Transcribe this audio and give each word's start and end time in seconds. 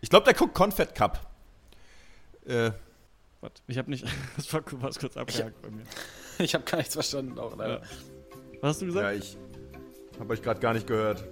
Ich 0.00 0.10
glaube, 0.10 0.24
der 0.24 0.34
guckt 0.34 0.54
Confed 0.54 0.94
Cup. 0.94 1.20
Äh. 2.46 2.70
Was? 3.40 3.52
Ich 3.66 3.78
habe 3.78 3.90
nicht. 3.90 4.04
Das 4.36 4.52
war 4.52 4.62
kurz 4.62 5.16
abgehakt 5.16 5.62
bei 5.62 5.70
mir. 5.70 5.84
Ich 6.38 6.54
habe 6.54 6.64
gar 6.64 6.78
nichts 6.78 6.94
verstanden, 6.94 7.38
auch 7.38 7.56
leider. 7.56 7.80
Ja. 7.80 7.82
Was 8.60 8.70
hast 8.70 8.82
du 8.82 8.86
gesagt? 8.86 9.04
Ja, 9.04 9.12
ich 9.12 9.36
habe 10.18 10.32
euch 10.32 10.42
gerade 10.42 10.60
gar 10.60 10.74
nicht 10.74 10.86
gehört. 10.86 11.24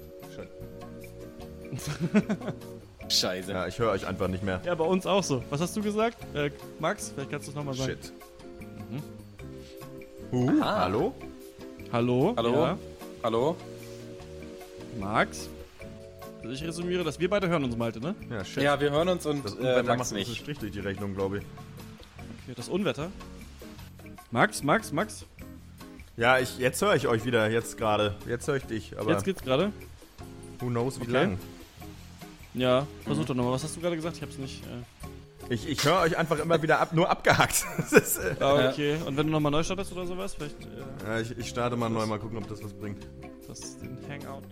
Scheiße. 3.09 3.53
Ja, 3.53 3.67
ich 3.67 3.79
höre 3.79 3.91
euch 3.91 4.07
einfach 4.07 4.29
nicht 4.29 4.43
mehr. 4.43 4.61
Ja, 4.65 4.75
bei 4.75 4.85
uns 4.85 5.07
auch 5.07 5.23
so. 5.23 5.43
Was 5.51 5.61
hast 5.61 5.77
du 5.77 5.83
gesagt? 5.83 6.19
Äh, 6.35 6.51
Max, 6.79 7.11
vielleicht 7.15 7.31
kannst 7.31 7.47
du 7.47 7.53
es 7.53 7.57
nochmal 7.57 7.75
sagen. 7.75 7.93
Shit. 7.93 8.13
Mhm. 8.91 9.03
Uh, 10.33 10.63
hallo? 10.63 11.15
Hallo? 11.91 12.35
Hallo? 12.37 12.53
Ja. 12.53 12.79
Hallo? 13.23 13.57
Max? 14.99 15.49
Also 16.49 16.63
ich 16.63 16.67
resümiere, 16.67 17.05
dass 17.05 17.21
wir 17.21 17.29
beide 17.29 17.47
hören 17.47 17.63
uns, 17.63 17.77
Malte, 17.77 18.01
ne? 18.01 18.15
Ja, 18.31 18.43
shit. 18.43 18.63
Ja, 18.63 18.81
wir 18.81 18.91
hören 18.91 19.11
uns 19.11 19.27
und 19.27 19.45
das 19.45 19.55
äh, 19.57 19.83
Max 19.83 20.13
nicht. 20.13 20.31
Das 20.31 20.37
Strich 20.39 20.59
durch 20.59 20.73
die 20.73 20.81
Rechnung, 20.81 21.15
glaube 21.15 21.39
ich. 21.39 21.45
Okay, 21.45 22.55
das 22.57 22.71
Unwetter. 22.71 23.11
Max, 24.31 24.63
Max, 24.63 24.91
Max? 24.91 25.27
Ja, 26.17 26.39
ich, 26.39 26.57
jetzt 26.57 26.81
höre 26.81 26.95
ich 26.95 27.07
euch 27.07 27.27
wieder, 27.27 27.51
jetzt 27.51 27.77
gerade. 27.77 28.17
Jetzt 28.27 28.49
höre 28.49 28.57
ich 28.57 28.65
dich, 28.65 28.99
aber... 28.99 29.11
Jetzt 29.11 29.25
geht's 29.25 29.43
gerade? 29.43 29.73
Who 30.61 30.69
knows, 30.69 30.99
wie 30.99 31.03
okay. 31.03 31.13
lang. 31.13 31.39
Ja, 32.55 32.87
versuch 33.05 33.25
mhm. 33.25 33.27
doch 33.27 33.35
nochmal. 33.35 33.53
Was 33.53 33.65
hast 33.65 33.77
du 33.77 33.81
gerade 33.81 33.97
gesagt? 33.97 34.17
Ich 34.17 34.23
hab's 34.23 34.39
nicht... 34.39 34.65
Äh 34.65 35.53
ich, 35.53 35.69
ich 35.69 35.85
höre 35.85 36.01
euch 36.01 36.17
einfach 36.17 36.39
immer 36.39 36.63
wieder 36.63 36.81
ab, 36.81 36.95
nur 36.95 37.11
abgehackt. 37.11 37.67
ist, 37.91 38.17
äh, 38.17 38.37
ah, 38.41 38.71
okay. 38.71 38.97
Und 39.05 39.19
wenn 39.19 39.27
du 39.27 39.33
nochmal 39.33 39.53
neu 39.53 39.63
startest 39.63 39.93
oder 39.93 40.07
sowas, 40.07 40.35
vielleicht. 40.35 40.57
Äh, 40.63 41.07
ja, 41.07 41.21
ich, 41.21 41.37
ich 41.37 41.49
starte 41.51 41.77
mal 41.77 41.91
neu, 41.91 42.07
mal 42.07 42.19
gucken, 42.19 42.39
ob 42.39 42.49
das 42.49 42.65
was 42.65 42.73
bringt. 42.73 43.07
Das 43.47 43.59
ist 43.61 43.83
den 43.83 43.99
Hangout. 44.09 44.45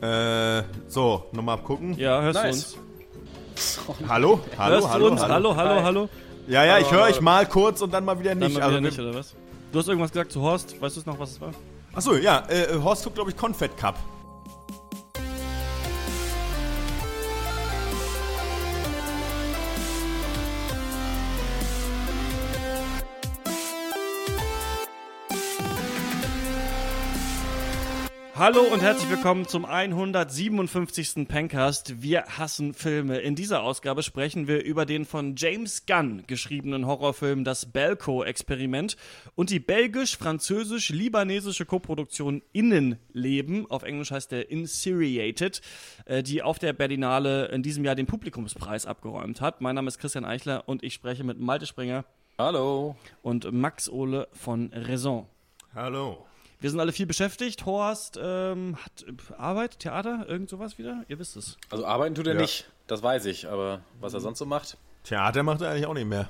Äh, 0.00 0.62
so, 0.88 1.24
nochmal 1.32 1.58
gucken. 1.58 1.94
Ja, 1.98 2.22
hörst 2.22 2.42
nice. 2.42 2.72
du 2.72 3.92
uns? 3.92 4.08
Hallo? 4.08 4.40
Hallo, 4.56 4.74
hörst 4.74 4.88
hallo, 4.88 5.06
du 5.06 5.12
uns? 5.12 5.22
hallo, 5.22 5.56
hallo, 5.56 5.56
hallo, 5.56 5.82
hallo. 5.82 6.08
Ja, 6.46 6.64
ja, 6.64 6.78
ich 6.78 6.90
höre 6.90 7.02
euch 7.02 7.20
mal 7.20 7.46
kurz 7.46 7.82
und 7.82 7.92
dann 7.92 8.04
mal 8.04 8.18
wieder 8.18 8.34
nicht. 8.34 8.56
Dann 8.56 8.62
mal 8.62 8.68
wieder 8.68 8.76
also, 8.76 8.80
nicht, 8.80 8.98
oder 8.98 9.14
was? 9.14 9.34
Du 9.72 9.78
hast 9.78 9.88
irgendwas 9.88 10.10
gesagt 10.10 10.32
zu 10.32 10.40
Horst. 10.40 10.80
Weißt 10.80 10.96
du 10.96 11.02
noch, 11.04 11.18
was 11.18 11.32
es 11.32 11.40
war? 11.40 11.50
Achso, 11.92 12.14
ja, 12.16 12.44
äh, 12.48 12.78
Horst 12.82 13.04
guckt, 13.04 13.16
glaube 13.16 13.30
ich, 13.30 13.36
Confed 13.36 13.76
Cup. 13.76 13.96
Hallo 28.40 28.62
und 28.72 28.80
herzlich 28.80 29.10
willkommen 29.10 29.46
zum 29.46 29.66
157. 29.66 31.28
Pencast. 31.28 32.00
Wir 32.00 32.24
hassen 32.38 32.72
Filme. 32.72 33.18
In 33.18 33.34
dieser 33.34 33.62
Ausgabe 33.62 34.02
sprechen 34.02 34.48
wir 34.48 34.64
über 34.64 34.86
den 34.86 35.04
von 35.04 35.36
James 35.36 35.84
Gunn 35.84 36.24
geschriebenen 36.26 36.86
Horrorfilm 36.86 37.44
Das 37.44 37.66
Belko-Experiment 37.66 38.96
und 39.34 39.50
die 39.50 39.60
belgisch-französisch-libanesische 39.60 41.66
Koproduktion 41.66 42.40
Innenleben, 42.52 43.70
auf 43.70 43.82
Englisch 43.82 44.10
heißt 44.10 44.32
der 44.32 44.50
Inseriated, 44.50 45.60
äh, 46.06 46.22
die 46.22 46.42
auf 46.42 46.58
der 46.58 46.72
Berlinale 46.72 47.48
in 47.48 47.62
diesem 47.62 47.84
Jahr 47.84 47.94
den 47.94 48.06
Publikumspreis 48.06 48.86
abgeräumt 48.86 49.42
hat. 49.42 49.60
Mein 49.60 49.74
Name 49.74 49.88
ist 49.88 49.98
Christian 49.98 50.24
Eichler 50.24 50.66
und 50.66 50.82
ich 50.82 50.94
spreche 50.94 51.24
mit 51.24 51.38
Malte 51.38 51.66
Springer. 51.66 52.06
Hallo. 52.38 52.96
Und 53.20 53.52
Max 53.52 53.90
Ohle 53.90 54.28
von 54.32 54.70
Raison. 54.72 55.26
Hallo. 55.74 56.24
Wir 56.60 56.70
sind 56.70 56.80
alle 56.80 56.92
viel 56.92 57.06
beschäftigt. 57.06 57.64
Horst 57.66 58.18
ähm, 58.22 58.76
hat 58.76 59.06
Arbeit, 59.38 59.78
Theater, 59.78 60.26
irgend 60.28 60.50
sowas 60.50 60.78
wieder? 60.78 61.04
Ihr 61.08 61.18
wisst 61.18 61.36
es. 61.36 61.56
Also 61.70 61.86
arbeiten 61.86 62.14
tut 62.14 62.26
er 62.26 62.34
ja. 62.34 62.40
nicht, 62.40 62.70
das 62.86 63.02
weiß 63.02 63.24
ich. 63.26 63.48
Aber 63.48 63.80
was 64.00 64.14
er 64.14 64.20
sonst 64.20 64.38
so 64.38 64.46
macht? 64.46 64.76
Theater 65.04 65.42
macht 65.42 65.62
er 65.62 65.70
eigentlich 65.70 65.86
auch 65.86 65.94
nicht 65.94 66.06
mehr. 66.06 66.28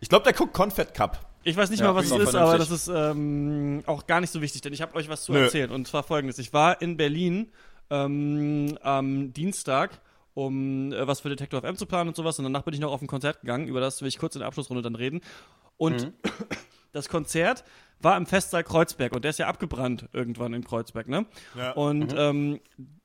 Ich 0.00 0.08
glaube, 0.08 0.24
der 0.24 0.32
guckt 0.32 0.54
Confed 0.54 0.94
Cup. 0.94 1.26
Ich 1.42 1.56
weiß 1.56 1.70
nicht 1.70 1.80
ja, 1.80 1.86
mal, 1.86 1.94
was 1.94 2.10
es 2.10 2.18
ist, 2.18 2.34
aber 2.34 2.58
das 2.58 2.70
ist 2.70 2.88
ähm, 2.88 3.82
auch 3.86 4.06
gar 4.06 4.20
nicht 4.20 4.30
so 4.30 4.40
wichtig, 4.40 4.60
denn 4.62 4.72
ich 4.72 4.82
habe 4.82 4.94
euch 4.94 5.08
was 5.08 5.24
zu 5.24 5.32
Nö. 5.32 5.44
erzählen. 5.44 5.70
Und 5.70 5.86
zwar 5.86 6.02
folgendes. 6.02 6.38
Ich 6.38 6.52
war 6.52 6.80
in 6.82 6.96
Berlin 6.96 7.50
ähm, 7.90 8.78
am 8.82 9.32
Dienstag 9.32 10.00
um 10.34 10.92
äh, 10.92 11.06
was 11.06 11.20
für 11.20 11.28
Detector 11.28 11.60
FM 11.60 11.76
zu 11.76 11.86
planen 11.86 12.08
und 12.08 12.16
sowas. 12.16 12.38
Und 12.38 12.44
danach 12.44 12.62
bin 12.62 12.74
ich 12.74 12.80
noch 12.80 12.92
auf 12.92 13.02
ein 13.02 13.06
Konzert 13.06 13.40
gegangen, 13.40 13.68
über 13.68 13.80
das 13.80 14.00
will 14.00 14.08
ich 14.08 14.18
kurz 14.18 14.34
in 14.34 14.40
der 14.40 14.48
Abschlussrunde 14.48 14.82
dann 14.82 14.94
reden. 14.94 15.20
Und 15.76 16.04
mhm. 16.04 16.12
das 16.92 17.08
Konzert 17.08 17.64
war 18.00 18.16
im 18.16 18.26
Festsaal 18.26 18.64
Kreuzberg 18.64 19.12
und 19.12 19.24
der 19.24 19.30
ist 19.30 19.38
ja 19.38 19.46
abgebrannt 19.46 20.08
irgendwann 20.12 20.54
in 20.54 20.64
Kreuzberg, 20.64 21.08
ne? 21.08 21.26
Ja. 21.56 21.72
Und 21.72 22.12
mhm. 22.12 22.18
ähm, 22.18 22.60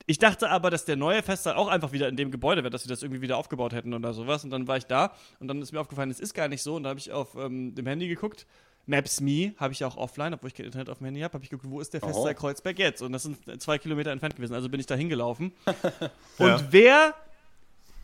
ich 0.07 0.19
dachte 0.19 0.49
aber, 0.49 0.69
dass 0.69 0.85
der 0.85 0.95
neue 0.95 1.23
Festsaal 1.23 1.55
auch 1.55 1.67
einfach 1.67 1.91
wieder 1.91 2.07
in 2.07 2.15
dem 2.15 2.31
Gebäude 2.31 2.63
wäre, 2.63 2.69
dass 2.69 2.83
sie 2.83 2.89
das 2.89 3.01
irgendwie 3.01 3.21
wieder 3.21 3.37
aufgebaut 3.37 3.73
hätten 3.73 3.93
oder 3.93 4.13
sowas. 4.13 4.43
Und 4.43 4.51
dann 4.51 4.67
war 4.67 4.77
ich 4.77 4.85
da 4.85 5.13
und 5.39 5.47
dann 5.47 5.61
ist 5.61 5.71
mir 5.71 5.81
aufgefallen, 5.81 6.11
es 6.11 6.19
ist 6.19 6.33
gar 6.33 6.47
nicht 6.47 6.61
so. 6.61 6.75
Und 6.75 6.83
da 6.83 6.89
habe 6.89 6.99
ich 6.99 7.11
auf 7.11 7.35
ähm, 7.35 7.73
dem 7.73 7.87
Handy 7.87 8.07
geguckt. 8.07 8.45
Maps 8.87 9.19
Me 9.19 9.55
habe 9.57 9.73
ich 9.73 9.83
auch 9.83 9.97
offline, 9.97 10.35
obwohl 10.35 10.49
ich 10.49 10.53
kein 10.53 10.67
Internet 10.67 10.89
auf 10.89 10.99
dem 10.99 11.05
Handy 11.05 11.21
habe, 11.21 11.33
habe 11.33 11.43
ich 11.43 11.49
geguckt, 11.49 11.71
wo 11.71 11.81
ist 11.81 11.91
der 11.93 12.01
Festsaal 12.01 12.33
oh. 12.33 12.39
Kreuzberg 12.39 12.77
jetzt? 12.77 13.01
Und 13.01 13.13
das 13.13 13.23
sind 13.23 13.61
zwei 13.61 13.79
Kilometer 13.79 14.11
entfernt 14.11 14.35
gewesen. 14.35 14.53
Also 14.53 14.69
bin 14.69 14.79
ich 14.79 14.85
da 14.85 14.93
hingelaufen. 14.93 15.53
und 16.37 16.47
ja. 16.47 16.61
wer 16.69 17.15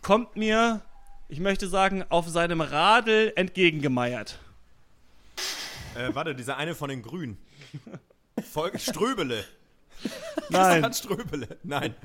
kommt 0.01 0.35
mir, 0.35 0.81
ich 1.29 1.39
möchte 1.39 1.67
sagen, 1.67 2.03
auf 2.09 2.27
seinem 2.27 2.61
Radl 2.61 3.31
entgegengemeiert? 3.35 4.39
Äh, 5.95 6.13
warte, 6.15 6.35
dieser 6.35 6.57
eine 6.57 6.75
von 6.75 6.89
den 6.89 7.01
Grünen. 7.01 7.37
Volk 8.51 8.79
Ströbele. 8.79 9.43
Nein. 10.49 10.93
Ströbele. 10.93 11.57
Nein. 11.63 11.95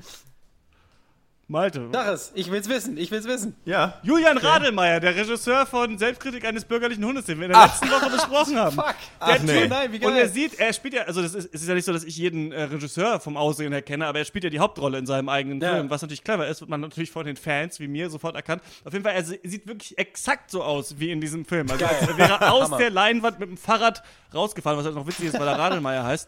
Malte. 1.49 1.87
Sag 1.93 2.07
es, 2.07 2.33
ich 2.35 2.51
will's 2.51 2.67
wissen, 2.67 2.97
ich 2.97 3.09
will's 3.09 3.25
wissen. 3.25 3.55
Ja. 3.63 4.01
Julian 4.03 4.37
okay. 4.37 4.47
Radelmeier, 4.47 4.99
der 4.99 5.15
Regisseur 5.15 5.65
von 5.65 5.97
Selbstkritik 5.97 6.43
eines 6.43 6.65
bürgerlichen 6.65 7.05
Hundes, 7.05 7.23
den 7.23 7.37
wir 7.37 7.45
in 7.45 7.53
der 7.53 7.61
Ach. 7.61 7.67
letzten 7.67 7.89
Woche 7.89 8.09
besprochen 8.09 8.59
haben. 8.59 8.75
Fuck. 8.75 8.95
Der 9.25 9.35
Ach, 9.35 9.39
nee. 9.43 9.65
nein, 9.65 9.93
wie 9.93 9.99
geil. 9.99 10.11
Und 10.11 10.17
er 10.17 10.27
sieht, 10.27 10.59
er 10.59 10.73
spielt 10.73 10.95
ja, 10.95 11.03
also 11.03 11.21
das 11.21 11.33
ist, 11.33 11.53
es 11.53 11.61
ist 11.61 11.69
ja 11.69 11.73
nicht 11.73 11.85
so, 11.85 11.93
dass 11.93 12.03
ich 12.03 12.17
jeden 12.17 12.51
äh, 12.51 12.63
Regisseur 12.63 13.21
vom 13.21 13.37
Aussehen 13.37 13.71
her 13.71 13.81
kenne, 13.81 14.07
aber 14.07 14.19
er 14.19 14.25
spielt 14.25 14.43
ja 14.43 14.49
die 14.49 14.59
Hauptrolle 14.59 14.97
in 14.97 15.05
seinem 15.05 15.29
eigenen 15.29 15.61
ja. 15.61 15.75
Film, 15.75 15.89
was 15.89 16.01
natürlich 16.01 16.25
clever 16.25 16.45
ist, 16.47 16.59
wird 16.59 16.69
man 16.69 16.81
natürlich 16.81 17.11
von 17.11 17.25
den 17.25 17.37
Fans 17.37 17.79
wie 17.79 17.87
mir 17.87 18.09
sofort 18.09 18.35
erkannt. 18.35 18.61
Auf 18.83 18.91
jeden 18.91 19.05
Fall, 19.05 19.15
er 19.15 19.23
sieht 19.23 19.67
wirklich 19.67 19.97
exakt 19.97 20.51
so 20.51 20.61
aus 20.61 20.99
wie 20.99 21.11
in 21.11 21.21
diesem 21.21 21.45
Film. 21.45 21.71
Also 21.71 21.85
geil. 21.85 21.95
er 22.09 22.17
wäre 22.17 22.51
aus 22.51 22.75
der 22.75 22.89
Leinwand 22.89 23.39
mit 23.39 23.47
dem 23.47 23.57
Fahrrad 23.57 24.03
rausgefahren, 24.33 24.77
was 24.77 24.85
halt 24.85 24.95
noch 24.95 25.07
witzig 25.07 25.27
ist, 25.27 25.39
weil 25.39 25.47
er 25.47 25.57
Radelmeier 25.57 26.03
heißt. 26.03 26.27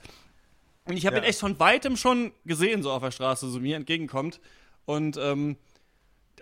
Und 0.85 0.95
ich 0.95 1.05
habe 1.05 1.17
ja. 1.17 1.23
ihn 1.23 1.27
echt 1.27 1.39
von 1.39 1.59
weitem 1.59 1.97
schon 1.97 2.31
gesehen, 2.45 2.83
so 2.83 2.91
auf 2.91 3.03
der 3.03 3.11
Straße, 3.11 3.49
so 3.49 3.59
mir 3.59 3.75
entgegenkommt. 3.75 4.39
Und 4.89 5.17
ähm, 5.17 5.55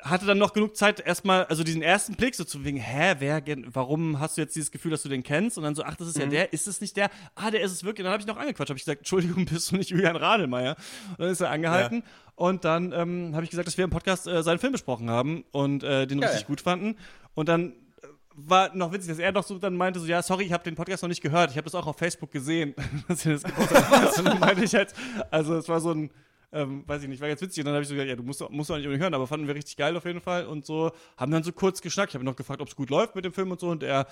hatte 0.02 0.26
dann 0.26 0.38
noch 0.38 0.54
genug 0.54 0.78
Zeit, 0.78 1.02
erstmal, 1.02 1.44
also 1.48 1.66
diesen 1.66 1.82
ersten 1.82 2.16
Blick, 2.16 2.34
so 2.34 2.46
zu 2.46 2.64
wegen, 2.64 2.78
hä, 2.78 3.16
wer, 3.20 3.44
warum 3.74 4.22
hast 4.22 4.38
du 4.38 4.42
jetzt 4.42 4.56
dieses 4.56 4.72
Gefühl, 4.72 4.92
dass 4.92 5.04
du 5.04 5.10
den 5.10 5.22
kennst? 5.22 5.58
Und 5.58 5.66
dann 5.66 5.76
so, 5.76 5.84
ach, 5.84 5.98
das 5.98 6.08
ist 6.08 6.16
mhm. 6.16 6.22
ja 6.22 6.28
der, 6.30 6.54
ist 6.54 6.66
es 6.66 6.80
nicht 6.80 6.96
der? 6.96 7.10
Ah, 7.36 7.52
der 7.52 7.60
ist 7.60 7.74
es 7.74 7.84
wirklich. 7.84 8.00
Und 8.00 8.06
dann 8.06 8.14
habe 8.14 8.22
ich 8.22 8.28
noch 8.28 8.38
angequatscht, 8.38 8.70
habe 8.70 8.78
ich 8.78 8.86
gesagt, 8.86 9.02
Entschuldigung, 9.02 9.44
bist 9.52 9.70
du 9.70 9.76
nicht 9.76 9.90
Julian 9.90 10.16
Radelmeier? 10.16 10.78
Und 11.10 11.20
dann 11.20 11.30
ist 11.30 11.42
er 11.42 11.50
angehalten. 11.50 11.98
Ja. 12.06 12.34
Und 12.36 12.64
dann 12.64 12.94
ähm, 12.94 13.32
habe 13.34 13.44
ich 13.44 13.50
gesagt, 13.50 13.68
dass 13.68 13.78
wir 13.78 13.84
im 13.84 13.90
Podcast 13.90 14.28
äh, 14.28 14.42
seinen 14.44 14.60
Film 14.60 14.72
besprochen 14.72 15.10
haben 15.10 15.44
und 15.52 15.84
äh, 15.84 16.08
den 16.08 16.22
Geil. 16.22 16.30
richtig 16.30 16.48
gut 16.48 16.62
fanden. 16.62 16.96
Und 17.34 17.50
dann 17.50 17.72
äh, 17.72 18.08
war 18.34 18.74
noch 18.78 18.94
witzig, 18.94 19.10
dass 19.10 19.20
er 19.20 19.34
doch 19.34 19.44
so 19.44 19.60
dann 19.60 19.76
meinte 19.76 20.00
so, 20.00 20.06
ja, 20.06 20.22
sorry, 20.22 20.46
ich 20.46 20.54
habe 20.54 20.64
den 20.64 20.76
Podcast 20.76 21.04
noch 21.04 21.10
nicht 21.10 21.22
gehört. 21.22 21.52
Ich 21.52 21.58
habe 21.58 21.66
das 21.66 21.76
auch 21.76 21.86
auf 21.86 21.98
Facebook 21.98 22.32
gesehen, 22.32 22.76
dass 23.10 23.26
ihr 23.26 23.34
das 23.34 23.44
gepostet 23.44 23.84
Und 24.20 24.26
dann 24.26 24.40
meinte 24.40 24.64
ich 24.64 24.74
halt, 24.74 24.94
also 25.32 25.58
es 25.58 25.68
war 25.68 25.82
so 25.82 25.92
ein 25.92 26.12
ähm, 26.52 26.84
weiß 26.88 27.04
ich 27.04 27.10
nicht, 27.10 27.22
war 27.22 27.28
ganz 27.28 27.42
witzig. 27.42 27.62
Und 27.62 27.66
dann 27.66 27.74
habe 27.76 27.84
ich 27.84 27.90
so 27.90 27.94
gesagt, 27.94 28.10
ja, 28.10 28.16
du 28.16 28.24
musst, 28.24 28.48
musst 28.50 28.72
auch 28.72 28.78
nicht 28.78 28.88
hören, 28.88 29.14
aber 29.14 29.28
fanden 29.28 29.48
wir 29.48 29.56
richtig 29.56 29.78
geil 29.78 29.96
auf 29.98 30.06
jeden 30.06 30.22
Fall. 30.22 30.46
Und 30.46 30.66
so 30.66 30.92
haben 31.18 31.32
dann 31.32 31.44
so 31.44 31.52
kurz 31.52 31.82
geschnackt. 31.82 32.12
Ich 32.12 32.16
habe 32.16 32.24
ihn 32.24 32.28
noch 32.28 32.36
gefragt, 32.36 32.62
ob 32.62 32.68
es 32.68 32.76
gut 32.76 32.90
läuft 32.90 33.16
mit 33.16 33.26
dem 33.26 33.34
Film 33.34 33.52
und 33.52 33.60
so. 33.60 33.70
Und 33.70 33.84
er, 33.84 34.08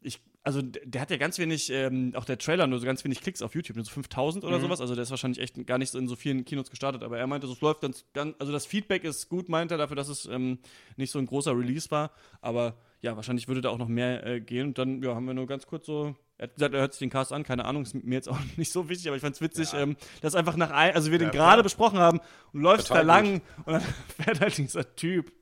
ich, 0.00 0.20
also 0.42 0.62
der 0.62 1.00
hat 1.00 1.10
ja 1.10 1.16
ganz 1.16 1.38
wenig, 1.38 1.70
ähm, 1.70 2.12
auch 2.14 2.24
der 2.24 2.38
Trailer 2.38 2.66
nur 2.66 2.78
so 2.78 2.86
ganz 2.86 3.04
wenig 3.04 3.20
Klicks 3.20 3.42
auf 3.42 3.54
YouTube, 3.54 3.76
nur 3.76 3.84
so 3.84 3.92
5000 3.92 4.44
oder 4.44 4.58
mhm. 4.58 4.62
sowas. 4.62 4.80
Also 4.80 4.94
der 4.94 5.02
ist 5.02 5.10
wahrscheinlich 5.10 5.40
echt 5.40 5.66
gar 5.66 5.78
nicht 5.78 5.90
so 5.90 5.98
in 5.98 6.08
so 6.08 6.16
vielen 6.16 6.44
Kinos 6.44 6.70
gestartet. 6.70 7.02
Aber 7.02 7.18
er 7.18 7.26
meinte, 7.26 7.46
es 7.46 7.60
läuft 7.60 7.82
ganz, 7.82 8.06
ganz, 8.14 8.34
also 8.38 8.52
das 8.52 8.64
Feedback 8.64 9.04
ist 9.04 9.28
gut, 9.28 9.48
meint 9.48 9.70
er, 9.70 9.78
dafür, 9.78 9.96
dass 9.96 10.08
es 10.08 10.26
ähm, 10.26 10.58
nicht 10.96 11.10
so 11.10 11.18
ein 11.18 11.26
großer 11.26 11.56
Release 11.56 11.90
war. 11.90 12.12
Aber 12.40 12.76
ja, 13.04 13.16
wahrscheinlich 13.16 13.48
würde 13.48 13.60
da 13.60 13.68
auch 13.68 13.78
noch 13.78 13.88
mehr 13.88 14.26
äh, 14.26 14.40
gehen. 14.40 14.68
Und 14.68 14.78
dann 14.78 15.02
ja, 15.02 15.14
haben 15.14 15.26
wir 15.26 15.34
nur 15.34 15.46
ganz 15.46 15.66
kurz 15.66 15.86
so 15.86 16.16
er 16.36 16.48
hat 16.48 16.54
gesagt, 16.56 16.74
er 16.74 16.80
hört 16.80 16.92
sich 16.92 16.98
den 16.98 17.10
Cast 17.10 17.32
an, 17.32 17.44
keine 17.44 17.64
Ahnung, 17.64 17.84
ist 17.84 17.94
mir 17.94 18.14
jetzt 18.14 18.28
auch 18.28 18.38
nicht 18.56 18.72
so 18.72 18.88
wichtig, 18.88 19.06
aber 19.06 19.16
ich 19.16 19.22
fand 19.22 19.36
es 19.36 19.40
witzig, 19.40 19.72
ja. 19.72 19.80
ähm, 19.80 19.96
dass 20.20 20.34
einfach 20.34 20.56
nach 20.56 20.70
ein, 20.70 20.94
also 20.94 21.12
wir 21.12 21.20
ja, 21.20 21.26
den 21.26 21.30
gerade 21.30 21.62
besprochen 21.62 21.98
haben 21.98 22.20
und 22.52 22.60
läufst 22.60 22.90
da 22.90 23.02
lang 23.02 23.40
und 23.64 23.74
dann 23.74 23.82
fährt 24.22 24.40
halt 24.40 24.58
dieser 24.58 24.96
Typ, 24.96 25.32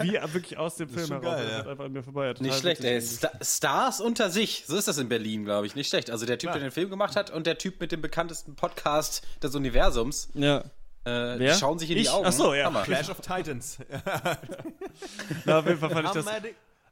wie 0.00 0.12
wirklich 0.34 0.58
aus 0.58 0.76
dem 0.76 0.90
Film 0.90 1.08
heraus, 1.08 1.24
geil, 1.24 1.48
ja. 1.50 1.70
einfach 1.70 1.86
an 1.86 1.92
mir 1.92 2.02
vorbei. 2.02 2.34
Nicht 2.38 2.58
schlecht, 2.58 2.84
ey. 2.84 3.00
Sta 3.00 3.30
Stars 3.40 4.00
unter 4.02 4.28
sich, 4.28 4.64
so 4.66 4.76
ist 4.76 4.88
das 4.88 4.98
in 4.98 5.08
Berlin, 5.08 5.44
glaube 5.44 5.66
ich, 5.66 5.74
nicht 5.74 5.88
schlecht. 5.88 6.10
Also 6.10 6.26
der 6.26 6.36
Typ, 6.36 6.50
Klar. 6.50 6.58
der 6.58 6.68
den 6.68 6.72
Film 6.72 6.90
gemacht 6.90 7.16
hat 7.16 7.30
und 7.30 7.46
der 7.46 7.56
Typ 7.56 7.80
mit 7.80 7.90
dem 7.90 8.02
bekanntesten 8.02 8.56
Podcast 8.56 9.26
des 9.42 9.54
Universums. 9.54 10.28
Ja. 10.34 10.64
Äh, 11.04 11.38
die 11.38 11.50
schauen 11.58 11.78
sich 11.78 11.90
in 11.90 11.96
ich? 11.96 12.04
die 12.04 12.08
Augen. 12.10 12.26
Ach 12.26 12.32
so, 12.32 12.52
ja. 12.52 12.66
Hammer. 12.66 12.82
Clash 12.82 13.08
of 13.08 13.20
Titans. 13.20 13.78
Na, 15.46 15.60
auf 15.60 15.66
jeden 15.66 15.78
Fall 15.78 15.90
fand 15.90 16.08
ich 16.08 16.12
das 16.12 16.26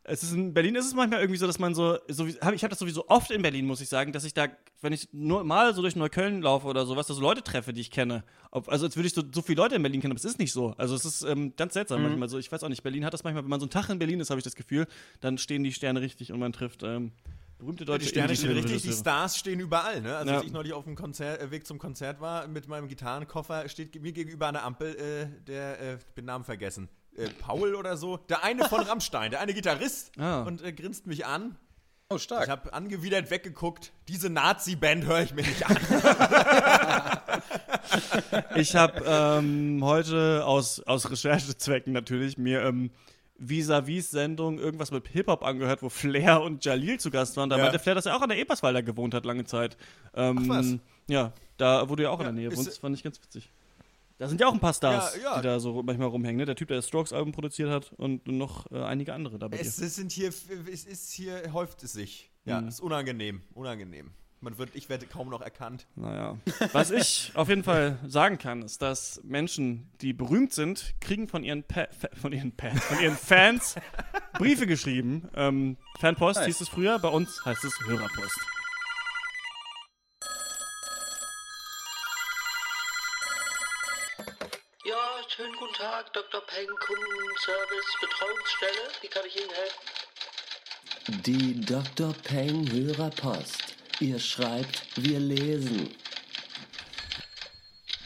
es 0.07 0.23
ist 0.23 0.33
in 0.33 0.53
Berlin 0.53 0.75
ist 0.75 0.87
es 0.87 0.95
manchmal 0.95 1.21
irgendwie 1.21 1.39
so, 1.39 1.47
dass 1.47 1.59
man 1.59 1.75
so, 1.75 1.99
so 2.09 2.27
ich 2.27 2.41
habe 2.43 2.69
das 2.69 2.79
sowieso 2.79 3.09
oft 3.09 3.31
in 3.31 3.41
Berlin, 3.41 3.67
muss 3.67 3.81
ich 3.81 3.89
sagen, 3.89 4.13
dass 4.13 4.25
ich 4.25 4.35
da, 4.35 4.49
wenn 4.83 4.93
ich 4.93 5.09
nur 5.13 5.45
mal 5.45 5.75
so 5.75 5.81
durch 5.81 5.97
Neukölln 5.97 6.43
laufe 6.43 6.67
oder 6.67 6.85
sowas, 6.85 7.07
dass 7.07 7.17
so 7.17 7.23
Leute 7.23 7.43
treffe, 7.43 7.73
die 7.73 7.81
ich 7.81 7.91
kenne. 7.91 8.23
Ob, 8.51 8.69
also 8.69 8.85
als 8.85 8.97
würde 8.97 9.07
ich 9.07 9.15
so, 9.15 9.23
so 9.35 9.41
viele 9.41 9.63
Leute 9.63 9.77
in 9.77 9.83
Berlin 9.83 10.03
kennen, 10.03 10.13
aber 10.13 10.19
es 10.19 10.25
ist 10.25 10.39
nicht 10.39 10.53
so. 10.53 10.75
Also 10.77 10.95
es 10.95 11.07
ist 11.07 11.23
ähm, 11.23 11.55
ganz 11.57 11.73
seltsam 11.73 12.01
mhm. 12.01 12.09
manchmal 12.09 12.29
so. 12.29 12.39
Ich 12.39 12.53
weiß 12.53 12.63
auch 12.63 12.69
nicht, 12.69 12.83
Berlin 12.83 13.05
hat 13.05 13.15
das 13.15 13.25
manchmal, 13.25 13.45
wenn 13.45 13.51
man 13.51 13.61
so 13.61 13.65
einen 13.65 13.71
Tag 13.71 13.89
in 13.89 13.99
Berlin 13.99 14.21
ist, 14.21 14.29
habe 14.29 14.39
ich 14.39 14.45
das 14.45 14.55
Gefühl, 14.55 14.87
dann 15.21 15.39
stehen 15.39 15.65
die 15.65 15.73
Sterne 15.73 16.03
richtig 16.03 16.33
und 16.33 16.39
man 16.39 16.53
trifft 16.53 16.83
ähm, 16.83 17.13
berühmte 17.59 17.85
deutsche 17.85 18.05
Die 18.05 18.11
Sterne 18.11 18.37
stehen 18.37 18.53
richtig, 18.53 18.83
die 18.83 18.93
Stars 18.93 19.39
stehen 19.39 19.61
überall. 19.61 20.03
Ne? 20.03 20.17
Also 20.17 20.31
ja. 20.31 20.37
als 20.37 20.47
ich 20.47 20.53
neulich 20.53 20.73
auf 20.73 20.85
dem 20.85 20.97
Konzert, 20.97 21.41
äh, 21.41 21.51
Weg 21.51 21.67
zum 21.67 21.79
Konzert 21.79 22.21
war 22.21 22.47
mit 22.47 22.69
meinem 22.69 22.89
Gitarrenkoffer, 22.89 23.69
steht 23.69 24.01
mir 24.01 24.13
gegenüber 24.13 24.49
an 24.49 24.55
der 24.55 24.65
Ampel 24.65 24.95
äh, 24.97 25.45
der, 25.47 25.81
äh, 25.81 25.95
ich 25.97 26.15
bin 26.15 26.27
Namen 26.27 26.45
vergessen, 26.45 26.89
äh, 27.17 27.29
Paul 27.41 27.75
oder 27.75 27.97
so, 27.97 28.17
der 28.17 28.45
eine 28.45 28.69
von 28.69 28.81
Rammstein, 28.83 29.31
der 29.31 29.41
eine 29.41 29.55
Gitarrist 29.55 30.13
ah. 30.19 30.43
und 30.43 30.63
äh, 30.63 30.73
grinst 30.73 31.07
mich 31.07 31.27
an. 31.27 31.57
Oh, 32.11 32.19
stark. 32.19 32.45
Ich 32.45 32.51
habe 32.51 32.73
angewidert 32.73 33.31
weggeguckt. 33.31 33.93
Diese 34.09 34.29
Nazi-Band 34.29 35.07
höre 35.07 35.23
ich 35.23 35.35
mir 35.35 35.43
nicht 35.43 35.67
an. 35.67 35.77
ich 38.57 38.77
habe 38.77 39.03
ähm, 39.07 39.81
heute 39.83 40.45
aus, 40.45 40.81
aus 40.81 41.11
Recherchezwecken 41.11 41.95
natürlich 41.95 42.37
mir 42.37 42.63
ähm, 42.63 42.91
Vis-a-vis-Sendung 43.39 44.59
irgendwas 44.59 44.91
mit 44.91 45.09
Hip-Hop 45.09 45.45
angehört, 45.45 45.83
wo 45.83 45.89
Flair 45.89 46.43
und 46.43 46.65
Jalil 46.65 47.01
zu 47.01 47.11
Gast 47.11 47.37
waren. 47.37 47.51
Da 47.51 47.57
ja. 47.57 47.65
meinte 47.65 47.79
Flair, 47.79 47.95
dass 47.95 48.07
er 48.07 48.17
auch 48.17 48.23
an 48.23 48.29
der 48.29 48.39
Eberswalder 48.39 48.83
gewohnt 48.83 49.15
hat, 49.15 49.25
lange 49.25 49.45
Zeit. 49.45 49.77
Ähm, 50.15 50.41
Ach 50.43 50.49
was? 50.49 50.75
Ja, 51.09 51.33
da 51.57 51.89
wurde 51.89 52.05
ja 52.05 52.11
auch 52.11 52.21
ja, 52.21 52.29
in 52.29 52.37
der 52.37 52.49
Nähe 52.49 52.57
wohnt. 52.57 52.67
Das 52.67 52.79
fand 52.79 52.97
ich 52.97 53.03
ganz 53.03 53.21
witzig. 53.23 53.51
Da 54.25 54.29
sind 54.29 54.41
ja 54.41 54.47
auch 54.47 54.55
ein 54.55 54.61
paar 54.61 54.73
Stars, 54.73 55.17
ja, 55.17 55.23
ja. 55.23 55.37
die 55.37 55.43
da 55.43 55.61
so 55.61 55.83
manchmal 55.83 56.09
rumhängen. 56.09 56.39
Ne? 56.39 56.47
Der 56.47 56.57
Typ, 56.57 56.69
der 56.69 56.79
das 56.79 56.89
Strokes-Album 56.89 57.33
produziert 57.33 57.69
hat 57.69 57.93
und 57.93 58.27
noch 58.27 58.73
äh, 58.73 58.83
einige 58.83 59.13
andere 59.13 59.39
dabei. 59.39 59.59
Es, 59.59 59.77
es, 59.79 59.97
sind 59.97 60.13
hier, 60.13 60.31
es 60.31 60.85
ist 60.87 61.13
hier, 61.13 61.53
häuft 61.53 61.83
es 61.83 61.93
sich. 61.93 62.31
Ja, 62.47 62.63
mhm. 62.63 62.69
ist 62.69 62.81
unangenehm, 62.81 63.43
unangenehm. 63.53 64.13
Man 64.41 64.57
wird, 64.57 64.71
ich 64.73 64.89
werde 64.89 65.05
kaum 65.05 65.29
noch 65.29 65.43
erkannt. 65.43 65.87
Naja. 65.95 66.39
Was 66.73 66.91
ich 66.91 67.33
auf 67.35 67.51
jeden 67.51 67.65
Fall 67.65 67.99
sagen 68.07 68.39
kann, 68.39 68.63
ist, 68.63 68.81
dass 68.81 69.21
Menschen, 69.25 69.91
die 70.01 70.15
berühmt 70.15 70.55
sind, 70.55 70.95
kriegen 71.01 71.29
von 71.29 71.45
ihren, 71.45 71.63
pa 71.63 71.89
von 72.15 72.33
ihren, 72.33 72.55
Fans, 72.59 72.83
von 72.83 73.01
ihren 73.01 73.17
Fans 73.19 73.75
Briefe 74.39 74.67
geschrieben. 74.67 75.29
Ähm, 75.35 75.77
Fanpost 75.99 76.39
nice. 76.39 76.47
hieß 76.47 76.61
es 76.63 76.69
früher, 76.71 76.99
bei 76.99 77.09
uns 77.09 77.45
heißt 77.45 77.63
es 77.63 77.79
Hörerpost. 77.87 78.41
Ja, 84.87 84.97
schönen 85.37 85.55
guten 85.57 85.75
Tag, 85.75 86.13
Dr. 86.13 86.41
Peng, 86.43 86.69
Kundenservice, 86.79 87.97
Betreuungsstelle. 88.01 88.89
Wie 89.01 89.09
kann 89.09 89.23
ich 89.27 89.37
Ihnen 89.37 89.51
helfen? 89.51 91.23
Die 91.25 91.61
Dr. 91.61 92.15
Peng 92.23 92.71
Hörerpost. 92.71 93.75
Ihr 93.99 94.21
schreibt, 94.21 94.87
wir 94.97 95.19
lesen. 95.19 95.91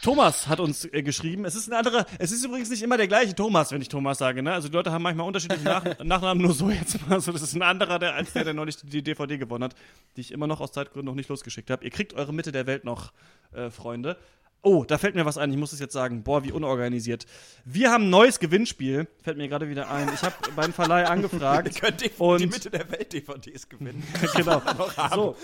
Thomas 0.00 0.46
hat 0.46 0.60
uns 0.60 0.86
äh, 0.86 1.02
geschrieben. 1.02 1.44
Es 1.44 1.54
ist 1.54 1.68
ein 1.68 1.74
anderer, 1.74 2.06
es 2.18 2.32
ist 2.32 2.44
übrigens 2.44 2.70
nicht 2.70 2.82
immer 2.82 2.96
der 2.96 3.08
gleiche 3.08 3.34
Thomas, 3.34 3.72
wenn 3.72 3.82
ich 3.82 3.88
Thomas 3.88 4.16
sage, 4.16 4.42
ne? 4.42 4.54
Also 4.54 4.68
die 4.68 4.74
Leute 4.74 4.90
haben 4.90 5.02
manchmal 5.02 5.26
unterschiedliche 5.26 5.64
Nach 5.64 5.84
Nachnamen, 6.02 6.42
nur 6.42 6.54
so 6.54 6.70
jetzt 6.70 7.06
mal 7.08 7.20
so. 7.20 7.32
Das 7.32 7.42
ist 7.42 7.54
ein 7.54 7.62
anderer, 7.62 7.98
der, 7.98 8.14
als 8.14 8.32
der, 8.32 8.44
der 8.44 8.54
neulich 8.54 8.76
die 8.76 9.02
DVD 9.02 9.36
gewonnen 9.36 9.64
hat, 9.64 9.74
die 10.16 10.22
ich 10.22 10.30
immer 10.30 10.46
noch 10.46 10.60
aus 10.60 10.72
Zeitgründen 10.72 11.06
noch 11.06 11.14
nicht 11.14 11.28
losgeschickt 11.28 11.68
habe. 11.68 11.84
Ihr 11.84 11.90
kriegt 11.90 12.14
eure 12.14 12.32
Mitte 12.32 12.52
der 12.52 12.66
Welt 12.66 12.84
noch, 12.84 13.12
äh, 13.52 13.70
Freunde. 13.70 14.16
Oh, 14.62 14.84
da 14.84 14.98
fällt 14.98 15.14
mir 15.14 15.24
was 15.24 15.38
ein. 15.38 15.50
Ich 15.50 15.56
muss 15.56 15.72
es 15.72 15.78
jetzt 15.78 15.92
sagen. 15.92 16.24
Boah, 16.24 16.42
wie 16.42 16.50
unorganisiert. 16.50 17.26
Wir 17.64 17.90
haben 17.92 18.04
ein 18.04 18.10
neues 18.10 18.40
Gewinnspiel. 18.40 19.06
Fällt 19.22 19.38
mir 19.38 19.48
gerade 19.48 19.68
wieder 19.68 19.90
ein. 19.90 20.10
Ich 20.12 20.22
habe 20.22 20.34
beim 20.56 20.72
Verleih 20.72 21.06
angefragt. 21.06 21.74
Ihr 21.74 21.80
könnt 21.80 22.00
die, 22.02 22.10
und 22.18 22.40
die 22.40 22.46
Mitte 22.46 22.70
der 22.70 22.90
Welt 22.90 23.12
DVDs 23.12 23.68
gewinnen. 23.68 24.02
genau. 24.36 24.60
so. 25.14 25.36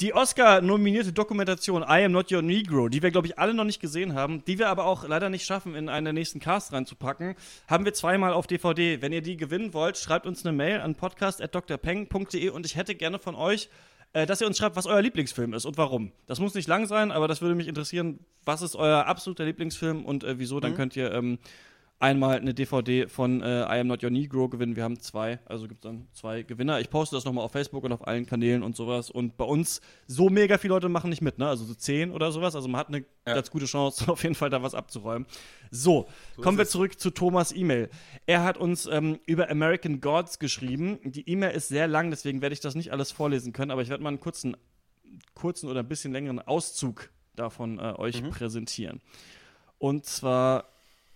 Die 0.00 0.12
Oscar-nominierte 0.12 1.12
Dokumentation 1.12 1.82
I 1.82 2.04
Am 2.04 2.12
Not 2.12 2.30
Your 2.32 2.42
Negro, 2.42 2.88
die 2.88 3.02
wir, 3.02 3.10
glaube 3.12 3.28
ich, 3.28 3.38
alle 3.38 3.54
noch 3.54 3.64
nicht 3.64 3.80
gesehen 3.80 4.14
haben, 4.14 4.44
die 4.44 4.58
wir 4.58 4.68
aber 4.68 4.86
auch 4.86 5.06
leider 5.06 5.28
nicht 5.28 5.46
schaffen, 5.46 5.76
in 5.76 5.88
einen 5.88 6.04
der 6.04 6.12
nächsten 6.12 6.40
Cast 6.40 6.72
reinzupacken, 6.72 7.36
haben 7.68 7.84
wir 7.84 7.94
zweimal 7.94 8.32
auf 8.32 8.48
DVD. 8.48 9.02
Wenn 9.02 9.12
ihr 9.12 9.22
die 9.22 9.36
gewinnen 9.36 9.72
wollt, 9.72 9.96
schreibt 9.96 10.26
uns 10.26 10.44
eine 10.44 10.56
Mail 10.56 10.80
an 10.80 10.96
podcast.drpeng.de 10.96 12.48
und 12.48 12.66
ich 12.66 12.74
hätte 12.74 12.96
gerne 12.96 13.20
von 13.20 13.36
euch 13.36 13.68
äh, 14.14 14.26
dass 14.26 14.40
ihr 14.40 14.46
uns 14.46 14.56
schreibt, 14.56 14.76
was 14.76 14.86
euer 14.86 15.02
Lieblingsfilm 15.02 15.52
ist 15.52 15.66
und 15.66 15.76
warum. 15.76 16.12
Das 16.26 16.40
muss 16.40 16.54
nicht 16.54 16.68
lang 16.68 16.86
sein, 16.86 17.10
aber 17.10 17.28
das 17.28 17.42
würde 17.42 17.54
mich 17.54 17.68
interessieren. 17.68 18.20
Was 18.44 18.62
ist 18.62 18.76
euer 18.76 19.06
absoluter 19.06 19.44
Lieblingsfilm 19.44 20.04
und 20.04 20.24
äh, 20.24 20.38
wieso? 20.38 20.60
Dann 20.60 20.72
mhm. 20.72 20.76
könnt 20.76 20.96
ihr 20.96 21.12
ähm, 21.12 21.38
einmal 22.04 22.36
eine 22.36 22.52
DVD 22.52 23.08
von 23.08 23.40
äh, 23.40 23.62
I 23.62 23.80
Am 23.80 23.86
Not 23.86 24.04
Your 24.04 24.10
Negro 24.10 24.50
gewinnen. 24.50 24.76
Wir 24.76 24.84
haben 24.84 25.00
zwei, 25.00 25.38
also 25.46 25.66
gibt 25.66 25.82
es 25.84 25.90
dann 25.90 26.06
zwei 26.12 26.42
Gewinner. 26.42 26.78
Ich 26.80 26.90
poste 26.90 27.16
das 27.16 27.24
nochmal 27.24 27.44
auf 27.46 27.52
Facebook 27.52 27.82
und 27.82 27.92
auf 27.92 28.06
allen 28.06 28.26
Kanälen 28.26 28.62
und 28.62 28.76
sowas. 28.76 29.10
Und 29.10 29.38
bei 29.38 29.44
uns 29.44 29.80
so 30.06 30.28
mega 30.28 30.58
viele 30.58 30.74
Leute 30.74 30.90
machen 30.90 31.08
nicht 31.08 31.22
mit, 31.22 31.38
ne? 31.38 31.48
Also 31.48 31.64
so 31.64 31.72
zehn 31.72 32.10
oder 32.10 32.30
sowas. 32.30 32.54
Also 32.54 32.68
man 32.68 32.78
hat 32.78 32.88
eine 32.88 33.06
ja. 33.26 33.34
ganz 33.34 33.50
gute 33.50 33.64
Chance, 33.64 34.06
auf 34.12 34.22
jeden 34.22 34.34
Fall 34.34 34.50
da 34.50 34.62
was 34.62 34.74
abzuräumen. 34.74 35.26
So, 35.70 36.06
so 36.36 36.42
kommen 36.42 36.58
wir 36.58 36.66
zurück 36.66 37.00
zu 37.00 37.10
Thomas 37.10 37.52
E-Mail. 37.52 37.88
Er 38.26 38.44
hat 38.44 38.58
uns 38.58 38.84
ähm, 38.84 39.18
über 39.24 39.50
American 39.50 40.02
Gods 40.02 40.38
geschrieben. 40.38 40.98
Die 41.04 41.26
E-Mail 41.26 41.52
ist 41.52 41.68
sehr 41.68 41.88
lang, 41.88 42.10
deswegen 42.10 42.42
werde 42.42 42.52
ich 42.52 42.60
das 42.60 42.74
nicht 42.74 42.92
alles 42.92 43.12
vorlesen 43.12 43.54
können, 43.54 43.70
aber 43.70 43.80
ich 43.80 43.88
werde 43.88 44.02
mal 44.02 44.10
einen 44.10 44.20
kurzen, 44.20 44.58
kurzen 45.32 45.70
oder 45.70 45.80
ein 45.80 45.88
bisschen 45.88 46.12
längeren 46.12 46.40
Auszug 46.40 47.08
davon 47.34 47.78
äh, 47.78 47.94
euch 47.96 48.22
mhm. 48.22 48.28
präsentieren. 48.28 49.00
Und 49.78 50.04
zwar 50.04 50.73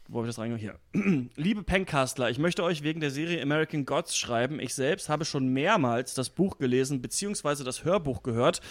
wo 0.08 0.18
habe 0.18 0.28
ich 0.28 0.34
das 0.34 0.42
reingehört? 0.42 0.80
Hier. 0.94 1.28
Liebe 1.36 1.62
Pencastler, 1.62 2.30
ich 2.30 2.38
möchte 2.38 2.64
euch 2.64 2.82
wegen 2.82 3.00
der 3.00 3.10
Serie 3.10 3.42
American 3.42 3.84
Gods 3.84 4.16
schreiben. 4.16 4.58
Ich 4.58 4.74
selbst 4.74 5.10
habe 5.10 5.26
schon 5.26 5.48
mehrmals 5.48 6.14
das 6.14 6.30
Buch 6.30 6.56
gelesen 6.56 7.02
bzw. 7.02 7.62
das 7.62 7.84
Hörbuch 7.84 8.22
gehört 8.22 8.62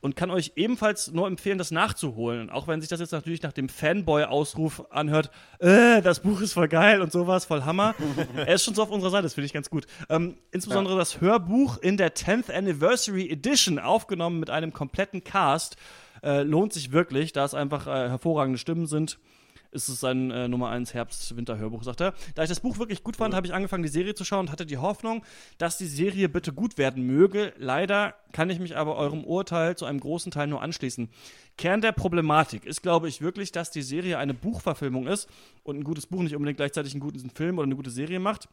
und 0.00 0.14
kann 0.14 0.30
euch 0.30 0.52
ebenfalls 0.54 1.10
nur 1.10 1.26
empfehlen, 1.26 1.58
das 1.58 1.72
nachzuholen. 1.72 2.48
Auch 2.48 2.68
wenn 2.68 2.80
sich 2.80 2.88
das 2.88 3.00
jetzt 3.00 3.10
natürlich 3.10 3.42
nach 3.42 3.52
dem 3.52 3.68
Fanboy-Ausruf 3.68 4.84
anhört, 4.90 5.32
äh, 5.58 6.00
das 6.00 6.20
Buch 6.20 6.40
ist 6.40 6.52
voll 6.52 6.68
geil 6.68 7.02
und 7.02 7.10
sowas, 7.10 7.44
voll 7.44 7.64
Hammer. 7.64 7.96
er 8.36 8.54
ist 8.54 8.64
schon 8.64 8.74
so 8.74 8.82
auf 8.84 8.90
unserer 8.90 9.10
Seite, 9.10 9.24
das 9.24 9.34
finde 9.34 9.46
ich 9.46 9.52
ganz 9.52 9.70
gut. 9.70 9.86
Ähm, 10.08 10.36
insbesondere 10.52 10.94
ja. 10.94 11.00
das 11.00 11.20
Hörbuch 11.20 11.78
in 11.78 11.96
der 11.96 12.14
10th 12.14 12.52
Anniversary 12.52 13.28
Edition, 13.28 13.80
aufgenommen 13.80 14.38
mit 14.38 14.48
einem 14.48 14.72
kompletten 14.72 15.24
Cast, 15.24 15.76
äh, 16.22 16.42
lohnt 16.42 16.72
sich 16.72 16.92
wirklich, 16.92 17.32
da 17.32 17.44
es 17.44 17.54
einfach 17.54 17.88
äh, 17.88 18.08
hervorragende 18.10 18.58
Stimmen 18.60 18.86
sind 18.86 19.18
ist 19.74 19.88
es 19.88 20.00
sein 20.00 20.30
äh, 20.30 20.48
Nummer 20.48 20.70
1 20.70 20.94
Herbst-Winter-Hörbuch, 20.94 21.82
sagt 21.82 22.00
er. 22.00 22.14
Da 22.34 22.42
ich 22.42 22.48
das 22.48 22.60
Buch 22.60 22.78
wirklich 22.78 23.02
gut 23.02 23.16
fand, 23.16 23.34
habe 23.34 23.46
ich 23.46 23.52
angefangen, 23.52 23.82
die 23.82 23.88
Serie 23.88 24.14
zu 24.14 24.24
schauen 24.24 24.46
und 24.46 24.52
hatte 24.52 24.66
die 24.66 24.78
Hoffnung, 24.78 25.24
dass 25.58 25.76
die 25.76 25.86
Serie 25.86 26.28
bitte 26.28 26.52
gut 26.52 26.78
werden 26.78 27.04
möge. 27.04 27.52
Leider 27.58 28.14
kann 28.32 28.50
ich 28.50 28.60
mich 28.60 28.76
aber 28.76 28.96
eurem 28.96 29.24
Urteil 29.24 29.76
zu 29.76 29.84
einem 29.84 30.00
großen 30.00 30.32
Teil 30.32 30.46
nur 30.46 30.62
anschließen. 30.62 31.08
Kern 31.58 31.80
der 31.80 31.92
Problematik 31.92 32.64
ist, 32.64 32.82
glaube 32.82 33.08
ich, 33.08 33.20
wirklich, 33.20 33.52
dass 33.52 33.70
die 33.70 33.82
Serie 33.82 34.18
eine 34.18 34.34
Buchverfilmung 34.34 35.06
ist 35.06 35.28
und 35.62 35.76
ein 35.76 35.84
gutes 35.84 36.06
Buch 36.06 36.22
nicht 36.22 36.34
unbedingt 36.34 36.56
gleichzeitig 36.56 36.94
einen 36.94 37.00
guten 37.00 37.30
Film 37.30 37.58
oder 37.58 37.66
eine 37.66 37.76
gute 37.76 37.90
Serie 37.90 38.20
macht. 38.20 38.48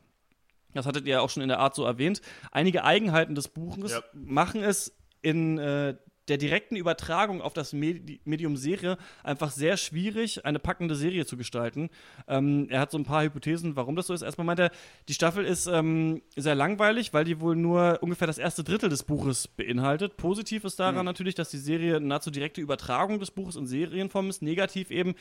Das 0.73 0.85
hattet 0.85 1.05
ihr 1.05 1.13
ja 1.13 1.21
auch 1.21 1.29
schon 1.29 1.43
in 1.43 1.49
der 1.49 1.59
Art 1.59 1.75
so 1.75 1.83
erwähnt. 1.85 2.21
Einige 2.51 2.83
Eigenheiten 2.83 3.35
des 3.35 3.47
Buches 3.47 3.91
ja. 3.91 4.01
machen 4.13 4.63
es 4.63 4.95
in 5.21 5.57
äh, 5.57 5.95
der 6.27 6.37
direkten 6.37 6.75
Übertragung 6.75 7.41
auf 7.41 7.53
das 7.53 7.73
Medium 7.73 8.55
Serie 8.55 8.97
einfach 9.23 9.51
sehr 9.51 9.75
schwierig, 9.75 10.45
eine 10.45 10.59
packende 10.59 10.95
Serie 10.95 11.25
zu 11.25 11.35
gestalten. 11.35 11.89
Ähm, 12.27 12.67
er 12.69 12.79
hat 12.79 12.91
so 12.91 12.97
ein 12.97 13.03
paar 13.03 13.23
Hypothesen, 13.23 13.75
warum 13.75 13.95
das 13.95 14.07
so 14.07 14.13
ist. 14.13 14.21
Erstmal 14.21 14.45
meint 14.45 14.59
er, 14.59 14.71
die 15.09 15.13
Staffel 15.13 15.43
ist 15.45 15.65
ähm, 15.65 16.21
sehr 16.35 16.55
langweilig, 16.55 17.13
weil 17.13 17.25
die 17.25 17.41
wohl 17.41 17.55
nur 17.55 17.99
ungefähr 18.01 18.27
das 18.27 18.37
erste 18.37 18.63
Drittel 18.63 18.89
des 18.89 19.03
Buches 19.03 19.47
beinhaltet. 19.47 20.17
Positiv 20.17 20.63
ist 20.63 20.79
daran 20.79 20.95
mhm. 20.97 21.05
natürlich, 21.05 21.35
dass 21.35 21.49
die 21.49 21.57
Serie 21.57 21.99
nahezu 21.99 22.29
direkte 22.29 22.61
Übertragung 22.61 23.19
des 23.19 23.31
Buches 23.31 23.55
in 23.55 23.65
Serienform 23.65 24.29
ist. 24.29 24.41
Negativ 24.41 24.91
eben, 24.91 25.15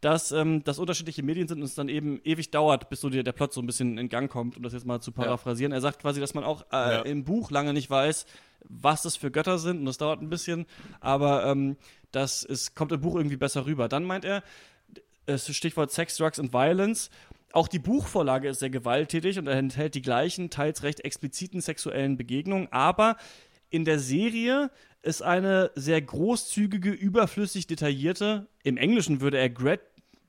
dass 0.00 0.32
ähm, 0.32 0.62
das 0.64 0.78
unterschiedliche 0.78 1.22
Medien 1.22 1.48
sind 1.48 1.58
und 1.58 1.64
es 1.64 1.74
dann 1.74 1.88
eben 1.88 2.20
ewig 2.24 2.50
dauert, 2.50 2.88
bis 2.88 3.00
so 3.00 3.10
der, 3.10 3.22
der 3.22 3.32
Plot 3.32 3.52
so 3.52 3.60
ein 3.60 3.66
bisschen 3.66 3.98
in 3.98 4.08
Gang 4.08 4.30
kommt, 4.30 4.56
um 4.56 4.62
das 4.62 4.72
jetzt 4.72 4.86
mal 4.86 5.00
zu 5.00 5.12
paraphrasieren. 5.12 5.72
Ja. 5.72 5.78
Er 5.78 5.80
sagt 5.80 6.00
quasi, 6.00 6.20
dass 6.20 6.34
man 6.34 6.44
auch 6.44 6.62
äh, 6.72 6.76
ja. 6.76 7.00
im 7.02 7.24
Buch 7.24 7.50
lange 7.50 7.72
nicht 7.72 7.90
weiß, 7.90 8.26
was 8.68 9.02
das 9.02 9.16
für 9.16 9.30
Götter 9.30 9.58
sind 9.58 9.78
und 9.78 9.86
das 9.86 9.98
dauert 9.98 10.20
ein 10.20 10.30
bisschen, 10.30 10.66
aber 11.00 11.46
ähm, 11.46 11.76
das 12.12 12.42
ist, 12.42 12.74
kommt 12.74 12.92
im 12.92 13.00
Buch 13.00 13.16
irgendwie 13.16 13.36
besser 13.36 13.66
rüber. 13.66 13.88
Dann 13.88 14.04
meint 14.04 14.24
er, 14.24 14.42
das 15.26 15.54
Stichwort 15.54 15.90
Sex, 15.90 16.16
Drugs 16.16 16.38
and 16.38 16.52
Violence, 16.52 17.10
auch 17.52 17.68
die 17.68 17.78
Buchvorlage 17.78 18.48
ist 18.48 18.58
sehr 18.58 18.70
gewalttätig 18.70 19.38
und 19.38 19.46
enthält 19.46 19.94
die 19.94 20.02
gleichen, 20.02 20.50
teils 20.50 20.82
recht 20.82 21.00
expliziten 21.00 21.60
sexuellen 21.60 22.16
Begegnungen, 22.16 22.68
aber 22.72 23.16
in 23.70 23.84
der 23.84 23.98
Serie 23.98 24.70
ist 25.02 25.22
eine 25.22 25.70
sehr 25.74 26.00
großzügige, 26.00 26.90
überflüssig 26.90 27.66
detaillierte, 27.66 28.48
im 28.64 28.76
Englischen 28.76 29.20
würde 29.20 29.38
er 29.38 29.50
grat 29.50 29.80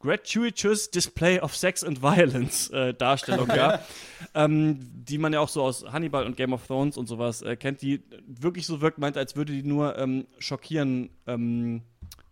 gratuitous 0.05 0.89
Display 0.91 1.39
of 1.39 1.55
Sex 1.55 1.83
and 1.83 2.01
Violence 2.01 2.69
äh, 2.69 2.93
Darstellung, 2.93 3.47
ja. 3.49 3.79
ähm, 4.35 4.79
die 4.93 5.17
man 5.17 5.33
ja 5.33 5.39
auch 5.39 5.49
so 5.49 5.63
aus 5.63 5.83
Hannibal 5.91 6.25
und 6.25 6.37
Game 6.37 6.53
of 6.53 6.65
Thrones 6.67 6.95
und 6.95 7.07
sowas 7.07 7.41
äh, 7.41 7.55
kennt, 7.55 7.81
die 7.81 8.03
wirklich 8.27 8.67
so 8.67 8.81
wirkt, 8.81 8.99
meint, 8.99 9.17
als 9.17 9.35
würde 9.35 9.53
die 9.53 9.63
nur 9.63 9.97
ähm, 9.97 10.27
schockieren 10.37 11.09
ähm, 11.25 11.81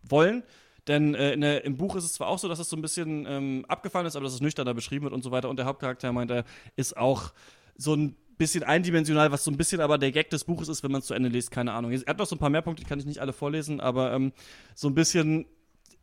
wollen. 0.03 0.43
Denn 0.87 1.15
äh, 1.15 1.37
der, 1.37 1.65
im 1.65 1.77
Buch 1.77 1.95
ist 1.95 2.03
es 2.03 2.13
zwar 2.13 2.27
auch 2.27 2.39
so, 2.39 2.47
dass 2.47 2.59
es 2.59 2.69
so 2.69 2.75
ein 2.75 2.81
bisschen 2.81 3.25
ähm, 3.27 3.65
abgefallen 3.67 4.05
ist, 4.05 4.15
aber 4.15 4.25
dass 4.25 4.33
es 4.33 4.41
nüchterner 4.41 4.73
beschrieben 4.73 5.05
wird 5.05 5.13
und 5.13 5.23
so 5.23 5.31
weiter. 5.31 5.49
Und 5.49 5.57
der 5.57 5.65
Hauptcharakter, 5.65 6.11
meint 6.11 6.29
er, 6.29 6.43
ist 6.75 6.95
auch 6.95 7.33
so 7.75 7.95
ein 7.95 8.15
bisschen 8.37 8.63
eindimensional, 8.63 9.31
was 9.31 9.43
so 9.43 9.51
ein 9.51 9.57
bisschen 9.57 9.81
aber 9.81 9.97
der 9.97 10.11
Gag 10.11 10.29
des 10.29 10.43
Buches 10.43 10.67
ist, 10.67 10.83
wenn 10.83 10.91
man 10.91 10.99
es 10.99 11.07
zu 11.07 11.13
Ende 11.13 11.29
liest, 11.29 11.51
keine 11.51 11.73
Ahnung. 11.73 11.91
Er 11.91 11.99
hat 12.05 12.17
noch 12.17 12.25
so 12.25 12.35
ein 12.35 12.39
paar 12.39 12.49
mehr 12.49 12.61
Punkte, 12.61 12.83
die 12.83 12.89
kann 12.89 12.99
ich 12.99 13.05
nicht 13.05 13.19
alle 13.19 13.33
vorlesen, 13.33 13.79
aber 13.79 14.11
ähm, 14.13 14.33
so 14.75 14.87
ein 14.87 14.95
bisschen 14.95 15.45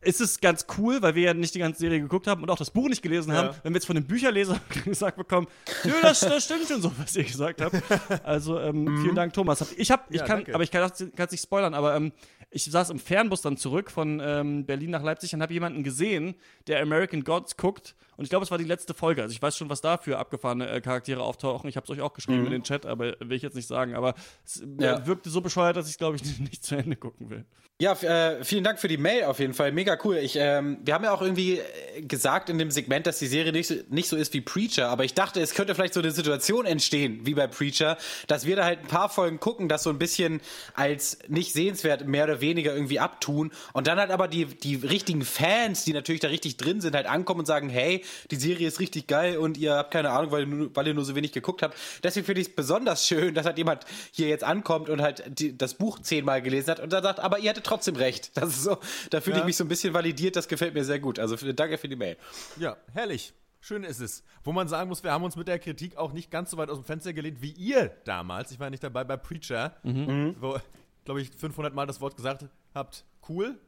ist 0.01 0.19
es 0.19 0.39
ganz 0.39 0.65
cool, 0.77 1.01
weil 1.01 1.15
wir 1.15 1.23
ja 1.23 1.33
nicht 1.33 1.53
die 1.53 1.59
ganze 1.59 1.79
Serie 1.79 2.01
geguckt 2.01 2.27
haben 2.27 2.41
und 2.41 2.49
auch 2.49 2.57
das 2.57 2.71
Buch 2.71 2.89
nicht 2.89 3.01
gelesen 3.01 3.33
haben, 3.33 3.55
wenn 3.63 3.73
wir 3.73 3.77
jetzt 3.77 3.85
von 3.85 3.95
dem 3.95 4.05
Bücherleser 4.05 4.59
gesagt 4.85 5.17
bekommen, 5.17 5.47
nö, 5.83 5.91
das, 6.01 6.21
das 6.21 6.43
stimmt 6.43 6.67
schon 6.67 6.81
so, 6.81 6.91
was 6.97 7.15
ihr 7.15 7.23
gesagt 7.23 7.61
habt. 7.61 7.75
Also 8.23 8.59
ähm, 8.59 8.83
mhm. 8.83 9.01
vielen 9.03 9.15
Dank, 9.15 9.33
Thomas. 9.33 9.73
Ich 9.77 9.91
habe, 9.91 10.03
ich 10.09 10.19
ja, 10.19 10.25
kann, 10.25 10.37
danke. 10.37 10.55
aber 10.55 10.63
ich 10.63 10.71
kann 10.71 10.91
es 10.91 11.31
nicht 11.31 11.43
spoilern, 11.43 11.73
aber 11.73 11.95
ähm, 11.95 12.11
ich 12.51 12.65
saß 12.65 12.89
im 12.89 12.99
Fernbus 12.99 13.41
dann 13.41 13.57
zurück 13.57 13.89
von 13.89 14.21
ähm, 14.23 14.65
Berlin 14.65 14.91
nach 14.91 15.03
Leipzig 15.03 15.33
und 15.33 15.41
habe 15.41 15.53
jemanden 15.53 15.83
gesehen, 15.83 16.35
der 16.67 16.81
American 16.81 17.23
Gods 17.23 17.57
guckt 17.57 17.95
und 18.21 18.25
ich 18.25 18.29
glaube, 18.29 18.43
es 18.43 18.51
war 18.51 18.59
die 18.59 18.65
letzte 18.65 18.93
Folge. 18.93 19.23
Also 19.23 19.33
ich 19.33 19.41
weiß 19.41 19.57
schon, 19.57 19.69
was 19.69 19.81
da 19.81 19.97
für 19.97 20.19
abgefahrene 20.19 20.69
äh, 20.69 20.79
Charaktere 20.79 21.23
auftauchen. 21.23 21.67
Ich 21.67 21.75
habe 21.75 21.85
es 21.85 21.89
euch 21.89 22.01
auch 22.01 22.13
geschrieben 22.13 22.41
mhm. 22.41 22.45
in 22.45 22.51
den 22.51 22.63
Chat, 22.63 22.85
aber 22.85 23.15
will 23.19 23.33
ich 23.33 23.41
jetzt 23.41 23.55
nicht 23.55 23.67
sagen. 23.67 23.95
Aber 23.95 24.13
es 24.45 24.61
äh, 24.61 24.65
ja. 24.79 25.07
wirkte 25.07 25.31
so 25.31 25.41
bescheuert, 25.41 25.75
dass 25.75 25.89
ich 25.89 25.97
glaube 25.97 26.17
ich 26.21 26.39
nicht 26.39 26.63
zu 26.63 26.75
Ende 26.75 26.97
gucken 26.97 27.31
will. 27.31 27.45
Ja, 27.79 27.93
äh, 27.93 28.43
vielen 28.43 28.63
Dank 28.63 28.77
für 28.77 28.87
die 28.87 28.97
Mail 28.97 29.23
auf 29.23 29.39
jeden 29.39 29.55
Fall. 29.55 29.71
Mega 29.71 29.97
cool. 30.03 30.17
Ich, 30.17 30.35
ähm, 30.35 30.77
wir 30.83 30.93
haben 30.93 31.03
ja 31.03 31.13
auch 31.13 31.23
irgendwie 31.23 31.61
äh, 31.95 32.03
gesagt 32.03 32.51
in 32.51 32.59
dem 32.59 32.69
Segment, 32.69 33.07
dass 33.07 33.17
die 33.17 33.25
Serie 33.25 33.51
nicht 33.51 33.65
so, 33.65 33.75
nicht 33.89 34.07
so 34.07 34.17
ist 34.17 34.35
wie 34.35 34.41
Preacher, 34.41 34.89
aber 34.89 35.03
ich 35.03 35.15
dachte, 35.15 35.41
es 35.41 35.55
könnte 35.55 35.73
vielleicht 35.73 35.95
so 35.95 35.99
eine 35.99 36.11
Situation 36.11 36.67
entstehen 36.67 37.21
wie 37.23 37.33
bei 37.33 37.47
Preacher, 37.47 37.97
dass 38.27 38.45
wir 38.45 38.55
da 38.55 38.65
halt 38.65 38.81
ein 38.81 38.87
paar 38.87 39.09
Folgen 39.09 39.39
gucken, 39.39 39.67
das 39.67 39.81
so 39.81 39.89
ein 39.89 39.97
bisschen 39.97 40.41
als 40.75 41.17
nicht 41.27 41.53
sehenswert 41.53 42.05
mehr 42.05 42.25
oder 42.25 42.39
weniger 42.41 42.73
irgendwie 42.73 42.99
abtun 42.99 43.51
und 43.73 43.87
dann 43.87 43.99
halt 43.99 44.11
aber 44.11 44.27
die, 44.27 44.45
die 44.45 44.75
richtigen 44.75 45.23
Fans, 45.23 45.83
die 45.83 45.93
natürlich 45.93 46.21
da 46.21 46.27
richtig 46.27 46.57
drin 46.57 46.81
sind, 46.81 46.95
halt 46.95 47.05
ankommen 47.05 47.41
und 47.41 47.45
sagen, 47.45 47.69
hey, 47.69 48.03
die 48.29 48.35
Serie 48.35 48.67
ist 48.67 48.79
richtig 48.79 49.07
geil 49.07 49.37
und 49.37 49.57
ihr 49.57 49.75
habt 49.75 49.91
keine 49.91 50.11
Ahnung, 50.11 50.31
weil, 50.31 50.75
weil 50.75 50.87
ihr 50.87 50.93
nur 50.93 51.05
so 51.05 51.15
wenig 51.15 51.31
geguckt 51.31 51.61
habt. 51.61 51.77
Deswegen 52.03 52.25
finde 52.25 52.41
ich 52.41 52.49
es 52.49 52.55
besonders 52.55 53.07
schön, 53.07 53.33
dass 53.33 53.45
halt 53.45 53.57
jemand 53.57 53.85
hier 54.11 54.27
jetzt 54.27 54.43
ankommt 54.43 54.89
und 54.89 55.01
halt 55.01 55.23
die, 55.27 55.57
das 55.57 55.75
Buch 55.75 55.99
zehnmal 55.99 56.41
gelesen 56.41 56.71
hat 56.71 56.79
und 56.79 56.91
dann 56.91 57.03
sagt, 57.03 57.19
aber 57.19 57.39
ihr 57.39 57.49
hattet 57.49 57.65
trotzdem 57.65 57.95
recht. 57.95 58.31
Das 58.41 58.55
ist 58.55 58.63
so, 58.63 58.77
da 59.11 59.21
fühle 59.21 59.35
ja. 59.35 59.41
ich 59.41 59.45
mich 59.45 59.57
so 59.57 59.63
ein 59.63 59.67
bisschen 59.67 59.93
validiert, 59.93 60.35
das 60.35 60.47
gefällt 60.47 60.73
mir 60.73 60.83
sehr 60.83 60.99
gut. 60.99 61.19
Also 61.19 61.35
danke 61.53 61.77
für 61.77 61.87
die 61.87 61.95
Mail. 61.95 62.17
Ja, 62.57 62.75
herrlich. 62.91 63.33
Schön 63.59 63.83
ist 63.83 63.99
es. 63.99 64.23
Wo 64.43 64.51
man 64.51 64.67
sagen 64.67 64.89
muss, 64.89 65.03
wir 65.03 65.11
haben 65.11 65.23
uns 65.23 65.35
mit 65.35 65.47
der 65.47 65.59
Kritik 65.59 65.95
auch 65.95 66.13
nicht 66.13 66.31
ganz 66.31 66.49
so 66.49 66.57
weit 66.57 66.69
aus 66.69 66.79
dem 66.79 66.85
Fenster 66.85 67.13
gelehnt 67.13 67.43
wie 67.43 67.51
ihr 67.51 67.91
damals. 68.05 68.51
Ich 68.51 68.59
war 68.59 68.71
nicht 68.71 68.83
dabei 68.83 69.03
bei 69.03 69.17
Preacher, 69.17 69.75
mhm. 69.83 70.35
wo, 70.39 70.59
glaube 71.05 71.21
ich, 71.21 71.31
500 71.31 71.73
Mal 71.73 71.87
das 71.87 72.01
Wort 72.01 72.15
gesagt 72.15 72.45
habt, 72.73 73.05
cool. 73.29 73.59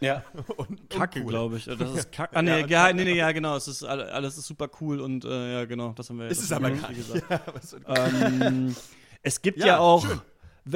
Ja. 0.00 0.24
Und, 0.56 0.88
Kacke, 0.88 1.24
glaube 1.24 1.58
ich. 1.58 1.66
Das 1.66 1.80
ist 1.94 2.12
Kacke. 2.12 2.34
Ah, 2.36 2.42
nee, 2.42 2.64
ja, 2.66 2.92
nee, 2.92 3.04
nee, 3.04 3.16
ja, 3.16 3.32
genau. 3.32 3.56
Es 3.56 3.68
ist 3.68 3.82
alles 3.84 4.38
ist 4.38 4.46
super 4.46 4.68
cool 4.80 5.00
und 5.00 5.24
äh, 5.24 5.52
ja, 5.52 5.64
genau, 5.66 5.92
das 5.92 6.08
haben 6.08 6.18
wir. 6.18 6.26
Es 6.26 6.38
ist 6.38 6.52
aber 6.52 6.70
gar 6.70 6.90
nicht 6.90 7.06
gesagt. 7.06 7.24
Ja, 7.88 8.06
ähm, 8.06 8.74
es 9.22 9.42
gibt 9.42 9.58
ja, 9.58 9.66
ja 9.66 9.78
auch. 9.78 10.06
Schön 10.06 10.20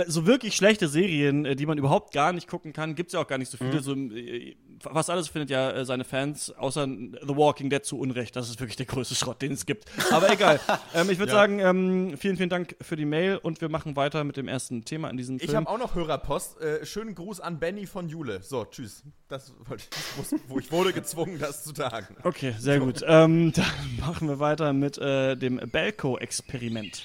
so 0.06 0.26
wirklich 0.26 0.56
schlechte 0.56 0.88
Serien, 0.88 1.44
äh, 1.44 1.56
die 1.56 1.66
man 1.66 1.78
überhaupt 1.78 2.12
gar 2.12 2.32
nicht 2.32 2.48
gucken 2.48 2.72
kann, 2.72 2.94
gibt 2.94 3.08
es 3.08 3.14
ja 3.14 3.20
auch 3.20 3.26
gar 3.26 3.38
nicht 3.38 3.50
so 3.50 3.56
viele. 3.56 3.74
Mhm. 3.74 3.80
So, 3.80 3.94
äh, 3.94 4.56
fast 4.80 5.10
alles 5.10 5.28
findet 5.28 5.50
ja 5.50 5.70
äh, 5.70 5.84
seine 5.84 6.04
Fans, 6.04 6.50
außer 6.50 6.86
The 6.86 7.36
Walking 7.36 7.70
Dead 7.70 7.84
zu 7.84 7.98
Unrecht. 7.98 8.36
Das 8.36 8.48
ist 8.48 8.60
wirklich 8.60 8.76
der 8.76 8.86
größte 8.86 9.14
Schrott, 9.14 9.42
den 9.42 9.52
es 9.52 9.66
gibt. 9.66 9.86
Aber 10.10 10.30
egal. 10.30 10.60
ähm, 10.94 11.10
ich 11.10 11.18
würde 11.18 11.32
ja. 11.32 11.38
sagen, 11.38 11.58
ähm, 11.60 12.16
vielen, 12.16 12.36
vielen 12.36 12.48
Dank 12.48 12.76
für 12.80 12.96
die 12.96 13.04
Mail 13.04 13.36
und 13.36 13.60
wir 13.60 13.68
machen 13.68 13.96
weiter 13.96 14.24
mit 14.24 14.36
dem 14.36 14.48
ersten 14.48 14.84
Thema 14.84 15.10
in 15.10 15.16
diesem 15.16 15.38
Film. 15.38 15.50
Ich 15.50 15.56
habe 15.56 15.68
auch 15.68 15.78
noch 15.78 15.94
Hörerpost. 15.94 16.60
Äh, 16.60 16.86
schönen 16.86 17.14
Gruß 17.14 17.40
an 17.40 17.58
Benny 17.58 17.86
von 17.86 18.08
Jule. 18.08 18.42
So, 18.42 18.64
tschüss. 18.64 19.02
Das 19.28 19.52
wollte 19.66 19.84
ich, 19.90 20.16
muss, 20.16 20.40
wo 20.48 20.58
ich 20.58 20.70
wurde 20.70 20.92
gezwungen, 20.92 21.38
das 21.38 21.64
zu 21.64 21.74
sagen. 21.74 22.16
Okay, 22.22 22.54
sehr 22.58 22.78
so. 22.78 22.86
gut. 22.86 23.04
Ähm, 23.06 23.52
dann 23.54 23.66
machen 24.00 24.28
wir 24.28 24.38
weiter 24.38 24.72
mit 24.72 24.98
äh, 24.98 25.36
dem 25.36 25.56
Belko-Experiment. 25.56 27.04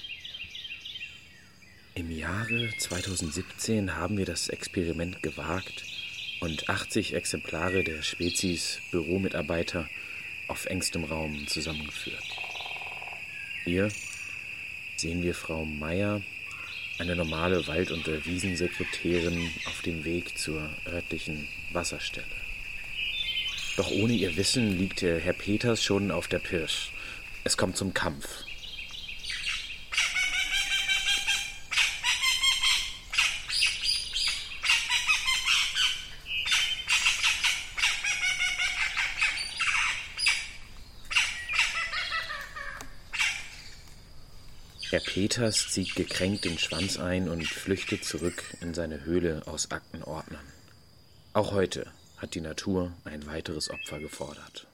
Im 1.94 2.10
Jahre 2.10 2.70
2017 2.78 3.96
haben 3.96 4.16
wir 4.16 4.24
das 4.24 4.48
Experiment 4.48 5.24
gewagt 5.24 5.84
und 6.40 6.68
80 6.68 7.14
Exemplare 7.14 7.82
der 7.82 8.02
Spezies 8.02 8.78
Büromitarbeiter 8.92 9.88
auf 10.46 10.66
engstem 10.66 11.02
Raum 11.04 11.48
zusammengeführt. 11.48 12.22
Hier 13.64 13.88
sehen 14.96 15.24
wir 15.24 15.34
Frau 15.34 15.64
Meier, 15.64 16.22
eine 16.98 17.16
normale 17.16 17.66
Wald- 17.66 17.90
und 17.90 18.06
Wiesensekretärin, 18.24 19.50
auf 19.66 19.82
dem 19.82 20.04
Weg 20.04 20.38
zur 20.38 20.70
örtlichen 20.86 21.48
Wasserstelle. 21.72 22.26
Doch 23.76 23.90
ohne 23.90 24.12
ihr 24.12 24.36
Wissen 24.36 24.78
liegt 24.78 25.02
Herr 25.02 25.32
Peters 25.32 25.82
schon 25.82 26.12
auf 26.12 26.28
der 26.28 26.38
Pirsch. 26.38 26.92
Es 27.42 27.56
kommt 27.56 27.76
zum 27.76 27.94
Kampf. 27.94 28.44
Herr 44.90 44.98
Peters 44.98 45.68
zieht 45.68 45.94
gekränkt 45.94 46.44
den 46.44 46.58
Schwanz 46.58 46.98
ein 46.98 47.28
und 47.28 47.46
flüchtet 47.46 48.04
zurück 48.04 48.42
in 48.60 48.74
seine 48.74 49.04
Höhle 49.04 49.42
aus 49.46 49.70
Aktenordnern. 49.70 50.44
Auch 51.32 51.52
heute 51.52 51.86
hat 52.16 52.34
die 52.34 52.40
Natur 52.40 52.92
ein 53.04 53.24
weiteres 53.24 53.70
Opfer 53.70 54.00
gefordert. 54.00 54.66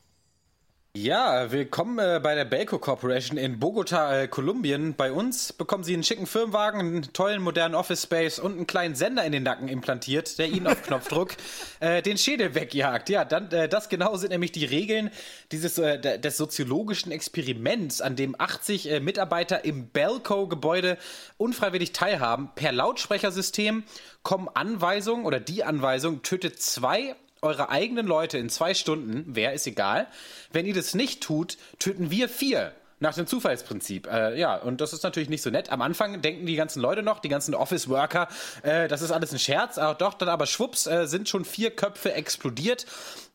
Ja, 0.99 1.53
willkommen 1.53 1.99
äh, 1.99 2.19
bei 2.23 2.35
der 2.35 2.47
Belco 2.47 2.79
Corporation 2.79 3.37
in 3.37 3.59
Bogota, 3.59 4.23
äh, 4.23 4.29
Kolumbien. 4.29 4.95
Bei 4.95 5.13
uns 5.13 5.53
bekommen 5.53 5.85
Sie 5.85 5.93
einen 5.93 6.05
schicken 6.05 6.27
Firmenwagen, 6.27 6.81
einen 6.81 7.13
tollen 7.13 7.43
modernen 7.43 7.75
Office 7.75 8.05
Space 8.05 8.39
und 8.39 8.53
einen 8.53 8.67
kleinen 8.67 8.95
Sender 8.95 9.23
in 9.23 9.33
den 9.33 9.43
Nacken 9.43 9.69
implantiert, 9.69 10.39
der 10.39 10.49
Ihnen 10.49 10.67
auf 10.67 10.83
Knopfdruck 10.87 11.35
äh, 11.81 12.01
den 12.01 12.17
Schädel 12.17 12.55
wegjagt. 12.55 13.11
Ja, 13.11 13.27
dann 13.27 13.53
äh, 13.53 13.69
das 13.69 13.91
genau 13.91 14.17
sind 14.17 14.31
nämlich 14.31 14.53
die 14.53 14.65
Regeln 14.65 15.11
dieses 15.53 15.77
äh, 15.77 16.19
des 16.19 16.39
soziologischen 16.39 17.13
Experiments, 17.13 18.01
an 18.01 18.17
dem 18.17 18.35
80 18.39 18.91
äh, 18.91 19.01
Mitarbeiter 19.01 19.67
im 19.67 19.91
Belco-Gebäude 19.91 20.97
unfreiwillig 21.37 21.93
teilhaben. 21.93 22.49
Per 22.55 22.73
Lautsprechersystem 22.73 23.85
kommen 24.23 24.49
Anweisungen 24.49 25.27
oder 25.27 25.41
die 25.41 25.63
Anweisung 25.63 26.23
tötet 26.23 26.59
zwei 26.63 27.17
eure 27.47 27.71
eigenen 27.71 28.07
Leute 28.07 28.39
in 28.39 28.49
zwei 28.49 28.75
Stunden, 28.75 29.25
wer 29.27 29.53
ist 29.53 29.67
egal. 29.67 30.07
Wenn 30.53 30.67
ihr 30.67 30.75
das 30.75 30.95
nicht 30.95 31.23
tut, 31.23 31.57
töten 31.79 32.11
wir 32.11 32.29
vier. 32.29 32.73
Nach 32.99 33.15
dem 33.15 33.27
Zufallsprinzip. 33.27 34.07
Äh, 34.07 34.39
ja, 34.39 34.57
und 34.57 34.81
das 34.81 34.95
ist 34.95 35.03
natürlich 35.03 35.29
nicht 35.29 35.43
so 35.43 35.51
nett. 35.51 35.71
Am 35.71 35.83
Anfang 35.83 36.23
denken 36.23 36.47
die 36.47 36.57
ganzen 36.57 36.81
Leute 36.81 37.03
noch, 37.03 37.19
die 37.19 37.29
ganzen 37.29 37.55
Office-Worker, 37.55 38.27
äh, 38.63 38.89
das 38.89 39.03
ist 39.03 39.11
alles 39.11 39.33
ein 39.33 39.39
Scherz. 39.39 39.77
Aber 39.77 39.95
doch, 39.95 40.15
dann 40.15 40.31
aber 40.31 40.47
schwupps, 40.47 40.87
äh, 40.87 41.07
sind 41.07 41.29
schon 41.29 41.45
vier 41.45 41.71
Köpfe 41.71 42.15
explodiert. 42.15 42.87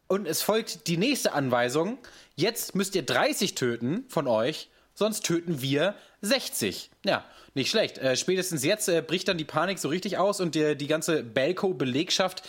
Und 0.08 0.27
es 0.27 0.41
folgt 0.41 0.88
die 0.88 0.98
nächste 0.98 1.34
Anweisung. 1.34 2.00
Jetzt 2.36 2.74
müsst 2.74 2.96
ihr 2.96 3.03
30 3.03 3.53
töten 3.53 4.03
von 4.10 4.27
euch, 4.27 4.70
sonst 4.96 5.25
töten 5.25 5.62
wir 5.62 5.94
60. 6.22 6.89
Ja, 7.06 7.24
nicht 7.53 7.70
schlecht. 7.70 7.98
Äh, 7.98 8.15
spätestens 8.15 8.63
jetzt 8.63 8.89
äh, 8.89 9.01
bricht 9.01 9.27
dann 9.27 9.38
die 9.38 9.46
Panik 9.46 9.77
so 9.77 9.89
richtig 9.89 10.18
aus 10.18 10.39
und 10.39 10.56
die, 10.56 10.75
die 10.75 10.88
ganze 10.88 11.24
Belco-Belegschaft 11.24 12.44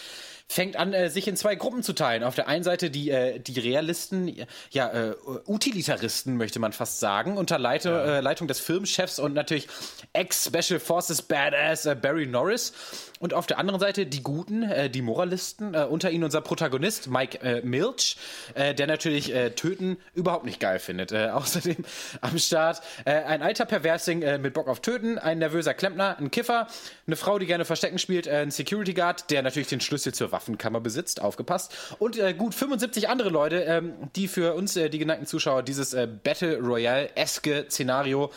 fängt 0.52 0.76
an, 0.76 0.92
äh, 0.92 1.08
sich 1.08 1.26
in 1.28 1.36
zwei 1.36 1.54
Gruppen 1.54 1.82
zu 1.82 1.94
teilen. 1.94 2.22
Auf 2.22 2.34
der 2.34 2.46
einen 2.46 2.62
Seite 2.62 2.90
die, 2.90 3.10
äh, 3.10 3.38
die 3.38 3.58
Realisten, 3.58 4.34
ja, 4.70 4.88
äh, 4.88 5.14
Utilitaristen, 5.46 6.36
möchte 6.36 6.58
man 6.58 6.72
fast 6.72 7.00
sagen, 7.00 7.36
unter 7.36 7.58
Leite, 7.58 7.88
ja. 7.88 8.18
Äh, 8.18 8.20
Leitung 8.20 8.48
des 8.48 8.60
Firmenchefs 8.60 9.18
und 9.18 9.32
natürlich 9.32 9.68
Ex-Special 10.12 10.78
Forces 10.78 11.22
Badass 11.22 11.86
äh, 11.86 11.96
Barry 12.00 12.26
Norris. 12.26 12.72
Und 13.22 13.34
auf 13.34 13.46
der 13.46 13.58
anderen 13.58 13.78
Seite 13.78 14.04
die 14.04 14.22
Guten, 14.22 14.64
äh, 14.64 14.90
die 14.90 15.00
Moralisten, 15.00 15.76
unter 15.76 16.10
ihnen 16.10 16.24
unser 16.24 16.40
Protagonist 16.40 17.08
Mike 17.08 17.62
Milch, 17.62 18.16
der 18.56 18.86
natürlich 18.86 19.32
Töten 19.54 19.96
überhaupt 20.14 20.44
nicht 20.44 20.58
geil 20.58 20.78
findet. 20.78 21.12
außerdem 21.12 21.76
am 22.20 22.38
Start 22.38 22.82
ein 23.04 23.42
alter 23.42 23.64
Perversing 23.64 24.40
mit 24.40 24.54
Bock 24.54 24.68
auf 24.68 24.80
Töten, 24.80 25.18
ein 25.18 25.38
nervöser 25.38 25.74
Klempner, 25.74 26.18
ein 26.18 26.30
Kiffer, 26.30 26.66
eine 27.06 27.16
Frau, 27.16 27.38
die 27.38 27.46
gerne 27.46 27.64
Verstecken 27.64 27.98
spielt, 27.98 28.26
ein 28.26 28.50
Security 28.50 28.94
Guard, 28.94 29.30
der 29.30 29.42
natürlich 29.42 29.68
den 29.68 29.80
Schlüssel 29.80 30.12
zur 30.12 30.32
Waffenkammer 30.32 30.80
besitzt, 30.80 31.20
aufgepasst. 31.20 31.72
Und 31.98 32.18
äh, 32.18 32.34
gut 32.34 32.54
75 32.54 33.08
andere 33.08 33.30
Leute, 33.30 33.62
ähm, 33.62 33.92
die 34.16 34.28
für 34.28 34.54
uns, 34.54 34.76
äh, 34.76 34.90
die 34.90 34.98
geneigten 34.98 35.26
Zuschauer, 35.26 35.62
dieses 35.62 35.94
äh, 35.94 36.06
Battle 36.06 36.58
Royale-eske 36.58 37.66
Szenario 37.68 38.30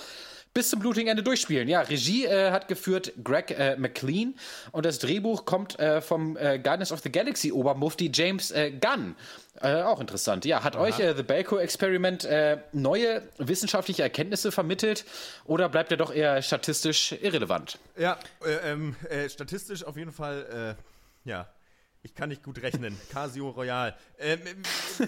bis 0.55 0.69
zum 0.69 0.79
blutigen 0.79 1.09
Ende 1.09 1.21
durchspielen. 1.21 1.67
Ja, 1.67 1.81
Regie 1.81 2.25
äh, 2.25 2.49
hat 2.49 2.69
geführt 2.69 3.11
Greg 3.21 3.51
äh, 3.51 3.75
McLean 3.75 4.35
und 4.71 4.85
das 4.85 4.99
Drehbuch 4.99 5.43
kommt 5.43 5.77
äh, 5.79 6.01
vom 6.01 6.37
äh, 6.37 6.57
Guardians 6.59 6.93
of 6.93 7.01
the 7.01 7.11
Galaxy 7.11 7.51
Obermufti 7.51 8.09
James 8.11 8.51
äh, 8.51 8.71
Gunn. 8.71 9.15
Äh, 9.61 9.81
auch 9.81 9.99
interessant. 9.99 10.45
Ja, 10.45 10.63
hat 10.63 10.77
Aha. 10.77 10.83
euch 10.83 10.95
The 10.95 11.23
Belko 11.23 11.57
Experiment 11.57 12.27
neue 12.73 13.21
wissenschaftliche 13.37 14.03
Erkenntnisse 14.03 14.51
vermittelt 14.51 15.05
oder 15.45 15.69
bleibt 15.69 15.91
er 15.91 15.97
doch 15.97 16.13
eher 16.13 16.41
statistisch 16.41 17.13
irrelevant? 17.21 17.77
Ja, 17.97 18.17
ähm, 18.63 18.95
statistisch 19.29 19.83
auf 19.83 19.95
jeden 19.97 20.11
Fall, 20.11 20.75
ja, 21.23 21.47
ich 22.05 22.13
kann 22.13 22.29
nicht 22.29 22.43
gut 22.43 22.61
rechnen. 22.61 22.97
Casio 23.11 23.49
Royal. 23.49 23.95
Ähm, 24.19 24.39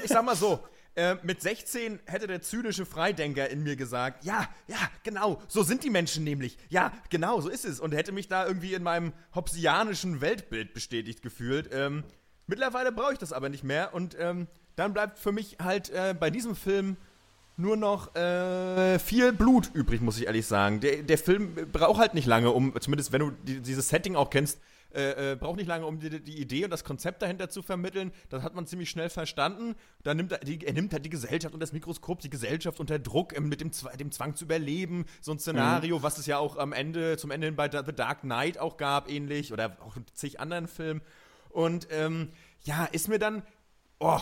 ich 0.04 0.10
sag 0.10 0.26
mal 0.26 0.36
so, 0.36 0.60
äh, 0.98 1.16
mit 1.22 1.42
16 1.42 2.00
hätte 2.06 2.26
der 2.26 2.42
zynische 2.42 2.86
Freidenker 2.86 3.50
in 3.50 3.62
mir 3.62 3.76
gesagt, 3.76 4.26
ja, 4.26 4.50
ja, 4.68 4.78
genau, 5.04 5.40
so 5.48 5.62
sind 5.62 5.84
die 5.84 5.92
Menschen 5.92 6.24
nämlich. 6.24 6.58
Ja, 6.70 6.92
genau, 7.12 7.40
so 7.40 7.50
ist 7.50 7.66
es. 7.66 7.80
Und 7.80 7.94
hätte 7.94 8.12
mich 8.12 8.28
da 8.28 8.48
irgendwie 8.48 8.74
in 8.74 8.82
meinem 8.82 9.14
hobbesianischen 9.36 10.22
Weltbild 10.22 10.74
bestätigt 10.74 11.22
gefühlt. 11.22 11.70
Ähm, 11.72 12.04
mittlerweile 12.48 12.92
brauche 12.92 13.14
ich 13.14 13.20
das 13.20 13.32
aber 13.32 13.50
nicht 13.50 13.64
mehr. 13.64 13.94
Und 13.94 14.18
ähm, 14.20 14.48
dann 14.76 14.94
bleibt 14.94 15.20
für 15.20 15.32
mich 15.32 15.58
halt 15.62 15.92
äh, 15.92 16.16
bei 16.20 16.32
diesem 16.32 16.56
Film 16.56 16.98
nur 17.58 17.78
noch 17.78 18.16
äh, 18.16 18.98
viel 18.98 19.34
Blut 19.34 19.70
übrig, 19.74 20.02
muss 20.02 20.18
ich 20.18 20.26
ehrlich 20.26 20.48
sagen. 20.48 20.80
Der, 20.80 21.04
der 21.04 21.18
Film 21.20 21.56
braucht 21.72 22.00
halt 22.00 22.16
nicht 22.16 22.26
lange, 22.26 22.52
um, 22.52 22.74
zumindest 22.80 23.12
wenn 23.12 23.20
du 23.20 23.32
die, 23.32 23.60
dieses 23.60 23.90
Setting 23.90 24.16
auch 24.16 24.32
kennst, 24.32 24.60
äh, 24.94 25.32
äh, 25.32 25.36
braucht 25.36 25.58
nicht 25.58 25.68
lange, 25.68 25.86
um 25.86 26.00
die, 26.00 26.22
die, 26.22 26.40
Idee 26.40 26.64
und 26.64 26.70
das 26.70 26.84
Konzept 26.84 27.22
dahinter 27.22 27.50
zu 27.50 27.62
vermitteln. 27.62 28.12
Das 28.30 28.44
hat 28.44 28.56
man 28.56 28.66
ziemlich 28.66 28.90
schnell 28.90 29.10
verstanden. 29.10 29.76
Dann 30.04 30.18
nimmt 30.18 30.32
er, 30.32 30.40
die, 30.40 30.66
er 30.66 30.74
nimmt 30.74 30.94
halt 30.94 31.06
die 31.06 31.10
Gesellschaft 31.10 31.54
und 31.54 31.60
das 31.60 31.74
Mikroskop, 31.74 32.20
die 32.20 32.30
Gesellschaft 32.30 32.80
unter 32.80 33.00
Druck 33.00 33.36
ähm, 33.36 33.50
mit 33.50 33.62
dem, 33.62 33.72
dem 34.00 34.12
Zwang 34.12 34.36
zu 34.36 34.46
überleben. 34.46 35.06
So 35.22 35.32
ein 35.32 35.40
Szenario, 35.40 36.00
mhm. 36.00 36.04
was 36.04 36.18
es 36.18 36.26
ja 36.26 36.38
auch 36.38 36.58
am 36.58 36.74
Ende, 36.74 37.18
zum 37.18 37.32
Ende 37.32 37.48
hin 37.48 37.56
bei 37.56 37.70
The 37.70 37.94
Dark 37.94 38.22
Knight 38.22 38.58
auch 38.58 38.78
gab, 38.78 39.10
ähnlich, 39.10 39.54
oder 39.54 39.78
auch 39.82 39.98
in 39.98 40.06
zig 40.14 40.40
anderen 40.40 40.68
Filmen. 40.68 41.02
Und 41.50 41.88
ähm, 41.92 42.30
ja, 42.64 42.86
ist 42.86 43.08
mir 43.08 43.20
dann 43.20 43.44
Oh, 44.00 44.20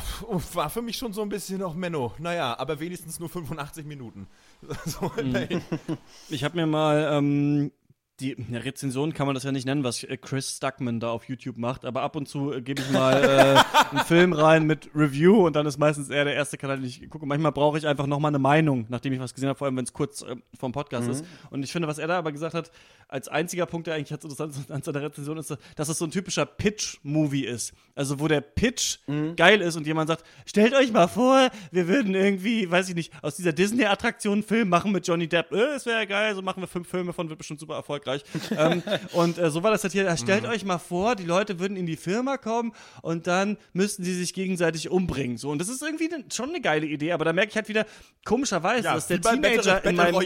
war 0.54 0.70
für 0.70 0.82
mich 0.82 0.98
schon 0.98 1.12
so 1.12 1.22
ein 1.22 1.28
bisschen 1.28 1.60
noch 1.60 1.76
Menno. 1.76 2.14
Naja, 2.18 2.58
aber 2.58 2.80
wenigstens 2.80 3.20
nur 3.20 3.28
85 3.28 3.86
Minuten. 3.86 4.28
so, 4.86 5.12
mhm. 5.22 5.62
ich 6.30 6.46
habe 6.46 6.56
mir 6.56 6.66
mal 6.66 7.10
ähm, 7.12 7.74
die 8.20 8.36
ja, 8.50 8.60
Rezension 8.60 9.14
kann 9.14 9.26
man 9.26 9.34
das 9.34 9.44
ja 9.44 9.52
nicht 9.52 9.66
nennen, 9.66 9.84
was 9.84 10.04
äh, 10.04 10.18
Chris 10.18 10.56
Stuckman 10.56 11.00
da 11.00 11.10
auf 11.10 11.28
YouTube 11.28 11.58
macht, 11.58 11.84
aber 11.84 12.02
ab 12.02 12.16
und 12.16 12.30
zu 12.30 12.54
äh, 12.54 12.62
gebe 12.62 12.82
ich 12.82 12.90
mal 12.92 13.22
äh, 13.24 13.78
einen 13.92 14.06
Film 14.06 14.32
rein 14.32 14.66
mit 14.66 14.90
Review 14.96 15.46
und 15.46 15.56
dann 15.56 15.66
ist 15.66 15.78
meistens 15.78 16.10
eher 16.10 16.24
der 16.24 16.34
erste 16.34 16.58
Kanal, 16.58 16.78
den 16.78 16.86
ich 16.86 17.10
gucke. 17.10 17.26
Manchmal 17.26 17.52
brauche 17.52 17.78
ich 17.78 17.86
einfach 17.86 18.08
nochmal 18.08 18.30
eine 18.30 18.40
Meinung, 18.40 18.86
nachdem 18.88 19.12
ich 19.12 19.20
was 19.20 19.34
gesehen 19.34 19.50
habe, 19.50 19.58
vor 19.58 19.66
allem 19.68 19.76
wenn 19.76 19.84
es 19.84 19.92
kurz 19.92 20.22
äh, 20.22 20.36
vom 20.58 20.72
Podcast 20.72 21.08
mhm. 21.08 21.12
ist. 21.12 21.26
Und 21.50 21.64
ich 21.64 21.72
finde, 21.72 21.90
was 21.90 21.98
er 21.98 22.08
da 22.08 22.18
aber 22.18 22.32
gesagt 22.32 22.54
hat, 22.54 22.72
als 23.10 23.28
einziger 23.28 23.66
Punkt, 23.66 23.88
der 23.88 23.96
eigentlich 23.96 24.10
jetzt 24.10 24.24
interessant 24.24 24.72
an 24.72 24.82
seiner 24.82 25.02
Rezension 25.02 25.38
ist, 25.38 25.56
dass 25.76 25.90
es 25.90 25.98
so 25.98 26.06
ein 26.06 26.12
typischer 26.12 26.46
Pitch-Movie 26.46 27.46
ist. 27.46 27.74
Also 27.96 28.20
wo 28.20 28.30
der 28.30 28.42
Pitch 28.42 29.00
mhm. 29.08 29.36
geil 29.36 29.62
ist 29.62 29.76
und 29.76 29.86
jemand 29.86 30.08
sagt, 30.08 30.24
stellt 30.46 30.74
euch 30.74 30.92
mal 30.94 31.08
vor, 31.08 31.50
wir 31.72 31.88
würden 31.90 32.16
irgendwie, 32.16 32.72
weiß 32.72 32.88
ich 32.90 32.96
nicht, 32.96 33.12
aus 33.22 33.36
dieser 33.36 33.52
Disney-Attraktion 33.52 34.34
einen 34.34 34.44
Film 34.44 34.70
machen 34.70 34.94
mit 34.94 35.06
Johnny 35.06 35.28
Depp. 35.28 35.52
Äh, 35.52 35.58
das 35.58 35.86
wäre 35.86 36.00
ja 36.00 36.06
geil, 36.06 36.34
so 36.34 36.42
machen 36.42 36.64
wir 36.64 36.68
fünf 36.68 36.88
Filme 36.88 37.12
von, 37.12 37.28
wird 37.28 37.38
bestimmt 37.38 37.60
super 37.60 37.76
erfolgreich 37.76 38.05
erfolgreich. 38.06 38.24
ähm, 38.58 38.84
und 39.14 39.38
äh, 39.38 39.50
so 39.50 39.64
war 39.64 39.72
das 39.72 39.84
halt 39.84 39.94
hier. 39.94 40.16
Stellt 40.18 40.44
mhm. 40.44 40.50
euch 40.50 40.66
mal 40.66 40.78
vor, 40.78 41.16
die 41.16 41.24
Leute 41.24 41.60
würden 41.60 41.78
in 41.78 41.86
die 41.86 41.96
Firma 41.96 42.38
kommen 42.38 42.74
und 43.02 43.28
dann 43.28 43.58
müssten 43.74 44.04
sie 44.04 44.14
sich 44.14 44.34
gegenseitig 44.34 44.90
umbringen. 44.90 45.38
So, 45.38 45.50
und 45.50 45.60
das 45.60 45.70
ist 45.70 45.82
irgendwie 45.82 46.08
ne, 46.08 46.24
schon 46.32 46.50
eine 46.50 46.62
geile 46.62 46.86
Idee, 46.86 47.12
aber 47.12 47.26
da 47.26 47.34
merke 47.34 47.50
ich 47.50 47.56
halt 47.56 47.68
wieder, 47.68 47.86
komischerweise, 48.24 48.86
ja, 48.86 48.94
dass 48.94 49.08
der 49.08 49.22
Teenager 49.22 49.76
Battle, 49.76 49.90
in 49.90 49.96
meinem, 49.96 50.22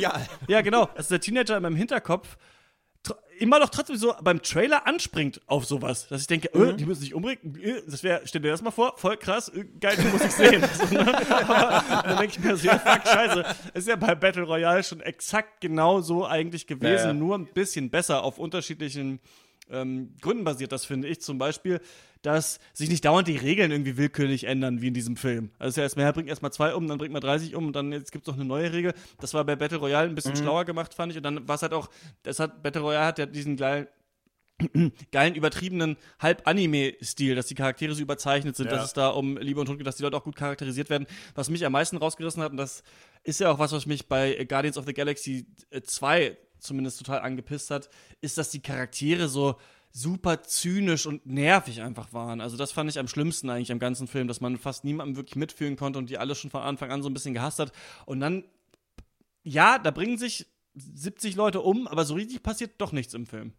Ja, 0.47 0.61
genau, 0.61 0.89
dass 0.95 1.07
der 1.07 1.19
Teenager 1.19 1.57
in 1.57 1.63
meinem 1.63 1.75
Hinterkopf 1.75 2.37
immer 3.39 3.59
noch 3.59 3.69
trotzdem 3.69 3.97
so 3.97 4.13
beim 4.21 4.41
Trailer 4.41 4.85
anspringt 4.85 5.41
auf 5.47 5.65
sowas, 5.65 6.07
dass 6.07 6.21
ich 6.21 6.27
denke, 6.27 6.49
mhm. 6.53 6.69
äh, 6.69 6.73
die 6.73 6.85
müssen 6.85 7.01
sich 7.01 7.13
umbringen, 7.13 7.59
äh, 7.61 7.81
das 7.87 8.03
wäre, 8.03 8.21
stell 8.25 8.41
dir 8.41 8.51
das 8.51 8.61
mal 8.61 8.71
vor, 8.71 8.93
voll 8.97 9.17
krass, 9.17 9.49
äh, 9.49 9.65
geil, 9.79 9.97
die 9.97 10.07
muss 10.07 10.23
ich 10.23 10.31
sehen. 10.31 10.63
so, 10.73 10.93
ne? 10.93 11.31
Aber 11.31 12.03
dann 12.03 12.17
denke 12.17 12.33
ich 12.37 12.39
mir 12.39 12.55
so, 12.55 12.67
ja, 12.67 12.77
fuck, 12.77 13.07
scheiße, 13.07 13.45
ist 13.73 13.87
ja 13.87 13.95
bei 13.95 14.15
Battle 14.15 14.43
Royale 14.43 14.83
schon 14.83 15.01
exakt 15.01 15.61
genau 15.61 16.01
so 16.01 16.25
eigentlich 16.25 16.67
gewesen, 16.67 17.07
ja. 17.07 17.13
nur 17.13 17.37
ein 17.37 17.45
bisschen 17.45 17.89
besser 17.89 18.23
auf 18.23 18.37
unterschiedlichen 18.37 19.19
ähm, 19.69 20.15
Gründen 20.21 20.43
basiert 20.43 20.71
das, 20.71 20.85
finde 20.85 21.07
ich. 21.07 21.21
Zum 21.21 21.37
Beispiel, 21.37 21.79
dass 22.21 22.59
sich 22.73 22.89
nicht 22.89 23.05
dauernd 23.05 23.27
die 23.27 23.37
Regeln 23.37 23.71
irgendwie 23.71 23.97
willkürlich 23.97 24.45
ändern, 24.45 24.81
wie 24.81 24.87
in 24.87 24.93
diesem 24.93 25.15
Film. 25.15 25.51
Also, 25.57 25.79
ja 25.79 25.83
erstmal, 25.83 26.11
bringt 26.13 26.29
erstmal 26.29 26.51
zwei 26.51 26.73
um, 26.73 26.87
dann 26.87 26.97
bringt 26.97 27.13
man 27.13 27.21
30 27.21 27.55
um 27.55 27.67
und 27.67 27.75
dann 27.75 27.91
jetzt 27.91 28.11
gibt 28.11 28.23
es 28.23 28.27
noch 28.27 28.35
eine 28.35 28.45
neue 28.45 28.73
Regel. 28.73 28.93
Das 29.19 29.33
war 29.33 29.43
bei 29.45 29.55
Battle 29.55 29.77
Royale 29.77 30.09
ein 30.09 30.15
bisschen 30.15 30.33
mhm. 30.33 30.37
schlauer 30.37 30.65
gemacht, 30.65 30.93
fand 30.93 31.11
ich. 31.11 31.17
Und 31.17 31.23
dann 31.23 31.47
war 31.47 31.55
es 31.55 31.61
halt 31.61 31.73
auch, 31.73 31.89
das 32.23 32.39
hat, 32.39 32.61
Battle 32.61 32.81
Royale 32.81 33.05
hat 33.05 33.19
ja 33.19 33.25
diesen 33.25 33.55
geilen, 33.55 33.87
geilen, 35.11 35.35
übertriebenen 35.35 35.97
Halb-Anime-Stil, 36.19 37.35
dass 37.35 37.47
die 37.47 37.55
Charaktere 37.55 37.93
so 37.93 38.01
überzeichnet 38.01 38.55
sind, 38.55 38.67
ja. 38.67 38.73
dass 38.73 38.85
es 38.85 38.93
da 38.93 39.09
um 39.09 39.37
Liebe 39.37 39.59
und 39.59 39.67
Tod 39.67 39.77
geht, 39.77 39.87
dass 39.87 39.95
die 39.95 40.03
Leute 40.03 40.17
auch 40.17 40.23
gut 40.23 40.35
charakterisiert 40.35 40.89
werden. 40.89 41.07
Was 41.35 41.49
mich 41.49 41.65
am 41.65 41.71
meisten 41.71 41.97
rausgerissen 41.97 42.43
hat, 42.43 42.51
und 42.51 42.57
das 42.57 42.83
ist 43.23 43.39
ja 43.39 43.51
auch 43.51 43.59
was, 43.59 43.71
was 43.71 43.85
mich 43.85 44.07
bei 44.07 44.43
Guardians 44.45 44.77
of 44.77 44.85
the 44.85 44.93
Galaxy 44.93 45.45
2 45.81 46.37
zumindest 46.59 46.99
total 46.99 47.19
angepisst 47.19 47.71
hat, 47.71 47.89
ist, 48.21 48.37
dass 48.37 48.49
die 48.49 48.61
Charaktere 48.61 49.27
so 49.27 49.55
super 49.91 50.43
zynisch 50.43 51.05
und 51.05 51.25
nervig 51.25 51.81
einfach 51.81 52.13
waren. 52.13 52.41
Also 52.41 52.57
das 52.57 52.71
fand 52.71 52.89
ich 52.89 52.99
am 52.99 53.07
schlimmsten 53.07 53.49
eigentlich 53.49 53.71
am 53.71 53.79
ganzen 53.79 54.07
Film, 54.07 54.27
dass 54.27 54.41
man 54.41 54.57
fast 54.57 54.83
niemandem 54.83 55.15
wirklich 55.15 55.35
mitfühlen 55.35 55.75
konnte 55.75 55.99
und 55.99 56.09
die 56.09 56.17
alle 56.17 56.35
schon 56.35 56.51
von 56.51 56.61
Anfang 56.61 56.91
an 56.91 57.01
so 57.01 57.09
ein 57.09 57.13
bisschen 57.13 57.33
gehasst 57.33 57.59
hat. 57.59 57.71
Und 58.05 58.19
dann, 58.19 58.43
ja, 59.43 59.79
da 59.79 59.91
bringen 59.91 60.17
sich 60.17 60.45
70 60.75 61.35
Leute 61.35 61.61
um, 61.61 61.87
aber 61.87 62.05
so 62.05 62.13
richtig 62.13 62.43
passiert 62.43 62.73
doch 62.77 62.91
nichts 62.91 63.13
im 63.13 63.25
Film. 63.25 63.53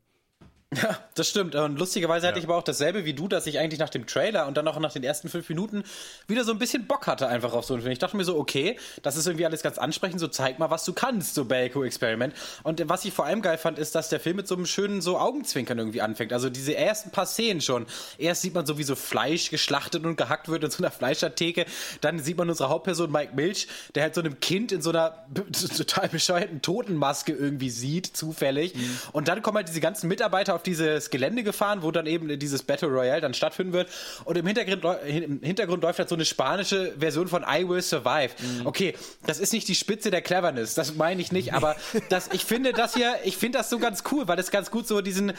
Ja, 0.73 1.01
das 1.17 1.29
stimmt. 1.29 1.57
Und 1.57 1.81
lustigerweise 1.81 2.29
hatte 2.29 2.39
ich 2.39 2.45
aber 2.45 2.55
auch 2.55 2.63
dasselbe 2.63 3.05
wie 3.05 3.13
du, 3.13 3.27
dass 3.27 3.49
ich 3.49 3.59
eigentlich 3.59 3.81
nach 3.81 3.89
dem 3.89 4.07
Trailer 4.07 4.47
und 4.47 4.57
dann 4.57 4.69
auch 4.69 4.79
nach 4.79 4.93
den 4.93 5.03
ersten 5.03 5.29
fünf 5.29 5.49
Minuten 5.49 5.83
wieder 6.29 6.45
so 6.45 6.53
ein 6.53 6.61
bisschen 6.61 6.87
Bock 6.87 7.09
hatte 7.09 7.27
einfach 7.27 7.55
auf 7.55 7.65
so 7.65 7.75
einen 7.75 7.83
Film. 7.83 7.93
Ich 7.93 7.99
dachte 7.99 8.17
mir 8.17 8.25
so, 8.25 8.39
okay, 8.39 8.79
das 9.03 9.17
ist 9.17 9.27
irgendwie 9.27 9.45
alles 9.45 9.63
ganz 9.63 9.79
ansprechend, 9.79 10.21
so 10.21 10.29
zeig 10.29 10.61
mal, 10.61 10.71
was 10.71 10.85
du 10.85 10.93
kannst, 10.93 11.35
so 11.35 11.45
Belko 11.45 11.83
Experiment. 11.83 12.35
Und 12.63 12.89
was 12.89 13.05
ich 13.05 13.13
vor 13.13 13.25
allem 13.25 13.43
geil 13.43 13.59
fand, 13.59 13.81
ist, 13.81 13.97
dass 13.97 14.11
der 14.11 14.21
Film 14.21 14.37
mit 14.37 14.47
so 14.47 14.55
einem 14.55 14.65
schönen 14.65 15.01
so 15.01 15.19
Augenzwinkern 15.19 15.77
irgendwie 15.77 16.03
anfängt. 16.03 16.33
Also 16.33 16.49
diese 16.51 16.77
ersten 16.77 17.11
paar 17.11 17.27
Szenen 17.27 17.61
schon. 17.61 17.87
Erst 18.17 18.43
sieht 18.43 18.55
man 18.55 18.65
so, 18.65 18.79
wie 18.79 18.85
so 18.85 18.95
Fleisch 18.95 19.51
geschlachtet 19.51 20.05
und 20.05 20.15
gehackt 20.15 20.49
wird 20.49 20.63
in 20.63 20.71
so 20.71 20.85
einer 20.85 20.93
Fleischertheke. 20.93 21.67
Dann 22.01 22.21
sieht 22.21 22.39
man 22.39 22.49
unsere 22.49 22.69
Hauptperson 22.69 23.11
Mike 23.11 23.35
Milch, 23.35 23.67
der 23.97 24.05
halt 24.05 24.15
so 24.15 24.21
einem 24.21 24.39
Kind 24.39 24.71
in 24.71 24.83
so 24.83 24.91
einer 24.91 25.27
total 25.77 26.09
bescheuerten 26.09 26.63
Totenmaske 26.63 27.33
irgendwie 27.33 27.71
sieht, 27.71 28.07
zufällig. 28.07 28.77
Mhm. 28.77 28.99
Und 29.11 29.27
dann 29.27 29.43
kommen 29.43 29.57
halt 29.57 29.69
diese 29.69 29.81
ganzen 29.81 30.07
Mitarbeiter 30.07 30.55
auf 30.55 30.60
auf 30.61 30.63
dieses 30.63 31.09
Gelände 31.09 31.43
gefahren, 31.43 31.83
wo 31.83 31.91
dann 31.91 32.07
eben 32.07 32.39
dieses 32.39 32.63
Battle 32.63 32.89
Royale 32.89 33.21
dann 33.21 33.33
stattfinden 33.33 33.73
wird. 33.73 33.89
Und 34.25 34.37
im 34.37 34.47
Hintergrund, 34.47 34.85
im 35.07 35.41
Hintergrund 35.43 35.83
läuft 35.83 35.99
halt 35.99 36.09
so 36.09 36.15
eine 36.15 36.27
spanische 36.27 36.93
Version 36.99 37.29
von 37.29 37.45
I 37.49 37.67
Will 37.67 37.81
Survive. 37.81 38.31
Mhm. 38.39 38.67
Okay, 38.67 38.95
das 39.27 39.41
ist 39.41 39.53
nicht 39.53 39.69
die 39.69 39.75
Spitze 39.75 40.11
der 40.11 40.21
Cleverness, 40.21 40.75
das 40.75 40.95
meine 40.95 41.21
ich 41.23 41.33
nicht, 41.33 41.55
aber 41.55 41.77
das, 42.11 42.29
ich 42.33 42.45
finde 42.45 42.73
das 42.73 42.95
hier, 42.95 43.15
ich 43.25 43.37
finde 43.37 43.59
das 43.59 43.71
so 43.71 43.79
ganz 43.79 44.05
cool, 44.13 44.29
weil 44.29 44.37
das 44.37 44.51
ganz 44.51 44.71
gut 44.71 44.87
so 44.87 45.01
diesen, 45.01 45.33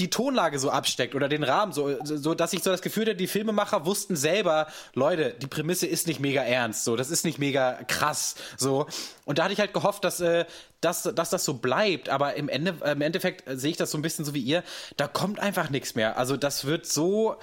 die 0.00 0.10
Tonlage 0.10 0.58
so 0.58 0.70
absteckt 0.70 1.14
oder 1.14 1.28
den 1.28 1.44
Rahmen, 1.44 1.72
so, 1.72 1.96
so 2.04 2.34
dass 2.34 2.52
ich 2.52 2.62
so 2.62 2.70
das 2.70 2.82
Gefühl 2.82 3.04
hatte, 3.04 3.14
die 3.14 3.28
Filmemacher 3.28 3.86
wussten 3.86 4.16
selber, 4.16 4.66
Leute, 4.94 5.34
die 5.40 5.46
Prämisse 5.46 5.86
ist 5.86 6.08
nicht 6.08 6.18
mega 6.18 6.42
ernst, 6.42 6.84
so, 6.84 6.96
das 6.96 7.10
ist 7.10 7.24
nicht 7.24 7.38
mega 7.38 7.74
krass, 7.86 8.34
so. 8.56 8.86
Und 9.24 9.38
da 9.38 9.44
hatte 9.44 9.52
ich 9.52 9.60
halt 9.60 9.72
gehofft, 9.72 10.02
dass, 10.02 10.20
äh, 10.20 10.46
dass, 10.80 11.04
dass 11.04 11.30
das 11.30 11.44
so 11.44 11.54
bleibt, 11.54 12.08
aber 12.08 12.34
im, 12.34 12.48
Ende, 12.48 12.74
im 12.84 13.00
Endeffekt 13.02 13.44
sehe 13.46 13.70
ich 13.70 13.76
das 13.76 13.92
so 13.92 13.98
ein 13.98 14.02
bisschen 14.02 14.24
so 14.24 14.34
wie 14.34 14.42
ihr, 14.42 14.64
da 14.96 15.06
kommt 15.06 15.38
einfach 15.38 15.70
nichts 15.70 15.94
mehr. 15.94 16.18
Also 16.18 16.36
das 16.36 16.64
wird 16.64 16.86
so 16.86 17.36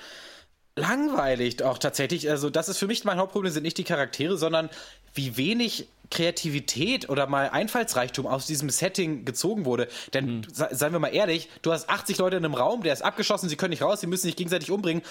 langweilig 0.75 1.63
auch 1.63 1.77
tatsächlich. 1.77 2.29
Also 2.29 2.49
das 2.49 2.69
ist 2.69 2.77
für 2.77 2.87
mich 2.87 3.03
mein 3.05 3.17
Hauptproblem, 3.17 3.51
sind 3.51 3.63
nicht 3.63 3.77
die 3.77 3.83
Charaktere, 3.83 4.37
sondern 4.37 4.69
wie 5.13 5.37
wenig 5.37 5.87
Kreativität 6.11 7.09
oder 7.09 7.27
mal 7.27 7.49
Einfallsreichtum 7.49 8.27
aus 8.27 8.45
diesem 8.45 8.69
Setting 8.69 9.25
gezogen 9.25 9.65
wurde. 9.65 9.87
Denn, 10.13 10.37
mhm. 10.37 10.45
seien 10.51 10.91
wir 10.91 10.99
mal 10.99 11.07
ehrlich, 11.07 11.49
du 11.61 11.71
hast 11.71 11.89
80 11.89 12.17
Leute 12.19 12.37
in 12.37 12.45
einem 12.45 12.53
Raum, 12.53 12.83
der 12.83 12.93
ist 12.93 13.01
abgeschossen, 13.01 13.49
sie 13.49 13.55
können 13.55 13.71
nicht 13.71 13.81
raus, 13.81 14.01
sie 14.01 14.07
müssen 14.07 14.23
sich 14.23 14.35
gegenseitig 14.35 14.69
umbringen 14.69 15.01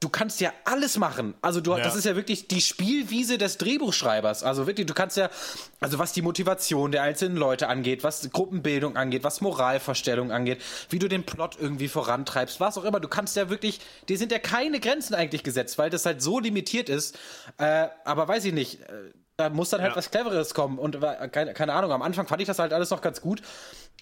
du 0.00 0.08
kannst 0.08 0.40
ja 0.40 0.52
alles 0.64 0.98
machen. 0.98 1.34
Also 1.40 1.60
du, 1.60 1.72
ja. 1.72 1.82
das 1.82 1.96
ist 1.96 2.04
ja 2.04 2.16
wirklich 2.16 2.48
die 2.48 2.60
Spielwiese 2.60 3.38
des 3.38 3.58
Drehbuchschreibers. 3.58 4.42
Also 4.42 4.66
wirklich, 4.66 4.86
du 4.86 4.94
kannst 4.94 5.16
ja, 5.16 5.30
also 5.80 5.98
was 5.98 6.12
die 6.12 6.22
Motivation 6.22 6.92
der 6.92 7.02
einzelnen 7.02 7.36
Leute 7.36 7.68
angeht, 7.68 8.04
was 8.04 8.30
Gruppenbildung 8.30 8.96
angeht, 8.96 9.24
was 9.24 9.40
Moralvorstellung 9.40 10.32
angeht, 10.32 10.60
wie 10.90 10.98
du 10.98 11.08
den 11.08 11.24
Plot 11.24 11.56
irgendwie 11.58 11.88
vorantreibst, 11.88 12.60
was 12.60 12.76
auch 12.76 12.84
immer. 12.84 13.00
Du 13.00 13.08
kannst 13.08 13.36
ja 13.36 13.48
wirklich, 13.48 13.80
dir 14.08 14.18
sind 14.18 14.32
ja 14.32 14.38
keine 14.38 14.80
Grenzen 14.80 15.14
eigentlich 15.14 15.42
gesetzt, 15.42 15.78
weil 15.78 15.90
das 15.90 16.04
halt 16.04 16.20
so 16.20 16.38
limitiert 16.38 16.88
ist. 16.88 17.18
Äh, 17.58 17.88
aber 18.04 18.28
weiß 18.28 18.44
ich 18.44 18.52
nicht. 18.52 18.82
Äh, 18.82 19.12
da 19.36 19.50
muss 19.50 19.70
dann 19.70 19.82
halt 19.82 19.92
ja. 19.92 19.96
was 19.96 20.10
Cleveres 20.10 20.54
kommen. 20.54 20.78
Und 20.78 21.00
keine, 21.32 21.52
keine 21.52 21.74
Ahnung, 21.74 21.92
am 21.92 22.02
Anfang 22.02 22.26
fand 22.26 22.40
ich 22.40 22.46
das 22.48 22.58
halt 22.58 22.72
alles 22.72 22.90
noch 22.90 23.02
ganz 23.02 23.20
gut. 23.20 23.42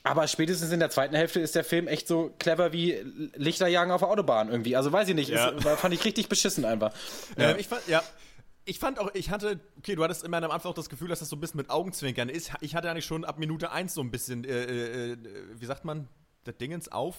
Aber 0.05 0.29
spätestens 0.29 0.71
in 0.71 0.81
der 0.81 0.91
zweiten 0.91 1.15
Hälfte 1.15 1.41
ist 1.41 1.55
der 1.55 1.65
Film 1.65 1.89
echt 1.89 2.07
so 2.07 2.35
clever 2.39 2.73
wie 2.73 2.93
Lichterjagen 3.35 3.91
auf 3.91 4.03
der 4.03 4.11
Autobahn 4.11 4.49
irgendwie. 4.51 4.77
Also 4.77 4.93
weiß 4.93 5.09
ich 5.09 5.15
nicht. 5.15 5.31
Ja. 5.31 5.49
Ist, 5.49 5.67
fand 5.67 5.95
ich 5.95 6.05
richtig 6.05 6.29
beschissen 6.29 6.65
einfach. 6.65 6.93
Ja. 7.37 7.51
Ähm, 7.51 7.57
ich 7.59 7.69
fand, 7.69 7.87
ja. 7.89 8.03
Ich 8.67 8.79
fand 8.79 8.99
auch, 8.99 9.11
ich 9.15 9.31
hatte, 9.31 9.61
okay, 9.77 9.95
du 9.95 10.03
hattest 10.03 10.25
immer 10.25 10.43
am 10.43 10.51
Anfang 10.51 10.71
auch 10.71 10.75
das 10.75 10.89
Gefühl, 10.89 11.09
dass 11.09 11.19
das 11.19 11.29
so 11.29 11.37
ein 11.37 11.41
bisschen 11.41 11.59
mit 11.59 11.69
Augenzwinkern 11.69 12.31
ist. 12.31 12.53
Ich 12.61 12.75
hatte 12.75 12.91
eigentlich 12.91 13.05
schon 13.05 13.25
ab 13.25 13.39
Minute 13.39 13.73
1 13.73 13.93
so 13.93 14.01
ein 14.01 14.11
bisschen, 14.11 14.45
äh, 14.45 14.65
äh, 14.65 15.13
äh, 15.13 15.17
wie 15.57 15.67
sagt 15.67 15.85
man, 15.85 16.09
das 16.45 16.57
Dingens 16.57 16.91
auf 16.91 17.17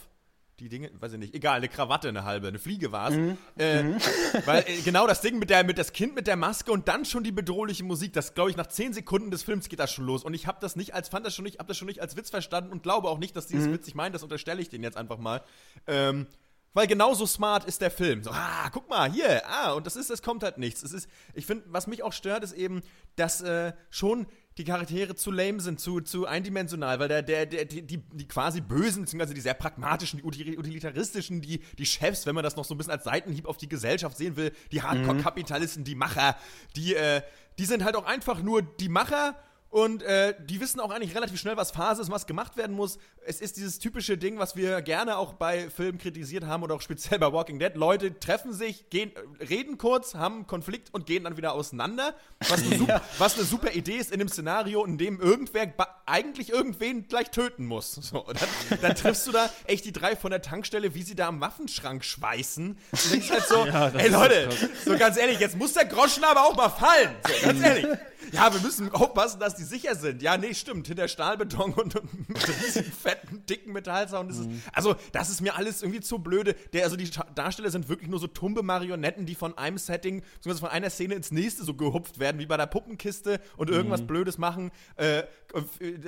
die 0.60 0.70
Dinge, 0.70 0.90
weiß 1.00 1.14
ich 1.14 1.20
nicht, 1.20 1.34
egal, 1.34 1.58
eine 1.58 1.68
Krawatte, 1.68 2.08
eine 2.08 2.24
halbe, 2.24 2.48
eine 2.48 2.60
Fliege 2.60 2.92
war 2.92 3.10
es. 3.10 3.16
Mhm. 3.16 3.38
Äh, 3.58 3.84
mhm. 3.84 3.98
Weil 4.46 4.64
äh, 4.68 4.82
genau 4.82 5.06
das 5.06 5.22
Ding 5.22 5.38
mit 5.38 5.50
der, 5.50 5.64
mit 5.64 5.78
das 5.78 5.92
Kind 5.92 6.16
mit 6.16 6.28
der 6.28 6.38
Maske 6.38 6.72
und 6.72 6.88
dann 6.88 7.04
schon 7.04 7.24
die 7.24 7.32
bedrohliche 7.32 7.84
Musik, 7.84 8.14
das 8.14 8.34
glaube 8.34 8.52
ich 8.52 8.58
nach 8.58 8.68
10 8.68 8.94
Sekunden 8.94 9.32
des 9.32 9.44
Films 9.44 9.68
geht 9.68 9.80
das 9.80 9.92
schon 9.92 10.06
los. 10.06 10.24
Und 10.24 10.34
ich 10.34 10.48
habe 10.48 10.58
das 10.62 10.76
nicht 10.76 10.94
als, 10.94 11.10
fand 11.10 11.26
das 11.26 11.36
schon 11.36 11.44
nicht, 11.44 11.60
habe 11.60 11.68
das 11.68 11.78
schon 11.78 11.88
nicht 11.88 12.02
als 12.02 12.16
Witz 12.16 12.30
verstanden 12.30 12.72
und 12.72 12.84
glaube 12.84 13.10
auch 13.10 13.18
nicht, 13.18 13.36
dass 13.36 13.48
dieses 13.48 13.68
mhm. 13.68 13.74
Witz 13.74 13.88
ich 13.88 13.96
meine, 13.96 14.14
das 14.14 14.24
unterstelle 14.24 14.62
ich 14.62 14.70
denen 14.70 14.84
jetzt 14.84 14.98
einfach 14.98 15.18
mal. 15.18 15.44
Ähm, 15.88 16.28
weil 16.76 16.88
genauso 16.88 17.26
smart 17.26 17.64
ist 17.64 17.82
der 17.82 17.90
Film. 17.90 18.22
So, 18.22 18.32
ah, 18.32 18.70
guck 18.70 18.90
mal, 18.90 19.10
hier, 19.10 19.48
ah, 19.48 19.72
und 19.72 19.86
das 19.86 19.96
ist, 19.96 20.10
es 20.10 20.22
kommt 20.22 20.44
halt 20.44 20.58
nichts. 20.58 20.84
Es 20.84 20.92
ist, 20.92 21.10
ich 21.34 21.46
finde, 21.46 21.64
was 21.70 21.88
mich 21.88 22.04
auch 22.04 22.12
stört, 22.12 22.44
ist 22.44 22.52
eben, 22.52 22.82
dass 23.16 23.42
äh, 23.42 23.72
schon 23.90 24.28
die 24.58 24.64
Charaktere 24.64 25.16
zu 25.16 25.32
lame 25.32 25.60
sind, 25.60 25.80
zu, 25.80 26.00
zu 26.00 26.26
eindimensional, 26.26 27.00
weil 27.00 27.10
der, 27.10 27.22
der, 27.22 27.46
der, 27.46 27.66
die, 27.66 27.82
die, 27.82 27.98
die 27.98 28.28
quasi 28.28 28.62
Bösen, 28.62 29.04
beziehungsweise 29.04 29.34
die 29.34 29.42
sehr 29.42 29.54
pragmatischen, 29.54 30.22
die 30.22 30.58
utilitaristischen, 30.58 31.42
die, 31.42 31.60
die 31.78 31.86
Chefs, 31.86 32.26
wenn 32.26 32.36
man 32.36 32.44
das 32.44 32.56
noch 32.56 32.64
so 32.64 32.74
ein 32.74 32.78
bisschen 32.78 32.94
als 32.94 33.04
Seitenhieb 33.04 33.48
auf 33.48 33.58
die 33.58 33.68
Gesellschaft 33.68 34.18
sehen 34.18 34.38
will, 34.38 34.54
die 34.72 34.82
Hardcore-Kapitalisten, 34.82 35.84
die 35.84 35.96
Macher, 35.96 36.38
die, 36.76 36.96
äh, 36.96 37.22
die 37.60 37.66
sind 37.66 37.84
halt 37.84 37.96
auch 37.96 38.06
einfach 38.06 38.42
nur 38.42 38.62
die 38.62 38.90
Macher 38.90 39.36
und 39.76 40.04
äh, 40.04 40.34
die 40.40 40.62
wissen 40.62 40.80
auch 40.80 40.90
eigentlich 40.90 41.14
relativ 41.16 41.38
schnell, 41.38 41.58
was 41.58 41.72
Phase 41.72 42.02
ist, 42.02 42.10
was 42.10 42.28
gemacht 42.28 42.56
werden 42.56 42.74
muss. 42.74 42.98
Es 43.26 43.42
ist 43.42 43.58
dieses 43.58 43.78
typische 43.78 44.18
Ding, 44.18 44.40
was 44.40 44.56
wir 44.56 44.82
gerne 44.82 45.18
auch 45.18 45.34
bei 45.34 45.70
Filmen 45.70 45.98
kritisiert 45.98 46.46
haben 46.46 46.64
oder 46.64 46.76
auch 46.76 46.82
speziell 46.82 47.20
bei 47.20 47.34
Walking 47.34 47.60
Dead. 47.60 47.76
Leute 47.76 48.18
treffen 48.18 48.54
sich, 48.54 48.90
gehen, 48.90 49.12
reden 49.42 49.78
kurz, 49.78 50.16
haben 50.16 50.36
einen 50.36 50.48
Konflikt 50.48 50.94
und 50.94 51.06
gehen 51.06 51.26
dann 51.26 51.36
wieder 51.36 51.52
auseinander. 51.52 52.16
Was 52.48 52.64
eine, 52.64 52.78
super, 52.78 53.02
was 53.18 53.36
eine 53.36 53.44
super 53.44 53.74
Idee 53.74 53.98
ist 53.98 54.14
in 54.14 54.22
einem 54.22 54.30
Szenario, 54.30 54.86
in 54.86 54.98
dem 54.98 55.20
irgendwer 55.20 55.74
eigentlich 56.06 56.52
irgendwen 56.52 57.10
gleich 57.10 57.32
töten 57.32 57.66
muss. 57.66 58.00
So, 58.06 58.24
dann, 58.24 58.80
dann, 58.82 58.96
triffst 58.96 59.26
du 59.26 59.32
da 59.32 59.50
echt 59.66 59.84
die 59.84 59.92
drei 59.92 60.16
von 60.16 60.30
der 60.30 60.44
Tankstelle, 60.44 60.94
wie 60.94 61.02
sie 61.02 61.16
da 61.16 61.28
am 61.28 61.42
Waffenschrank 61.42 62.06
schweißen. 62.06 62.78
Und 62.92 63.12
denkst 63.12 63.32
halt 63.32 63.48
so, 63.48 63.66
ja, 63.66 63.88
ey 63.88 64.10
Leute, 64.10 64.50
so 64.86 64.96
ganz 64.96 65.18
ehrlich, 65.18 65.40
jetzt 65.40 65.58
muss 65.58 65.74
der 65.74 65.86
Groschen 65.86 66.24
aber 66.24 66.44
auch 66.44 66.56
mal 66.56 66.70
fallen. 66.70 67.16
So, 67.28 67.46
ganz 67.46 67.62
ehrlich. 67.62 67.88
Ja, 68.32 68.54
wir 68.54 68.62
müssen 68.62 68.92
aufpassen, 68.94 69.40
dass 69.40 69.56
die 69.56 69.65
sicher 69.66 69.96
sind. 69.96 70.22
Ja, 70.22 70.38
nee, 70.38 70.54
stimmt. 70.54 70.88
Hinter 70.88 71.08
Stahlbeton 71.08 71.74
und, 71.74 71.96
riesigen, 71.96 72.92
fetten, 72.92 73.46
dicken 73.46 73.74
Metallzaun. 73.74 74.28
Das 74.28 74.38
ist, 74.38 74.50
mhm. 74.50 74.62
also, 74.74 74.96
das 75.12 75.30
ist 75.30 75.42
mir 75.42 75.56
alles 75.56 75.82
irgendwie 75.82 76.02
zu 76.02 76.20
blöde. 76.20 76.56
Der, 76.74 76.84
also, 76.84 76.96
die 76.96 77.10
Darsteller 77.36 77.70
sind 77.70 77.90
wirklich 77.90 78.10
nur 78.10 78.20
so 78.20 78.28
tumbe 78.28 78.64
Marionetten, 78.64 79.26
die 79.26 79.36
von 79.36 79.58
einem 79.58 79.78
Setting, 79.78 80.22
beziehungsweise 80.22 80.60
von 80.62 80.70
einer 80.70 80.90
Szene 80.90 81.16
ins 81.16 81.32
nächste 81.32 81.64
so 81.64 81.74
gehupft 81.74 82.20
werden, 82.20 82.40
wie 82.40 82.46
bei 82.46 82.58
der 82.58 82.68
Puppenkiste 82.68 83.40
und 83.58 83.70
irgendwas 83.70 84.02
mhm. 84.02 84.08
Blödes 84.08 84.38
machen. 84.38 84.72
Äh, 84.96 85.20
äh, 85.20 85.24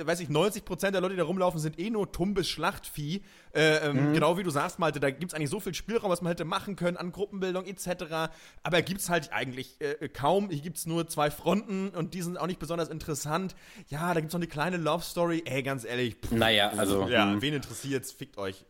weiß 0.06 0.20
ich, 0.20 0.28
90% 0.28 0.90
der 0.90 1.00
Leute, 1.00 1.14
die 1.14 1.18
da 1.18 1.24
rumlaufen, 1.24 1.60
sind 1.60 1.78
eh 1.78 1.90
nur 1.90 2.10
tumbes 2.12 2.48
Schlachtvieh. 2.48 3.22
Äh, 3.54 3.88
ähm, 3.88 4.10
mhm. 4.10 4.14
Genau 4.14 4.36
wie 4.38 4.42
du 4.42 4.50
sagst, 4.50 4.78
Malte, 4.78 5.00
da 5.00 5.10
gibt 5.10 5.32
es 5.32 5.34
eigentlich 5.34 5.50
so 5.50 5.60
viel 5.60 5.74
Spielraum, 5.74 6.10
was 6.10 6.22
man 6.22 6.30
hätte 6.30 6.44
machen 6.44 6.76
können 6.76 6.96
an 6.96 7.12
Gruppenbildung 7.12 7.66
etc. 7.66 8.30
Aber 8.62 8.82
gibt 8.82 9.00
es 9.00 9.08
halt 9.08 9.32
eigentlich 9.32 9.80
äh, 9.80 10.08
kaum. 10.08 10.50
Hier 10.50 10.60
gibt 10.60 10.78
es 10.78 10.86
nur 10.86 11.06
zwei 11.08 11.30
Fronten 11.30 11.90
und 11.90 12.14
die 12.14 12.22
sind 12.22 12.38
auch 12.38 12.46
nicht 12.46 12.60
besonders 12.60 12.88
interessant. 12.88 13.54
Ja, 13.88 14.14
da 14.14 14.20
gibt 14.20 14.28
es 14.28 14.32
noch 14.34 14.40
eine 14.40 14.48
kleine 14.48 14.76
Love 14.76 15.04
Story. 15.04 15.42
Ey, 15.44 15.62
ganz 15.62 15.84
ehrlich. 15.84 16.16
Pff, 16.16 16.32
naja, 16.32 16.70
also. 16.76 17.08
Ja, 17.08 17.30
hm. 17.30 17.42
wen 17.42 17.54
interessiert's? 17.54 18.12
Fickt 18.12 18.38
euch. 18.38 18.64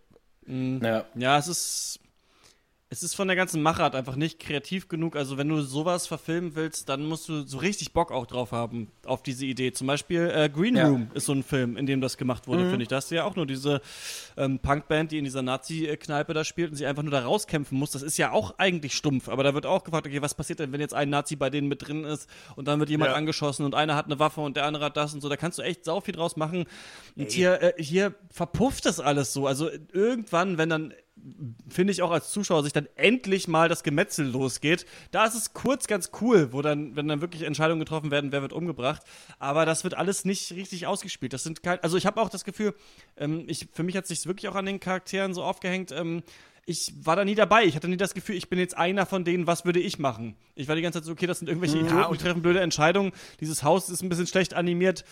Mhm. 0.47 0.81
Ja. 0.83 1.05
ja, 1.15 1.39
es 1.39 1.49
ist 1.49 2.01
es 2.91 3.03
ist 3.03 3.15
von 3.15 3.29
der 3.29 3.37
ganzen 3.37 3.61
Machart 3.61 3.95
einfach 3.95 4.17
nicht 4.17 4.39
kreativ 4.39 4.89
genug. 4.89 5.15
Also 5.15 5.37
wenn 5.37 5.49
du 5.49 5.61
sowas 5.61 6.07
verfilmen 6.07 6.55
willst, 6.55 6.89
dann 6.89 7.05
musst 7.05 7.29
du 7.29 7.47
so 7.47 7.59
richtig 7.59 7.93
Bock 7.93 8.11
auch 8.11 8.25
drauf 8.25 8.53
haben, 8.53 8.91
auf 9.05 9.23
diese 9.23 9.45
Idee. 9.45 9.73
Zum 9.73 9.87
Beispiel 9.87 10.31
äh, 10.35 10.49
Green 10.49 10.75
ja. 10.75 10.89
Room 10.89 11.11
ist 11.13 11.27
so 11.27 11.33
ein 11.35 11.43
Film, 11.43 11.77
in 11.77 11.85
dem 11.85 12.01
das 12.01 12.17
gemacht 12.17 12.49
wurde, 12.49 12.65
mhm. 12.65 12.71
finde 12.71 12.83
ich. 12.85 12.89
Da 12.89 12.97
hast 12.97 13.11
du 13.11 13.17
ja 13.17 13.25
auch 13.25 13.37
nur 13.37 13.45
diese 13.45 13.83
ähm, 14.39 14.59
Punkband, 14.59 15.13
die 15.13 15.19
in 15.19 15.25
dieser 15.25 15.43
Nazi-Kneipe 15.43 16.33
da 16.33 16.45
spielt 16.45 16.71
und 16.71 16.77
sie 16.77 16.87
einfach 16.87 17.03
nur 17.03 17.13
da 17.13 17.21
rauskämpfen 17.21 17.79
muss. 17.79 17.91
Das 17.91 18.01
ist 18.01 18.17
ja 18.17 18.33
auch 18.33 18.59
eigentlich 18.59 18.95
stumpf, 18.95 19.29
aber 19.29 19.43
da 19.43 19.53
wird 19.53 19.67
auch 19.67 19.85
gefragt, 19.85 20.07
okay, 20.07 20.23
was 20.23 20.35
passiert 20.35 20.61
denn, 20.61 20.73
wenn 20.73 20.81
jetzt 20.81 20.95
ein 20.95 21.11
Nazi 21.11 21.37
bei 21.37 21.51
denen 21.51 21.69
mit 21.69 21.87
drin 21.87 22.05
ist 22.05 22.27
und 22.57 22.69
dann 22.69 22.81
wird 22.81 22.89
jemand 22.89 23.11
ja. 23.11 23.17
angeschossen 23.19 23.67
und 23.67 23.75
einer 23.75 23.97
hat 23.97 24.07
eine 24.07 24.19
Waffe 24.19 24.41
und 24.41 24.57
der 24.57 24.65
andere 24.65 24.87
hat 24.87 24.97
das 24.97 25.13
und 25.13 25.21
so. 25.21 25.29
Da 25.29 25.37
kannst 25.37 25.59
du 25.59 25.63
echt 25.63 25.85
sau 25.85 26.01
viel 26.01 26.15
draus 26.15 26.37
machen. 26.37 26.65
Und 27.17 27.33
hier, 27.33 27.61
äh, 27.61 27.83
hier 27.83 28.15
verpufft 28.31 28.87
das 28.87 28.99
alles 28.99 29.35
so. 29.35 29.47
Also 29.47 29.69
irgendwann, 29.93 30.57
wenn 30.57 30.71
dann 30.71 30.95
finde 31.69 31.93
ich 31.93 32.03
auch 32.03 32.11
als 32.11 32.31
Zuschauer, 32.31 32.63
sich 32.63 32.73
dann 32.73 32.89
endlich 32.97 33.49
mal 33.49 33.69
das 33.69 33.83
Gemetzel 33.83 34.27
losgeht. 34.27 34.87
Da 35.11 35.25
ist 35.25 35.35
es 35.35 35.53
kurz 35.53 35.87
ganz 35.87 36.11
cool, 36.21 36.53
wo 36.53 36.63
dann, 36.63 36.97
wenn 36.97 37.09
dann 37.09 37.21
wirklich 37.21 37.43
Entscheidungen 37.43 37.81
getroffen 37.81 38.11
werden, 38.11 38.33
wer 38.33 38.43
wird 38.43 38.53
umgebracht. 38.53 39.03
Aber 39.39 39.67
das 39.67 39.85
wird 39.85 39.95
alles 39.95 40.25
nicht 40.25 40.53
richtig 40.53 40.87
ausgespielt. 40.87 41.33
Das 41.33 41.43
sind 41.43 41.63
kein, 41.63 41.81
also 41.81 41.97
ich 41.97 42.07
habe 42.07 42.21
auch 42.21 42.29
das 42.29 42.45
Gefühl, 42.45 42.75
ähm, 43.17 43.45
ich, 43.47 43.69
für 43.73 43.83
mich 43.83 43.97
hat 43.97 44.07
sich 44.07 44.27
wirklich 44.27 44.49
auch 44.49 44.57
an 44.57 44.67
den 44.67 44.81
Charakteren 44.81 45.35
so 45.35 45.43
aufgehängt. 45.43 45.93
Ähm, 45.93 46.23
ich 46.69 46.93
war 47.03 47.17
da 47.17 47.25
nie 47.25 47.35
dabei. 47.35 47.65
Ich 47.65 47.77
hatte 47.77 47.89
nie 47.89 47.97
das 47.97 48.13
Gefühl, 48.13 48.37
ich 48.37 48.51
bin 48.51 48.59
jetzt 48.59 48.77
einer 48.77 49.07
von 49.07 49.25
denen, 49.25 49.47
was 49.47 49.65
würde 49.65 49.81
ich 49.81 49.99
machen? 49.99 50.37
Ich 50.55 50.69
war 50.69 50.77
die 50.77 50.83
ganze 50.83 50.99
Zeit 50.99 51.07
so, 51.07 51.13
okay, 51.13 51.27
das 51.27 51.39
sind 51.39 51.49
irgendwelche 51.49 51.79
Idioten, 51.79 51.99
ja, 51.99 52.11
die 52.13 52.19
treffen 52.19 52.43
blöde 52.43 52.61
Entscheidungen. 52.61 53.13
Dieses 53.41 53.63
Haus 53.63 53.89
ist 53.89 54.03
ein 54.03 54.11
bisschen 54.11 54.27
schlecht 54.27 54.53
animiert. 54.53 55.05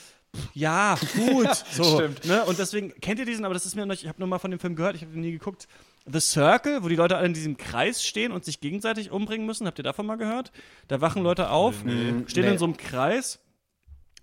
Ja, 0.53 0.99
gut. 1.17 1.65
so, 1.73 1.99
Stimmt. 1.99 2.27
Ne? 2.27 2.45
Und 2.45 2.59
deswegen, 2.59 2.93
kennt 3.01 3.21
ihr 3.21 3.25
diesen, 3.25 3.47
aber 3.47 3.55
das 3.55 3.65
ist 3.65 3.75
mir 3.75 3.87
noch, 3.87 3.95
ich 3.95 4.07
habe 4.07 4.19
nur 4.19 4.29
mal 4.29 4.39
von 4.39 4.51
dem 4.51 4.61
Film 4.61 4.77
gehört, 4.77 4.97
ich 4.97 5.03
habe 5.03 5.15
ihn 5.15 5.23
nie 5.23 5.33
geguckt. 5.33 5.67
The 6.11 6.21
Circle, 6.21 6.83
wo 6.83 6.89
die 6.89 6.97
Leute 6.97 7.17
alle 7.17 7.27
in 7.27 7.35
diesem 7.35 7.57
Kreis 7.57 8.05
stehen 8.05 8.33
und 8.33 8.45
sich 8.45 8.61
gegenseitig 8.61 9.11
umbringen 9.11 9.47
müssen. 9.47 9.67
Habt 9.67 9.79
ihr 9.79 9.85
davon 9.85 10.07
mal 10.07 10.17
gehört? 10.17 10.53
Da 10.89 11.01
wachen 11.01 11.23
Leute 11.23 11.51
auf, 11.51 11.85
nee, 11.85 12.13
stehen 12.27 12.45
nee. 12.45 12.53
in 12.53 12.59
so 12.59 12.65
einem 12.65 12.77
Kreis. 12.77 13.41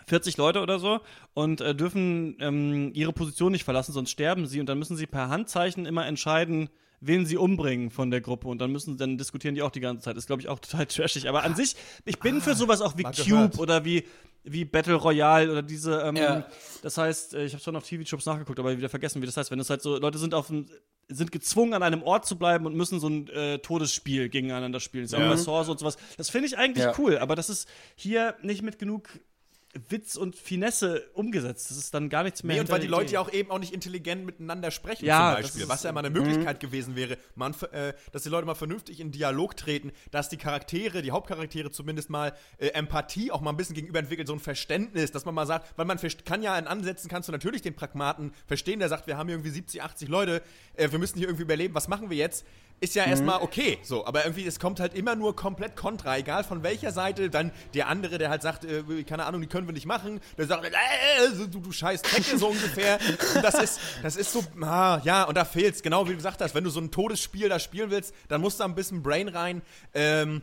40 0.08 0.36
Leute 0.36 0.62
oder 0.62 0.80
so 0.80 1.00
und 1.34 1.62
äh, 1.62 1.74
dürfen 1.74 2.36
ähm, 2.42 2.92
ihre 2.94 3.14
Position 3.14 3.54
nicht 3.54 3.64
verlassen, 3.64 3.94
sonst 3.94 4.10
sterben 4.10 4.48
sie 4.48 4.60
und 4.60 4.68
dann 4.68 4.78
müssen 4.78 4.98
sie 4.98 5.08
per 5.08 5.30
Handzeichen 5.30 5.86
immer 5.86 6.06
entscheiden, 6.06 6.70
wen 7.00 7.26
sie 7.26 7.38
umbringen 7.38 7.90
von 7.90 8.12
der 8.12 8.22
Gruppe 8.22 8.48
und 8.48 8.60
dann 8.60 8.72
müssen 8.72 8.98
dann 8.98 9.18
diskutieren 9.18 9.56
die 9.56 9.62
auch 9.62 9.72
die 9.72 9.80
ganze 9.80 10.04
Zeit. 10.04 10.18
Ist 10.18 10.28
glaube 10.28 10.42
ich 10.42 10.50
auch 10.50 10.60
total 10.60 10.86
trashig, 10.88 11.30
aber 11.30 11.44
an 11.44 11.56
sich 11.56 11.76
ich 12.06 12.20
bin 12.20 12.38
ah, 12.38 12.42
für 12.42 12.56
sowas 12.56 12.82
auch 12.82 12.98
wie 12.98 13.04
Cube 13.04 13.24
gehört. 13.24 13.60
oder 13.60 13.86
wie 13.86 14.04
wie 14.44 14.66
Battle 14.66 14.96
Royale 14.96 15.50
oder 15.50 15.62
diese, 15.62 16.02
ähm, 16.02 16.18
ja. 16.18 16.46
das 16.82 16.98
heißt, 16.98 17.34
äh, 17.34 17.46
ich 17.46 17.54
habe 17.54 17.64
schon 17.64 17.76
auf 17.76 17.88
TV-Shops 17.88 18.26
nachgeguckt, 18.26 18.60
aber 18.60 18.78
wieder 18.78 18.90
vergessen, 18.90 19.22
wie 19.22 19.26
das 19.26 19.38
heißt, 19.38 19.52
wenn 19.52 19.60
es 19.60 19.70
halt 19.70 19.82
so, 19.82 19.98
Leute 19.98 20.18
sind 20.18 20.34
auf 20.34 20.48
dem, 20.48 20.66
sind 21.08 21.32
gezwungen, 21.32 21.74
an 21.74 21.84
einem 21.84 22.04
Ort 22.04 22.26
zu 22.26 22.38
bleiben 22.38 22.66
und 22.66 22.76
müssen 22.76 23.00
so 23.00 23.08
ein 23.08 23.28
äh, 23.30 23.60
Todesspiel 23.60 24.30
gegeneinander 24.30 24.80
spielen. 24.80 25.04
Das 25.04 25.14
ist 25.14 25.20
ja. 25.20 25.38
Source 25.38 25.70
und 25.70 25.80
sowas. 25.80 25.98
Das 26.18 26.30
finde 26.30 26.48
ich 26.48 26.58
eigentlich 26.58 26.86
ja. 26.86 26.94
cool, 26.98 27.18
aber 27.18 27.36
das 27.36 27.50
ist 27.50 27.68
hier 27.96 28.36
nicht 28.42 28.62
mit 28.62 28.80
genug 28.80 29.10
Witz 29.90 30.16
und 30.16 30.36
Finesse 30.36 31.10
umgesetzt. 31.14 31.72
Das 31.72 31.78
ist 31.78 31.94
dann 31.94 32.10
gar 32.10 32.24
nichts 32.24 32.44
mehr. 32.44 32.56
Nee, 32.56 32.62
und 32.62 32.70
weil 32.70 32.80
die 32.80 32.88
Leute 32.88 33.14
ja 33.14 33.20
auch 33.20 33.32
eben 33.32 33.50
auch 33.50 33.58
nicht 33.58 33.74
intelligent 33.74 34.26
miteinander 34.26 34.70
sprechen, 34.70 35.06
ja, 35.06 35.34
zum 35.34 35.42
Beispiel. 35.42 35.70
Was 35.70 35.84
ja 35.84 35.92
mal 35.92 36.06
eine 36.06 36.12
Möglichkeit 36.12 36.58
mhm. 36.62 36.68
gewesen 36.68 36.96
wäre, 36.96 37.18
man, 37.36 37.56
äh, 37.72 37.94
dass 38.12 38.24
die 38.24 38.30
Leute 38.30 38.46
mal 38.46 38.54
vernünftig 38.54 39.00
in 39.00 39.12
Dialog 39.12 39.58
treten, 39.58 39.92
dass 40.12 40.30
die 40.30 40.38
Charaktere, 40.38 41.02
die 41.02 41.12
Hauptcharaktere 41.12 41.72
zumindest 41.72 42.12
mal 42.12 42.34
äh, 42.58 42.68
Empathie 42.68 43.32
auch 43.32 43.42
mal 43.42 43.50
ein 43.50 43.58
bisschen 43.58 43.76
gegenüber 43.76 44.00
entwickeln, 44.00 44.28
so 44.28 44.34
ein 44.34 44.40
Verständnis, 44.40 45.12
dass 45.12 45.26
man 45.26 45.34
mal 45.34 45.48
sagt, 45.48 45.76
weil 45.78 45.86
man 45.86 46.00
kann 46.26 46.44
ja 46.44 46.58
in 46.58 46.68
Ansätzen, 46.68 47.10
kannst 47.10 47.30
du 47.30 47.32
natürlich 47.32 47.64
den 47.64 47.76
Pragmaten 47.76 48.32
verstehen, 48.46 48.80
der 48.80 48.90
sagt, 48.90 49.08
wir 49.08 49.18
haben 49.18 49.30
irgendwie 49.30 49.50
70, 49.50 49.82
80 49.82 50.08
Leute, 50.08 50.44
äh, 50.76 50.92
wir 50.92 51.00
müssen 51.00 51.18
hier 51.18 51.28
irgendwie 51.28 51.44
überleben, 51.44 51.74
was 51.74 51.88
machen 51.88 52.12
wir 52.12 52.18
jetzt? 52.18 52.46
Ist 52.84 52.96
ja 52.96 53.06
mhm. 53.06 53.12
erstmal 53.12 53.42
okay, 53.42 53.80
so, 53.82 54.06
aber 54.06 54.26
irgendwie, 54.26 54.46
es 54.46 54.60
kommt 54.60 54.80
halt 54.82 54.94
immer 54.94 55.16
nur 55.16 55.36
komplett 55.36 55.76
kontra, 55.78 56.18
egal 56.18 56.44
von 56.44 56.64
welcher 56.64 56.92
Seite, 56.92 57.30
dann 57.30 57.52
der 57.74 57.88
andere, 57.88 58.18
der 58.18 58.30
halt 58.30 58.42
sagt, 58.42 58.66
äh, 58.66 59.04
keine 59.04 59.26
Ahnung, 59.26 59.40
die 59.40 59.48
können 59.48 59.68
wir 59.68 59.74
nicht 59.74 59.86
machen, 59.86 60.20
der 60.38 60.48
sagt, 60.48 60.66
äh, 60.66 60.70
du, 61.50 61.60
du 61.60 61.72
scheiß 61.72 62.02
Trecke, 62.02 62.38
so 62.38 62.50
ungefähr. 62.50 63.00
Und 63.36 63.44
das 63.44 63.56
ist, 63.56 63.80
das 64.04 64.18
ist 64.18 64.34
so, 64.34 64.44
ah, 64.62 65.00
ja, 65.04 65.24
und 65.24 65.36
da 65.36 65.46
fehlt's, 65.46 65.82
genau 65.82 66.06
wie 66.06 66.12
du 66.12 66.18
gesagt 66.18 66.42
hast, 66.42 66.54
wenn 66.56 66.66
du 66.66 66.70
so 66.70 66.82
ein 66.82 66.92
Todesspiel 66.92 67.48
da 67.48 67.58
spielen 67.58 67.90
willst, 67.90 68.14
dann 68.28 68.42
musst 68.42 68.60
du 68.60 68.66
ein 68.66 68.76
bisschen 68.76 69.02
Brain 69.02 69.30
rein, 69.30 69.62
ähm, 69.94 70.42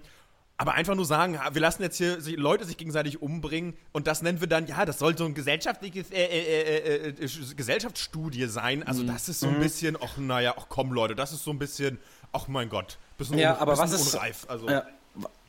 aber 0.61 0.75
einfach 0.75 0.95
nur 0.95 1.07
sagen, 1.07 1.39
wir 1.53 1.61
lassen 1.63 1.83
jetzt 1.83 1.97
hier 1.97 2.19
Leute 2.37 2.67
sich 2.67 2.77
gegenseitig 2.77 3.23
umbringen 3.23 3.73
und 3.93 4.07
das 4.07 4.21
nennen 4.21 4.43
wir 4.43 4.47
dann, 4.47 4.67
ja, 4.67 4.85
das 4.85 4.99
soll 4.99 5.17
so 5.17 5.25
ein 5.25 5.33
gesellschaftliches 5.33 6.11
äh, 6.11 6.23
äh, 6.23 7.09
äh, 7.09 7.09
äh 7.09 7.29
Gesellschaftsstudie 7.57 8.45
sein. 8.45 8.83
Also 8.83 9.03
mhm. 9.03 9.07
das 9.07 9.31
ist 9.31 9.41
so 9.41 9.47
ein 9.47 9.57
mhm. 9.57 9.61
bisschen, 9.61 9.97
ach 9.99 10.19
naja, 10.19 10.55
ach 10.59 10.67
komm 10.69 10.93
Leute, 10.93 11.15
das 11.15 11.33
ist 11.33 11.45
so 11.45 11.51
ein 11.51 11.59
bisschen, 11.59 11.99
ach 12.33 12.49
mein 12.49 12.69
Gott, 12.69 12.99
bisschen, 13.19 13.39
ja, 13.39 13.53
un, 13.55 13.59
aber 13.59 13.73
bisschen 13.73 13.93
was 13.93 14.15
unreif. 14.15 14.43
Ist, 14.43 14.51
also. 14.51 14.69
Ja, 14.69 14.85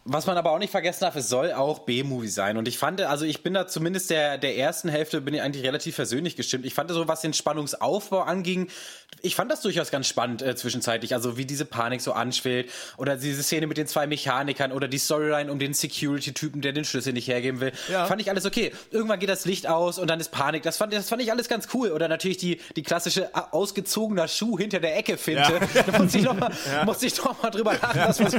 was 0.03 0.25
man 0.25 0.35
aber 0.37 0.51
auch 0.51 0.57
nicht 0.57 0.71
vergessen 0.71 1.01
darf, 1.01 1.15
es 1.15 1.29
soll 1.29 1.51
auch 1.51 1.79
B-Movie 1.79 2.27
sein. 2.27 2.57
Und 2.57 2.67
ich 2.67 2.79
fand, 2.79 3.01
also 3.01 3.23
ich 3.23 3.43
bin 3.43 3.53
da 3.53 3.67
zumindest 3.67 4.09
der, 4.09 4.39
der 4.39 4.57
ersten 4.57 4.89
Hälfte 4.89 5.21
bin 5.21 5.33
ich 5.35 5.41
eigentlich 5.41 5.63
relativ 5.63 5.95
versöhnlich 5.95 6.35
gestimmt. 6.35 6.65
Ich 6.65 6.73
fand 6.73 6.89
so, 6.89 7.07
was 7.07 7.21
den 7.21 7.33
Spannungsaufbau 7.33 8.21
anging, 8.21 8.67
ich 9.21 9.35
fand 9.35 9.51
das 9.51 9.61
durchaus 9.61 9.91
ganz 9.91 10.07
spannend 10.07 10.41
äh, 10.41 10.55
zwischenzeitlich. 10.55 11.13
Also 11.13 11.37
wie 11.37 11.45
diese 11.45 11.65
Panik 11.65 12.01
so 12.01 12.13
anschwillt 12.13 12.71
oder 12.97 13.15
diese 13.15 13.43
Szene 13.43 13.67
mit 13.67 13.77
den 13.77 13.85
zwei 13.85 14.07
Mechanikern 14.07 14.71
oder 14.71 14.87
die 14.87 14.97
Storyline 14.97 15.51
um 15.51 15.59
den 15.59 15.75
Security-Typen, 15.75 16.61
der 16.61 16.73
den 16.73 16.83
Schlüssel 16.83 17.13
nicht 17.13 17.27
hergeben 17.27 17.59
will. 17.59 17.71
Ja. 17.91 18.07
Fand 18.07 18.21
ich 18.21 18.29
alles 18.31 18.45
okay. 18.45 18.71
Irgendwann 18.89 19.19
geht 19.19 19.29
das 19.29 19.45
Licht 19.45 19.67
aus 19.67 19.99
und 19.99 20.09
dann 20.09 20.19
ist 20.19 20.31
Panik. 20.31 20.63
Das 20.63 20.77
fand, 20.77 20.93
das 20.93 21.09
fand 21.09 21.21
ich 21.21 21.31
alles 21.31 21.47
ganz 21.47 21.67
cool. 21.75 21.91
Oder 21.91 22.07
natürlich 22.07 22.37
die, 22.37 22.59
die 22.75 22.81
klassische 22.81 23.29
ausgezogener 23.51 24.27
Schuh 24.27 24.57
hinter 24.57 24.79
der 24.79 24.97
Ecke 24.97 25.17
finte. 25.17 25.41
Ja. 25.41 25.81
Da 25.91 25.99
musste 25.99 26.17
ich 26.19 26.23
noch 26.23 26.35
mal, 26.35 26.51
ja. 26.71 26.85
musste 26.85 27.05
ich 27.07 27.17
noch 27.17 27.41
mal 27.41 27.49
drüber 27.49 27.73
lachen. 27.73 27.99
Das 27.99 28.19
war 28.19 28.29
so, 28.29 28.37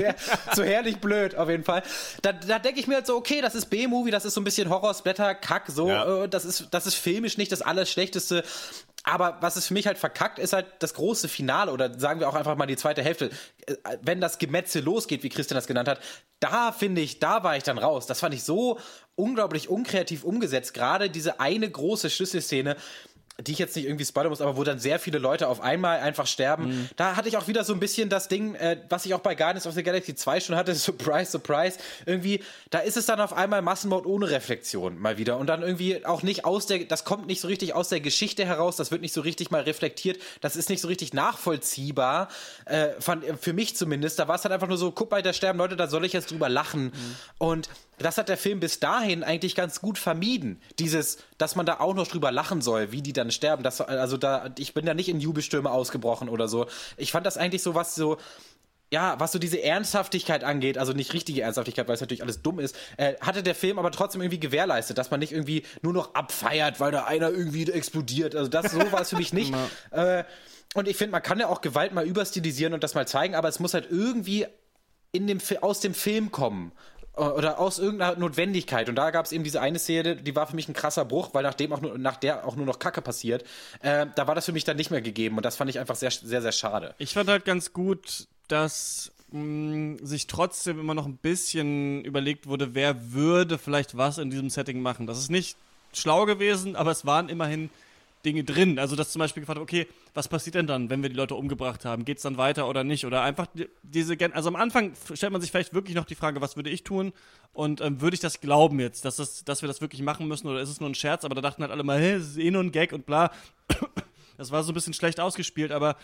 so 0.55 0.62
herrlich 0.62 0.98
blöd 0.98 1.35
auf 1.35 1.48
jeden 1.53 1.65
Fall. 1.65 1.83
Da, 2.23 2.33
da 2.33 2.59
denke 2.59 2.81
ich 2.81 2.87
mir 2.87 2.97
halt 2.97 3.07
so, 3.07 3.17
okay, 3.17 3.41
das 3.41 3.55
ist 3.55 3.67
B-Movie, 3.67 4.11
das 4.11 4.25
ist 4.25 4.35
so 4.35 4.41
ein 4.41 4.45
bisschen 4.45 4.69
Horror, 4.69 4.95
Splatter, 4.95 5.35
Kack, 5.35 5.65
so. 5.69 5.88
Ja. 5.88 6.25
Äh, 6.25 6.29
das, 6.29 6.45
ist, 6.45 6.69
das 6.71 6.87
ist 6.87 6.95
filmisch 6.95 7.38
nicht 7.38 7.53
das 7.53 7.62
Allerschlechteste. 7.62 8.43
Aber 9.05 9.38
was 9.41 9.57
es 9.57 9.67
für 9.67 9.75
mich 9.75 9.87
halt 9.87 9.99
verkackt, 9.99 10.38
ist 10.38 10.53
halt 10.53 10.67
das 10.79 10.95
große 10.95 11.29
Finale 11.29 11.73
oder 11.73 11.99
sagen 11.99 12.21
wir 12.21 12.29
auch 12.29 12.35
einfach 12.35 12.57
mal 12.57 12.67
die 12.67 12.77
zweite 12.77 13.03
Hälfte. 13.03 13.31
Äh, 13.67 13.75
wenn 14.03 14.21
das 14.21 14.38
Gemetzel 14.38 14.83
losgeht, 14.83 15.23
wie 15.23 15.29
Christian 15.29 15.57
das 15.57 15.67
genannt 15.67 15.88
hat, 15.88 16.01
da 16.41 16.73
finde 16.73 17.01
ich, 17.01 17.19
da 17.19 17.43
war 17.43 17.57
ich 17.57 17.65
dann 17.65 17.79
raus. 17.79 18.07
Das 18.07 18.21
fand 18.21 18.35
ich 18.35 18.45
so 18.45 18.79
unglaublich 19.15 19.69
unkreativ 19.69 20.25
umgesetzt. 20.25 20.75
Gerade 20.75 21.11
diese 21.11 21.41
eine 21.41 21.69
große 21.69 22.11
Schlüsselszene 22.11 22.77
die 23.40 23.53
ich 23.53 23.59
jetzt 23.59 23.75
nicht 23.77 23.87
irgendwie 23.87 24.05
spoilern 24.05 24.31
muss, 24.31 24.40
aber 24.40 24.57
wo 24.57 24.64
dann 24.64 24.79
sehr 24.79 24.99
viele 24.99 25.18
Leute 25.18 25.49
auf 25.49 25.61
einmal 25.61 26.01
einfach 26.01 26.27
sterben. 26.27 26.68
Mhm. 26.68 26.88
Da 26.97 27.16
hatte 27.16 27.29
ich 27.29 27.37
auch 27.37 27.49
wieder 27.49 27.64
so 27.64 27.73
ein 27.73 27.81
bisschen 27.81 28.09
das 28.09 28.29
Ding, 28.29 28.55
äh, 28.55 28.77
was 28.88 29.07
ich 29.07 29.14
auch 29.14 29.21
bei 29.21 29.35
Guardians 29.35 29.66
of 29.66 29.75
the 29.75 29.83
Galaxy 29.83 30.14
2 30.14 30.40
schon 30.40 30.57
hatte, 30.57 30.75
Surprise, 30.75 31.31
Surprise. 31.31 31.79
Irgendwie, 32.05 32.42
da 32.71 32.81
ist 32.81 32.97
es 32.97 33.07
dann 33.07 33.21
auf 33.21 33.33
einmal 33.33 33.62
Massenmord 33.62 34.07
ohne 34.07 34.31
Reflexion 34.31 34.99
mal 34.99 35.16
wieder. 35.18 35.38
Und 35.38 35.47
dann 35.47 35.62
irgendwie 35.62 36.05
auch 36.05 36.23
nicht 36.23 36.45
aus 36.45 36.66
der, 36.66 36.85
das 36.85 37.05
kommt 37.05 37.27
nicht 37.27 37.40
so 37.40 37.49
richtig 37.49 37.75
aus 37.75 37.88
der 37.88 38.01
Geschichte 38.01 38.45
heraus, 38.45 38.77
das 38.77 38.90
wird 38.90 39.01
nicht 39.01 39.14
so 39.14 39.23
richtig 39.23 39.51
mal 39.51 39.62
reflektiert, 39.62 40.21
das 40.40 40.57
ist 40.57 40.68
nicht 40.68 40.81
so 40.81 40.88
richtig 40.88 41.14
nachvollziehbar, 41.14 42.29
äh, 42.66 42.88
fand, 43.01 43.25
für 43.40 43.53
mich 43.53 43.77
zumindest. 43.77 44.18
Da 44.18 44.29
war 44.29 44.37
es 44.37 44.45
halt 44.45 44.53
einfach 44.53 44.68
nur 44.68 44.79
so, 44.79 44.90
guck 44.90 45.11
mal, 45.11 45.23
da 45.23 45.33
sterben 45.33 45.59
Leute, 45.59 45.77
da 45.77 45.87
soll 45.87 46.05
ich 46.05 46.12
jetzt 46.12 46.31
drüber 46.31 46.49
lachen. 46.49 46.85
Mhm. 46.85 47.16
Und 47.38 47.68
das 48.03 48.19
hat 48.19 48.29
der 48.29 48.37
Film 48.37 48.61
bis 48.61 48.81
dahin 48.81 49.23
eigentlich 49.23 49.55
ganz 49.55 49.81
gut 49.81 49.99
vermieden. 49.99 50.61
Dieses, 50.79 51.19
dass 51.38 51.57
man 51.57 51.67
da 51.67 51.81
auch 51.81 51.95
noch 51.95 52.07
drüber 52.07 52.33
lachen 52.33 52.62
soll, 52.62 52.93
wie 52.93 53.03
die 53.03 53.12
dann 53.12 53.31
sterben. 53.31 53.62
Das, 53.62 53.81
also 53.81 54.17
da, 54.17 54.51
ich 54.59 54.75
bin 54.75 54.87
da 54.87 54.95
nicht 54.95 55.09
in 55.09 55.21
Jubelstürme 55.21 55.71
ausgebrochen 55.71 56.29
oder 56.29 56.49
so. 56.49 56.67
Ich 56.97 57.12
fand 57.12 57.27
das 57.27 57.37
eigentlich 57.37 57.62
so 57.62 57.75
was 57.75 57.95
so, 57.95 58.19
ja, 58.93 59.19
was 59.19 59.33
so 59.33 59.38
diese 59.38 59.62
Ernsthaftigkeit 59.62 60.45
angeht, 60.45 60.77
also 60.77 60.93
nicht 60.93 61.15
richtige 61.15 61.41
Ernsthaftigkeit, 61.41 61.88
weil 61.88 61.95
es 61.95 62.03
natürlich 62.03 62.23
alles 62.23 62.43
dumm 62.43 62.61
ist, 62.61 62.77
äh, 62.99 63.15
hatte 63.21 63.43
der 63.43 63.55
Film 63.55 63.79
aber 63.79 63.91
trotzdem 63.91 64.21
irgendwie 64.21 64.41
gewährleistet, 64.41 64.99
dass 64.99 65.11
man 65.11 65.21
nicht 65.21 65.33
irgendwie 65.33 65.65
nur 65.81 65.95
noch 65.95 66.15
abfeiert, 66.15 66.79
weil 66.79 66.93
da 66.93 67.05
einer 67.05 67.31
irgendwie 67.31 67.71
explodiert. 67.71 68.37
Also 68.37 68.51
das 68.51 68.71
so 68.71 68.93
war 68.93 69.01
es 69.01 69.09
für 69.11 69.17
mich 69.17 69.33
nicht. 69.33 69.55
äh, 69.93 70.25
und 70.75 70.88
ich 70.88 70.97
finde, 70.97 71.12
man 71.12 71.23
kann 71.23 71.41
ja 71.41 71.49
auch 71.49 71.62
Gewalt 71.62 71.93
mal 71.93 72.07
überstilisieren 72.07 72.75
und 72.75 72.85
das 72.85 72.95
mal 72.95 73.09
zeigen, 73.09 73.35
aber 73.35 73.49
es 73.49 73.61
muss 73.61 73.73
halt 73.75 73.88
irgendwie 73.91 74.47
in 75.11 75.27
dem, 75.27 75.38
aus 75.61 75.81
dem 75.81 75.95
Film 75.95 76.31
kommen 76.31 76.73
oder 77.14 77.59
aus 77.59 77.79
irgendeiner 77.79 78.18
Notwendigkeit. 78.18 78.88
Und 78.88 78.94
da 78.94 79.11
gab 79.11 79.27
es 79.27 79.33
eben 79.33 79.44
diese 79.44 79.61
eine 79.61 79.79
Szene, 79.79 80.16
die 80.16 80.35
war 80.35 80.46
für 80.46 80.57
mich 80.57 80.68
ein 80.68 80.75
krasser 80.75 81.05
Bruch, 81.05 81.31
weil 81.33 81.42
nachdem 81.42 81.72
auch 81.72 81.81
nur, 81.81 81.98
nach 81.98 82.16
der 82.16 82.46
auch 82.46 82.57
nur 82.57 82.64
noch 82.64 82.79
Kacke 82.79 83.03
passiert, 83.03 83.44
äh, 83.83 84.07
da 84.14 84.27
war 84.27 84.35
das 84.35 84.46
für 84.46 84.53
mich 84.53 84.64
dann 84.64 84.77
nicht 84.77 84.90
mehr 84.90 85.03
gegeben. 85.03 85.37
Und 85.37 85.44
das 85.44 85.57
fand 85.57 85.68
ich 85.68 85.79
einfach 85.79 85.96
sehr, 85.96 86.11
sehr, 86.11 86.40
sehr 86.40 86.53
schade. 86.53 86.94
Ich 86.98 87.12
fand 87.12 87.29
halt 87.29 87.44
ganz 87.44 87.72
gut, 87.72 88.27
dass 88.48 89.12
mm, 89.31 89.96
sich 90.03 90.27
trotzdem 90.27 90.81
immer 90.81 90.94
noch 90.94 91.07
ein 91.07 91.18
bisschen 91.18 92.03
überlegt 92.05 92.46
wurde, 92.46 92.75
wer 92.75 93.12
würde 93.12 93.59
vielleicht 93.59 93.96
was 93.96 94.18
in 94.18 94.31
diesem 94.31 94.48
Setting 94.48 94.81
machen. 94.81 95.07
Das 95.07 95.18
ist 95.18 95.31
nicht 95.31 95.57
schlau 95.92 96.25
gewesen, 96.25 96.77
aber 96.77 96.90
es 96.92 97.05
waren 97.05 97.29
immerhin 97.29 97.68
Dinge 98.25 98.45
drin. 98.45 98.79
Also, 98.79 98.97
dass 98.97 99.13
zum 99.13 99.21
Beispiel 99.21 99.43
gefragt 99.43 99.61
okay, 99.61 99.87
was 100.15 100.29
passiert 100.29 100.55
denn 100.55 100.67
dann, 100.67 100.91
wenn 100.91 101.03
wir 101.03 101.11
die 101.11 101.17
Leute 101.17 101.35
umgebracht 101.35 101.85
haben? 101.85 102.05
Geht 102.05 102.19
es 102.19 102.23
dann 102.23 102.37
weiter 102.37 102.69
oder 102.69 102.85
nicht? 102.85 103.05
Oder 103.05 103.23
einfach 103.23 103.47
diese, 103.83 104.17
also 104.33 104.49
am 104.49 104.57
Anfang 104.57 104.93
stellt 105.13 105.33
man 105.33 105.41
sich 105.41 105.51
vielleicht 105.51 105.75
wirklich 105.75 105.97
noch 105.97 106.05
die 106.05 106.15
Frage, 106.15 106.41
was 106.41 106.57
würde 106.57 106.71
ich 106.71 106.85
tun? 106.85 107.13
Und 107.53 107.81
ähm, 107.81 108.01
würde 108.01 108.15
ich 108.15 108.21
das 108.21 108.41
glauben 108.41 108.81
jetzt, 108.81 109.05
dass, 109.05 109.17
das, 109.17 109.45
dass 109.45 109.63
wir 109.63 109.67
das 109.67 109.81
wirklich 109.81 110.03
machen 110.03 110.29
müssen 110.29 110.49
oder 110.49 110.61
ist 110.61 110.69
es 110.69 110.81
nur 110.81 110.89
ein 110.89 110.95
Scherz? 110.95 111.25
Aber 111.25 111.35
da 111.35 111.41
dachten 111.41 111.63
halt 111.63 111.73
alle 111.73 111.83
mal, 111.83 111.99
hey, 111.99 112.13
es 112.13 112.31
ist 112.31 112.39
eh 112.39 112.51
nur 112.51 112.63
ein 112.63 112.73
Gag 112.73 112.93
und 112.93 113.07
bla. 113.07 113.31
Das 114.39 114.51
war 114.51 114.63
so 114.65 114.73
ein 114.73 114.75
bisschen 114.75 114.95
schlecht 114.95 115.21
ausgespielt, 115.21 115.71
aber 115.71 115.97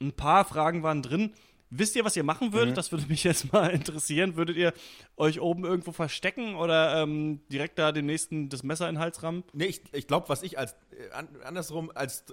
ein 0.00 0.12
paar 0.12 0.44
Fragen 0.44 0.82
waren 0.82 1.02
drin. 1.02 1.34
Wisst 1.70 1.96
ihr, 1.96 2.04
was 2.04 2.16
ihr 2.16 2.22
machen 2.22 2.52
würdet? 2.52 2.70
Mhm. 2.70 2.74
Das 2.74 2.92
würde 2.92 3.06
mich 3.06 3.24
jetzt 3.24 3.52
mal 3.52 3.68
interessieren. 3.68 4.36
Würdet 4.36 4.56
ihr 4.56 4.72
euch 5.16 5.40
oben 5.40 5.64
irgendwo 5.64 5.92
verstecken 5.92 6.54
oder 6.54 7.02
ähm, 7.02 7.40
direkt 7.50 7.78
da 7.78 7.92
dem 7.92 8.06
nächsten 8.06 8.48
das 8.48 8.62
Messer 8.62 8.88
in 8.88 8.96
den 8.96 9.00
Hals 9.00 9.22
rammen? 9.22 9.44
Nee, 9.52 9.66
ich, 9.66 9.82
ich 9.92 10.06
glaube, 10.06 10.28
was 10.28 10.42
ich 10.42 10.58
als 10.58 10.72
äh, 10.72 11.44
andersrum 11.44 11.90
als 11.94 12.24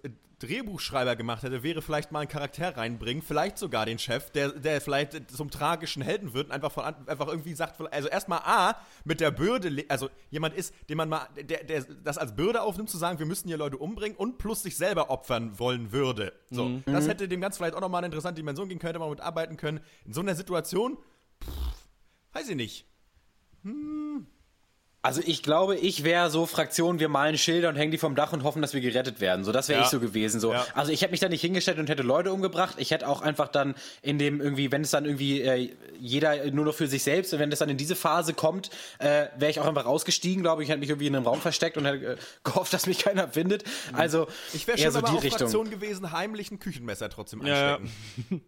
Drehbuchschreiber 0.44 1.16
gemacht 1.16 1.44
hätte, 1.44 1.64
wäre 1.64 1.82
vielleicht 1.82 2.12
mal 2.12 2.20
einen 2.20 2.30
Charakter 2.30 2.76
reinbringen, 2.76 3.24
vielleicht 3.24 3.58
sogar 3.58 3.86
den 3.86 3.98
Chef, 3.98 4.30
der, 4.32 4.50
der 4.50 4.82
vielleicht 4.82 5.32
zum 5.32 5.50
tragischen 5.50 6.02
Helden 6.02 6.34
wird 6.34 6.48
und 6.48 6.52
einfach, 6.52 6.72
von, 6.72 6.84
einfach 6.84 7.28
irgendwie 7.28 7.54
sagt, 7.54 7.80
also 7.94 8.10
erstmal 8.10 8.40
A, 8.40 8.76
mit 9.06 9.22
der 9.22 9.32
Bürde, 9.32 9.86
also 9.88 10.10
jemand 10.30 10.56
ist, 10.56 10.74
den 10.90 10.98
man 10.98 11.10
mal, 11.10 11.28
der, 11.42 11.64
der 11.64 11.84
das 12.04 12.18
als 12.18 12.36
Bürde 12.36 12.62
aufnimmt, 12.62 12.90
zu 12.90 12.98
sagen, 12.98 13.20
wir 13.20 13.26
müssen 13.26 13.48
hier 13.48 13.58
Leute 13.58 13.78
umbringen 13.78 14.18
und 14.18 14.38
plus 14.38 14.64
sich 14.64 14.76
selber 14.76 15.10
opfern 15.10 15.58
wollen 15.60 15.92
würde. 15.92 16.34
So, 16.52 16.66
mhm. 16.66 16.84
das 16.86 17.06
mhm. 17.06 17.10
hätte 17.10 17.28
dem 17.28 17.42
Ganzen 17.42 17.58
vielleicht 17.58 17.76
auch 17.76 17.82
nochmal 17.82 18.00
eine 18.00 18.08
interessante 18.08 18.36
Dimension 18.36 18.68
gehen 18.68 18.80
können, 18.80 18.90
hätte 18.90 19.00
man 19.00 19.10
mitarbeiten 19.10 19.58
können. 19.58 19.80
In 20.06 20.14
so 20.14 20.22
einer 20.22 20.36
Situation, 20.36 20.98
pff, 21.42 21.50
weiß 22.34 22.50
ich 22.50 22.56
nicht. 22.56 22.86
Hm, 23.64 24.28
also 25.04 25.22
ich 25.26 25.44
glaube, 25.44 25.76
ich 25.76 26.06
wäre 26.06 26.30
so 26.30 26.46
Fraktion, 26.46 26.98
wir 26.98 27.10
malen 27.10 27.38
Schilder 27.38 27.68
und 27.68 27.76
hängen 27.76 27.92
die 27.92 27.98
vom 27.98 28.16
Dach 28.16 28.32
und 28.32 28.44
hoffen, 28.44 28.62
dass 28.62 28.74
wir 28.74 28.80
gerettet 28.80 29.20
werden. 29.20 29.44
So, 29.44 29.52
das 29.52 29.68
wäre 29.68 29.82
ja. 29.82 29.86
ich 29.86 29.92
so 29.92 30.00
gewesen. 30.00 30.40
So. 30.40 30.54
Ja. 30.54 30.66
Also 30.76 30.94
ich 30.94 31.02
hätte 31.02 31.12
mich 31.12 31.20
da 31.20 31.28
nicht 31.28 31.42
hingestellt 31.42 31.78
und 31.78 31.90
hätte 31.90 32.04
Leute 32.04 32.32
umgebracht. 32.32 32.76
Ich 32.78 32.92
hätte 32.92 33.10
auch 33.10 33.22
einfach 33.22 33.50
dann 33.50 33.76
in 34.02 34.18
dem 34.18 34.40
irgendwie, 34.40 34.72
wenn 34.72 34.82
es 34.82 34.92
dann 34.92 35.04
irgendwie 35.04 35.42
äh, 35.42 35.76
jeder 36.00 36.50
nur 36.52 36.64
noch 36.64 36.74
für 36.74 36.88
sich 36.88 37.04
selbst, 37.04 37.38
wenn 37.38 37.52
es 37.52 37.60
dann 37.60 37.68
in 37.68 37.76
diese 37.76 37.98
Phase 37.98 38.34
kommt, 38.34 38.70
äh, 39.00 39.28
wäre 39.38 39.52
ich 39.52 39.60
auch 39.60 39.66
einfach 39.66 39.86
rausgestiegen, 39.86 40.42
glaube 40.42 40.64
ich, 40.64 40.70
hätte 40.70 40.80
mich 40.80 40.90
irgendwie 40.90 41.08
in 41.08 41.18
einem 41.18 41.26
Raum 41.26 41.42
versteckt 41.42 41.76
und 41.76 41.86
hätte 41.86 42.14
äh, 42.14 42.18
gehofft, 42.46 42.72
dass 42.72 42.88
mich 42.88 43.00
keiner 43.00 43.28
findet. 43.28 43.66
Mhm. 43.66 43.96
Also 44.00 44.28
ich 44.54 44.66
wäre 44.68 44.78
schon 44.78 44.92
so 44.92 45.00
aber 45.00 45.10
die 45.10 45.18
auch 45.18 45.24
Richtung. 45.24 45.40
Fraktion 45.40 45.70
gewesen, 45.70 46.14
heimlich 46.14 46.50
ein 46.50 46.60
Küchenmesser 46.60 47.10
trotzdem 47.10 47.42
einstecken. 47.42 47.92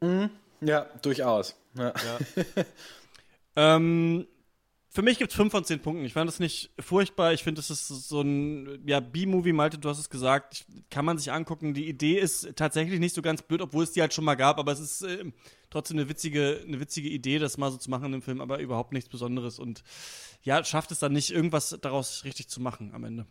Ja, 0.02 0.30
ja 0.62 0.86
durchaus. 1.02 1.58
Ja. 1.78 1.94
ähm, 3.58 4.26
für 4.96 5.02
mich 5.02 5.18
gibt 5.18 5.32
es 5.32 5.36
5 5.36 5.52
von 5.52 5.66
10 5.66 5.82
Punkten. 5.82 6.06
Ich 6.06 6.14
fand 6.14 6.30
das 6.30 6.40
nicht 6.40 6.72
furchtbar. 6.80 7.34
Ich 7.34 7.44
finde, 7.44 7.60
es 7.60 7.70
ist 7.70 7.90
so 7.90 8.22
ein 8.22 8.82
ja, 8.88 9.02
B-Movie, 9.02 9.52
Malte, 9.52 9.78
du 9.78 9.90
hast 9.90 10.00
es 10.00 10.10
gesagt. 10.10 10.66
Kann 10.90 11.04
man 11.04 11.18
sich 11.18 11.34
angucken. 11.34 11.74
Die 11.74 11.90
Idee 11.90 12.18
ist 12.18 12.56
tatsächlich 12.56 13.02
nicht 13.02 13.14
so 13.14 13.22
ganz 13.22 13.42
blöd, 13.42 13.60
obwohl 13.60 13.84
es 13.84 13.92
die 13.92 14.00
halt 14.00 14.14
schon 14.14 14.24
mal 14.24 14.36
gab, 14.36 14.58
aber 14.58 14.72
es 14.72 14.80
ist 14.80 15.02
äh, 15.02 15.26
trotzdem 15.70 15.98
eine 15.98 16.08
witzige, 16.08 16.62
eine 16.66 16.80
witzige 16.80 17.10
Idee, 17.10 17.40
das 17.40 17.58
mal 17.58 17.72
so 17.72 17.78
zu 17.78 17.90
machen 17.90 18.06
in 18.06 18.12
dem 18.14 18.22
Film, 18.22 18.40
aber 18.40 18.60
überhaupt 18.60 18.94
nichts 18.94 19.10
Besonderes. 19.10 19.60
Und 19.60 19.84
ja, 20.44 20.64
schafft 20.64 20.92
es 20.92 21.00
dann 21.00 21.12
nicht, 21.12 21.30
irgendwas 21.30 21.78
daraus 21.82 22.24
richtig 22.24 22.48
zu 22.48 22.62
machen 22.62 22.94
am 22.94 23.04
Ende. 23.04 23.26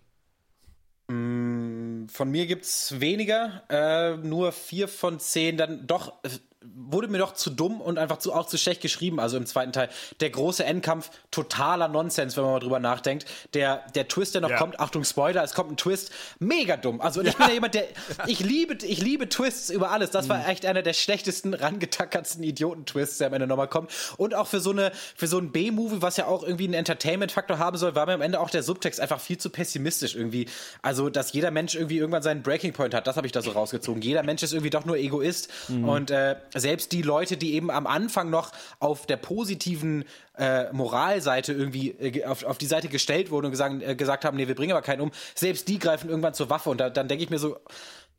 Mm, 1.08 2.08
von 2.08 2.30
mir 2.30 2.46
gibt 2.46 2.64
es 2.64 3.00
weniger, 3.00 3.64
äh, 3.70 4.18
nur 4.18 4.52
vier 4.52 4.86
von 4.86 5.18
zehn, 5.18 5.56
dann 5.56 5.86
doch 5.86 6.22
äh, 6.24 6.28
wurde 6.74 7.08
mir 7.08 7.18
doch 7.18 7.34
zu 7.34 7.50
dumm 7.50 7.80
und 7.80 7.98
einfach 7.98 8.18
zu, 8.18 8.32
auch 8.32 8.46
zu 8.46 8.56
schlecht 8.58 8.80
geschrieben, 8.80 9.20
also 9.20 9.36
im 9.36 9.46
zweiten 9.46 9.72
Teil. 9.72 9.88
Der 10.20 10.30
große 10.30 10.64
Endkampf, 10.64 11.10
totaler 11.30 11.88
Nonsens, 11.88 12.36
wenn 12.36 12.44
man 12.44 12.52
mal 12.54 12.60
drüber 12.60 12.78
nachdenkt. 12.78 13.26
Der, 13.54 13.84
der 13.94 14.08
Twist, 14.08 14.34
der 14.34 14.40
noch 14.40 14.50
ja. 14.50 14.56
kommt, 14.56 14.80
Achtung, 14.80 15.04
Spoiler, 15.04 15.42
es 15.42 15.54
kommt 15.54 15.72
ein 15.72 15.76
Twist, 15.76 16.10
mega 16.38 16.76
dumm. 16.76 17.00
Also 17.00 17.20
ich 17.20 17.28
ja. 17.28 17.32
bin 17.34 17.46
ja 17.48 17.52
jemand, 17.54 17.74
der, 17.74 17.84
ich 18.26 18.40
liebe, 18.40 18.78
ich 18.84 19.00
liebe 19.00 19.28
Twists 19.28 19.70
über 19.70 19.90
alles. 19.90 20.10
Das 20.10 20.28
war 20.28 20.38
mhm. 20.38 20.48
echt 20.48 20.66
einer 20.66 20.82
der 20.82 20.92
schlechtesten, 20.92 21.54
rangetackertsten 21.54 22.42
Idioten-Twists, 22.42 23.18
der 23.18 23.28
am 23.28 23.34
Ende 23.34 23.46
nochmal 23.46 23.68
kommt. 23.68 23.90
Und 24.16 24.34
auch 24.34 24.46
für 24.46 24.60
so 24.60 24.70
eine, 24.70 24.92
für 25.16 25.26
so 25.26 25.38
ein 25.38 25.52
B-Movie, 25.52 26.00
was 26.00 26.16
ja 26.16 26.26
auch 26.26 26.42
irgendwie 26.42 26.64
einen 26.64 26.74
Entertainment-Faktor 26.74 27.58
haben 27.58 27.76
soll, 27.76 27.94
war 27.94 28.06
mir 28.06 28.14
am 28.14 28.22
Ende 28.22 28.40
auch 28.40 28.50
der 28.50 28.62
Subtext 28.62 29.00
einfach 29.00 29.20
viel 29.20 29.38
zu 29.38 29.50
pessimistisch 29.50 30.14
irgendwie. 30.14 30.48
Also, 30.82 31.10
dass 31.10 31.32
jeder 31.32 31.50
Mensch 31.50 31.74
irgendwie 31.74 31.98
irgendwann 31.98 32.22
seinen 32.22 32.42
Breaking 32.42 32.72
Point 32.72 32.94
hat, 32.94 33.06
das 33.06 33.16
habe 33.16 33.26
ich 33.26 33.32
da 33.32 33.42
so 33.42 33.50
rausgezogen. 33.50 34.02
Jeder 34.02 34.22
Mensch 34.22 34.42
ist 34.42 34.52
irgendwie 34.52 34.70
doch 34.70 34.84
nur 34.84 34.96
Egoist 34.96 35.48
mhm. 35.68 35.88
und 35.88 36.10
äh, 36.10 36.36
selbst 36.54 36.92
die 36.92 37.02
Leute, 37.02 37.36
die 37.36 37.54
eben 37.54 37.70
am 37.70 37.86
Anfang 37.86 38.30
noch 38.30 38.52
auf 38.78 39.06
der 39.06 39.16
positiven 39.16 40.04
äh, 40.36 40.72
Moralseite 40.72 41.52
irgendwie 41.52 41.90
äh, 41.90 42.24
auf, 42.24 42.44
auf 42.44 42.58
die 42.58 42.66
Seite 42.66 42.88
gestellt 42.88 43.30
wurden 43.30 43.46
und 43.46 43.52
gesagt, 43.52 43.82
äh, 43.82 43.94
gesagt 43.94 44.24
haben, 44.24 44.36
nee, 44.36 44.48
wir 44.48 44.54
bringen 44.54 44.72
aber 44.72 44.82
keinen 44.82 45.00
um, 45.00 45.10
selbst 45.34 45.68
die 45.68 45.78
greifen 45.78 46.08
irgendwann 46.08 46.34
zur 46.34 46.50
Waffe 46.50 46.70
und 46.70 46.78
da, 46.78 46.90
dann 46.90 47.08
denke 47.08 47.24
ich 47.24 47.30
mir 47.30 47.38
so, 47.38 47.58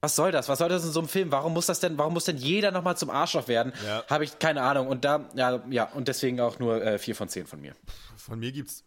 was 0.01 0.15
soll 0.15 0.31
das? 0.31 0.49
Was 0.49 0.59
soll 0.59 0.69
das 0.69 0.85
in 0.85 0.91
so 0.91 0.99
einem 0.99 1.09
Film? 1.09 1.31
Warum 1.31 1.53
muss 1.53 1.65
das 1.65 1.79
denn, 1.79 1.97
warum 1.97 2.13
muss 2.13 2.25
denn 2.25 2.37
jeder 2.37 2.71
nochmal 2.71 2.95
zum 2.95 3.09
Arschloch 3.09 3.47
werden? 3.47 3.73
Ja. 3.85 4.03
Habe 4.07 4.23
ich 4.23 4.37
keine 4.37 4.61
Ahnung. 4.61 4.87
Und 4.87 5.03
da, 5.03 5.29
ja, 5.33 5.63
ja, 5.69 5.85
und 5.93 6.07
deswegen 6.07 6.39
auch 6.41 6.59
nur 6.59 6.83
äh, 6.83 6.99
4 6.99 7.15
von 7.15 7.27
10 7.27 7.47
von 7.47 7.59
mir. 7.59 7.73
Von 8.15 8.39
mir 8.39 8.51
gibt's. 8.51 8.83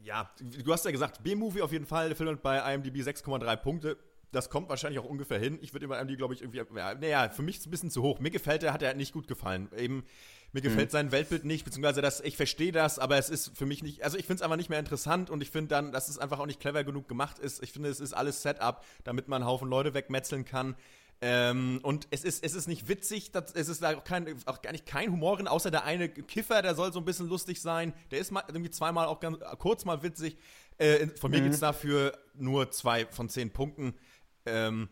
Ja, 0.00 0.30
du 0.40 0.72
hast 0.72 0.84
ja 0.84 0.90
gesagt, 0.90 1.22
B-Movie 1.22 1.62
auf 1.62 1.72
jeden 1.72 1.86
Fall. 1.86 2.08
Der 2.08 2.16
Film 2.16 2.28
hat 2.28 2.42
bei 2.42 2.74
IMDb 2.74 2.96
6,3 2.96 3.56
Punkte 3.56 3.96
das 4.32 4.50
kommt 4.50 4.68
wahrscheinlich 4.68 4.98
auch 5.00 5.08
ungefähr 5.08 5.38
hin. 5.38 5.58
Ich 5.62 5.72
würde 5.72 5.86
immer 5.86 6.04
die, 6.04 6.16
glaube 6.16 6.34
ich, 6.34 6.42
irgendwie. 6.42 6.58
Ja, 6.76 6.94
naja, 6.94 7.30
für 7.30 7.42
mich 7.42 7.56
ist 7.56 7.60
es 7.62 7.66
ein 7.66 7.70
bisschen 7.70 7.90
zu 7.90 8.02
hoch. 8.02 8.20
Mir 8.20 8.30
gefällt 8.30 8.62
der, 8.62 8.72
hat 8.72 8.82
er 8.82 8.94
nicht 8.94 9.12
gut 9.12 9.26
gefallen. 9.26 9.68
Eben, 9.76 10.04
mir 10.52 10.60
gefällt 10.62 10.88
mhm. 10.88 10.92
sein 10.92 11.12
Weltbild 11.12 11.44
nicht, 11.44 11.64
beziehungsweise 11.64 12.00
das, 12.00 12.20
ich 12.20 12.36
verstehe 12.36 12.72
das, 12.72 12.98
aber 12.98 13.18
es 13.18 13.30
ist 13.30 13.56
für 13.56 13.66
mich 13.66 13.82
nicht. 13.82 14.02
Also 14.02 14.16
ich 14.16 14.24
finde 14.24 14.36
es 14.36 14.42
einfach 14.42 14.56
nicht 14.56 14.70
mehr 14.70 14.78
interessant 14.78 15.30
und 15.30 15.42
ich 15.42 15.50
finde 15.50 15.68
dann, 15.68 15.92
dass 15.92 16.08
es 16.08 16.18
einfach 16.18 16.38
auch 16.38 16.46
nicht 16.46 16.60
clever 16.60 16.84
genug 16.84 17.08
gemacht 17.08 17.38
ist. 17.38 17.62
Ich 17.62 17.72
finde, 17.72 17.88
es 17.88 18.00
ist 18.00 18.12
alles 18.12 18.42
Setup, 18.42 18.84
damit 19.04 19.28
man 19.28 19.42
einen 19.42 19.50
Haufen 19.50 19.68
Leute 19.68 19.94
wegmetzeln 19.94 20.44
kann. 20.44 20.74
Ähm, 21.20 21.80
und 21.82 22.06
es 22.10 22.22
ist, 22.22 22.44
es 22.44 22.54
ist 22.54 22.68
nicht 22.68 22.88
witzig, 22.88 23.32
das, 23.32 23.52
es 23.52 23.68
ist 23.68 23.84
auch, 23.84 24.04
kein, 24.04 24.36
auch 24.46 24.62
gar 24.62 24.70
nicht 24.70 24.86
kein 24.86 25.10
Humor 25.10 25.36
drin, 25.36 25.48
außer 25.48 25.70
der 25.70 25.84
eine 25.84 26.08
Kiffer, 26.08 26.62
der 26.62 26.76
soll 26.76 26.92
so 26.92 27.00
ein 27.00 27.04
bisschen 27.04 27.28
lustig 27.28 27.60
sein. 27.60 27.92
Der 28.12 28.20
ist 28.20 28.30
mal, 28.30 28.44
irgendwie 28.46 28.70
zweimal 28.70 29.06
auch 29.06 29.18
ganz 29.18 29.38
kurz 29.58 29.84
mal 29.84 30.02
witzig. 30.02 30.36
Äh, 30.78 31.08
von 31.08 31.30
mir 31.30 31.38
mhm. 31.38 31.44
gibt 31.44 31.54
es 31.54 31.60
dafür 31.60 32.16
nur 32.34 32.70
zwei 32.70 33.06
von 33.06 33.28
zehn 33.28 33.50
Punkten. 33.50 33.94
Ähm, 34.48 34.88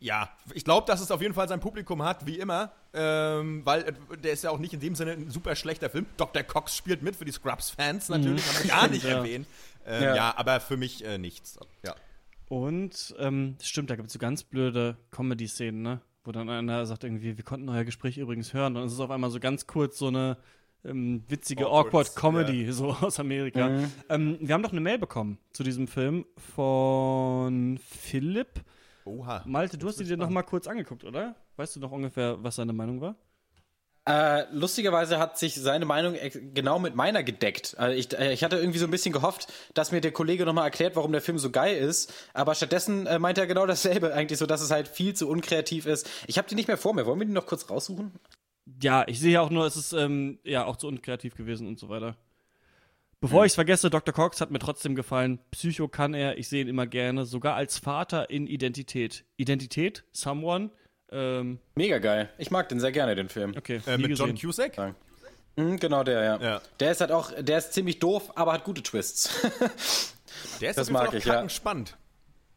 ja, 0.00 0.28
ich 0.52 0.64
glaube, 0.64 0.86
dass 0.86 1.00
es 1.00 1.10
auf 1.10 1.22
jeden 1.22 1.32
Fall 1.32 1.48
sein 1.48 1.60
Publikum 1.60 2.02
hat, 2.02 2.26
wie 2.26 2.38
immer, 2.38 2.72
ähm, 2.92 3.64
weil 3.64 3.82
äh, 3.82 4.16
der 4.18 4.32
ist 4.32 4.44
ja 4.44 4.50
auch 4.50 4.58
nicht 4.58 4.74
in 4.74 4.80
dem 4.80 4.94
Sinne 4.94 5.12
ein 5.12 5.30
super 5.30 5.56
schlechter 5.56 5.88
Film. 5.88 6.04
Dr. 6.18 6.42
Cox 6.42 6.76
spielt 6.76 7.02
mit 7.02 7.16
für 7.16 7.24
die 7.24 7.32
Scrubs-Fans 7.32 8.10
natürlich, 8.10 8.44
mhm. 8.44 8.48
haben 8.48 8.62
wir 8.64 8.70
gar 8.70 8.88
nicht 8.88 9.04
ja. 9.04 9.10
erwähnt. 9.10 9.46
Ähm, 9.86 10.02
ja. 10.02 10.16
ja. 10.16 10.34
aber 10.36 10.60
für 10.60 10.76
mich 10.76 11.04
äh, 11.04 11.16
nichts. 11.16 11.58
Ja. 11.84 11.94
Und 12.48 13.14
ähm, 13.18 13.56
stimmt, 13.62 13.88
da 13.90 13.96
gibt 13.96 14.08
es 14.08 14.12
so 14.12 14.18
ganz 14.18 14.42
blöde 14.42 14.98
Comedy-Szenen, 15.10 15.80
ne? 15.80 16.00
Wo 16.22 16.32
dann 16.32 16.48
einer 16.48 16.86
sagt 16.86 17.04
irgendwie, 17.04 17.36
wir 17.36 17.44
konnten 17.44 17.68
euer 17.68 17.84
Gespräch 17.84 18.18
übrigens 18.18 18.52
hören. 18.52 18.76
Und 18.76 18.84
es 18.84 18.92
ist 18.92 19.00
auf 19.00 19.10
einmal 19.10 19.30
so 19.30 19.40
ganz 19.40 19.66
kurz 19.66 19.98
so 19.98 20.08
eine 20.08 20.38
ähm, 20.84 21.24
witzige 21.28 21.66
Awkward, 21.66 21.86
Awkward 21.86 22.16
Comedy, 22.16 22.72
so 22.72 22.90
aus 22.90 23.18
Amerika. 23.20 23.68
Mhm. 23.68 23.92
Ähm, 24.08 24.38
wir 24.40 24.54
haben 24.54 24.62
doch 24.62 24.72
eine 24.72 24.80
Mail 24.80 24.98
bekommen 24.98 25.38
zu 25.52 25.62
diesem 25.62 25.88
Film 25.88 26.26
von 26.54 27.78
Philipp. 27.78 28.62
Oha. 29.04 29.42
Malte, 29.46 29.78
du 29.78 29.88
hast 29.88 29.98
sie 29.98 30.04
dir 30.04 30.16
noch 30.16 30.30
mal 30.30 30.42
kurz 30.42 30.66
angeguckt, 30.66 31.04
oder? 31.04 31.36
Weißt 31.56 31.76
du 31.76 31.80
noch 31.80 31.92
ungefähr, 31.92 32.42
was 32.42 32.56
seine 32.56 32.72
Meinung 32.72 33.00
war? 33.00 33.16
Äh, 34.06 34.44
lustigerweise 34.52 35.18
hat 35.18 35.38
sich 35.38 35.54
seine 35.54 35.86
Meinung 35.86 36.14
genau 36.52 36.78
mit 36.78 36.94
meiner 36.94 37.22
gedeckt. 37.22 37.74
Also 37.78 37.96
ich, 37.96 38.12
äh, 38.18 38.34
ich 38.34 38.44
hatte 38.44 38.56
irgendwie 38.56 38.78
so 38.78 38.86
ein 38.86 38.90
bisschen 38.90 39.14
gehofft, 39.14 39.50
dass 39.72 39.92
mir 39.92 40.02
der 40.02 40.12
Kollege 40.12 40.44
nochmal 40.44 40.64
erklärt, 40.64 40.94
warum 40.94 41.12
der 41.12 41.22
Film 41.22 41.38
so 41.38 41.50
geil 41.50 41.76
ist. 41.76 42.12
Aber 42.34 42.54
stattdessen 42.54 43.06
äh, 43.06 43.18
meint 43.18 43.38
er 43.38 43.46
genau 43.46 43.64
dasselbe, 43.64 44.12
eigentlich 44.14 44.38
so, 44.38 44.44
dass 44.44 44.60
es 44.60 44.70
halt 44.70 44.88
viel 44.88 45.14
zu 45.14 45.28
unkreativ 45.28 45.86
ist. 45.86 46.08
Ich 46.26 46.36
habe 46.36 46.46
die 46.48 46.54
nicht 46.54 46.68
mehr 46.68 46.76
vor 46.76 46.92
mir. 46.92 47.06
Wollen 47.06 47.18
wir 47.18 47.26
die 47.26 47.32
noch 47.32 47.46
kurz 47.46 47.70
raussuchen? 47.70 48.12
Ja, 48.82 49.04
ich 49.06 49.20
sehe 49.20 49.32
ja 49.32 49.40
auch 49.42 49.50
nur, 49.50 49.66
es 49.66 49.76
ist 49.76 49.92
ähm, 49.92 50.38
ja 50.44 50.64
auch 50.64 50.76
zu 50.76 50.88
unkreativ 50.88 51.34
gewesen 51.34 51.66
und 51.66 51.78
so 51.78 51.88
weiter. 51.88 52.16
Bevor 53.20 53.40
Mhm. 53.40 53.46
ich 53.46 53.50
es 53.52 53.54
vergesse, 53.54 53.90
Dr. 53.90 54.12
Cox 54.14 54.40
hat 54.40 54.50
mir 54.50 54.58
trotzdem 54.58 54.94
gefallen. 54.94 55.38
Psycho 55.50 55.88
kann 55.88 56.14
er, 56.14 56.38
ich 56.38 56.48
sehe 56.48 56.62
ihn 56.62 56.68
immer 56.68 56.86
gerne, 56.86 57.24
sogar 57.26 57.54
als 57.56 57.78
Vater 57.78 58.30
in 58.30 58.46
Identität. 58.46 59.24
Identität? 59.36 60.04
Someone? 60.12 60.70
Ähm, 61.10 61.58
Mega 61.74 61.98
geil. 61.98 62.30
Ich 62.38 62.50
mag 62.50 62.68
den 62.68 62.80
sehr 62.80 62.92
gerne, 62.92 63.14
den 63.14 63.28
Film. 63.28 63.54
okay, 63.56 63.80
Äh, 63.86 63.98
mit 63.98 64.18
John 64.18 64.34
gesehen. 64.34 64.50
Cusack? 64.72 64.94
Mhm, 65.56 65.78
genau 65.78 66.02
der, 66.02 66.22
ja. 66.24 66.40
Ja. 66.40 66.62
Der 66.80 66.90
ist 66.90 67.00
halt 67.00 67.12
auch, 67.12 67.30
der 67.38 67.58
ist 67.58 67.72
ziemlich 67.72 67.98
doof, 67.98 68.32
aber 68.34 68.52
hat 68.52 68.64
gute 68.64 68.82
Twists. 68.82 69.30
Der 70.60 70.70
ist 70.70 70.76
Das 70.76 70.90
mag 70.90 71.08
auch 71.08 71.12
ich, 71.14 71.24
ja. 71.24 71.34
kackenspannend. 71.34 71.96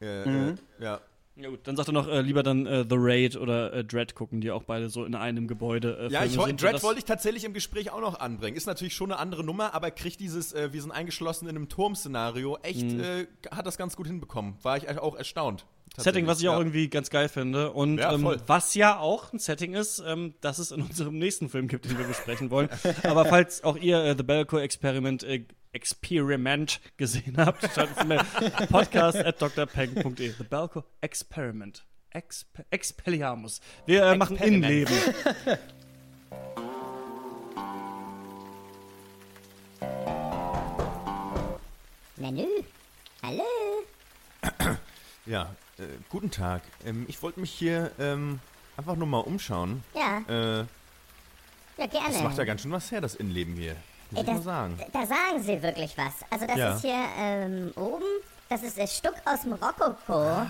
Äh, 0.02 0.24
äh, 0.24 0.56
ja. 0.80 1.00
Ja 1.40 1.50
gut, 1.50 1.60
dann 1.66 1.76
sagt 1.76 1.90
er 1.90 1.94
noch 1.94 2.08
äh, 2.08 2.22
lieber 2.22 2.42
dann 2.42 2.66
äh, 2.66 2.84
The 2.90 2.96
Raid 2.98 3.36
oder 3.36 3.72
äh, 3.72 3.84
Dread 3.84 4.16
gucken, 4.16 4.42
die 4.42 4.50
auch 4.50 4.64
beide 4.64 4.90
so 4.90 5.06
in 5.06 5.14
einem 5.14 5.48
Gebäude 5.48 6.08
äh, 6.10 6.12
Ja, 6.12 6.24
ich, 6.26 6.32
sind. 6.32 6.62
Dread 6.62 6.82
wollte 6.82 6.98
ich 6.98 7.06
tatsächlich 7.06 7.44
im 7.44 7.54
Gespräch 7.54 7.92
auch 7.92 8.02
noch 8.02 8.20
anbringen. 8.20 8.58
Ist 8.58 8.66
natürlich 8.66 8.96
schon 8.96 9.12
eine 9.12 9.20
andere 9.20 9.44
Nummer, 9.44 9.76
aber 9.76 9.92
kriegt 9.92 10.20
dieses, 10.20 10.54
äh, 10.54 10.74
wir 10.74 10.82
sind 10.82 10.92
eingeschlossen 10.92 11.48
in 11.48 11.56
einem 11.56 11.70
Turm-Szenario, 11.70 12.58
echt, 12.64 12.82
Mhm. 12.92 13.00
äh, 13.02 13.28
hat 13.52 13.68
das 13.68 13.78
ganz 13.78 13.96
gut 13.96 14.08
hinbekommen. 14.08 14.56
War 14.64 14.78
ich 14.78 14.90
auch 15.00 15.16
erstaunt. 15.16 15.66
Setting, 15.96 16.28
was 16.28 16.40
ich 16.40 16.46
tatsächlich. 16.46 16.50
auch 16.50 16.54
ja. 16.54 16.60
irgendwie 16.60 16.90
ganz 16.90 17.10
geil 17.10 17.30
finde. 17.30 17.72
Und 17.72 17.98
Ja, 18.00 18.14
ähm, 18.14 18.36
was 18.46 18.76
ja 18.76 19.00
auch 19.00 19.32
ein 19.34 19.40
Setting 19.40 19.74
ist, 19.74 20.04
ähm, 20.06 20.34
das 20.42 20.60
es 20.60 20.72
in 20.72 20.82
unserem 20.82 21.18
nächsten 21.18 21.50
Film 21.50 21.68
gibt, 21.68 21.86
den 21.86 21.98
wir 21.98 22.06
besprechen 22.06 22.50
wollen. 22.52 22.70
Aber 23.04 23.26
falls 23.26 23.64
auch 23.64 23.78
ihr 23.78 24.04
äh, 24.04 24.16
The 24.16 24.24
Belko 24.24 24.58
Experiment 24.58 25.24
äh, 25.24 25.46
Experiment 25.74 26.80
gesehen 26.98 27.38
habt, 27.38 27.62
schreibt 27.64 27.90
uns 27.90 27.98
eine 27.98 28.68
podcast 28.68 29.18
at 29.18 29.42
drpeng.de. 29.42 30.32
The 30.38 30.44
Belko 30.44 30.84
Experiment. 31.02 31.86
Expe 32.12 32.66
Expelliarmus. 32.72 33.60
Wir 33.86 34.04
äh, 34.04 34.18
machen. 34.18 34.38
Innenleben. 34.38 34.96
Menü. 42.18 42.46
Hallo. 43.24 43.44
Ja, 45.26 45.54
äh, 45.78 45.84
guten 46.08 46.32
Tag. 46.32 46.62
Ähm, 46.86 47.04
ich 47.10 47.22
wollte 47.22 47.42
mich 47.42 47.52
hier 47.52 47.92
ähm, 48.00 48.40
einfach 48.78 48.96
nur 48.96 49.08
mal 49.08 49.20
umschauen. 49.20 49.84
Ja, 49.94 50.20
Äh, 50.30 50.60
ja 50.60 51.86
gerne. 51.86 52.14
das 52.14 52.24
macht 52.24 52.38
ja 52.38 52.46
ganz 52.46 52.62
schön 52.62 52.72
was 52.72 52.90
her, 52.94 53.02
das 53.02 53.16
Innenleben 53.16 53.56
hier. 53.58 53.76
Muss 54.12 54.22
ich 54.22 54.28
mal 54.28 54.36
das, 54.36 54.44
sagen. 54.44 54.80
Da 54.94 55.06
sagen 55.06 55.42
sie 55.44 55.62
wirklich 55.62 55.98
was. 55.98 56.14
Also 56.30 56.48
das 56.48 56.58
Ja. 56.58 56.76
ist 56.76 56.82
hier 56.82 57.06
ähm, 57.20 57.72
oben, 57.76 58.06
das 58.50 58.64
ist 58.64 58.78
das 58.78 58.96
Stück 58.96 59.16
aus 59.26 59.42
dem 59.42 59.54
Rokoko. 59.54 60.46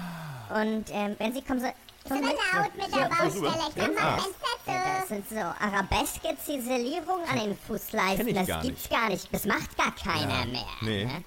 Und 0.49 0.85
ähm, 0.91 1.15
wenn 1.17 1.33
sie 1.33 1.41
kommen 1.41 1.59
so... 1.59 1.67
Ist 1.67 2.11
immer 2.11 2.29
laut 2.29 2.75
mit 2.77 2.95
der 2.95 3.09
Baustelle, 3.09 3.63
ich 3.67 3.75
kann 3.75 3.93
mal 3.93 4.17
Das 4.65 5.09
sind 5.09 5.27
so 5.29 5.35
arabeske 5.35 6.37
Ziselierungen 6.45 7.27
an 7.29 7.39
den 7.39 7.57
Fußleisten. 7.67 8.27
ich 8.29 8.33
Das 8.33 8.47
gar 8.47 8.61
gibt's 8.61 8.87
gar 8.89 9.09
nicht. 9.09 9.27
Das 9.33 9.43
macht 9.45 9.75
gar 9.77 9.93
keiner 9.93 10.45
mehr. 10.45 10.65
Nee. 10.81 11.05
Ne? 11.05 11.23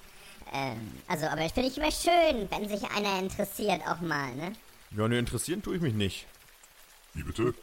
Ähm, 0.53 1.01
also, 1.07 1.27
aber 1.27 1.41
das 1.43 1.51
finde 1.51 1.69
ich 1.69 1.77
immer 1.77 1.91
schön, 1.91 2.49
wenn 2.49 2.67
sich 2.67 2.83
einer 2.91 3.19
interessiert 3.19 3.81
auch 3.87 4.01
mal, 4.01 4.33
ne? 4.35 4.53
Ja, 4.97 5.07
ne, 5.07 5.19
interessieren 5.19 5.61
tue 5.61 5.75
ich 5.75 5.81
mich 5.81 5.93
nicht. 5.93 6.25
Wie 7.13 7.23
bitte? 7.23 7.53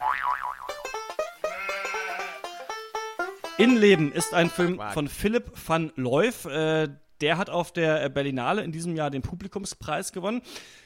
Innenleben 3.59 4.13
ist 4.13 4.33
ein 4.33 4.49
Film 4.49 4.79
von 4.93 5.09
Philipp 5.09 5.51
van 5.67 5.91
Loof. 5.97 6.45
Äh, 6.45 6.87
der 7.19 7.37
hat 7.37 7.49
auf 7.49 7.73
der 7.73 8.05
äh, 8.05 8.09
Berlinale 8.09 8.63
in 8.63 8.71
diesem 8.71 8.95
Jahr 8.95 9.09
den 9.09 9.21
Publikumspreis 9.21 10.13
gewonnen. 10.13 10.41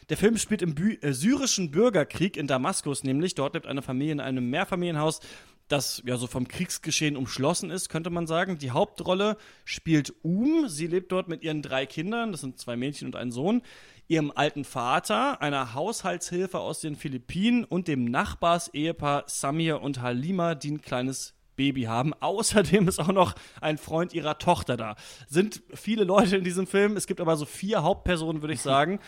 Der 0.09 0.17
Film 0.17 0.37
spielt 0.39 0.63
im 0.63 0.73
Bü 0.73 0.97
äh, 1.01 1.13
syrischen 1.13 1.69
Bürgerkrieg 1.69 2.35
in 2.35 2.47
Damaskus, 2.47 3.03
nämlich 3.03 3.35
dort 3.35 3.53
lebt 3.53 3.67
eine 3.67 3.83
Familie 3.83 4.13
in 4.13 4.19
einem 4.19 4.49
Mehrfamilienhaus, 4.49 5.19
das 5.67 6.01
ja 6.03 6.17
so 6.17 6.25
vom 6.25 6.47
Kriegsgeschehen 6.47 7.15
umschlossen 7.15 7.69
ist, 7.69 7.89
könnte 7.89 8.09
man 8.09 8.25
sagen. 8.25 8.57
Die 8.57 8.71
Hauptrolle 8.71 9.37
spielt 9.65 10.11
Um. 10.23 10.67
Sie 10.67 10.87
lebt 10.87 11.11
dort 11.11 11.27
mit 11.27 11.43
ihren 11.43 11.61
drei 11.61 11.85
Kindern, 11.85 12.31
das 12.31 12.41
sind 12.41 12.57
zwei 12.57 12.75
Mädchen 12.75 13.05
und 13.05 13.15
ein 13.15 13.31
Sohn, 13.31 13.61
ihrem 14.07 14.31
alten 14.33 14.65
Vater, 14.65 15.43
einer 15.43 15.75
Haushaltshilfe 15.75 16.57
aus 16.57 16.79
den 16.79 16.95
Philippinen 16.95 17.65
und 17.65 17.87
dem 17.87 18.05
Nachbarsehepaar 18.05 19.25
Samir 19.27 19.83
und 19.83 20.01
Halima, 20.01 20.55
die 20.55 20.71
ein 20.71 20.81
kleines 20.81 21.35
Baby 21.55 21.83
haben. 21.83 22.13
Außerdem 22.19 22.87
ist 22.87 22.99
auch 22.99 23.11
noch 23.11 23.35
ein 23.61 23.77
Freund 23.77 24.13
ihrer 24.13 24.37
Tochter 24.37 24.77
da. 24.77 24.95
Sind 25.27 25.61
viele 25.73 26.03
Leute 26.03 26.37
in 26.37 26.43
diesem 26.43 26.67
Film. 26.67 26.97
Es 26.97 27.07
gibt 27.07 27.21
aber 27.21 27.37
so 27.37 27.45
vier 27.45 27.83
Hauptpersonen, 27.83 28.41
würde 28.41 28.53
ich 28.53 28.61
sagen. 28.61 28.99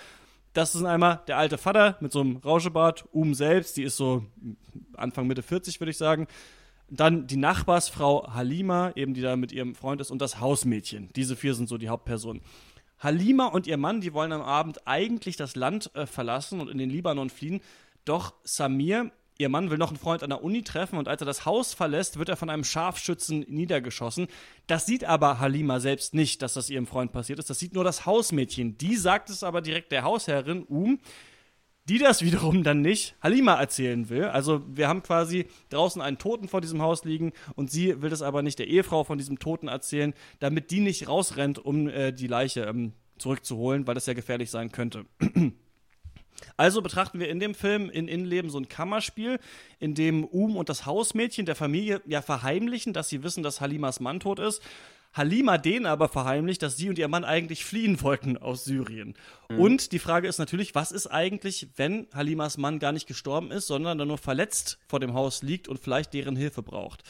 Das 0.54 0.72
sind 0.72 0.86
einmal 0.86 1.22
der 1.28 1.38
alte 1.38 1.58
Vater 1.58 1.98
mit 2.00 2.14
so 2.14 2.22
einem 2.22 2.38
Rauschebart, 2.38 3.06
Um 3.12 3.34
selbst, 3.34 3.76
die 3.76 3.84
ist 3.84 3.98
so 3.98 4.26
Anfang 4.96 5.28
Mitte 5.28 5.44
40, 5.44 5.82
würde 5.82 5.92
ich 5.92 5.98
sagen. 5.98 6.28
Dann 6.90 7.28
die 7.28 7.36
Nachbarsfrau 7.36 8.34
Halima, 8.34 8.92
eben 8.96 9.14
die 9.14 9.22
da 9.22 9.36
mit 9.36 9.52
ihrem 9.52 9.76
Freund 9.76 10.00
ist, 10.00 10.12
und 10.12 10.22
das 10.22 10.40
Hausmädchen. 10.40 11.10
Diese 11.16 11.36
vier 11.36 11.56
sind 11.56 11.68
so 11.68 11.78
die 11.78 11.90
Hauptpersonen. 11.90 12.42
Halima 13.00 13.48
und 13.48 13.68
ihr 13.68 13.78
Mann, 13.78 14.02
die 14.02 14.14
wollen 14.14 14.32
am 14.32 14.42
Abend 14.42 14.88
eigentlich 14.88 15.36
das 15.36 15.56
Land 15.56 15.94
äh, 15.96 16.06
verlassen 16.06 16.62
und 16.62 16.70
in 16.70 16.78
den 16.78 16.90
Libanon 16.90 17.30
fliehen. 17.30 17.60
Doch 18.06 18.34
Samir, 18.44 19.12
ihr 19.38 19.50
Mann, 19.50 19.70
will 19.70 19.78
noch 19.78 19.90
einen 19.90 19.98
Freund 19.98 20.24
an 20.24 20.30
der 20.30 20.44
Uni 20.44 20.64
treffen 20.64 20.98
und 20.98 21.08
als 21.08 21.22
er 21.22 21.26
das 21.26 21.46
Haus 21.46 21.74
verlässt, 21.74 22.18
wird 22.18 22.30
er 22.30 22.38
von 22.38 22.50
einem 22.50 22.64
Scharfschützen 22.64 23.46
niedergeschossen. 23.48 24.28
Das 24.68 24.86
sieht 24.86 25.04
aber 25.04 25.40
Halima 25.40 25.80
selbst 25.80 26.14
nicht, 26.14 26.42
dass 26.42 26.54
das 26.54 26.70
ihrem 26.70 26.88
Freund 26.88 27.12
passiert 27.12 27.40
ist. 27.40 27.50
Das 27.50 27.60
sieht 27.60 27.74
nur 27.74 27.84
das 27.84 28.06
Hausmädchen. 28.06 28.78
Die 28.78 28.96
sagt 28.96 29.30
es 29.30 29.44
aber 29.44 29.62
direkt 29.62 29.92
der 29.92 30.04
Hausherrin, 30.04 30.64
Um, 30.64 31.00
die 31.88 32.00
das 32.00 32.24
wiederum 32.24 32.64
dann 32.64 32.82
nicht 32.82 33.16
Halima 33.22 33.56
erzählen 33.56 34.10
will. 34.10 34.26
Also 34.26 34.64
wir 34.68 34.88
haben 34.88 35.04
quasi 35.04 35.46
draußen 35.70 36.02
einen 36.02 36.18
Toten 36.18 36.48
vor 36.48 36.62
diesem 36.62 36.82
Haus 36.82 37.04
liegen 37.06 37.32
und 37.56 37.70
sie 37.70 38.02
will 38.02 38.10
das 38.10 38.24
aber 38.24 38.42
nicht 38.42 38.58
der 38.58 38.68
Ehefrau 38.68 39.04
von 39.04 39.18
diesem 39.18 39.38
Toten 39.38 39.68
erzählen, 39.68 40.14
damit 40.40 40.72
die 40.72 40.80
nicht 40.80 41.08
rausrennt, 41.08 41.60
um 41.60 41.88
äh, 41.88 42.12
die 42.12 42.28
Leiche 42.28 42.62
ähm, 42.62 42.94
zurückzuholen, 43.20 43.86
weil 43.86 43.96
das 43.96 44.08
ja 44.08 44.14
gefährlich 44.14 44.50
sein 44.50 44.72
könnte. 44.72 45.06
Also 46.58 46.82
betrachten 46.82 47.20
wir 47.20 47.30
in 47.30 47.40
dem 47.40 47.56
Film 47.56 47.90
in 47.90 48.08
Innenleben 48.08 48.50
so 48.50 48.58
ein 48.60 48.70
Kammerspiel, 48.70 49.40
in 49.80 49.96
dem 49.96 50.24
Um 50.24 50.58
und 50.58 50.70
das 50.70 50.86
Hausmädchen 50.86 51.46
der 51.46 51.56
Familie 51.56 52.02
ja 52.06 52.22
verheimlichen, 52.22 52.94
dass 52.94 53.10
sie 53.10 53.24
wissen, 53.24 53.44
dass 53.44 53.62
Halimas 53.62 54.00
Mann 54.00 54.20
tot 54.20 54.40
ist. 54.40 54.62
Halima 55.16 55.58
denen 55.58 55.86
aber 55.86 56.10
verheimlicht, 56.10 56.62
dass 56.62 56.76
sie 56.76 56.90
und 56.90 57.00
ihr 57.00 57.08
Mann 57.08 57.24
eigentlich 57.24 57.64
fliehen 57.64 58.02
wollten 58.02 58.38
aus 58.38 58.66
Syrien. 58.66 59.16
Und 59.48 59.94
die 59.94 60.00
Frage 60.00 60.28
ist 60.28 60.40
natürlich, 60.40 60.76
was 60.76 60.92
ist 60.92 61.08
eigentlich, 61.08 61.70
wenn 61.78 62.08
Halimas 62.14 62.58
Mann 62.58 62.80
gar 62.80 62.92
nicht 62.92 63.08
gestorben 63.08 63.50
ist, 63.52 63.68
sondern 63.68 63.98
dann 63.98 64.10
nur 64.10 64.18
verletzt 64.18 64.78
vor 64.88 65.00
dem 65.00 65.14
Haus 65.14 65.42
liegt 65.42 65.70
und 65.70 65.80
vielleicht 65.80 66.14
deren 66.14 66.36
Hilfe 66.36 66.62
braucht? 66.62 67.04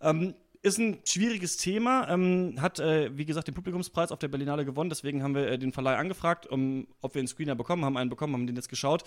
Ähm, 0.00 0.34
ist 0.62 0.78
ein 0.78 1.00
schwieriges 1.04 1.56
Thema, 1.56 2.08
ähm, 2.08 2.56
hat, 2.60 2.80
äh, 2.80 3.16
wie 3.16 3.24
gesagt, 3.24 3.46
den 3.46 3.54
Publikumspreis 3.54 4.10
auf 4.10 4.18
der 4.18 4.28
Berlinale 4.28 4.64
gewonnen, 4.64 4.90
deswegen 4.90 5.22
haben 5.22 5.34
wir 5.34 5.46
äh, 5.48 5.58
den 5.58 5.72
Verleih 5.72 5.96
angefragt, 5.96 6.46
um, 6.46 6.88
ob 7.00 7.14
wir 7.14 7.20
einen 7.20 7.28
Screener 7.28 7.54
bekommen, 7.54 7.84
haben 7.84 7.96
einen 7.96 8.10
bekommen, 8.10 8.32
haben 8.34 8.46
den 8.46 8.56
jetzt 8.56 8.68
geschaut. 8.68 9.04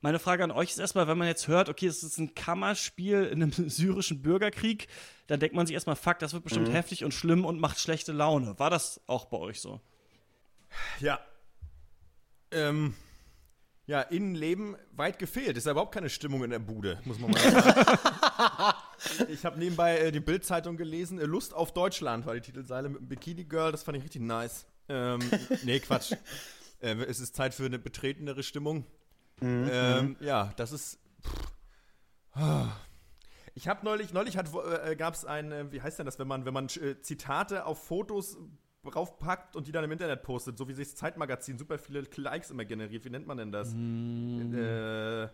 Meine 0.00 0.20
Frage 0.20 0.44
an 0.44 0.52
euch 0.52 0.70
ist 0.70 0.78
erstmal, 0.78 1.08
wenn 1.08 1.18
man 1.18 1.26
jetzt 1.26 1.48
hört, 1.48 1.68
okay, 1.68 1.86
es 1.86 2.02
ist 2.02 2.18
ein 2.18 2.34
Kammerspiel 2.34 3.24
in 3.24 3.42
einem 3.42 3.52
syrischen 3.68 4.22
Bürgerkrieg, 4.22 4.86
dann 5.26 5.40
denkt 5.40 5.56
man 5.56 5.66
sich 5.66 5.74
erstmal, 5.74 5.96
fuck, 5.96 6.20
das 6.20 6.34
wird 6.34 6.44
bestimmt 6.44 6.72
heftig 6.72 7.04
und 7.04 7.12
schlimm 7.12 7.44
und 7.44 7.60
macht 7.60 7.80
schlechte 7.80 8.12
Laune. 8.12 8.58
War 8.58 8.70
das 8.70 9.00
auch 9.06 9.24
bei 9.24 9.38
euch 9.38 9.60
so? 9.60 9.80
Ja. 11.00 11.20
Ähm, 12.52 12.94
ja, 13.92 14.00
Innenleben 14.00 14.74
weit 14.92 15.18
gefehlt. 15.18 15.58
Ist 15.58 15.66
ja 15.66 15.72
überhaupt 15.72 15.92
keine 15.92 16.08
Stimmung 16.08 16.42
in 16.44 16.48
der 16.50 16.60
Bude, 16.60 16.98
muss 17.04 17.18
man 17.18 17.30
mal 17.30 17.38
sagen. 17.50 18.78
ich 19.28 19.44
habe 19.44 19.58
nebenbei 19.58 19.98
äh, 19.98 20.12
die 20.12 20.20
Bild-Zeitung 20.20 20.78
gelesen. 20.78 21.18
Äh, 21.18 21.26
Lust 21.26 21.52
auf 21.52 21.74
Deutschland 21.74 22.24
war 22.24 22.32
die 22.32 22.40
Titelseile 22.40 22.88
mit 22.88 23.00
dem 23.02 23.08
Bikini 23.08 23.44
Girl. 23.44 23.70
Das 23.70 23.82
fand 23.82 23.98
ich 23.98 24.04
richtig 24.04 24.22
nice. 24.22 24.64
Ähm, 24.88 25.20
nee, 25.64 25.78
Quatsch. 25.78 26.12
Äh, 26.80 26.94
es 27.04 27.20
ist 27.20 27.36
Zeit 27.36 27.52
für 27.52 27.66
eine 27.66 27.78
betretendere 27.78 28.42
Stimmung. 28.42 28.86
ähm, 29.42 30.16
ja, 30.20 30.54
das 30.56 30.72
ist. 30.72 30.98
Ich 33.54 33.68
habe 33.68 33.84
neulich, 33.84 34.14
neulich 34.14 34.38
hat, 34.38 34.48
äh, 34.86 34.96
gab 34.96 35.12
es 35.12 35.26
ein, 35.26 35.52
äh, 35.52 35.70
wie 35.70 35.82
heißt 35.82 35.98
denn 35.98 36.06
das, 36.06 36.18
wenn 36.18 36.28
man, 36.28 36.46
wenn 36.46 36.54
man 36.54 36.68
äh, 36.68 36.98
Zitate 37.02 37.66
auf 37.66 37.84
Fotos 37.84 38.38
draufpackt 38.90 39.54
und 39.56 39.66
die 39.66 39.72
dann 39.72 39.84
im 39.84 39.92
Internet 39.92 40.22
postet, 40.22 40.58
so 40.58 40.66
wie 40.68 40.72
sich 40.72 40.88
das 40.88 40.96
Zeitmagazin 40.96 41.56
super 41.58 41.78
viele 41.78 42.04
Likes 42.16 42.50
immer 42.50 42.64
generiert. 42.64 43.04
Wie 43.04 43.10
nennt 43.10 43.26
man 43.26 43.36
denn 43.36 43.52
das? 43.52 43.72
Äh, 43.72 45.28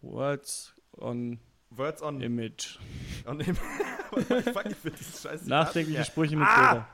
Words 0.00 0.74
on 0.92 1.38
Words 1.70 2.02
on 2.02 2.20
Image. 2.20 2.78
On 3.26 3.38
Im 3.40 3.54
Fuck, 3.56 4.66
ich 4.66 4.76
find 4.76 4.98
dieses 4.98 5.22
scheiß 5.22 5.44
Nachdenkliche. 5.46 6.04
Sprüche 6.04 6.36
mit 6.36 6.46
Ah! 6.48 6.70
Bilder. 6.72 6.88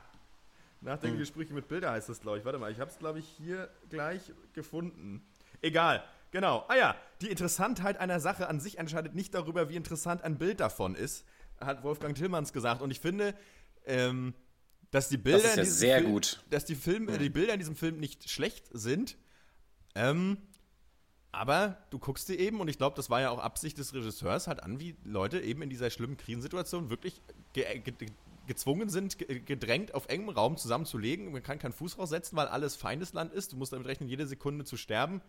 Nachdenkliche 0.81 1.25
Sprüche 1.25 1.53
mit 1.53 1.67
Bilder 1.67 1.91
heißt 1.91 2.09
das, 2.09 2.19
glaube 2.21 2.37
ich. 2.37 2.45
Warte 2.45 2.59
mal, 2.59 2.71
ich 2.71 2.79
habe 2.79 2.91
es, 2.91 2.99
glaube 2.99 3.19
ich, 3.19 3.25
hier 3.25 3.69
gleich 3.89 4.31
gefunden. 4.53 5.25
Egal, 5.61 6.03
genau. 6.31 6.65
Ah 6.67 6.75
ja, 6.75 6.95
die 7.21 7.29
Interessantheit 7.31 7.97
einer 7.97 8.19
Sache 8.19 8.47
an 8.49 8.59
sich 8.59 8.77
entscheidet 8.77 9.15
nicht 9.15 9.33
darüber, 9.33 9.69
wie 9.69 9.75
interessant 9.77 10.23
ein 10.23 10.37
Bild 10.37 10.59
davon 10.59 10.93
ist, 10.93 11.25
hat 11.59 11.83
Wolfgang 11.83 12.15
Tillmanns 12.15 12.51
gesagt. 12.53 12.81
Und 12.81 12.91
ich 12.91 12.99
finde, 12.99 13.33
ähm, 13.85 14.33
dass 14.91 15.09
die 15.09 15.17
Bilder 15.17 15.39
ist 15.39 15.45
ja 15.45 15.53
in 15.53 15.59
diesem 15.61 15.77
sehr 15.77 15.99
Film, 15.99 16.11
gut. 16.11 16.43
dass 16.49 16.65
die, 16.65 16.75
Film, 16.75 17.09
äh, 17.09 17.17
die 17.17 17.29
Bilder 17.29 17.53
in 17.53 17.59
diesem 17.59 17.75
Film 17.75 17.99
nicht 17.99 18.29
schlecht 18.29 18.65
sind. 18.71 19.17
Ähm, 19.95 20.37
aber 21.31 21.77
du 21.89 21.99
guckst 21.99 22.29
dir 22.29 22.39
eben, 22.39 22.61
und 22.61 22.69
ich 22.69 22.77
glaube, 22.77 22.95
das 22.95 23.09
war 23.09 23.19
ja 23.19 23.29
auch 23.29 23.39
Absicht 23.39 23.77
des 23.77 23.93
Regisseurs, 23.93 24.47
halt 24.47 24.63
an, 24.63 24.79
wie 24.79 24.95
Leute 25.03 25.41
eben 25.41 25.61
in 25.61 25.69
dieser 25.69 25.89
schlimmen 25.89 26.15
Krisensituation 26.15 26.89
wirklich 26.89 27.21
ge 27.53 27.79
ge 27.79 27.93
gezwungen 28.47 28.89
sind, 28.89 29.17
ge 29.17 29.39
gedrängt 29.39 29.93
auf 29.93 30.07
engem 30.07 30.29
Raum 30.29 30.55
zusammenzulegen. 30.55 31.31
Man 31.31 31.43
kann 31.43 31.59
keinen 31.59 31.73
Fuß 31.73 31.97
raussetzen, 31.97 32.37
weil 32.37 32.47
alles 32.47 32.75
Feindesland 32.75 33.33
ist. 33.33 33.51
Du 33.51 33.57
musst 33.57 33.73
damit 33.73 33.87
rechnen, 33.87 34.07
jede 34.07 34.27
Sekunde 34.27 34.65
zu 34.65 34.77
sterben. 34.77 35.21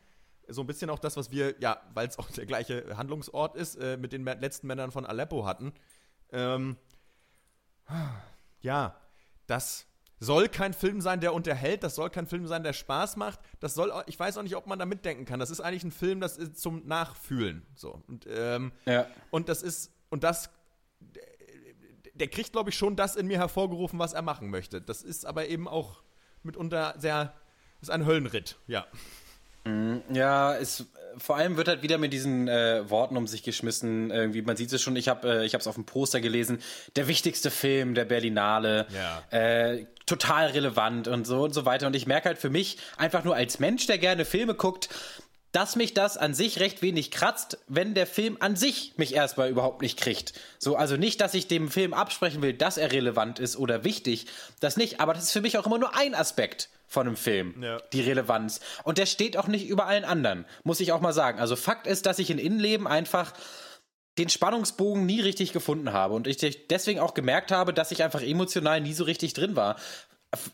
So 0.49 0.61
ein 0.61 0.67
bisschen 0.67 0.91
auch 0.91 0.99
das, 1.01 1.17
was 1.17 1.33
wir, 1.33 1.57
ja, 1.61 1.81
weil 1.93 2.07
es 2.07 2.19
auch 2.19 2.31
der 2.31 2.47
gleiche 2.47 2.97
Handlungsort 2.97 3.57
ist, 3.57 3.77
äh, 3.77 3.97
mit 3.97 4.13
den 4.13 4.25
letzten 4.25 4.69
Männern 4.69 4.93
von 4.93 5.07
Aleppo 5.07 5.45
hatten. 5.45 5.73
Ähm, 6.31 6.77
ja, 8.61 8.97
das 9.47 9.87
soll 10.19 10.49
kein 10.49 10.73
Film 10.73 11.01
sein, 11.03 11.21
der 11.21 11.35
unterhält, 11.35 11.83
das 11.83 11.95
soll 11.95 12.09
kein 12.09 12.27
Film 12.27 12.47
sein, 12.47 12.63
der 12.63 12.73
Spaß 12.73 13.17
macht. 13.17 13.39
Das 13.61 13.75
soll, 13.75 13.93
ich 14.07 14.19
weiß 14.19 14.39
auch 14.39 14.43
nicht, 14.43 14.57
ob 14.57 14.67
man 14.67 14.79
da 14.79 14.87
mitdenken 14.87 15.27
kann. 15.27 15.39
Das 15.41 15.51
ist 15.51 15.61
eigentlich 15.61 15.85
ein 15.85 15.91
Film, 15.93 16.21
das 16.21 16.39
ist 16.39 16.59
zum 16.59 16.87
Nachfühlen. 16.87 17.67
So. 17.75 18.03
Und, 18.09 18.27
ähm, 18.31 18.73
Ja. 18.87 19.07
und 19.31 19.49
das 19.51 19.63
ist, 19.63 19.93
und 20.09 20.25
das, 20.25 20.49
der 22.15 22.29
kriegt, 22.29 22.53
glaube 22.53 22.71
ich, 22.71 22.79
schon 22.79 22.97
das 22.97 23.15
in 23.15 23.27
mir 23.27 23.39
hervorgerufen, 23.39 23.99
was 23.99 24.15
er 24.15 24.23
machen 24.23 24.49
möchte. 24.49 24.81
Das 24.81 25.03
ist 25.03 25.27
aber 25.27 25.49
eben 25.49 25.69
auch 25.69 26.03
mitunter 26.43 26.95
sehr, 26.99 27.35
ist 27.83 27.91
ein 27.91 28.07
Höllenritt, 28.07 28.57
ja. 28.67 28.87
Ja, 30.13 30.55
es, 30.57 30.87
vor 31.19 31.37
allem 31.37 31.57
wird 31.57 31.69
halt 31.69 31.83
wieder 31.83 31.99
mit 31.99 32.13
diesen 32.13 32.49
äh, 32.49 32.89
Worten 32.89 33.17
um 33.17 33.27
sich 33.27 33.43
geschmissen. 33.43 34.11
Irgendwie, 34.11 34.43
man 34.43 34.57
sieht 34.57 34.73
es 34.73 34.83
schon, 34.83 34.97
ich 34.97 35.09
habe 35.09 35.41
äh, 35.41 35.47
ich 35.47 35.55
es 35.55 35.67
auf 35.67 35.75
dem 35.75 35.85
Poster 35.85 36.21
gelesen. 36.21 36.59
Der 36.97 37.09
wichtigste 37.09 37.51
Film 37.51 37.95
der 37.95 38.05
Berlinale. 38.05 38.87
Ja. 38.95 39.23
Äh, 39.39 39.87
total 40.07 40.49
relevant 40.49 41.09
und 41.09 41.27
so 41.27 41.43
und 41.43 41.53
so 41.53 41.65
weiter. 41.65 41.87
Und 41.87 41.97
ich 41.97 42.07
merke 42.07 42.29
halt 42.29 42.39
für 42.39 42.51
mich, 42.51 42.79
einfach 42.97 43.25
nur 43.25 43.35
als 43.35 43.59
Mensch, 43.59 43.87
der 43.87 43.99
gerne 43.99 44.25
Filme 44.25 44.55
guckt, 44.55 44.89
dass 45.53 45.75
mich 45.75 45.95
das 45.95 46.19
an 46.19 46.35
sich 46.35 46.61
recht 46.61 46.83
wenig 46.83 47.11
kratzt, 47.11 47.59
wenn 47.67 47.95
der 47.95 48.07
Film 48.07 48.37
an 48.41 48.57
sich 48.57 48.93
mich 48.99 49.15
erstmal 49.15 49.49
überhaupt 49.49 49.81
nicht 49.81 49.99
kriegt. 49.99 50.35
So, 50.59 50.77
also 50.77 50.97
nicht, 50.97 51.21
dass 51.21 51.33
ich 51.33 51.49
dem 51.49 51.71
Film 51.71 51.95
absprechen 51.95 52.43
will, 52.43 52.53
dass 52.53 52.77
er 52.77 52.93
relevant 52.93 53.39
ist 53.39 53.57
oder 53.57 53.83
wichtig, 53.83 54.27
das 54.61 54.77
nicht, 54.77 55.01
aber 55.01 55.15
das 55.15 55.25
ist 55.25 55.33
für 55.33 55.41
mich 55.41 55.57
auch 55.57 55.67
immer 55.67 55.79
nur 55.79 55.97
ein 55.97 56.15
Aspekt 56.15 56.69
von 56.87 57.07
einem 57.07 57.17
Film, 57.17 57.63
Ja. 57.63 57.79
die 57.93 58.01
Relevanz. 58.01 58.61
Und 58.85 58.99
der 58.99 59.07
steht 59.07 59.37
auch 59.37 59.49
nicht 59.49 59.67
über 59.69 59.87
allen 59.87 60.05
anderen, 60.05 60.45
muss 60.65 60.81
ich 60.81 60.93
auch 60.93 61.01
mal 61.01 61.13
sagen. 61.13 61.39
Also 61.41 61.57
Fakt 61.57 61.87
ist, 61.87 62.07
dass 62.07 62.19
ich 62.19 62.31
in 62.31 62.39
Innenleben 62.39 62.87
einfach 62.87 63.33
den 64.19 64.29
Spannungsbogen 64.31 65.05
nie 65.05 65.21
richtig 65.21 65.53
gefunden 65.53 65.93
habe 65.93 66.15
und 66.15 66.27
ich 66.27 66.39
deswegen 66.69 67.01
auch 67.01 67.13
gemerkt 67.15 67.51
habe, 67.53 67.75
dass 67.75 67.91
ich 67.91 68.03
einfach 68.03 68.23
emotional 68.23 68.81
nie 68.81 68.95
so 68.95 69.05
richtig 69.05 69.35
drin 69.35 69.57
war. 69.57 69.77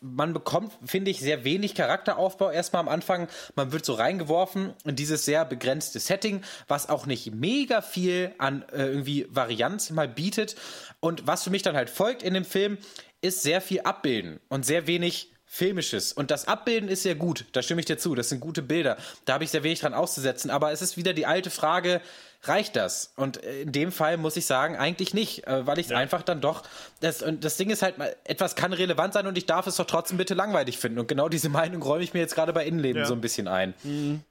Man 0.01 0.33
bekommt, 0.33 0.71
finde 0.85 1.11
ich, 1.11 1.19
sehr 1.19 1.43
wenig 1.43 1.73
Charakteraufbau 1.75 2.51
erstmal 2.51 2.81
am 2.81 2.87
Anfang. 2.89 3.27
Man 3.55 3.71
wird 3.71 3.85
so 3.85 3.93
reingeworfen 3.93 4.73
in 4.85 4.95
dieses 4.95 5.25
sehr 5.25 5.45
begrenzte 5.45 5.99
Setting, 5.99 6.41
was 6.67 6.89
auch 6.89 7.05
nicht 7.05 7.33
mega 7.33 7.81
viel 7.81 8.33
an 8.37 8.63
äh, 8.71 8.85
irgendwie 8.85 9.27
Varianz 9.29 9.89
mal 9.89 10.07
bietet. 10.07 10.55
Und 10.99 11.25
was 11.27 11.43
für 11.43 11.49
mich 11.49 11.63
dann 11.63 11.75
halt 11.75 11.89
folgt 11.89 12.21
in 12.23 12.33
dem 12.33 12.45
Film, 12.45 12.77
ist 13.21 13.41
sehr 13.41 13.61
viel 13.61 13.81
Abbilden 13.81 14.39
und 14.47 14.65
sehr 14.65 14.87
wenig 14.87 15.32
Filmisches. 15.45 16.13
Und 16.13 16.31
das 16.31 16.47
Abbilden 16.47 16.89
ist 16.89 17.03
sehr 17.03 17.15
gut, 17.15 17.45
da 17.51 17.61
stimme 17.61 17.79
ich 17.79 17.85
dir 17.85 17.97
zu. 17.97 18.15
Das 18.15 18.29
sind 18.29 18.39
gute 18.39 18.61
Bilder. 18.63 18.97
Da 19.25 19.33
habe 19.33 19.43
ich 19.43 19.51
sehr 19.51 19.63
wenig 19.63 19.81
dran 19.81 19.93
auszusetzen. 19.93 20.49
Aber 20.49 20.71
es 20.71 20.81
ist 20.81 20.97
wieder 20.97 21.13
die 21.13 21.27
alte 21.27 21.51
Frage, 21.51 22.01
reicht 22.41 22.75
das? 22.75 23.13
Und 23.15 23.43
äh, 23.43 23.61
in 23.61 23.71
dem 23.71 23.91
Fall 23.91 24.17
muss 24.17 24.35
ich 24.35 24.45
sagen, 24.47 24.75
eigentlich 24.75 25.13
nicht, 25.13 25.45
äh, 25.45 25.67
weil 25.67 25.77
ich 25.77 25.87
es 25.87 25.91
einfach 25.91 26.23
dann 26.23 26.41
doch. 26.41 26.63
Das, 27.01 27.21
und 27.21 27.43
das 27.43 27.57
Ding 27.57 27.69
ist 27.69 27.83
halt, 27.83 27.99
mal, 27.99 28.15
etwas 28.23 28.55
kann 28.55 28.73
relevant 28.73 29.13
sein 29.13 29.27
und 29.27 29.37
ich 29.37 29.45
darf 29.45 29.67
es 29.67 29.75
doch 29.75 29.85
trotzdem 29.85 30.17
bitte 30.17 30.33
langweilig 30.33 30.77
finden. 30.79 30.97
Und 30.97 31.07
genau 31.07 31.29
diese 31.29 31.49
Meinung 31.49 31.83
räume 31.83 32.03
ich 32.03 32.13
mir 32.15 32.19
jetzt 32.21 32.33
gerade 32.35 32.51
bei 32.51 32.65
Innenleben 32.65 33.01
Ja. 33.03 33.07
so 33.07 33.13
ein 33.13 33.21
bisschen 33.21 33.47
ein. 33.47 33.75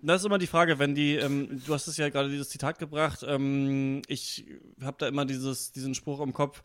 Das 0.03 0.23
ist 0.23 0.27
immer 0.27 0.39
die 0.39 0.47
Frage, 0.49 0.79
wenn 0.81 0.95
die, 0.97 1.15
ähm, 1.17 1.63
du 1.65 1.73
hast 1.73 1.87
es 1.87 1.97
ja 1.99 2.09
gerade 2.09 2.31
dieses 2.31 2.49
Zitat 2.49 2.79
gebracht, 2.81 3.25
ähm, 3.27 4.03
ich 4.09 4.45
habe 4.83 4.97
da 4.99 5.07
immer 5.07 5.25
dieses, 5.25 5.71
diesen 5.73 5.95
Spruch 5.95 6.21
im 6.21 6.33
Kopf, 6.33 6.63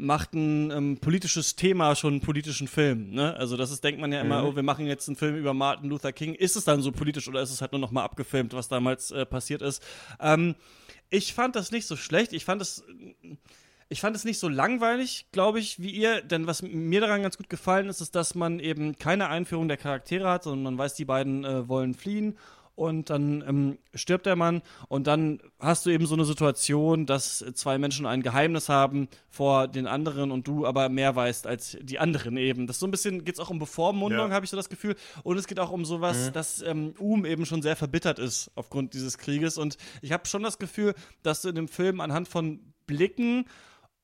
macht 0.00 0.34
ein 0.34 0.70
ähm, 0.70 0.98
politisches 0.98 1.56
Thema 1.56 1.94
schon 1.94 2.14
einen 2.14 2.20
politischen 2.20 2.68
Film. 2.68 3.10
Ne? 3.10 3.34
Also 3.36 3.56
das 3.56 3.70
ist, 3.70 3.84
denkt 3.84 4.00
man 4.00 4.12
ja 4.12 4.20
immer, 4.20 4.44
oh, 4.44 4.56
wir 4.56 4.62
machen 4.62 4.86
jetzt 4.86 5.08
einen 5.08 5.16
Film 5.16 5.36
über 5.36 5.54
Martin 5.54 5.88
Luther 5.88 6.12
King. 6.12 6.34
Ist 6.34 6.56
es 6.56 6.64
dann 6.64 6.82
so 6.82 6.92
politisch 6.92 7.28
oder 7.28 7.42
ist 7.42 7.50
es 7.50 7.60
halt 7.60 7.72
nur 7.72 7.80
noch 7.80 7.90
mal 7.90 8.04
abgefilmt, 8.04 8.52
was 8.52 8.68
damals 8.68 9.10
äh, 9.10 9.26
passiert 9.26 9.62
ist? 9.62 9.82
Ähm, 10.20 10.54
ich 11.10 11.34
fand 11.34 11.56
das 11.56 11.70
nicht 11.70 11.86
so 11.86 11.96
schlecht. 11.96 12.32
Ich 12.32 12.44
fand 12.44 12.62
es 12.62 12.84
ich 13.92 14.00
fand 14.00 14.14
es 14.14 14.24
nicht 14.24 14.38
so 14.38 14.48
langweilig, 14.48 15.26
glaube 15.32 15.58
ich, 15.58 15.80
wie 15.80 15.90
ihr, 15.90 16.22
denn 16.22 16.46
was 16.46 16.62
mir 16.62 17.00
daran 17.00 17.22
ganz 17.22 17.36
gut 17.36 17.50
gefallen 17.50 17.88
ist, 17.88 18.00
ist, 18.00 18.14
dass 18.14 18.36
man 18.36 18.60
eben 18.60 18.96
keine 18.96 19.28
Einführung 19.28 19.66
der 19.66 19.76
Charaktere 19.76 20.30
hat, 20.30 20.44
sondern 20.44 20.62
man 20.62 20.78
weiß, 20.78 20.94
die 20.94 21.04
beiden 21.04 21.44
äh, 21.44 21.68
wollen 21.68 21.94
fliehen 21.94 22.38
und 22.74 23.10
dann 23.10 23.44
ähm, 23.46 23.78
stirbt 23.94 24.26
der 24.26 24.36
Mann 24.36 24.62
und 24.88 25.06
dann 25.06 25.40
hast 25.58 25.84
du 25.84 25.90
eben 25.90 26.06
so 26.06 26.14
eine 26.14 26.24
Situation, 26.24 27.04
dass 27.04 27.44
zwei 27.54 27.76
Menschen 27.78 28.06
ein 28.06 28.22
Geheimnis 28.22 28.68
haben 28.68 29.08
vor 29.28 29.68
den 29.68 29.86
anderen 29.86 30.30
und 30.30 30.46
du 30.48 30.66
aber 30.66 30.88
mehr 30.88 31.14
weißt 31.14 31.46
als 31.46 31.76
die 31.82 31.98
anderen 31.98 32.36
eben. 32.36 32.66
Das 32.66 32.76
ist 32.76 32.80
so 32.80 32.86
ein 32.86 32.90
bisschen, 32.90 33.24
geht 33.24 33.34
es 33.34 33.40
auch 33.40 33.50
um 33.50 33.58
Bevormundung, 33.58 34.28
Ja. 34.28 34.34
habe 34.34 34.44
ich 34.44 34.50
so 34.50 34.56
das 34.56 34.68
Gefühl. 34.70 34.96
Und 35.22 35.36
es 35.36 35.46
geht 35.46 35.60
auch 35.60 35.70
um 35.72 35.84
sowas, 35.84 36.32
dass 36.32 36.62
ähm, 36.62 36.94
Um 36.98 37.26
eben 37.26 37.44
schon 37.46 37.60
sehr 37.62 37.76
verbittert 37.76 38.18
ist 38.18 38.50
aufgrund 38.54 38.94
dieses 38.94 39.18
Krieges. 39.18 39.58
Und 39.58 39.76
ich 40.00 40.12
habe 40.12 40.26
schon 40.26 40.42
das 40.42 40.58
Gefühl, 40.58 40.94
dass 41.22 41.42
du 41.42 41.48
in 41.50 41.54
dem 41.56 41.68
Film 41.68 42.00
anhand 42.00 42.28
von 42.28 42.60
Blicken 42.86 43.44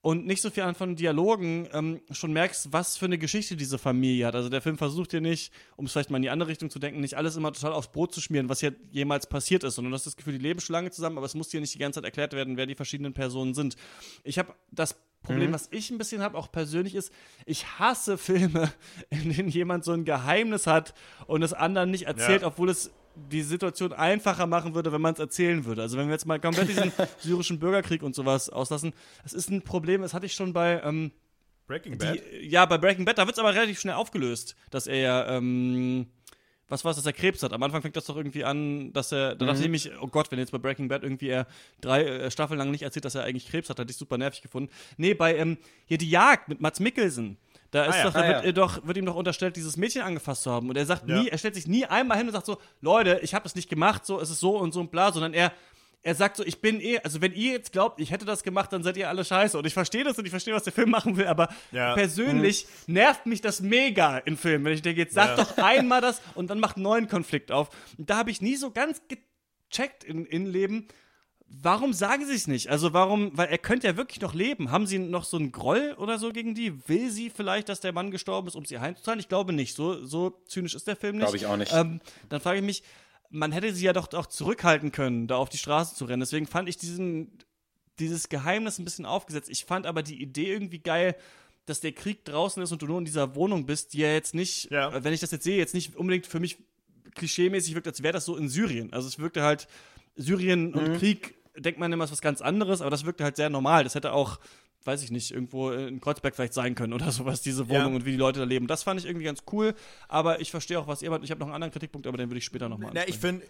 und 0.06 0.24
nicht 0.24 0.40
so 0.40 0.50
viel 0.50 0.62
an 0.62 0.76
von 0.76 0.94
Dialogen 0.94 1.68
ähm, 1.72 2.00
schon 2.12 2.32
merkst, 2.32 2.72
was 2.72 2.96
für 2.96 3.06
eine 3.06 3.18
Geschichte 3.18 3.56
diese 3.56 3.76
Familie 3.76 4.26
hat. 4.26 4.36
Also 4.36 4.48
der 4.48 4.62
Film 4.62 4.78
versucht 4.78 5.10
dir 5.10 5.20
nicht, 5.20 5.52
um 5.74 5.86
es 5.86 5.90
vielleicht 5.90 6.10
mal 6.10 6.18
in 6.18 6.22
die 6.22 6.30
andere 6.30 6.48
Richtung 6.48 6.70
zu 6.70 6.78
denken, 6.78 7.00
nicht 7.00 7.14
alles 7.16 7.34
immer 7.34 7.52
total 7.52 7.72
aufs 7.72 7.90
Brot 7.90 8.14
zu 8.14 8.20
schmieren, 8.20 8.48
was 8.48 8.60
hier 8.60 8.72
jemals 8.92 9.26
passiert 9.26 9.64
ist, 9.64 9.74
sondern 9.74 9.90
du 9.90 9.96
hast 9.96 10.06
das 10.06 10.14
Gefühl, 10.14 10.34
die 10.34 10.38
leben 10.38 10.60
schon 10.60 10.74
lange 10.74 10.92
zusammen, 10.92 11.16
aber 11.18 11.26
es 11.26 11.34
muss 11.34 11.48
dir 11.48 11.60
nicht 11.60 11.74
die 11.74 11.80
ganze 11.80 11.96
Zeit 11.98 12.04
erklärt 12.04 12.34
werden, 12.34 12.56
wer 12.56 12.66
die 12.66 12.76
verschiedenen 12.76 13.14
Personen 13.14 13.54
sind. 13.54 13.74
Ich 14.22 14.38
habe 14.38 14.54
das 14.70 14.94
Problem, 15.24 15.52
was 15.52 15.66
ich 15.72 15.90
ein 15.90 15.98
bisschen 15.98 16.22
habe, 16.22 16.38
auch 16.38 16.52
persönlich 16.52 16.94
ist, 16.94 17.10
ich 17.44 17.66
hasse 17.80 18.16
Filme, 18.16 18.72
in 19.10 19.32
denen 19.32 19.48
jemand 19.48 19.84
so 19.84 19.90
ein 19.90 20.04
Geheimnis 20.04 20.68
hat 20.68 20.94
und 21.26 21.42
es 21.42 21.52
anderen 21.52 21.90
nicht 21.90 22.06
erzählt, 22.06 22.42
Ja. 22.42 22.46
obwohl 22.46 22.70
es 22.70 22.92
die 23.16 23.42
Situation 23.42 23.92
einfacher 23.92 24.46
machen 24.46 24.74
würde, 24.74 24.92
wenn 24.92 25.00
man 25.00 25.14
es 25.14 25.20
erzählen 25.20 25.64
würde. 25.64 25.82
Also 25.82 25.96
wenn 25.96 26.06
wir 26.06 26.12
jetzt 26.12 26.26
mal 26.26 26.38
komplett 26.38 26.68
diesen 26.68 26.92
syrischen 27.18 27.58
Bürgerkrieg 27.58 28.02
und 28.02 28.14
sowas 28.14 28.50
auslassen, 28.50 28.92
das 29.22 29.32
ist 29.32 29.50
ein 29.50 29.62
Problem, 29.62 30.02
das 30.02 30.14
hatte 30.14 30.26
ich 30.26 30.34
schon 30.34 30.52
bei, 30.52 30.80
ähm, 30.82 31.12
Breaking 31.66 31.98
Bad. 31.98 32.14
die, 32.14 32.46
ja, 32.48 32.64
bei 32.66 32.78
Breaking 32.78 33.04
Bad, 33.04 33.18
da 33.18 33.26
wird 33.26 33.36
es 33.36 33.40
aber 33.40 33.54
relativ 33.54 33.80
schnell 33.80 33.94
aufgelöst, 33.94 34.54
dass 34.70 34.86
er 34.86 34.98
ja, 34.98 35.36
ähm, 35.36 36.06
was 36.68 36.84
war 36.84 36.90
es, 36.90 36.96
dass 36.96 37.06
er 37.06 37.12
Krebs 37.12 37.42
hat. 37.42 37.52
Am 37.52 37.62
Anfang 37.62 37.82
fängt 37.82 37.96
das 37.96 38.06
doch 38.06 38.16
irgendwie 38.16 38.44
an, 38.44 38.92
dass 38.92 39.12
er, 39.12 39.36
da 39.36 39.46
dachte 39.46 39.62
ich 39.62 39.68
mich, 39.68 39.90
oh 40.00 40.08
Gott, 40.08 40.30
wenn 40.30 40.38
jetzt 40.38 40.52
bei 40.52 40.58
Breaking 40.58 40.88
Bad 40.88 41.02
irgendwie 41.02 41.28
er 41.28 41.46
drei 41.80 42.04
äh, 42.04 42.30
Staffeln 42.30 42.58
lang 42.58 42.70
nicht 42.70 42.82
erzählt, 42.82 43.04
dass 43.04 43.14
er 43.14 43.24
eigentlich 43.24 43.48
Krebs 43.48 43.70
hat, 43.70 43.78
hatte 43.78 43.90
ich 43.90 43.96
super 43.96 44.18
nervig 44.18 44.42
gefunden. 44.42 44.70
Nee, 44.96 45.14
bei, 45.14 45.36
ähm, 45.36 45.58
hier 45.86 45.98
die 45.98 46.10
Jagd 46.10 46.48
mit 46.48 46.60
Mats 46.60 46.80
Mikkelsen. 46.80 47.38
Da, 47.70 47.84
ist 47.86 47.96
ja. 47.96 48.04
doch, 48.04 48.12
da 48.14 48.20
Ah, 48.20 48.28
wird, 48.28 48.42
ja. 48.44 48.48
äh, 48.50 48.52
doch, 48.52 48.86
wird 48.86 48.96
ihm 48.96 49.06
doch 49.06 49.16
unterstellt, 49.16 49.56
dieses 49.56 49.76
Mädchen 49.76 50.02
angefasst 50.02 50.42
zu 50.42 50.50
haben. 50.50 50.68
Und 50.68 50.76
er 50.76 50.86
sagt 50.86 51.08
Ja. 51.08 51.20
nie, 51.20 51.28
er 51.28 51.38
stellt 51.38 51.54
sich 51.54 51.66
nie 51.66 51.84
einmal 51.86 52.16
hin 52.18 52.26
und 52.26 52.32
sagt 52.32 52.46
so, 52.46 52.58
Leute, 52.80 53.20
ich 53.22 53.34
habe 53.34 53.42
das 53.42 53.54
nicht 53.54 53.68
gemacht, 53.68 54.06
so, 54.06 54.20
es 54.20 54.30
ist 54.30 54.40
so 54.40 54.56
und 54.58 54.72
so 54.72 54.80
und 54.80 54.90
bla, 54.90 55.12
sondern 55.12 55.34
er, 55.34 55.52
er 56.02 56.14
sagt 56.14 56.36
so, 56.36 56.44
ich 56.44 56.60
bin 56.60 56.80
eh, 56.80 57.00
also 57.02 57.20
wenn 57.20 57.32
ihr 57.32 57.50
jetzt 57.52 57.72
glaubt, 57.72 58.00
ich 58.00 58.12
hätte 58.12 58.24
das 58.24 58.44
gemacht, 58.44 58.72
dann 58.72 58.84
seid 58.84 58.96
ihr 58.96 59.08
alle 59.08 59.24
scheiße. 59.24 59.58
Und 59.58 59.66
ich 59.66 59.74
verstehe 59.74 60.04
das 60.04 60.16
und 60.16 60.24
ich 60.24 60.30
verstehe, 60.30 60.54
was 60.54 60.62
der 60.62 60.72
Film 60.72 60.90
machen 60.90 61.16
will, 61.16 61.26
aber 61.26 61.48
persönlich 61.94 62.66
nervt 62.86 63.26
mich 63.26 63.40
das 63.40 63.60
mega 63.60 64.18
in 64.18 64.36
Filmen, 64.36 64.64
wenn 64.64 64.72
ich 64.72 64.82
denke, 64.82 65.00
jetzt 65.00 65.14
sag 65.14 65.36
doch 65.36 65.58
einmal 65.58 66.00
das 66.00 66.22
und 66.34 66.48
dann 66.48 66.60
macht 66.60 66.76
einen 66.76 66.84
neuen 66.84 67.08
Konflikt 67.08 67.50
auf. 67.50 67.70
Und 67.98 68.08
da 68.10 68.18
habe 68.18 68.30
ich 68.30 68.40
nie 68.40 68.54
so 68.56 68.70
ganz 68.70 69.02
gecheckt 69.08 70.04
in, 70.04 70.24
in 70.26 70.46
Leben, 70.46 70.86
Warum 71.48 71.92
sagen 71.92 72.26
sie 72.26 72.34
es 72.34 72.48
nicht? 72.48 72.68
Also 72.70 72.92
warum, 72.92 73.30
weil 73.36 73.48
er 73.48 73.58
könnte 73.58 73.86
ja 73.86 73.96
wirklich 73.96 74.20
noch 74.20 74.34
leben. 74.34 74.70
Haben 74.72 74.86
sie 74.86 74.98
noch 74.98 75.24
so 75.24 75.36
einen 75.36 75.52
Groll 75.52 75.94
oder 75.98 76.18
so 76.18 76.32
gegen 76.32 76.54
die? 76.54 76.88
Will 76.88 77.10
sie 77.10 77.30
vielleicht, 77.30 77.68
dass 77.68 77.80
der 77.80 77.92
Mann 77.92 78.10
gestorben 78.10 78.48
ist, 78.48 78.56
um 78.56 78.64
sie 78.64 78.78
heimzuzahlen? 78.80 79.20
Ich 79.20 79.28
glaube 79.28 79.52
nicht. 79.52 79.76
So, 79.76 80.04
so 80.04 80.30
zynisch 80.46 80.74
ist 80.74 80.86
der 80.88 80.96
Film 80.96 81.16
nicht. 81.16 81.22
Glaube 81.24 81.36
ich 81.36 81.46
auch 81.46 81.56
nicht. 81.56 81.72
Ähm, 81.72 82.00
dann 82.28 82.40
frage 82.40 82.58
ich 82.58 82.64
mich, 82.64 82.82
man 83.30 83.52
hätte 83.52 83.72
sie 83.74 83.84
ja 83.84 83.92
doch 83.92 84.12
auch 84.12 84.26
zurückhalten 84.26 84.90
können, 84.92 85.28
da 85.28 85.36
auf 85.36 85.48
die 85.48 85.58
Straße 85.58 85.94
zu 85.94 86.04
rennen. 86.06 86.20
Deswegen 86.20 86.46
fand 86.46 86.68
ich 86.68 86.76
diesen, 86.78 87.38
dieses 88.00 88.28
Geheimnis 88.28 88.78
ein 88.78 88.84
bisschen 88.84 89.06
aufgesetzt. 89.06 89.48
Ich 89.48 89.64
fand 89.64 89.86
aber 89.86 90.02
die 90.02 90.20
Idee 90.20 90.52
irgendwie 90.52 90.80
geil, 90.80 91.14
dass 91.64 91.80
der 91.80 91.92
Krieg 91.92 92.24
draußen 92.24 92.60
ist 92.62 92.72
und 92.72 92.82
du 92.82 92.86
nur 92.86 92.98
in 92.98 93.04
dieser 93.04 93.34
Wohnung 93.36 93.66
bist, 93.66 93.92
die 93.92 93.98
ja 93.98 94.12
jetzt 94.12 94.34
nicht, 94.34 94.70
Ja. 94.70 94.92
äh, 94.92 95.04
wenn 95.04 95.12
ich 95.12 95.20
das 95.20 95.30
jetzt 95.30 95.44
sehe, 95.44 95.56
jetzt 95.58 95.74
nicht 95.74 95.96
unbedingt 95.96 96.26
für 96.26 96.40
mich 96.40 96.58
klischeemäßig 97.14 97.74
wirkt, 97.74 97.86
als 97.86 98.02
wäre 98.02 98.12
das 98.12 98.24
so 98.24 98.36
in 98.36 98.48
Syrien. 98.48 98.92
Also 98.92 99.06
es 99.08 99.18
wirkte 99.18 99.42
halt 99.42 99.68
Syrien 100.16 100.74
und 100.74 100.98
Krieg 100.98 101.34
denkt 101.58 101.78
man 101.78 101.92
immer, 101.92 102.04
es 102.04 102.10
ist 102.10 102.18
was 102.18 102.22
ganz 102.22 102.40
anderes, 102.40 102.80
aber 102.80 102.90
das 102.90 103.04
wirkte 103.04 103.24
halt 103.24 103.36
sehr 103.36 103.50
normal. 103.50 103.84
Das 103.84 103.94
hätte 103.94 104.12
auch 104.12 104.38
weiß 104.86 105.02
ich 105.02 105.10
nicht, 105.10 105.32
irgendwo 105.32 105.70
in 105.70 106.00
Kreuzberg 106.00 106.34
vielleicht 106.34 106.54
sein 106.54 106.74
können 106.74 106.92
oder 106.92 107.10
sowas, 107.12 107.42
diese 107.42 107.68
Wohnung 107.68 107.90
ja. 107.90 107.96
und 107.96 108.06
wie 108.06 108.12
die 108.12 108.16
Leute 108.16 108.38
da 108.40 108.44
leben. 108.44 108.66
Das 108.66 108.82
fand 108.82 109.00
ich 109.00 109.06
irgendwie 109.06 109.24
ganz 109.24 109.42
cool, 109.52 109.74
aber 110.08 110.40
ich 110.40 110.50
verstehe 110.50 110.78
auch, 110.78 110.86
was 110.86 111.02
ihr 111.02 111.10
meint. 111.10 111.24
Ich 111.24 111.30
habe 111.30 111.40
noch 111.40 111.46
einen 111.46 111.54
anderen 111.54 111.72
Kritikpunkt, 111.72 112.06
aber 112.06 112.16
den 112.16 112.30
würde 112.30 112.38
ich 112.38 112.44
später 112.44 112.68
nochmal 112.68 112.92
Na, 112.94 113.06
ich 113.06 113.18
finde, 113.18 113.44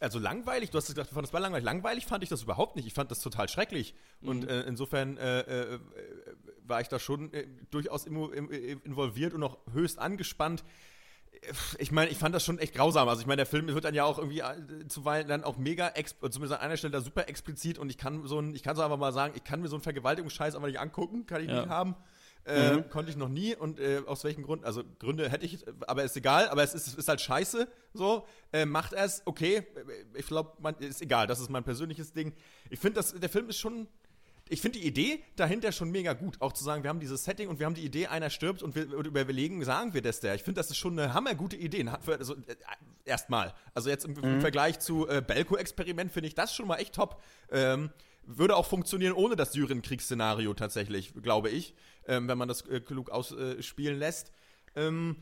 also 0.00 0.18
langweilig, 0.18 0.70
du 0.70 0.78
hast 0.78 0.86
gesagt, 0.86 1.10
du 1.10 1.14
fandest 1.14 1.32
das 1.32 1.34
war 1.34 1.40
langweilig. 1.40 1.64
Langweilig 1.64 2.06
fand 2.06 2.22
ich 2.22 2.30
das 2.30 2.42
überhaupt 2.42 2.76
nicht. 2.76 2.86
Ich 2.86 2.94
fand 2.94 3.10
das 3.10 3.20
total 3.20 3.48
schrecklich. 3.48 3.94
Mhm. 4.20 4.28
Und 4.28 4.48
äh, 4.48 4.62
insofern 4.62 5.16
äh, 5.18 5.40
äh, 5.40 5.78
war 6.64 6.80
ich 6.80 6.88
da 6.88 6.98
schon 6.98 7.32
äh, 7.32 7.46
durchaus 7.70 8.06
involviert 8.06 9.34
und 9.34 9.42
auch 9.42 9.58
höchst 9.72 9.98
angespannt 9.98 10.64
ich 11.78 11.90
meine, 11.90 12.10
ich 12.10 12.18
fand 12.18 12.34
das 12.34 12.44
schon 12.44 12.58
echt 12.58 12.74
grausam. 12.74 13.08
Also 13.08 13.20
ich 13.20 13.26
meine, 13.26 13.38
der 13.38 13.46
Film 13.46 13.66
wird 13.66 13.84
dann 13.84 13.94
ja 13.94 14.04
auch 14.04 14.18
irgendwie 14.18 14.40
äh, 14.40 14.86
zuweilen 14.88 15.26
dann 15.26 15.42
auch 15.42 15.56
mega, 15.56 15.92
zumindest 15.94 16.52
an 16.52 16.60
einer 16.60 16.76
Stelle 16.76 16.92
da 16.92 17.00
super 17.00 17.28
explizit 17.28 17.78
und 17.78 17.90
ich 17.90 17.98
kann 17.98 18.26
so 18.26 18.38
ein, 18.38 18.54
ich 18.54 18.62
kann 18.62 18.76
so 18.76 18.82
einfach 18.82 18.98
mal 18.98 19.12
sagen, 19.12 19.34
ich 19.36 19.42
kann 19.42 19.60
mir 19.60 19.68
so 19.68 19.76
einen 19.76 19.82
Vergewaltigungsscheiß 19.82 20.54
aber 20.54 20.68
nicht 20.68 20.78
angucken, 20.78 21.26
kann 21.26 21.42
ich 21.42 21.48
ja. 21.48 21.60
nicht 21.60 21.68
haben. 21.68 21.96
Äh, 22.44 22.74
mhm. 22.74 22.88
Konnte 22.88 23.10
ich 23.10 23.16
noch 23.16 23.28
nie 23.28 23.54
und 23.54 23.78
äh, 23.78 24.02
aus 24.06 24.24
welchem 24.24 24.42
Grund? 24.42 24.64
Also 24.64 24.82
Gründe 24.98 25.28
hätte 25.28 25.46
ich, 25.46 25.64
aber 25.86 26.02
ist 26.02 26.16
egal, 26.16 26.48
aber 26.48 26.62
es 26.62 26.74
ist, 26.74 26.98
ist 26.98 27.08
halt 27.08 27.20
scheiße. 27.20 27.68
So, 27.92 28.26
äh, 28.52 28.64
macht 28.64 28.92
er 28.92 29.04
es, 29.04 29.22
okay. 29.26 29.64
Ich 30.14 30.26
glaube, 30.26 30.52
ist 30.80 31.02
egal, 31.02 31.28
das 31.28 31.38
ist 31.40 31.50
mein 31.50 31.62
persönliches 31.62 32.12
Ding. 32.12 32.32
Ich 32.68 32.80
finde, 32.80 33.00
der 33.00 33.28
Film 33.28 33.48
ist 33.48 33.58
schon 33.58 33.86
ich 34.52 34.60
finde 34.60 34.78
die 34.78 34.86
Idee 34.86 35.24
dahinter 35.36 35.72
schon 35.72 35.90
mega 35.90 36.12
gut. 36.12 36.36
Auch 36.40 36.52
zu 36.52 36.62
sagen, 36.62 36.82
wir 36.82 36.90
haben 36.90 37.00
dieses 37.00 37.24
Setting 37.24 37.48
und 37.48 37.58
wir 37.58 37.64
haben 37.64 37.74
die 37.74 37.84
Idee, 37.84 38.08
einer 38.08 38.28
stirbt 38.28 38.62
und 38.62 38.74
wir 38.74 38.84
überlegen, 38.84 39.64
sagen 39.64 39.94
wir 39.94 40.02
das 40.02 40.20
der. 40.20 40.34
Ich 40.34 40.42
finde, 40.42 40.60
das 40.60 40.70
ist 40.70 40.76
schon 40.76 40.98
eine 40.98 41.14
hammergute 41.14 41.56
Idee. 41.56 41.86
Also, 41.88 42.34
äh, 42.34 42.56
erstmal. 43.06 43.54
Also 43.74 43.88
jetzt 43.88 44.04
im, 44.04 44.12
mhm. 44.12 44.40
Vergleich 44.42 44.78
zu 44.78 45.08
äh, 45.08 45.22
Belko-Experiment 45.26 46.12
finde 46.12 46.28
ich 46.28 46.34
das 46.34 46.54
schon 46.54 46.66
mal 46.66 46.76
echt 46.76 46.94
top. 46.94 47.22
Ähm, 47.50 47.90
würde 48.24 48.54
auch 48.54 48.66
funktionieren 48.66 49.14
ohne 49.14 49.36
das 49.36 49.52
Syrien-Kriegsszenario 49.52 50.52
tatsächlich, 50.52 51.14
glaube 51.22 51.48
ich, 51.48 51.74
ähm, 52.06 52.28
wenn 52.28 52.36
man 52.36 52.48
das 52.48 52.62
äh, 52.68 52.80
klug 52.80 53.10
ausspielen 53.10 53.96
äh, 53.96 53.98
lässt. 53.98 54.32
Ähm, 54.76 55.16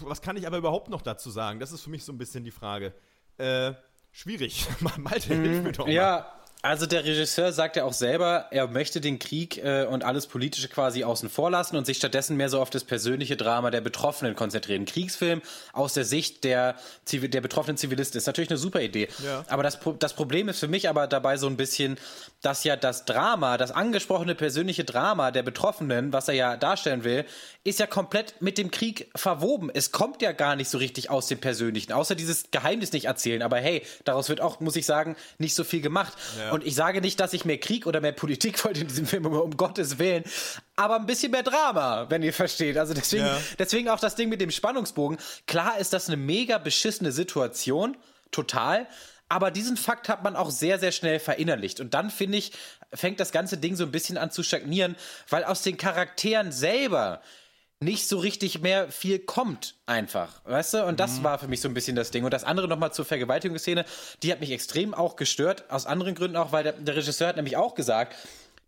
was 0.00 0.22
kann 0.22 0.36
ich 0.36 0.46
aber 0.46 0.58
überhaupt 0.58 0.90
noch 0.90 1.02
dazu 1.02 1.30
sagen? 1.30 1.58
Das 1.58 1.72
ist 1.72 1.82
für 1.82 1.90
mich 1.90 2.04
so 2.04 2.12
ein 2.12 2.18
bisschen 2.18 2.44
die 2.44 2.50
Frage. 2.52 2.94
Äh, 3.36 3.74
schwierig. 4.12 4.66
Malte, 4.98 5.34
hilf 5.34 5.64
mir 5.64 5.72
doch 5.72 5.86
mal. 5.86 5.92
Ja, 5.92 6.35
also 6.62 6.86
der 6.86 7.04
Regisseur 7.04 7.52
sagt 7.52 7.76
ja 7.76 7.84
auch 7.84 7.92
selber, 7.92 8.46
er 8.50 8.66
möchte 8.66 9.00
den 9.00 9.18
Krieg 9.18 9.58
äh, 9.58 9.84
und 9.84 10.02
alles 10.04 10.26
Politische 10.26 10.68
quasi 10.68 11.04
außen 11.04 11.28
vor 11.28 11.50
lassen 11.50 11.76
und 11.76 11.86
sich 11.86 11.96
stattdessen 11.96 12.36
mehr 12.36 12.48
so 12.48 12.60
auf 12.60 12.70
das 12.70 12.82
persönliche 12.82 13.36
Drama 13.36 13.70
der 13.70 13.80
Betroffenen 13.80 14.34
konzentrieren. 14.34 14.84
Kriegsfilm 14.84 15.42
aus 15.72 15.92
der 15.94 16.04
Sicht 16.04 16.44
der, 16.44 16.74
der 17.12 17.40
betroffenen 17.40 17.76
Zivilisten 17.76 18.18
ist 18.18 18.26
natürlich 18.26 18.50
eine 18.50 18.58
super 18.58 18.80
Idee. 18.80 19.08
Ja. 19.24 19.44
Aber 19.48 19.62
das, 19.62 19.78
das 19.98 20.14
Problem 20.14 20.48
ist 20.48 20.58
für 20.58 20.68
mich 20.68 20.88
aber 20.88 21.06
dabei 21.06 21.36
so 21.36 21.46
ein 21.46 21.56
bisschen, 21.56 21.98
dass 22.42 22.64
ja 22.64 22.76
das 22.76 23.04
Drama, 23.04 23.58
das 23.58 23.70
angesprochene 23.70 24.34
persönliche 24.34 24.84
Drama 24.84 25.30
der 25.30 25.42
Betroffenen, 25.42 26.12
was 26.12 26.28
er 26.28 26.34
ja 26.34 26.56
darstellen 26.56 27.04
will, 27.04 27.24
ist 27.64 27.80
ja 27.80 27.86
komplett 27.86 28.40
mit 28.40 28.58
dem 28.58 28.70
Krieg 28.70 29.10
verwoben. 29.14 29.70
Es 29.72 29.90
kommt 29.92 30.22
ja 30.22 30.32
gar 30.32 30.56
nicht 30.56 30.70
so 30.70 30.78
richtig 30.78 31.10
aus 31.10 31.26
dem 31.26 31.38
Persönlichen, 31.38 31.92
außer 31.92 32.14
dieses 32.14 32.50
Geheimnis 32.50 32.92
nicht 32.92 33.06
erzählen. 33.06 33.42
Aber 33.42 33.58
hey, 33.58 33.82
daraus 34.04 34.28
wird 34.28 34.40
auch, 34.40 34.60
muss 34.60 34.76
ich 34.76 34.86
sagen, 34.86 35.16
nicht 35.38 35.54
so 35.54 35.64
viel 35.64 35.80
gemacht. 35.80 36.12
Ja. 36.38 36.45
Und 36.52 36.64
ich 36.64 36.74
sage 36.74 37.00
nicht, 37.00 37.20
dass 37.20 37.32
ich 37.32 37.44
mehr 37.44 37.58
Krieg 37.58 37.86
oder 37.86 38.00
mehr 38.00 38.12
Politik 38.12 38.64
wollte 38.64 38.80
in 38.80 38.88
diesem 38.88 39.06
Film, 39.06 39.26
um 39.26 39.56
Gottes 39.56 39.98
Willen, 39.98 40.24
aber 40.76 40.96
ein 40.96 41.06
bisschen 41.06 41.32
mehr 41.32 41.42
Drama, 41.42 42.06
wenn 42.08 42.22
ihr 42.22 42.32
versteht. 42.32 42.78
Also 42.78 42.94
deswegen, 42.94 43.26
ja. 43.26 43.38
deswegen 43.58 43.88
auch 43.88 44.00
das 44.00 44.14
Ding 44.14 44.28
mit 44.28 44.40
dem 44.40 44.50
Spannungsbogen. 44.50 45.18
Klar 45.46 45.78
ist 45.78 45.92
das 45.92 46.08
eine 46.08 46.16
mega 46.16 46.58
beschissene 46.58 47.12
Situation, 47.12 47.96
total. 48.30 48.86
Aber 49.28 49.50
diesen 49.50 49.76
Fakt 49.76 50.08
hat 50.08 50.22
man 50.22 50.36
auch 50.36 50.50
sehr, 50.50 50.78
sehr 50.78 50.92
schnell 50.92 51.18
verinnerlicht. 51.18 51.80
Und 51.80 51.94
dann, 51.94 52.10
finde 52.10 52.38
ich, 52.38 52.52
fängt 52.92 53.18
das 53.18 53.32
ganze 53.32 53.58
Ding 53.58 53.74
so 53.74 53.84
ein 53.84 53.90
bisschen 53.90 54.18
an 54.18 54.30
zu 54.30 54.42
stagnieren, 54.42 54.96
weil 55.28 55.44
aus 55.44 55.62
den 55.62 55.76
Charakteren 55.76 56.52
selber 56.52 57.20
nicht 57.80 58.08
so 58.08 58.18
richtig 58.18 58.60
mehr 58.62 58.90
viel 58.90 59.18
kommt 59.18 59.74
einfach, 59.84 60.42
weißt 60.44 60.74
du? 60.74 60.86
Und 60.86 60.98
das 60.98 61.18
mhm. 61.18 61.24
war 61.24 61.38
für 61.38 61.48
mich 61.48 61.60
so 61.60 61.68
ein 61.68 61.74
bisschen 61.74 61.94
das 61.94 62.10
Ding. 62.10 62.24
Und 62.24 62.32
das 62.32 62.44
andere 62.44 62.68
nochmal 62.68 62.92
zur 62.92 63.04
Vergewaltigungsszene, 63.04 63.84
die 64.22 64.32
hat 64.32 64.40
mich 64.40 64.50
extrem 64.50 64.94
auch 64.94 65.16
gestört, 65.16 65.70
aus 65.70 65.84
anderen 65.86 66.14
Gründen 66.14 66.36
auch, 66.36 66.52
weil 66.52 66.64
der, 66.64 66.72
der 66.72 66.96
Regisseur 66.96 67.28
hat 67.28 67.36
nämlich 67.36 67.56
auch 67.56 67.74
gesagt, 67.74 68.16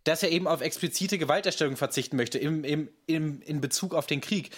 dass 0.03 0.23
er 0.23 0.29
eben 0.29 0.47
auf 0.47 0.61
explizite 0.61 1.17
Gewalterstellung 1.17 1.75
verzichten 1.75 2.17
möchte 2.17 2.37
im, 2.37 2.63
im, 2.63 2.89
im, 3.07 3.41
in 3.41 3.61
Bezug 3.61 3.95
auf 3.95 4.05
den 4.05 4.21
Krieg. 4.21 4.55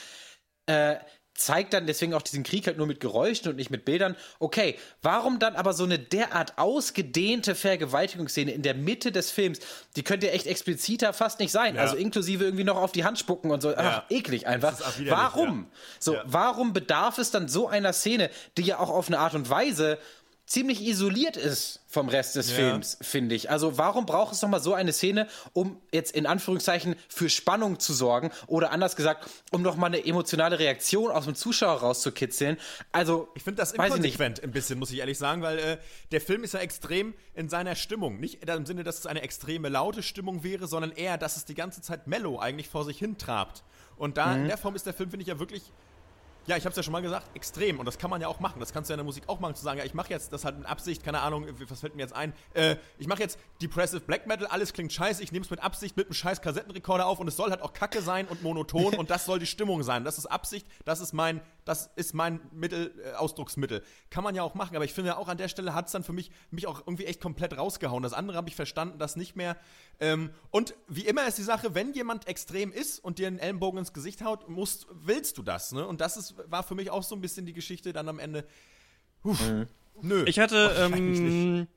Äh, 0.66 0.98
zeigt 1.34 1.74
dann 1.74 1.88
deswegen 1.88 2.14
auch 2.14 2.22
diesen 2.22 2.44
Krieg 2.44 2.68
halt 2.68 2.78
nur 2.78 2.88
mit 2.88 3.00
Geräuschen 3.00 3.50
und 3.50 3.56
nicht 3.56 3.70
mit 3.72 3.86
Bildern. 3.86 4.16
Okay, 4.40 4.78
warum 5.02 5.40
dann 5.40 5.56
aber 5.56 5.74
so 5.74 5.84
eine 5.84 5.98
derart 5.98 6.58
ausgedehnte 6.58 7.56
Vergewaltigungsszene 7.56 8.52
in 8.52 8.62
der 8.62 8.76
Mitte 8.76 9.12
des 9.12 9.32
Films? 9.32 9.60
Die 9.96 10.04
könnte 10.04 10.32
echt 10.32 10.48
expliziter 10.48 11.14
fast 11.14 11.40
nicht 11.40 11.52
sein. 11.52 11.76
Ja. 11.76 11.82
Also 11.82 11.96
inklusive 11.96 12.44
irgendwie 12.44 12.64
noch 12.64 12.78
auf 12.78 12.92
die 12.92 13.04
Hand 13.04 13.18
spucken 13.18 13.52
und 13.52 13.62
so. 13.62 13.74
Ach, 13.76 13.84
ja. 13.84 14.06
eklig 14.10 14.48
einfach. 14.48 14.80
Warum? 15.08 15.68
Ja. 15.72 15.78
So, 16.00 16.18
warum 16.26 16.74
bedarf 16.74 17.18
es 17.18 17.32
dann 17.32 17.48
so 17.48 17.68
einer 17.68 17.94
Szene, 17.94 18.30
die 18.58 18.64
ja 18.64 18.80
auch 18.80 18.90
auf 18.90 19.08
eine 19.08 19.20
Art 19.20 19.34
und 19.34 19.50
Weise 19.50 19.98
ziemlich 20.46 20.82
isoliert 20.82 21.38
ist 21.38 21.80
vom 21.88 22.10
Rest 22.10 22.36
des 22.36 22.50
ja. 22.50 22.56
Films, 22.56 22.98
finde 23.02 23.36
ich. 23.36 23.50
Also 23.50 23.78
warum 23.78 24.06
braucht 24.06 24.34
es 24.34 24.42
nochmal 24.42 24.62
so 24.62 24.74
eine 24.74 24.94
Szene, 24.94 25.28
um 25.54 25.80
jetzt 25.94 26.14
in 26.14 26.26
Anführungszeichen 26.26 26.96
für 27.08 27.30
Spannung 27.30 27.80
zu 27.80 27.94
sorgen 27.94 28.32
oder 28.48 28.72
anders 28.72 28.96
gesagt, 28.96 29.30
um 29.52 29.62
nochmal 29.62 29.88
eine 29.88 30.06
emotionale 30.06 30.60
Reaktion 30.60 31.12
aus 31.12 31.26
dem 31.26 31.36
Zuschauer 31.36 31.80
rauszukitzeln? 31.80 32.58
Also 32.92 33.30
ich 33.36 33.44
finde 33.44 33.62
das 33.62 33.74
inkonsequent 33.74 34.44
ein 34.44 34.52
bisschen, 34.52 34.80
muss 34.80 34.92
ich 34.92 35.00
ehrlich 35.00 35.18
sagen, 35.18 35.42
weil 35.42 35.60
äh, 35.60 35.78
der 36.12 36.22
Film 36.22 36.44
ist 36.44 36.54
ja 36.54 36.60
extrem 36.60 37.14
in 37.34 37.50
seiner 37.50 37.76
Stimmung. 37.76 38.20
Nicht 38.20 38.44
im 38.44 38.66
Sinne, 38.66 38.84
dass 38.84 39.00
es 39.00 39.06
eine 39.06 39.22
extreme 39.22 39.70
laute 39.70 40.04
Stimmung 40.04 40.44
wäre, 40.44 40.68
sondern 40.68 40.92
eher, 40.92 41.18
dass 41.18 41.38
es 41.38 41.46
die 41.46 41.56
ganze 41.56 41.82
Zeit 41.82 42.08
mellow 42.08 42.40
eigentlich 42.40 42.68
vor 42.68 42.84
sich 42.84 42.98
hin 42.98 43.18
trabt. 43.18 43.64
Und 43.98 44.18
da 44.18 44.34
mhm. 44.34 44.42
in 44.42 44.48
der 44.48 44.58
Form 44.58 44.76
ist 44.76 44.86
der 44.86 44.94
Film, 44.94 45.12
finde 45.12 45.24
ich, 45.24 45.30
ja 45.30 45.40
wirklich 45.40 45.72
ja, 46.48 46.58
ich 46.58 46.66
habe 46.66 46.72
es 46.72 46.78
ja 46.78 46.84
schon 46.84 46.92
mal 46.92 47.02
gesagt, 47.02 47.36
extrem. 47.36 47.80
Und 47.80 47.86
das 47.86 47.98
kann 47.98 48.10
man 48.10 48.20
ja 48.20 48.28
auch 48.28 48.40
machen. 48.40 48.60
Das 48.60 48.74
kannst 48.74 48.90
du 48.90 48.94
ja 48.94 48.96
in 48.96 49.00
der 49.00 49.06
Musik 49.06 49.24
auch 49.28 49.40
machen, 49.40 49.56
zu 49.56 49.64
sagen, 49.64 49.78
ja, 49.78 49.86
ich 49.86 49.94
mache 49.94 50.10
jetzt 50.10 50.34
das 50.34 50.44
halt 50.44 50.58
in 50.58 50.66
Absicht, 50.66 51.04
keine 51.04 51.22
Ahnung, 51.22 51.46
was 51.68 51.80
fällt 51.80 51.96
mir 51.96 52.02
jetzt 52.02 52.16
ein? 52.16 52.34
Äh, 52.54 52.78
ich 52.98 53.08
mache 53.08 53.22
jetzt 53.22 53.38
Depressive 53.62 54.02
Black 54.02 54.26
Metal, 54.28 54.48
alles 54.48 54.74
klingt 54.74 54.92
scheiße, 54.92 55.22
ich 55.22 55.32
nehme 55.32 55.46
es 55.46 55.52
mit 55.52 55.62
Absicht 55.62 55.96
mit 55.98 56.08
einem 56.08 56.14
scheiß 56.14 56.42
Kassettenrekorder 56.42 57.06
auf 57.06 57.20
und 57.20 57.28
es 57.28 57.36
soll 57.36 57.52
halt 57.52 57.62
auch 57.62 57.74
kacke 57.74 58.02
sein 58.02 58.28
und 58.28 58.42
monoton 58.42 58.96
und 58.96 59.10
das 59.10 59.26
soll 59.26 59.40
die 59.40 59.46
Stimmung 59.46 59.84
sein. 59.84 60.04
Das 60.04 60.18
ist 60.18 60.26
Absicht, 60.26 60.66
das 60.84 61.00
ist 61.00 61.14
mein, 61.14 61.42
das 61.64 61.92
ist 61.96 62.14
mein 62.14 62.40
Mittel, 62.52 62.92
äh, 63.06 63.14
Ausdrucksmittel. 63.14 63.84
Kann 64.10 64.24
man 64.24 64.34
ja 64.34 64.44
auch 64.44 64.56
machen, 64.56 64.76
aber 64.76 64.86
ich 64.86 64.94
finde 64.94 65.18
auch 65.18 65.28
an 65.28 65.38
der 65.38 65.48
Stelle 65.48 65.76
hat 65.76 65.86
es 65.86 65.92
dann 65.92 66.04
für 66.04 66.14
mich, 66.14 66.32
mich 66.50 66.66
auch 66.66 66.80
irgendwie 66.80 67.06
echt 67.06 67.22
komplett 67.22 67.56
rausgehauen. 67.56 68.02
Das 68.02 68.14
andere 68.14 68.38
habe 68.38 68.50
ich 68.50 68.56
verstanden, 68.56 68.98
das 68.98 69.16
nicht 69.16 69.36
mehr. 69.36 69.58
Ähm, 70.00 70.32
und 70.50 70.74
wie 70.88 71.06
immer 71.06 71.28
ist 71.28 71.38
die 71.38 71.44
Sache, 71.44 71.76
wenn 71.76 71.94
jemand 71.94 72.28
extrem 72.28 72.72
ist 72.72 73.00
und 73.00 73.20
dir 73.20 73.28
einen 73.28 73.40
Ellenbogen 73.40 73.80
ins 73.80 73.94
Gesicht 73.94 74.24
haut, 74.24 74.50
musst, 74.50 74.88
willst 74.92 75.38
du 75.38 75.44
das, 75.44 75.72
ne? 75.72 75.86
Und 75.86 76.02
das 76.02 76.18
ist, 76.18 76.36
war 76.50 76.64
für 76.64 76.76
mich 76.76 76.90
auch 76.90 77.04
so 77.04 77.16
ein 77.16 77.22
bisschen 77.22 77.46
die 77.46 77.54
Geschichte 77.54 77.94
dann 77.94 78.10
am 78.10 78.20
Ende. 78.20 78.46
Puh, 79.22 79.34
mhm. 79.34 79.68
Nö. 80.02 80.24
Ich 80.26 80.40
hatte, 80.40 80.76
ähm, 80.80 81.68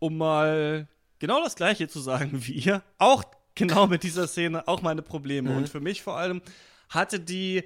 um 0.00 0.16
mal 0.16 0.88
genau 1.18 1.42
das 1.42 1.54
Gleiche 1.54 1.88
zu 1.88 2.00
sagen 2.00 2.30
wie 2.32 2.52
ihr, 2.52 2.82
auch 2.98 3.24
genau 3.54 3.86
mit 3.86 4.02
dieser 4.02 4.26
Szene 4.26 4.66
auch 4.66 4.82
meine 4.82 5.02
Probleme. 5.02 5.50
Mhm. 5.50 5.56
Und 5.58 5.68
für 5.68 5.80
mich 5.80 6.02
vor 6.02 6.16
allem 6.16 6.42
hatte 6.88 7.20
die 7.20 7.64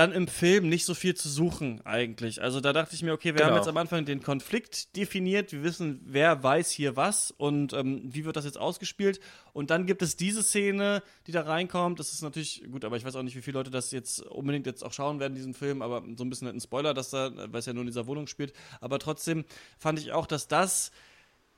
dann 0.00 0.12
im 0.12 0.28
Film 0.28 0.70
nicht 0.70 0.86
so 0.86 0.94
viel 0.94 1.14
zu 1.14 1.28
suchen 1.28 1.84
eigentlich. 1.84 2.40
Also 2.40 2.62
da 2.62 2.72
dachte 2.72 2.94
ich 2.94 3.02
mir, 3.02 3.12
okay, 3.12 3.34
wir 3.34 3.34
genau. 3.34 3.48
haben 3.48 3.56
jetzt 3.56 3.68
am 3.68 3.76
Anfang 3.76 4.06
den 4.06 4.22
Konflikt 4.22 4.96
definiert, 4.96 5.52
wir 5.52 5.62
wissen, 5.62 6.00
wer 6.06 6.42
weiß 6.42 6.70
hier 6.70 6.96
was 6.96 7.30
und 7.32 7.74
ähm, 7.74 8.00
wie 8.04 8.24
wird 8.24 8.36
das 8.36 8.46
jetzt 8.46 8.56
ausgespielt. 8.56 9.20
Und 9.52 9.68
dann 9.68 9.84
gibt 9.84 10.00
es 10.00 10.16
diese 10.16 10.42
Szene, 10.42 11.02
die 11.26 11.32
da 11.32 11.42
reinkommt. 11.42 12.00
Das 12.00 12.14
ist 12.14 12.22
natürlich 12.22 12.62
gut, 12.72 12.86
aber 12.86 12.96
ich 12.96 13.04
weiß 13.04 13.14
auch 13.14 13.22
nicht, 13.22 13.36
wie 13.36 13.42
viele 13.42 13.58
Leute 13.58 13.70
das 13.70 13.90
jetzt 13.90 14.22
unbedingt 14.22 14.64
jetzt 14.64 14.82
auch 14.82 14.94
schauen 14.94 15.20
werden, 15.20 15.34
diesen 15.34 15.52
Film, 15.52 15.82
aber 15.82 16.02
so 16.16 16.24
ein 16.24 16.30
bisschen 16.30 16.48
ein 16.48 16.60
Spoiler, 16.60 16.94
dass 16.94 17.10
da, 17.10 17.30
weil 17.36 17.58
es 17.58 17.66
ja 17.66 17.74
nur 17.74 17.82
in 17.82 17.88
dieser 17.88 18.06
Wohnung 18.06 18.26
spielt. 18.26 18.54
Aber 18.80 18.98
trotzdem 19.00 19.44
fand 19.78 19.98
ich 19.98 20.12
auch, 20.12 20.26
dass 20.26 20.48
das 20.48 20.92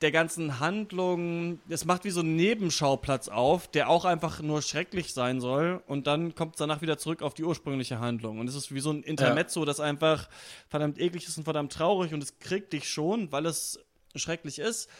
der 0.03 0.13
ganzen 0.13 0.61
Handlung, 0.61 1.61
es 1.69 1.85
macht 1.85 2.05
wie 2.05 2.11
so 2.11 2.21
einen 2.21 2.37
Nebenschauplatz 2.37 3.29
auf, 3.29 3.69
der 3.69 3.89
auch 3.89 4.05
einfach 4.05 4.41
nur 4.41 4.63
schrecklich 4.63 5.15
sein 5.15 5.41
soll 5.41 5.83
und 5.87 6.07
dann 6.07 6.35
kommt 6.35 6.55
es 6.55 6.59
danach 6.59 6.83
wieder 6.83 6.99
zurück 6.99 7.23
auf 7.23 7.35
die 7.35 7.45
ursprüngliche 7.45 8.01
Handlung. 8.01 8.41
Und 8.41 8.49
es 8.49 8.55
ist 8.55 8.75
wie 8.75 8.81
so 8.81 8.91
ein 8.91 9.03
Intermezzo, 9.03 9.61
ja. 9.61 9.67
das 9.67 9.81
einfach 9.81 10.29
verdammt 10.69 10.99
eklig 10.99 11.27
ist 11.27 11.39
und 11.39 11.45
verdammt 11.45 11.73
traurig 11.73 12.13
und 12.13 12.23
es 12.23 12.39
kriegt 12.39 12.73
dich 12.73 12.89
schon, 12.89 13.33
weil 13.33 13.47
es 13.47 13.79
schrecklich 14.15 14.59
ist. 14.59 14.91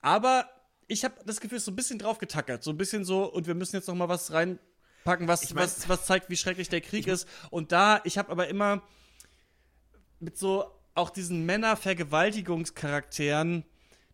Aber 0.00 0.48
ich 0.86 1.04
habe 1.04 1.14
das 1.24 1.40
Gefühl, 1.40 1.56
es 1.56 1.62
ist 1.62 1.66
so 1.66 1.72
ein 1.72 1.76
bisschen 1.76 1.98
drauf 1.98 2.18
getackert, 2.18 2.62
so 2.62 2.70
ein 2.70 2.76
bisschen 2.76 3.04
so 3.04 3.24
und 3.24 3.46
wir 3.46 3.54
müssen 3.54 3.76
jetzt 3.76 3.88
noch 3.88 3.94
mal 3.94 4.08
was 4.08 4.32
reinpacken, 4.32 5.28
was, 5.28 5.42
ich 5.42 5.54
mein, 5.54 5.64
was, 5.64 5.88
was 5.88 6.04
zeigt, 6.04 6.28
wie 6.28 6.36
schrecklich 6.36 6.68
der 6.68 6.82
Krieg 6.82 7.06
ist. 7.06 7.26
Und 7.50 7.72
da, 7.72 8.02
ich 8.04 8.18
habe 8.18 8.30
aber 8.30 8.48
immer 8.48 8.82
mit 10.18 10.36
so 10.36 10.66
auch 10.94 11.10
diesen 11.10 11.46
Männer-Vergewaltigungscharakteren 11.46 13.64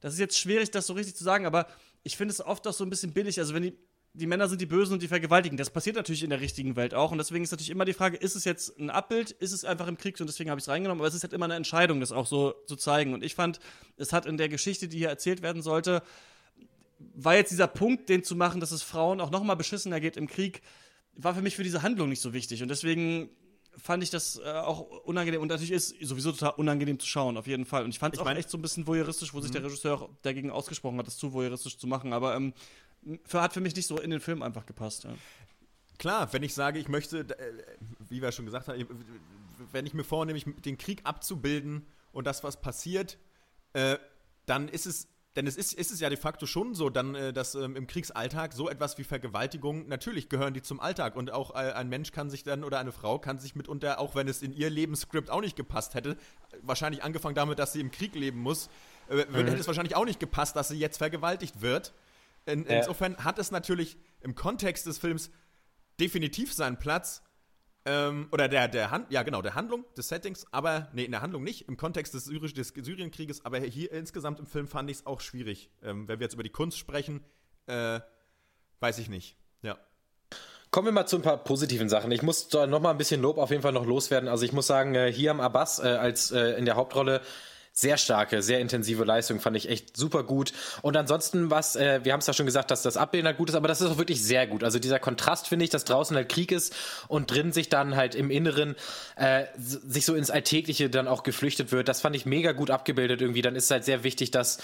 das 0.06 0.14
ist 0.14 0.20
jetzt 0.20 0.38
schwierig, 0.38 0.70
das 0.70 0.86
so 0.86 0.92
richtig 0.92 1.16
zu 1.16 1.24
sagen, 1.24 1.46
aber 1.46 1.66
ich 2.04 2.16
finde 2.16 2.30
es 2.30 2.40
oft 2.40 2.64
auch 2.68 2.72
so 2.72 2.84
ein 2.84 2.90
bisschen 2.90 3.12
billig. 3.12 3.40
Also, 3.40 3.54
wenn 3.54 3.64
die, 3.64 3.76
die 4.12 4.28
Männer 4.28 4.48
sind 4.48 4.60
die 4.60 4.66
Bösen 4.66 4.92
und 4.92 5.02
die 5.02 5.08
vergewaltigen. 5.08 5.56
Das 5.56 5.68
passiert 5.68 5.96
natürlich 5.96 6.22
in 6.22 6.30
der 6.30 6.40
richtigen 6.40 6.76
Welt 6.76 6.94
auch. 6.94 7.10
Und 7.10 7.18
deswegen 7.18 7.42
ist 7.42 7.50
natürlich 7.50 7.70
immer 7.70 7.84
die 7.84 7.92
Frage, 7.92 8.16
ist 8.16 8.36
es 8.36 8.44
jetzt 8.44 8.78
ein 8.78 8.88
Abbild, 8.88 9.32
ist 9.32 9.50
es 9.50 9.64
einfach 9.64 9.88
im 9.88 9.98
Krieg 9.98 10.20
und 10.20 10.28
deswegen 10.28 10.48
habe 10.48 10.60
ich 10.60 10.62
es 10.64 10.68
reingenommen. 10.68 11.00
Aber 11.00 11.08
es 11.08 11.14
ist 11.16 11.24
halt 11.24 11.32
immer 11.32 11.46
eine 11.46 11.56
Entscheidung, 11.56 11.98
das 11.98 12.12
auch 12.12 12.24
so 12.24 12.54
zu 12.68 12.76
zeigen. 12.76 13.14
Und 13.14 13.24
ich 13.24 13.34
fand, 13.34 13.58
es 13.96 14.12
hat 14.12 14.26
in 14.26 14.36
der 14.36 14.48
Geschichte, 14.48 14.86
die 14.86 14.98
hier 14.98 15.08
erzählt 15.08 15.42
werden 15.42 15.60
sollte, 15.60 16.04
war 17.00 17.34
jetzt 17.34 17.50
dieser 17.50 17.66
Punkt, 17.66 18.08
den 18.08 18.22
zu 18.22 18.36
machen, 18.36 18.60
dass 18.60 18.70
es 18.70 18.84
Frauen 18.84 19.20
auch 19.20 19.32
noch 19.32 19.42
mal 19.42 19.56
beschissener 19.56 19.98
geht 19.98 20.16
im 20.16 20.28
Krieg, 20.28 20.62
war 21.16 21.34
für 21.34 21.42
mich 21.42 21.56
für 21.56 21.64
diese 21.64 21.82
Handlung 21.82 22.08
nicht 22.08 22.22
so 22.22 22.32
wichtig. 22.32 22.62
Und 22.62 22.68
deswegen 22.68 23.28
fand 23.76 24.02
ich 24.02 24.10
das 24.10 24.38
äh, 24.38 24.50
auch 24.50 24.80
unangenehm. 25.04 25.40
Und 25.40 25.48
natürlich 25.48 25.72
ist 25.72 25.96
sowieso 26.00 26.32
total 26.32 26.54
unangenehm 26.56 26.98
zu 26.98 27.06
schauen, 27.06 27.36
auf 27.36 27.46
jeden 27.46 27.64
Fall. 27.64 27.84
Und 27.84 27.90
ich 27.90 27.98
fand 27.98 28.14
es 28.14 28.20
auch 28.20 28.28
echt 28.28 28.50
so 28.50 28.58
ein 28.58 28.62
bisschen 28.62 28.86
voyeuristisch, 28.86 29.34
wo 29.34 29.40
sich 29.40 29.50
der 29.50 29.62
Regisseur 29.62 29.94
auch 29.94 30.08
dagegen 30.22 30.50
ausgesprochen 30.50 30.98
hat, 30.98 31.06
das 31.06 31.16
zu 31.16 31.32
voyeuristisch 31.32 31.78
zu 31.78 31.86
machen. 31.86 32.12
Aber 32.12 32.34
ähm, 32.34 32.52
für, 33.24 33.40
hat 33.40 33.52
für 33.52 33.60
mich 33.60 33.76
nicht 33.76 33.86
so 33.86 33.98
in 33.98 34.10
den 34.10 34.20
Film 34.20 34.42
einfach 34.42 34.66
gepasst. 34.66 35.04
Ja. 35.04 35.14
Klar, 35.98 36.32
wenn 36.32 36.42
ich 36.42 36.54
sage, 36.54 36.78
ich 36.78 36.88
möchte, 36.88 37.20
äh, 37.20 37.52
wie 38.08 38.20
wir 38.20 38.32
schon 38.32 38.44
gesagt 38.44 38.68
haben, 38.68 38.86
wenn 39.72 39.86
ich 39.86 39.94
mir 39.94 40.04
vornehme, 40.04 40.38
den 40.40 40.78
Krieg 40.78 41.00
abzubilden 41.04 41.86
und 42.12 42.26
das, 42.26 42.44
was 42.44 42.60
passiert, 42.60 43.18
äh, 43.72 43.98
dann 44.46 44.68
ist 44.68 44.86
es, 44.86 45.08
denn 45.36 45.46
es 45.46 45.56
ist, 45.56 45.74
ist 45.74 45.92
es 45.92 46.00
ja 46.00 46.08
de 46.08 46.18
facto 46.18 46.46
schon 46.46 46.74
so, 46.74 46.88
dann, 46.88 47.14
äh, 47.14 47.32
dass 47.32 47.54
ähm, 47.54 47.76
im 47.76 47.86
Kriegsalltag 47.86 48.54
so 48.54 48.70
etwas 48.70 48.96
wie 48.96 49.04
Vergewaltigung, 49.04 49.86
natürlich 49.86 50.28
gehören 50.28 50.54
die 50.54 50.62
zum 50.62 50.80
Alltag 50.80 51.14
und 51.14 51.30
auch 51.30 51.50
äh, 51.54 51.72
ein 51.72 51.88
Mensch 51.88 52.10
kann 52.10 52.30
sich 52.30 52.42
dann 52.42 52.64
oder 52.64 52.78
eine 52.78 52.90
Frau 52.90 53.18
kann 53.18 53.38
sich 53.38 53.54
mitunter, 53.54 54.00
auch 54.00 54.14
wenn 54.14 54.28
es 54.28 54.40
in 54.40 54.52
ihr 54.52 54.70
Lebensskript 54.70 55.30
auch 55.30 55.42
nicht 55.42 55.54
gepasst 55.54 55.94
hätte, 55.94 56.16
wahrscheinlich 56.62 57.04
angefangen 57.04 57.34
damit, 57.34 57.58
dass 57.58 57.74
sie 57.74 57.80
im 57.80 57.90
Krieg 57.90 58.14
leben 58.14 58.40
muss, 58.40 58.68
äh, 59.08 59.26
würde, 59.28 59.50
hätte 59.50 59.60
es 59.60 59.66
wahrscheinlich 59.66 59.94
auch 59.94 60.06
nicht 60.06 60.20
gepasst, 60.20 60.56
dass 60.56 60.68
sie 60.68 60.78
jetzt 60.78 60.96
vergewaltigt 60.96 61.60
wird. 61.60 61.92
In, 62.46 62.64
Ja. 62.64 62.78
Insofern 62.78 63.16
hat 63.18 63.38
es 63.38 63.50
natürlich 63.50 63.98
im 64.22 64.34
Kontext 64.34 64.86
des 64.86 64.98
Films 64.98 65.30
definitiv 66.00 66.54
seinen 66.54 66.78
Platz. 66.78 67.22
Ähm, 67.88 68.26
oder 68.32 68.48
der, 68.48 68.66
der 68.66 68.90
Hand, 68.90 69.12
ja 69.12 69.22
genau, 69.22 69.42
der 69.42 69.54
Handlung, 69.54 69.84
des 69.96 70.08
Settings, 70.08 70.44
aber, 70.50 70.88
nee, 70.92 71.04
in 71.04 71.12
der 71.12 71.22
Handlung 71.22 71.44
nicht, 71.44 71.68
im 71.68 71.76
Kontext 71.76 72.14
des, 72.14 72.24
Syrisch, 72.24 72.52
des 72.52 72.68
Syrienkrieges, 72.68 73.44
aber 73.44 73.60
hier 73.60 73.92
insgesamt 73.92 74.40
im 74.40 74.46
Film 74.46 74.66
fand 74.66 74.90
ich 74.90 74.98
es 74.98 75.06
auch 75.06 75.20
schwierig. 75.20 75.70
Ähm, 75.84 76.08
wenn 76.08 76.18
wir 76.18 76.24
jetzt 76.24 76.34
über 76.34 76.42
die 76.42 76.50
Kunst 76.50 76.78
sprechen, 76.78 77.22
äh, 77.66 78.00
weiß 78.80 78.98
ich 78.98 79.08
nicht. 79.08 79.36
Ja. 79.62 79.78
Kommen 80.72 80.88
wir 80.88 80.92
mal 80.92 81.06
zu 81.06 81.16
ein 81.16 81.22
paar 81.22 81.36
positiven 81.36 81.88
Sachen. 81.88 82.10
Ich 82.10 82.22
muss 82.22 82.48
da 82.48 82.66
noch 82.66 82.80
mal 82.80 82.90
ein 82.90 82.98
bisschen 82.98 83.22
Lob 83.22 83.38
auf 83.38 83.50
jeden 83.50 83.62
Fall 83.62 83.72
noch 83.72 83.86
loswerden. 83.86 84.28
Also 84.28 84.44
ich 84.44 84.52
muss 84.52 84.66
sagen, 84.66 84.96
äh, 84.96 85.12
Hiam 85.12 85.40
Abbas 85.40 85.78
äh, 85.78 85.82
als 85.86 86.32
äh, 86.32 86.58
in 86.58 86.64
der 86.64 86.74
Hauptrolle 86.74 87.20
sehr 87.78 87.98
starke, 87.98 88.42
sehr 88.42 88.60
intensive 88.60 89.04
Leistung, 89.04 89.38
fand 89.38 89.54
ich 89.54 89.68
echt 89.68 89.98
super 89.98 90.22
gut. 90.24 90.54
Und 90.80 90.96
ansonsten, 90.96 91.50
was, 91.50 91.76
äh, 91.76 92.00
wir 92.04 92.14
haben 92.14 92.20
es 92.20 92.26
ja 92.26 92.32
schon 92.32 92.46
gesagt, 92.46 92.70
dass 92.70 92.80
das 92.80 92.96
Abbilden 92.96 93.26
halt 93.26 93.36
gut 93.36 93.50
ist, 93.50 93.54
aber 93.54 93.68
das 93.68 93.82
ist 93.82 93.90
auch 93.90 93.98
wirklich 93.98 94.24
sehr 94.24 94.46
gut. 94.46 94.64
Also 94.64 94.78
dieser 94.78 94.98
Kontrast 94.98 95.48
finde 95.48 95.66
ich, 95.66 95.70
dass 95.70 95.84
draußen 95.84 96.16
halt 96.16 96.30
Krieg 96.30 96.52
ist 96.52 96.74
und 97.08 97.30
drin 97.30 97.52
sich 97.52 97.68
dann 97.68 97.94
halt 97.94 98.14
im 98.14 98.30
Inneren 98.30 98.76
äh, 99.16 99.44
sich 99.58 100.06
so 100.06 100.14
ins 100.14 100.30
Alltägliche 100.30 100.88
dann 100.88 101.06
auch 101.06 101.22
geflüchtet 101.22 101.70
wird. 101.70 101.88
Das 101.88 102.00
fand 102.00 102.16
ich 102.16 102.24
mega 102.24 102.52
gut 102.52 102.70
abgebildet 102.70 103.20
irgendwie. 103.20 103.42
Dann 103.42 103.54
ist 103.54 103.64
es 103.64 103.70
halt 103.70 103.84
sehr 103.84 104.04
wichtig, 104.04 104.30
dass 104.30 104.56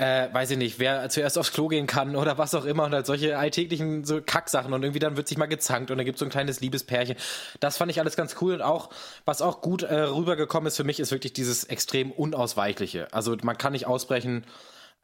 äh, 0.00 0.32
weiß 0.32 0.52
ich 0.52 0.56
nicht, 0.56 0.78
wer 0.78 1.10
zuerst 1.10 1.36
aufs 1.36 1.52
Klo 1.52 1.68
gehen 1.68 1.86
kann 1.86 2.16
oder 2.16 2.38
was 2.38 2.54
auch 2.54 2.64
immer 2.64 2.84
und 2.84 2.94
halt 2.94 3.04
solche 3.04 3.36
alltäglichen 3.36 4.04
so 4.04 4.22
Kacksachen 4.22 4.72
und 4.72 4.82
irgendwie 4.82 4.98
dann 4.98 5.18
wird 5.18 5.28
sich 5.28 5.36
mal 5.36 5.44
gezankt 5.44 5.90
und 5.90 5.98
dann 5.98 6.06
gibt 6.06 6.16
es 6.16 6.20
so 6.20 6.24
ein 6.24 6.30
kleines 6.30 6.60
Liebespärchen. 6.60 7.16
Das 7.60 7.76
fand 7.76 7.90
ich 7.90 8.00
alles 8.00 8.16
ganz 8.16 8.36
cool 8.40 8.54
und 8.54 8.62
auch, 8.62 8.88
was 9.26 9.42
auch 9.42 9.60
gut 9.60 9.82
äh, 9.82 9.94
rübergekommen 9.94 10.68
ist 10.68 10.78
für 10.78 10.84
mich, 10.84 11.00
ist 11.00 11.12
wirklich 11.12 11.34
dieses 11.34 11.64
extrem 11.64 12.12
Unausweichliche. 12.12 13.12
Also 13.12 13.36
man 13.42 13.58
kann 13.58 13.72
nicht 13.72 13.86
ausbrechen, 13.86 14.46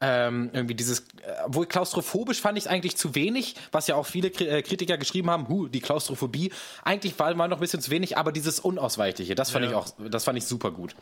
ähm, 0.01 0.49
irgendwie 0.51 0.73
dieses, 0.73 1.01
äh, 1.01 1.43
obwohl 1.45 1.67
klaustrophobisch 1.67 2.41
fand 2.41 2.57
ich 2.57 2.65
es 2.65 2.67
eigentlich 2.67 2.97
zu 2.97 3.13
wenig, 3.13 3.55
was 3.71 3.85
ja 3.85 3.95
auch 3.95 4.05
viele 4.07 4.31
Kri 4.31 4.47
äh, 4.47 4.63
Kritiker 4.63 4.97
geschrieben 4.97 5.29
haben, 5.29 5.47
hu, 5.47 5.67
die 5.67 5.79
Klaustrophobie. 5.79 6.51
Eigentlich 6.83 7.19
war 7.19 7.31
mal 7.35 7.47
noch 7.47 7.57
ein 7.57 7.61
bisschen 7.61 7.81
zu 7.81 7.91
wenig, 7.91 8.17
aber 8.17 8.31
dieses 8.31 8.59
Unausweichliche, 8.59 9.35
das 9.35 9.51
fand 9.51 9.65
ich 9.65 9.75
auch, 9.75 9.89
das 10.09 10.23
fand 10.23 10.39
ich 10.39 10.45
super 10.45 10.71
gut. 10.71 10.95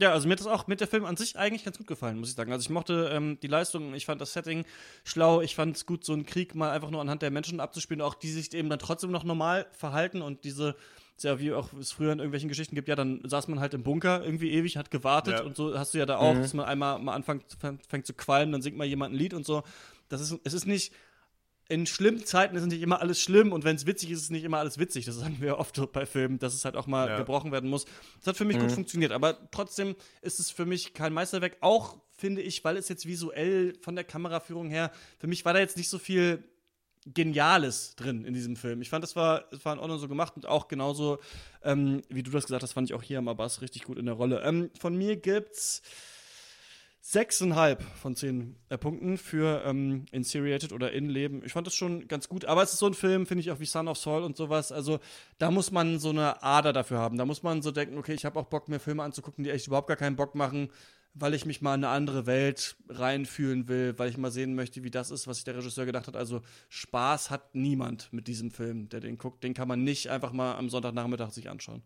Ja, 0.00 0.12
also 0.12 0.28
mir 0.28 0.32
hat 0.32 0.40
das 0.40 0.46
auch 0.46 0.68
mit 0.68 0.80
der 0.80 0.86
Film 0.86 1.04
an 1.04 1.16
sich 1.16 1.36
eigentlich 1.36 1.64
ganz 1.64 1.76
gut 1.76 1.88
gefallen, 1.88 2.18
muss 2.20 2.30
ich 2.30 2.36
sagen. 2.36 2.52
Also 2.52 2.62
ich 2.62 2.70
mochte 2.70 3.10
ähm, 3.12 3.38
die 3.42 3.48
Leistung, 3.48 3.94
ich 3.94 4.06
fand 4.06 4.20
das 4.20 4.32
Setting 4.32 4.64
schlau, 5.04 5.40
ich 5.40 5.56
fand 5.56 5.76
es 5.76 5.86
gut, 5.86 6.04
so 6.04 6.12
einen 6.12 6.24
Krieg 6.24 6.54
mal 6.54 6.70
einfach 6.70 6.90
nur 6.90 7.00
anhand 7.00 7.22
der 7.22 7.32
Menschen 7.32 7.58
abzuspielen, 7.58 8.00
auch 8.00 8.14
die 8.14 8.30
sich 8.30 8.54
eben 8.54 8.70
dann 8.70 8.78
trotzdem 8.78 9.10
noch 9.10 9.24
normal 9.24 9.66
verhalten 9.72 10.22
und 10.22 10.44
diese, 10.44 10.76
ja 11.20 11.40
wie 11.40 11.52
auch 11.52 11.72
es 11.72 11.90
früher 11.90 12.12
in 12.12 12.20
irgendwelchen 12.20 12.48
Geschichten 12.48 12.76
gibt, 12.76 12.86
ja, 12.86 12.94
dann 12.94 13.22
saß 13.24 13.48
man 13.48 13.58
halt 13.58 13.74
im 13.74 13.82
Bunker 13.82 14.24
irgendwie 14.24 14.52
ewig, 14.52 14.76
hat 14.76 14.92
gewartet 14.92 15.40
Ja. 15.40 15.42
und 15.44 15.56
so 15.56 15.76
hast 15.76 15.94
du 15.94 15.98
ja 15.98 16.06
da 16.06 16.18
auch, 16.18 16.34
dass 16.36 16.54
man 16.54 16.66
einmal 16.66 17.00
mal 17.00 17.14
anfängt 17.14 17.44
fängt 17.88 18.06
zu 18.06 18.14
qualmen, 18.14 18.52
dann 18.52 18.62
singt 18.62 18.76
mal 18.76 18.86
jemand 18.86 19.14
ein 19.14 19.18
Lied 19.18 19.34
und 19.34 19.44
so. 19.44 19.64
Das 20.08 20.20
ist, 20.20 20.38
es 20.44 20.54
ist 20.54 20.66
nicht, 20.66 20.92
in 21.68 21.86
schlimmen 21.86 22.24
Zeiten 22.24 22.56
ist 22.56 22.64
nicht 22.66 22.80
immer 22.82 23.00
alles 23.00 23.20
schlimm 23.20 23.52
und 23.52 23.62
wenn 23.64 23.76
es 23.76 23.84
witzig 23.86 24.10
ist, 24.10 24.18
ist 24.18 24.24
es 24.24 24.30
nicht 24.30 24.44
immer 24.44 24.58
alles 24.58 24.78
witzig. 24.78 25.04
Das 25.04 25.16
sagen 25.18 25.36
wir 25.40 25.58
oft 25.58 25.92
bei 25.92 26.06
Filmen, 26.06 26.38
dass 26.38 26.54
es 26.54 26.64
halt 26.64 26.76
auch 26.76 26.86
mal 26.86 27.08
Ja. 27.08 27.16
gebrochen 27.18 27.52
werden 27.52 27.68
muss. 27.68 27.84
Das 28.18 28.28
hat 28.28 28.36
für 28.36 28.44
mich 28.44 28.58
gut 28.58 28.72
funktioniert, 28.72 29.12
aber 29.12 29.50
trotzdem 29.50 29.94
ist 30.22 30.40
es 30.40 30.50
für 30.50 30.64
mich 30.66 30.94
kein 30.94 31.12
Meisterwerk. 31.12 31.58
Auch 31.60 31.98
finde 32.16 32.42
ich, 32.42 32.64
weil 32.64 32.76
es 32.76 32.88
jetzt 32.88 33.06
visuell 33.06 33.74
von 33.80 33.94
der 33.94 34.04
Kameraführung 34.04 34.70
her, 34.70 34.90
für 35.18 35.26
mich 35.26 35.44
war 35.44 35.52
da 35.52 35.60
jetzt 35.60 35.76
nicht 35.76 35.88
so 35.88 35.98
viel 35.98 36.42
Geniales 37.14 37.94
drin 37.96 38.24
in 38.24 38.34
diesem 38.34 38.56
Film. 38.56 38.82
Ich 38.82 38.90
fand, 38.90 39.04
es 39.04 39.14
war, 39.16 39.44
es 39.52 39.64
war 39.64 39.72
in 39.72 39.78
Ordnung 39.78 39.98
so 39.98 40.08
gemacht 40.08 40.34
und 40.36 40.46
auch 40.46 40.68
genauso, 40.68 41.18
ähm, 41.62 42.02
wie 42.08 42.22
du 42.22 42.30
das 42.30 42.44
gesagt 42.44 42.62
hast, 42.62 42.72
fand 42.72 42.88
ich 42.90 42.94
auch 42.94 43.02
hier 43.02 43.18
am 43.18 43.28
Abbas 43.28 43.62
richtig 43.62 43.84
gut 43.84 43.98
in 43.98 44.06
der 44.06 44.14
Rolle. 44.14 44.42
Ähm, 44.42 44.70
von 44.78 44.96
mir 44.96 45.16
gibt's 45.16 45.80
sechseinhalb 47.00 47.82
von 47.82 48.16
zehn 48.16 48.56
äh, 48.68 48.76
Punkten 48.76 49.18
für 49.18 49.62
ähm, 49.64 50.06
Inseriated 50.10 50.72
oder 50.72 50.92
Innenleben. 50.92 51.42
Ich 51.44 51.52
fand 51.52 51.66
das 51.66 51.74
schon 51.74 52.08
ganz 52.08 52.28
gut, 52.28 52.44
aber 52.44 52.62
es 52.62 52.72
ist 52.72 52.80
so 52.80 52.86
ein 52.86 52.94
Film, 52.94 53.26
finde 53.26 53.40
ich 53.40 53.50
auch 53.50 53.60
wie 53.60 53.66
Son 53.66 53.88
of 53.88 53.98
Saul 53.98 54.22
und 54.22 54.36
sowas. 54.36 54.72
Also 54.72 54.98
da 55.38 55.50
muss 55.50 55.70
man 55.70 55.98
so 55.98 56.10
eine 56.10 56.42
Ader 56.42 56.72
dafür 56.72 56.98
haben. 56.98 57.16
Da 57.16 57.24
muss 57.24 57.42
man 57.42 57.62
so 57.62 57.70
denken, 57.70 57.98
okay, 57.98 58.14
ich 58.14 58.24
habe 58.24 58.38
auch 58.38 58.46
Bock, 58.46 58.68
mir 58.68 58.80
Filme 58.80 59.02
anzugucken, 59.02 59.44
die 59.44 59.50
echt 59.50 59.68
überhaupt 59.68 59.88
gar 59.88 59.96
keinen 59.96 60.16
Bock 60.16 60.34
machen, 60.34 60.70
weil 61.14 61.34
ich 61.34 61.46
mich 61.46 61.62
mal 61.62 61.74
in 61.74 61.84
eine 61.84 61.92
andere 61.94 62.26
Welt 62.26 62.76
reinfühlen 62.88 63.68
will, 63.68 63.98
weil 63.98 64.10
ich 64.10 64.18
mal 64.18 64.30
sehen 64.30 64.54
möchte, 64.54 64.84
wie 64.84 64.90
das 64.90 65.10
ist, 65.10 65.26
was 65.26 65.38
sich 65.38 65.44
der 65.44 65.56
Regisseur 65.56 65.86
gedacht 65.86 66.08
hat. 66.08 66.16
Also 66.16 66.42
Spaß 66.68 67.30
hat 67.30 67.54
niemand 67.54 68.12
mit 68.12 68.26
diesem 68.28 68.50
Film, 68.50 68.88
der 68.88 69.00
den 69.00 69.18
guckt. 69.18 69.44
Den 69.44 69.54
kann 69.54 69.68
man 69.68 69.82
nicht 69.82 70.10
einfach 70.10 70.32
mal 70.32 70.56
am 70.56 70.68
Sonntagnachmittag 70.68 71.30
sich 71.30 71.48
anschauen. 71.48 71.82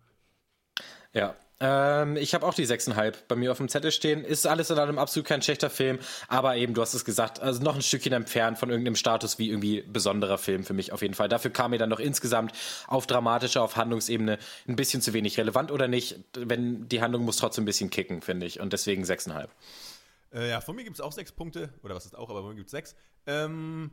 Ja. 1.12 1.36
Ähm, 1.60 2.16
ich 2.16 2.34
habe 2.34 2.44
auch 2.44 2.54
die 2.54 2.66
6,5 2.66 3.14
bei 3.28 3.36
mir 3.36 3.52
auf 3.52 3.58
dem 3.58 3.68
Zettel 3.68 3.92
stehen. 3.92 4.24
Ist 4.24 4.46
alles 4.46 4.70
in 4.70 4.78
allem 4.78 4.98
absolut 4.98 5.28
kein 5.28 5.42
schlechter 5.42 5.70
Film, 5.70 6.00
aber 6.26 6.56
eben, 6.56 6.74
du 6.74 6.82
hast 6.82 6.92
es 6.92 7.04
gesagt, 7.04 7.40
also 7.40 7.62
noch 7.62 7.76
ein 7.76 7.82
Stückchen 7.82 8.12
entfernt 8.12 8.58
von 8.58 8.68
irgendeinem 8.68 8.96
Status 8.96 9.38
wie 9.38 9.48
irgendwie 9.48 9.82
besonderer 9.82 10.38
Film 10.38 10.64
für 10.64 10.74
mich 10.74 10.92
auf 10.92 11.02
jeden 11.02 11.14
Fall. 11.14 11.28
Dafür 11.28 11.52
kam 11.52 11.70
mir 11.70 11.78
dann 11.78 11.90
noch 11.90 12.00
insgesamt 12.00 12.52
auf 12.88 13.06
dramatischer, 13.06 13.62
auf 13.62 13.76
Handlungsebene 13.76 14.38
ein 14.66 14.74
bisschen 14.74 15.02
zu 15.02 15.12
wenig 15.12 15.38
relevant 15.38 15.70
oder 15.70 15.86
nicht. 15.86 16.18
Wenn 16.36 16.88
die 16.88 17.00
Handlung 17.00 17.24
muss 17.24 17.36
trotzdem 17.36 17.62
ein 17.62 17.66
bisschen 17.66 17.90
kicken, 17.90 18.22
finde 18.22 18.46
ich. 18.46 18.58
Und 18.58 18.72
deswegen 18.72 19.04
6,5. 19.04 19.48
Äh, 20.34 20.50
ja, 20.50 20.60
von 20.60 20.74
mir 20.74 20.82
gibt 20.82 20.96
es 20.96 21.00
auch 21.00 21.12
sechs 21.12 21.30
Punkte. 21.30 21.72
Oder 21.84 21.94
was 21.94 22.06
ist 22.06 22.16
auch, 22.16 22.28
aber 22.28 22.40
von 22.40 22.50
mir 22.50 22.56
gibt 22.56 22.68
es 22.68 22.72
sechs. 22.72 22.96
Ähm, 23.26 23.92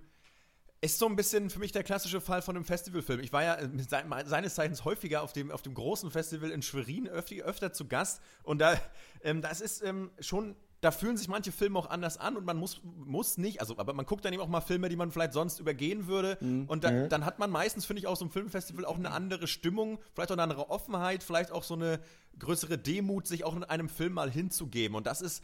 ist 0.81 0.97
so 0.97 1.07
ein 1.07 1.15
bisschen 1.15 1.49
für 1.49 1.59
mich 1.59 1.71
der 1.71 1.83
klassische 1.83 2.21
Fall 2.21 2.41
von 2.41 2.55
einem 2.55 2.65
Festivalfilm. 2.65 3.19
Ich 3.19 3.33
war 3.33 3.43
ja 3.43 3.55
äh, 3.55 3.69
se 3.77 4.03
seines 4.25 4.55
Zeichens 4.55 4.85
häufiger 4.85 5.23
auf 5.23 5.33
dem, 5.33 5.51
auf 5.51 5.61
dem 5.61 5.73
großen 5.73 6.09
Festival 6.09 6.51
in 6.51 6.61
Schwerin 6.61 7.07
öfter, 7.07 7.35
öfter 7.43 7.73
zu 7.73 7.87
Gast. 7.87 8.21
Und 8.43 8.59
da, 8.59 8.79
ähm, 9.21 9.41
das 9.41 9.59
ist 9.59 9.83
ähm, 9.83 10.09
schon, 10.19 10.55
da 10.79 10.91
fühlen 10.91 11.17
sich 11.17 11.27
manche 11.27 11.51
Filme 11.51 11.77
auch 11.77 11.89
anders 11.89 12.17
an 12.17 12.37
und 12.37 12.45
man 12.45 12.55
muss, 12.55 12.81
muss 12.83 13.37
nicht, 13.37 13.59
also, 13.59 13.77
aber 13.77 13.91
man 13.91 14.05
guckt 14.05 14.23
dann 14.23 14.31
eben 14.31 14.41
auch 14.41 14.47
mal 14.47 14.61
Filme, 14.61 14.87
die 14.87 14.95
man 14.95 15.11
vielleicht 15.11 15.33
sonst 15.33 15.59
übergehen 15.59 16.07
würde. 16.07 16.37
Und 16.67 16.85
da, 16.85 16.91
dann 17.09 17.25
hat 17.25 17.39
man 17.39 17.49
meistens, 17.49 17.85
finde 17.85 17.99
ich, 17.99 18.07
auf 18.07 18.17
so 18.17 18.23
einem 18.23 18.31
Filmfestival 18.31 18.85
auch 18.85 18.95
eine 18.95 19.11
andere 19.11 19.47
Stimmung, 19.47 19.99
vielleicht 20.13 20.31
auch 20.31 20.35
eine 20.35 20.43
andere 20.43 20.69
Offenheit, 20.69 21.23
vielleicht 21.23 21.51
auch 21.51 21.63
so 21.63 21.73
eine 21.73 21.99
größere 22.39 22.77
Demut, 22.77 23.27
sich 23.27 23.43
auch 23.43 23.57
in 23.57 23.65
einem 23.65 23.89
Film 23.89 24.13
mal 24.13 24.31
hinzugeben. 24.31 24.95
Und 24.95 25.07
das 25.07 25.21
ist, 25.21 25.43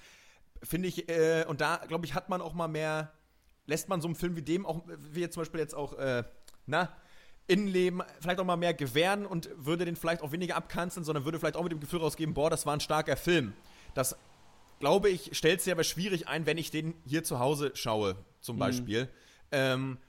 finde 0.64 0.88
ich, 0.88 1.10
äh, 1.10 1.44
und 1.46 1.60
da, 1.60 1.84
glaube 1.86 2.06
ich, 2.06 2.14
hat 2.14 2.30
man 2.30 2.42
auch 2.42 2.54
mal 2.54 2.70
mehr, 2.70 3.12
lässt 3.68 3.90
man 3.90 4.02
so 4.02 4.08
einem 4.08 4.16
Film 4.16 4.36
wie 4.36 4.42
dem 4.42 4.66
auch, 4.66 4.84
wie 5.12 5.22
jetzt 5.22 5.34
zum 5.34 5.42
Beispiel 5.42 5.60
jetzt 5.60 5.76
auch, 5.76 5.94
äh, 5.94 6.24
na, 6.66 6.90
Innenleben 7.48 8.02
vielleicht 8.20 8.40
auch 8.40 8.46
mal 8.46 8.56
mehr 8.56 8.74
gewähren 8.74 9.26
und 9.26 9.50
würde 9.56 9.86
den 9.86 9.96
vielleicht 9.96 10.22
auch 10.22 10.32
weniger 10.32 10.56
abkanzeln, 10.56 11.04
sondern 11.04 11.26
würde 11.26 11.40
vielleicht 11.40 11.56
auch 11.56 11.64
mit 11.64 11.72
dem 11.72 11.80
Gefühl 11.80 12.00
rausgeben, 12.00 12.34
boah, 12.34 12.50
das 12.50 12.66
war 12.66 12.74
ein 12.74 12.80
starker 12.80 13.16
Film. 13.18 13.54
Das, 13.94 14.18
glaube 14.80 15.10
ich, 15.10 15.38
stellt 15.38 15.62
sich 15.62 15.72
aber 15.72 15.84
schwierig 15.84 16.28
ein, 16.28 16.48
wenn 16.48 16.58
ich 16.58 16.72
den 16.72 16.96
hier 17.06 17.24
zu 17.24 17.40
Hause 17.40 17.72
schaue, 17.76 18.16
zum 18.42 18.58
Beispiel. 18.58 19.10
Ähm, 19.52 20.00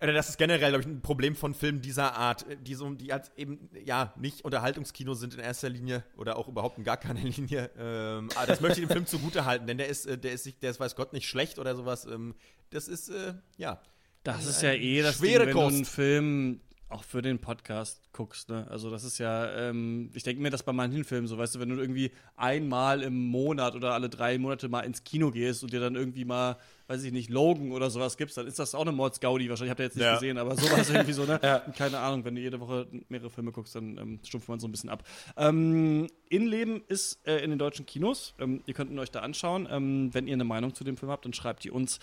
oder 0.00 0.12
das 0.12 0.28
ist 0.28 0.38
generell, 0.38 0.70
glaube 0.70 0.82
ich, 0.82 0.86
ein 0.86 1.00
Problem 1.00 1.34
von 1.34 1.54
Filmen 1.54 1.80
dieser 1.80 2.14
Art, 2.14 2.44
die 2.62 2.74
so, 2.74 2.90
die 2.90 3.12
halt 3.12 3.30
eben, 3.36 3.70
ja, 3.84 4.12
nicht 4.16 4.44
Unterhaltungskino 4.44 5.14
sind 5.14 5.34
in 5.34 5.40
erster 5.40 5.70
Linie 5.70 6.04
oder 6.16 6.36
auch 6.36 6.48
überhaupt 6.48 6.76
in 6.76 6.84
gar 6.84 6.98
keiner 6.98 7.20
Linie. 7.22 7.70
Ähm, 7.78 8.28
aber 8.34 8.46
das 8.46 8.60
möchte 8.60 8.80
ich 8.80 8.86
dem 8.86 8.92
Film 8.92 9.06
zugute 9.06 9.46
halten, 9.46 9.66
denn 9.66 9.78
der 9.78 9.88
ist, 9.88 10.06
äh, 10.06 10.18
der 10.18 10.32
ist, 10.32 10.62
der 10.62 10.70
ist, 10.70 10.80
weiß 10.80 10.96
Gott, 10.96 11.12
nicht 11.12 11.28
schlecht 11.28 11.58
oder 11.58 11.74
sowas. 11.74 12.04
Ähm, 12.04 12.34
das 12.70 12.88
ist, 12.88 13.08
äh, 13.08 13.34
ja. 13.56 13.80
Das 14.22 14.44
ist 14.44 14.60
ja 14.60 14.72
eh 14.72 15.02
das 15.02 15.18
schwere 15.18 15.46
Ding, 15.46 15.54
wenn 15.54 15.62
du 15.62 15.76
einen 15.76 15.84
Film 15.84 16.60
auch 16.88 17.04
für 17.04 17.22
den 17.22 17.38
Podcast 17.38 18.12
guckst, 18.12 18.48
ne? 18.48 18.66
Also 18.70 18.90
das 18.90 19.02
ist 19.04 19.18
ja, 19.18 19.50
ähm, 19.68 20.10
ich 20.14 20.22
denke 20.22 20.42
mir 20.42 20.50
das 20.50 20.62
bei 20.62 20.72
manchen 20.72 21.04
Filmen 21.04 21.26
so, 21.26 21.36
weißt 21.36 21.54
du, 21.54 21.60
wenn 21.60 21.68
du 21.68 21.76
irgendwie 21.76 22.12
einmal 22.36 23.02
im 23.02 23.28
Monat 23.28 23.74
oder 23.74 23.92
alle 23.92 24.08
drei 24.08 24.38
Monate 24.38 24.68
mal 24.68 24.80
ins 24.80 25.04
Kino 25.04 25.30
gehst 25.30 25.62
und 25.62 25.72
dir 25.72 25.80
dann 25.80 25.96
irgendwie 25.96 26.24
mal 26.24 26.56
weiß 26.88 27.02
ich 27.02 27.12
nicht, 27.12 27.30
Logan 27.30 27.72
oder 27.72 27.90
sowas 27.90 28.16
gibt, 28.16 28.36
dann 28.36 28.46
ist 28.46 28.58
das 28.58 28.74
auch 28.74 28.82
eine 28.82 28.92
Mordsgaudi. 28.92 29.48
Wahrscheinlich 29.48 29.70
habt 29.70 29.80
ihr 29.80 29.86
jetzt 29.86 29.96
nicht 29.96 30.04
ja. 30.04 30.14
gesehen, 30.14 30.38
aber 30.38 30.56
sowas 30.56 30.88
irgendwie 30.90 31.12
so, 31.12 31.24
ne? 31.24 31.40
ja. 31.42 31.58
Keine 31.76 31.98
Ahnung, 31.98 32.24
wenn 32.24 32.34
du 32.34 32.40
jede 32.40 32.60
Woche 32.60 32.86
mehrere 33.08 33.30
Filme 33.30 33.52
guckst, 33.52 33.74
dann 33.74 33.98
ähm, 33.98 34.20
stumpft 34.22 34.48
man 34.48 34.60
so 34.60 34.68
ein 34.68 34.70
bisschen 34.70 34.90
ab. 34.90 35.04
Ähm, 35.36 36.08
Innenleben 36.28 36.82
ist 36.88 37.26
äh, 37.26 37.38
in 37.38 37.50
den 37.50 37.58
deutschen 37.58 37.86
Kinos. 37.86 38.34
Ähm, 38.38 38.62
ihr 38.66 38.74
könnt 38.74 38.90
ihn 38.90 38.98
euch 38.98 39.10
da 39.10 39.20
anschauen. 39.20 39.68
Ähm, 39.70 40.10
wenn 40.12 40.26
ihr 40.26 40.34
eine 40.34 40.44
Meinung 40.44 40.74
zu 40.74 40.84
dem 40.84 40.96
Film 40.96 41.10
habt, 41.10 41.24
dann 41.24 41.32
schreibt 41.32 41.64
die 41.64 41.70
uns 41.70 41.98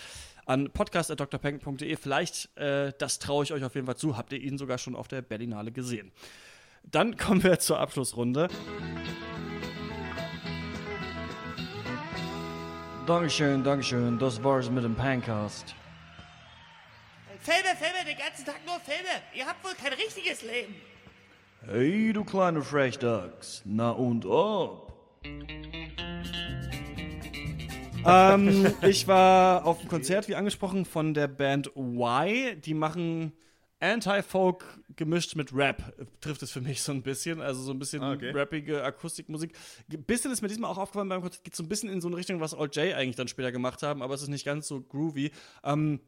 an 0.45 0.69
podcast.drpenken.de. 0.71 1.95
Vielleicht, 1.95 2.55
äh, 2.57 2.91
das 2.97 3.19
traue 3.19 3.43
ich 3.43 3.53
euch 3.53 3.63
auf 3.63 3.75
jeden 3.75 3.87
Fall 3.87 3.97
zu, 3.97 4.17
habt 4.17 4.33
ihr 4.33 4.41
ihn 4.41 4.57
sogar 4.57 4.77
schon 4.77 4.95
auf 4.95 5.07
der 5.07 5.21
Berlinale 5.21 5.71
gesehen. 5.71 6.11
Dann 6.83 7.15
kommen 7.15 7.43
wir 7.43 7.59
zur 7.59 7.79
Abschlussrunde. 7.79 8.49
Dankeschön, 13.05 13.61
Dankeschön. 13.65 14.17
Das 14.17 14.41
war's 14.41 14.69
mit 14.69 14.85
dem 14.85 14.95
Pancast. 14.95 15.75
Filme, 17.41 17.75
Filme, 17.77 18.05
den 18.07 18.17
ganzen 18.17 18.45
Tag 18.45 18.59
nur 18.65 18.79
Filme. 18.79 19.09
Ihr 19.35 19.45
habt 19.45 19.61
wohl 19.65 19.73
kein 19.73 19.91
richtiges 19.91 20.41
Leben. 20.41 20.75
Hey, 21.65 22.13
du 22.13 22.23
kleine 22.23 22.61
Frechdachs. 22.61 23.61
Na 23.65 23.91
und 23.91 24.25
ob? 24.25 24.93
ähm, 28.05 28.73
ich 28.81 29.05
war 29.05 29.65
auf 29.65 29.81
einem 29.81 29.89
Konzert, 29.89 30.29
wie 30.29 30.35
angesprochen, 30.35 30.85
von 30.85 31.13
der 31.13 31.27
Band 31.27 31.71
Y. 31.75 32.61
Die 32.61 32.73
machen 32.73 33.33
Anti-Folk 33.83 34.63
gemischt 34.95 35.35
mit 35.35 35.53
Rap, 35.53 35.93
trifft 36.21 36.41
es 36.41 36.51
für 36.51 36.61
mich 36.61 36.81
so 36.81 36.91
ein 36.91 37.03
bisschen. 37.03 37.41
Also 37.41 37.61
so 37.61 37.71
ein 37.71 37.79
bisschen 37.79 38.01
ah, 38.01 38.13
okay. 38.13 38.31
rappige 38.31 38.83
Akustikmusik. 38.83 39.53
Ein 39.91 40.03
bisschen 40.03 40.31
ist 40.31 40.41
mir 40.41 40.47
diesmal 40.47 40.71
auch 40.71 40.77
aufgefallen 40.77 41.09
beim 41.09 41.21
Konzert, 41.21 41.43
geht 41.43 41.55
so 41.55 41.63
ein 41.63 41.69
bisschen 41.69 41.89
in 41.89 42.01
so 42.01 42.07
eine 42.07 42.17
Richtung, 42.17 42.39
was 42.39 42.57
Old 42.57 42.75
J 42.75 42.93
eigentlich 42.93 43.17
dann 43.17 43.27
später 43.27 43.51
gemacht 43.51 43.83
haben, 43.83 44.01
aber 44.01 44.13
es 44.13 44.21
ist 44.21 44.29
nicht 44.29 44.45
ganz 44.45 44.67
so 44.67 44.81
groovy. 44.81 45.31
Ähm, 45.63 45.99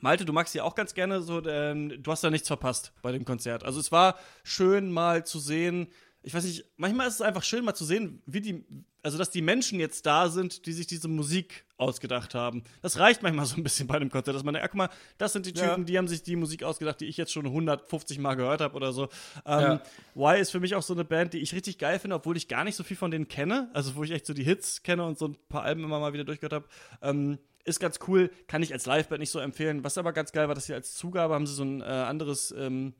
Malte, 0.00 0.24
du 0.24 0.32
magst 0.32 0.54
ja 0.54 0.62
auch 0.62 0.74
ganz 0.74 0.94
gerne 0.94 1.22
so, 1.22 1.44
ähm, 1.44 2.02
du 2.02 2.10
hast 2.10 2.22
da 2.22 2.30
nichts 2.30 2.46
verpasst 2.46 2.92
bei 3.02 3.10
dem 3.10 3.24
Konzert. 3.24 3.64
Also 3.64 3.80
es 3.80 3.90
war 3.90 4.16
schön 4.44 4.92
mal 4.92 5.26
zu 5.26 5.40
sehen, 5.40 5.88
ich 6.28 6.34
weiß 6.34 6.44
nicht, 6.44 6.66
manchmal 6.76 7.08
ist 7.08 7.14
es 7.14 7.20
einfach 7.22 7.42
schön 7.42 7.64
mal 7.64 7.72
zu 7.72 7.86
sehen, 7.86 8.20
wie 8.26 8.42
die, 8.42 8.62
also 9.02 9.16
dass 9.16 9.30
die 9.30 9.40
Menschen 9.40 9.80
jetzt 9.80 10.04
da 10.04 10.28
sind, 10.28 10.66
die 10.66 10.74
sich 10.74 10.86
diese 10.86 11.08
Musik 11.08 11.64
ausgedacht 11.78 12.34
haben. 12.34 12.64
Das 12.82 12.98
reicht 12.98 13.22
manchmal 13.22 13.46
so 13.46 13.56
ein 13.56 13.62
bisschen 13.62 13.86
bei 13.86 13.94
einem 13.94 14.10
Konzert, 14.10 14.36
dass 14.36 14.44
man, 14.44 14.54
ja, 14.54 14.68
guck 14.68 14.74
mal, 14.74 14.90
das 15.16 15.32
sind 15.32 15.46
die 15.46 15.54
Typen, 15.54 15.68
ja. 15.68 15.84
die 15.84 15.96
haben 15.96 16.06
sich 16.06 16.22
die 16.22 16.36
Musik 16.36 16.64
ausgedacht, 16.64 17.00
die 17.00 17.06
ich 17.06 17.16
jetzt 17.16 17.32
schon 17.32 17.46
150 17.46 18.18
Mal 18.18 18.34
gehört 18.34 18.60
habe 18.60 18.76
oder 18.76 18.92
so. 18.92 19.04
Ähm, 19.46 19.80
ja. 19.80 19.82
Y 20.14 20.38
ist 20.38 20.50
für 20.50 20.60
mich 20.60 20.74
auch 20.74 20.82
so 20.82 20.92
eine 20.92 21.06
Band, 21.06 21.32
die 21.32 21.38
ich 21.38 21.54
richtig 21.54 21.78
geil 21.78 21.98
finde, 21.98 22.16
obwohl 22.16 22.36
ich 22.36 22.46
gar 22.46 22.62
nicht 22.62 22.76
so 22.76 22.84
viel 22.84 22.98
von 22.98 23.10
denen 23.10 23.28
kenne. 23.28 23.70
Also 23.72 23.96
wo 23.96 24.04
ich 24.04 24.10
echt 24.10 24.26
so 24.26 24.34
die 24.34 24.44
Hits 24.44 24.82
kenne 24.82 25.06
und 25.06 25.16
so 25.18 25.28
ein 25.28 25.36
paar 25.48 25.62
Alben 25.62 25.82
immer 25.82 25.98
mal 25.98 26.12
wieder 26.12 26.24
durchgehört 26.24 26.52
habe. 26.52 26.68
Ähm, 27.00 27.38
ist 27.64 27.80
ganz 27.80 28.00
cool, 28.06 28.30
kann 28.48 28.62
ich 28.62 28.74
als 28.74 28.84
Liveband 28.84 29.20
nicht 29.20 29.30
so 29.30 29.38
empfehlen. 29.38 29.82
Was 29.82 29.96
aber 29.96 30.12
ganz 30.12 30.32
geil 30.32 30.46
war, 30.48 30.54
dass 30.54 30.66
sie 30.66 30.74
als 30.74 30.94
Zugabe 30.94 31.32
haben 31.32 31.46
sie 31.46 31.54
so 31.54 31.64
ein 31.64 31.80
äh, 31.80 31.84
anderes 31.84 32.54
ähm, 32.54 32.92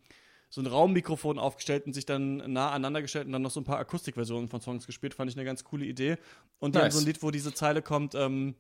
so 0.51 0.61
ein 0.61 0.67
Raummikrofon 0.67 1.39
aufgestellt 1.39 1.87
und 1.87 1.93
sich 1.93 2.07
dann 2.07 2.39
nah 2.53 2.71
aneinander 2.71 3.03
gestellt 3.03 3.27
und 3.27 3.33
dann 3.33 3.43
noch 3.43 3.51
so 3.51 3.61
ein 3.61 3.65
paar 3.65 3.79
Akustikversionen 3.79 4.49
von 4.49 4.61
Songs 4.61 4.87
gespielt. 4.87 5.15
Fand 5.15 5.31
ich 5.31 5.37
eine 5.37 5.45
ganz 5.45 5.65
coole 5.65 5.85
Idee. 5.85 6.17
Und 6.59 6.75
nice. 6.75 6.85
haben 6.85 6.91
so 6.93 6.99
ein 7.01 7.07
Lied, 7.07 7.23
wo 7.23 7.31
diese 7.31 7.53
Zeile 7.53 7.83
kommt, 7.83 8.15
ähm, 8.15 8.55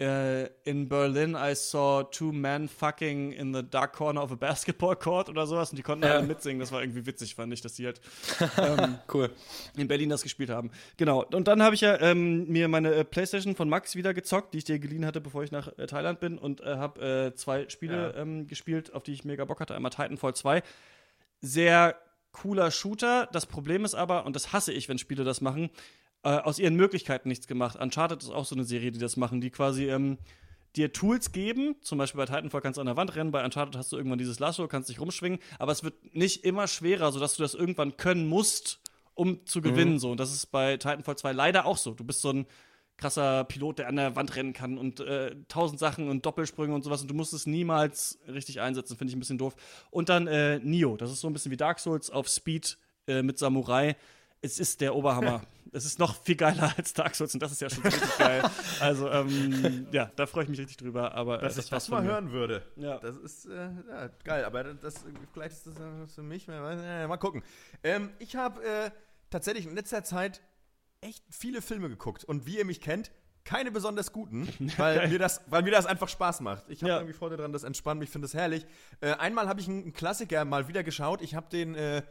äh, 0.00 0.46
in 0.64 0.88
Berlin 0.88 1.36
I 1.38 1.54
saw 1.54 2.02
two 2.02 2.32
men 2.32 2.68
fucking 2.68 3.30
in 3.32 3.54
the 3.54 3.62
dark 3.62 3.92
corner 3.92 4.22
of 4.22 4.32
a 4.32 4.34
basketball 4.34 4.96
court 4.96 5.28
oder 5.28 5.46
sowas 5.46 5.70
und 5.70 5.76
die 5.76 5.82
konnten 5.82 6.04
ja. 6.04 6.16
alle 6.16 6.26
mitsingen. 6.26 6.58
Das 6.58 6.72
war 6.72 6.82
irgendwie 6.82 7.06
witzig, 7.06 7.36
fand 7.36 7.52
ich, 7.52 7.60
dass 7.60 7.74
die 7.74 7.86
halt 7.86 8.00
ähm, 8.58 8.98
cool. 9.12 9.30
in 9.76 9.86
Berlin 9.86 10.08
das 10.08 10.22
gespielt 10.22 10.50
haben. 10.50 10.72
Genau. 10.96 11.24
Und 11.24 11.46
dann 11.46 11.62
habe 11.62 11.76
ich 11.76 11.82
ja 11.82 12.00
ähm, 12.00 12.48
mir 12.48 12.66
meine 12.66 12.92
äh, 12.92 13.04
Playstation 13.04 13.54
von 13.54 13.68
Max 13.68 13.94
wieder 13.94 14.14
gezockt, 14.14 14.54
die 14.54 14.58
ich 14.58 14.64
dir 14.64 14.80
geliehen 14.80 15.06
hatte, 15.06 15.20
bevor 15.20 15.44
ich 15.44 15.52
nach 15.52 15.68
äh, 15.78 15.86
Thailand 15.86 16.18
bin 16.18 16.38
und 16.38 16.60
äh, 16.60 16.76
habe 16.76 17.30
äh, 17.30 17.34
zwei 17.36 17.68
Spiele 17.68 18.14
ja. 18.14 18.20
ähm, 18.20 18.48
gespielt, 18.48 18.92
auf 18.94 19.04
die 19.04 19.12
ich 19.12 19.24
mega 19.24 19.44
Bock 19.44 19.60
hatte. 19.60 19.76
Einmal 19.76 19.90
Titanfall 19.90 20.34
2 20.34 20.62
sehr 21.44 21.96
cooler 22.32 22.70
Shooter. 22.70 23.28
Das 23.32 23.46
Problem 23.46 23.84
ist 23.84 23.94
aber, 23.94 24.26
und 24.26 24.34
das 24.34 24.52
hasse 24.52 24.72
ich, 24.72 24.88
wenn 24.88 24.98
Spiele 24.98 25.24
das 25.24 25.40
machen, 25.40 25.70
äh, 26.22 26.30
aus 26.30 26.58
ihren 26.58 26.74
Möglichkeiten 26.74 27.28
nichts 27.28 27.46
gemacht. 27.46 27.78
Uncharted 27.78 28.22
ist 28.22 28.30
auch 28.30 28.44
so 28.44 28.54
eine 28.54 28.64
Serie, 28.64 28.90
die 28.90 28.98
das 28.98 29.16
machen, 29.16 29.40
die 29.40 29.50
quasi 29.50 29.88
ähm, 29.88 30.18
dir 30.76 30.92
Tools 30.92 31.32
geben. 31.32 31.76
Zum 31.82 31.98
Beispiel 31.98 32.18
bei 32.18 32.26
Titanfall 32.26 32.60
kannst 32.60 32.78
du 32.78 32.80
an 32.80 32.86
der 32.86 32.96
Wand 32.96 33.14
rennen, 33.14 33.30
bei 33.30 33.44
Uncharted 33.44 33.76
hast 33.76 33.92
du 33.92 33.96
irgendwann 33.96 34.18
dieses 34.18 34.40
Lasso, 34.40 34.66
kannst 34.66 34.88
dich 34.88 35.00
rumschwingen, 35.00 35.38
aber 35.58 35.72
es 35.72 35.84
wird 35.84 36.14
nicht 36.14 36.44
immer 36.44 36.66
schwerer, 36.66 37.12
sodass 37.12 37.36
du 37.36 37.42
das 37.42 37.54
irgendwann 37.54 37.96
können 37.96 38.26
musst, 38.26 38.80
um 39.14 39.46
zu 39.46 39.62
gewinnen. 39.62 39.94
Mhm. 39.94 39.98
So. 39.98 40.10
Und 40.10 40.18
das 40.18 40.32
ist 40.32 40.46
bei 40.46 40.76
Titanfall 40.76 41.16
2 41.16 41.32
leider 41.32 41.66
auch 41.66 41.76
so. 41.76 41.92
Du 41.92 42.04
bist 42.04 42.20
so 42.20 42.30
ein 42.30 42.46
krasser 42.96 43.44
Pilot, 43.44 43.80
der 43.80 43.88
an 43.88 43.96
der 43.96 44.16
Wand 44.16 44.36
rennen 44.36 44.52
kann 44.52 44.78
und 44.78 45.00
äh, 45.00 45.34
tausend 45.48 45.80
Sachen 45.80 46.08
und 46.08 46.24
Doppelsprünge 46.24 46.74
und 46.74 46.82
sowas 46.82 47.02
und 47.02 47.08
du 47.08 47.14
musst 47.14 47.32
es 47.32 47.46
niemals 47.46 48.18
richtig 48.28 48.60
einsetzen, 48.60 48.96
finde 48.96 49.10
ich 49.10 49.16
ein 49.16 49.20
bisschen 49.20 49.38
doof. 49.38 49.54
Und 49.90 50.08
dann 50.08 50.26
äh, 50.26 50.58
Nio, 50.60 50.96
das 50.96 51.10
ist 51.10 51.20
so 51.20 51.28
ein 51.28 51.32
bisschen 51.32 51.52
wie 51.52 51.56
Dark 51.56 51.80
Souls 51.80 52.10
auf 52.10 52.28
Speed 52.28 52.78
äh, 53.06 53.22
mit 53.22 53.38
Samurai. 53.38 53.96
Es 54.40 54.60
ist 54.60 54.80
der 54.80 54.94
Oberhammer. 54.94 55.42
es 55.72 55.84
ist 55.84 55.98
noch 55.98 56.22
viel 56.22 56.36
geiler 56.36 56.72
als 56.76 56.92
Dark 56.92 57.14
Souls 57.16 57.34
und 57.34 57.42
das 57.42 57.52
ist 57.52 57.60
ja 57.60 57.68
schon 57.68 57.82
richtig 57.82 58.16
geil. 58.16 58.42
Also, 58.80 59.10
ähm, 59.10 59.88
ja, 59.90 60.10
da 60.14 60.26
freue 60.26 60.44
ich 60.44 60.50
mich 60.50 60.60
richtig 60.60 60.76
drüber. 60.76 61.14
Aber 61.14 61.38
Dass 61.38 61.56
das 61.56 61.64
ich 61.64 61.70
das 61.70 61.88
mal 61.88 62.04
hören 62.04 62.30
würde. 62.30 62.62
Ja. 62.76 62.98
Das 62.98 63.16
ist 63.16 63.46
äh, 63.46 63.70
ja, 63.88 64.10
geil, 64.22 64.44
aber 64.44 64.62
das, 64.74 65.04
vielleicht 65.32 65.56
ist 65.56 65.66
das 65.66 66.14
für 66.14 66.22
mich. 66.22 66.46
Mal, 66.46 67.08
mal 67.08 67.16
gucken. 67.16 67.42
Ähm, 67.82 68.10
ich 68.18 68.36
habe 68.36 68.62
äh, 68.64 68.90
tatsächlich 69.30 69.66
in 69.66 69.74
letzter 69.74 70.04
Zeit 70.04 70.40
echt 71.04 71.22
viele 71.30 71.62
Filme 71.62 71.88
geguckt. 71.88 72.24
Und 72.24 72.46
wie 72.46 72.58
ihr 72.58 72.64
mich 72.64 72.80
kennt, 72.80 73.10
keine 73.44 73.70
besonders 73.70 74.12
guten, 74.12 74.48
weil 74.78 75.08
mir 75.08 75.18
das, 75.18 75.42
weil 75.46 75.62
mir 75.62 75.70
das 75.70 75.86
einfach 75.86 76.08
Spaß 76.08 76.40
macht. 76.40 76.64
Ich 76.68 76.82
habe 76.82 76.90
ja. 76.90 76.96
irgendwie 76.96 77.14
Freude 77.14 77.36
dran, 77.36 77.52
das 77.52 77.62
entspannt 77.62 78.00
mich, 78.00 78.10
finde 78.10 78.26
das 78.26 78.34
herrlich. 78.34 78.66
Äh, 79.00 79.12
einmal 79.12 79.48
habe 79.48 79.60
ich 79.60 79.68
einen 79.68 79.92
Klassiker 79.92 80.44
mal 80.44 80.66
wieder 80.68 80.82
geschaut. 80.82 81.20
Ich 81.22 81.34
habe 81.34 81.48
den 81.50 81.74
äh, 81.74 82.02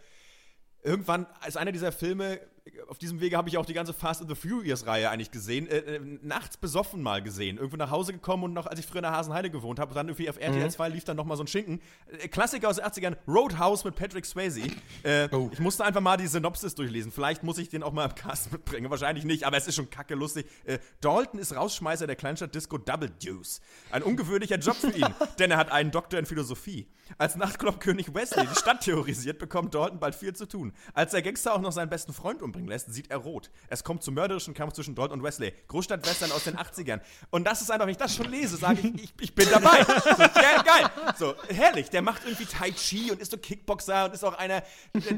irgendwann 0.84 1.26
als 1.42 1.58
einer 1.58 1.72
dieser 1.72 1.92
Filme 1.92 2.40
auf 2.88 2.98
diesem 2.98 3.20
Wege 3.20 3.36
habe 3.36 3.50
ich 3.50 3.58
auch 3.58 3.66
die 3.66 3.74
ganze 3.74 3.94
Fast 3.94 4.22
and 4.22 4.30
the 4.30 4.36
Furious-Reihe 4.36 5.10
eigentlich 5.10 5.32
gesehen. 5.32 5.68
Äh, 5.68 5.78
äh, 5.80 6.00
nachts 6.22 6.56
besoffen 6.56 7.02
mal 7.02 7.22
gesehen. 7.22 7.58
Irgendwo 7.58 7.76
nach 7.76 7.92
Hause 7.92 8.14
gekommen 8.14 8.44
und 8.44 8.54
noch, 8.54 8.68
als 8.68 8.80
ich 8.80 8.86
früher 8.86 9.00
in 9.00 9.04
der 9.04 9.12
Hasenheide 9.12 9.50
gewohnt 9.50 9.80
habe, 9.80 9.94
dann 9.94 10.08
irgendwie 10.08 10.30
auf 10.30 10.38
RTL 10.38 10.64
mhm. 10.64 10.70
2 10.70 10.90
lief 10.90 11.04
dann 11.04 11.18
noch 11.18 11.26
mal 11.26 11.36
so 11.36 11.44
ein 11.44 11.48
Schinken. 11.48 11.82
Äh, 12.08 12.28
Klassiker 12.30 12.70
aus 12.70 12.78
den 12.78 12.86
80ern, 12.86 13.18
Roadhouse 13.28 13.84
mit 13.84 13.96
Patrick 13.96 14.26
Swayze. 14.26 14.62
Äh, 15.04 15.28
oh. 15.32 15.50
Ich 15.52 15.60
musste 15.60 15.84
einfach 15.84 16.00
mal 16.00 16.16
die 16.16 16.28
Synopsis 16.28 16.76
durchlesen. 16.76 17.12
Vielleicht 17.12 17.44
muss 17.44 17.58
ich 17.58 17.68
den 17.68 17.84
auch 17.84 17.92
mal 17.92 18.06
im 18.06 18.16
Cast 18.16 18.52
mitbringen. 18.52 18.90
Wahrscheinlich 18.90 19.26
nicht, 19.26 19.44
aber 19.44 19.58
es 19.58 19.68
ist 19.68 19.76
schon 19.76 19.90
kacke 19.90 20.16
lustig. 20.16 20.46
Äh, 20.64 20.80
Dalton 21.02 21.40
ist 21.40 21.56
Rausschmeißer 21.56 22.08
der 22.08 22.16
Kleinstadt 22.16 22.56
Disco 22.56 22.78
Double 22.78 23.10
Deuce. 23.10 23.60
Ein 23.92 24.04
ungewöhnlicher 24.04 24.58
Job 24.58 24.76
für 24.76 24.92
ihn, 24.92 25.14
denn 25.40 25.52
er 25.52 25.58
hat 25.58 25.72
einen 25.72 25.92
Doktor 25.92 26.20
in 26.20 26.26
Philosophie. 26.26 26.88
Als 27.18 27.36
Nachtclub-König 27.36 28.14
Wesley 28.14 28.48
die 28.48 28.56
Stadt 28.56 28.82
terrorisiert, 28.82 29.38
bekommt 29.38 29.76
Dalton 29.76 30.00
bald 30.00 30.16
viel 30.16 30.34
zu 30.34 30.48
tun. 30.48 30.74
Als 30.94 31.12
der 31.12 31.22
Gangster 31.22 31.54
auch 31.54 31.62
noch 31.62 31.72
seinen 31.72 31.90
besten 31.90 32.14
Freund 32.14 32.42
umbringen 32.54 32.70
lässt, 32.70 32.94
sieht 32.94 33.10
er 33.10 33.18
rot. 33.18 33.50
Es 33.68 33.84
kommt 33.84 34.04
zum 34.04 34.14
mörderischen 34.14 34.54
Kampf 34.54 34.74
zwischen 34.74 34.96
Dalton 34.96 35.20
und 35.20 35.26
Wesley. 35.26 35.54
Großstadt-Western 35.68 36.32
aus 36.32 36.44
den 36.44 36.56
80ern. 36.56 37.02
Und 37.32 37.46
das 37.46 37.62
ist 37.62 37.72
einfach, 37.72 37.86
wenn 37.86 37.92
ich 37.92 37.98
das 37.98 38.16
schon 38.16 38.30
lese, 38.30 38.58
sage 38.58 38.80
ich, 38.82 39.04
ich, 39.04 39.14
ich 39.20 39.36
bin 39.36 39.48
dabei. 39.50 39.84
So, 39.84 40.18
geil, 40.18 40.62
geil. 40.66 40.90
So, 41.18 41.36
herrlich. 41.50 41.90
Der 41.90 42.02
macht 42.02 42.24
irgendwie 42.26 42.46
Tai 42.46 42.72
Chi 42.72 43.12
und 43.12 43.20
ist 43.20 43.32
so 43.32 43.38
Kickboxer 43.38 44.06
und 44.06 44.14
ist 44.14 44.24
auch 44.24 44.38
einer, 44.38 44.64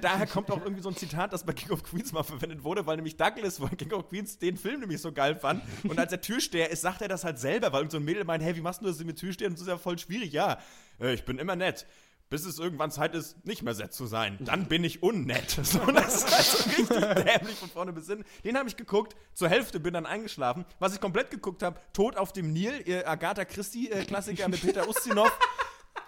daher 0.01 0.27
kommt 0.27 0.51
auch 0.51 0.61
irgendwie 0.61 0.81
so 0.81 0.89
ein 0.89 0.95
Zitat, 0.95 1.33
das 1.33 1.43
bei 1.43 1.53
King 1.53 1.71
of 1.71 1.83
Queens 1.83 2.11
mal 2.11 2.23
verwendet 2.23 2.63
wurde, 2.63 2.85
weil 2.85 2.95
nämlich 2.95 3.17
Douglas 3.17 3.57
von 3.57 3.75
King 3.75 3.91
of 3.93 4.07
Queens 4.09 4.37
den 4.37 4.57
Film 4.57 4.81
nämlich 4.81 5.01
so 5.01 5.11
geil 5.11 5.35
fand. 5.35 5.63
Und 5.83 5.99
als 5.99 6.11
er 6.11 6.21
Türsteher 6.21 6.69
ist, 6.69 6.81
sagt 6.81 7.01
er 7.01 7.07
das 7.07 7.23
halt 7.23 7.39
selber, 7.39 7.73
weil 7.73 7.89
so 7.89 7.97
ein 7.97 8.05
Mädel 8.05 8.23
meint, 8.23 8.43
hey, 8.43 8.55
wie 8.55 8.61
machst 8.61 8.81
du 8.81 8.85
das 8.85 9.03
mit 9.03 9.17
Türsteher? 9.17 9.47
Und 9.47 9.55
das 9.55 9.61
ist 9.61 9.67
ja 9.67 9.77
voll 9.77 9.97
schwierig. 9.97 10.31
Ja, 10.31 10.59
äh, 10.99 11.13
ich 11.13 11.25
bin 11.25 11.37
immer 11.39 11.55
nett 11.55 11.85
bis 12.29 12.45
es 12.45 12.59
irgendwann 12.59 12.91
Zeit 12.91 13.13
ist, 13.15 13.45
nicht 13.45 13.63
mehr 13.63 13.73
set 13.73 13.93
zu 13.93 14.05
sein. 14.05 14.37
Dann 14.41 14.65
bin 14.67 14.83
ich 14.83 15.03
unnett. 15.03 15.59
So, 15.65 15.79
das 15.79 16.23
ist 16.23 16.33
also 16.33 16.69
richtig 16.69 16.87
dämlich 17.39 17.55
von 17.57 17.69
vorne 17.69 17.91
bis 17.91 18.07
hin. 18.07 18.23
Den 18.43 18.57
habe 18.57 18.69
ich 18.69 18.77
geguckt, 18.77 19.15
zur 19.33 19.49
Hälfte 19.49 19.79
bin 19.79 19.93
dann 19.93 20.05
eingeschlafen. 20.05 20.65
Was 20.79 20.93
ich 20.93 21.01
komplett 21.01 21.31
geguckt 21.31 21.63
habe, 21.63 21.79
Tod 21.91 22.17
auf 22.17 22.33
dem 22.33 22.53
Nil, 22.53 22.83
äh, 22.85 23.03
Agatha 23.03 23.45
Christie-Klassiker 23.45 24.47
mit 24.47 24.61
Peter 24.61 24.87
Ustinov. 24.87 25.31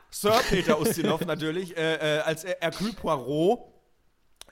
Sir 0.09 0.39
Peter 0.49 0.79
Ustinov 0.79 1.25
natürlich, 1.25 1.75
äh, 1.75 2.17
äh 2.17 2.19
als 2.19 2.45
Hercule 2.45 2.93
Poirot 2.93 3.73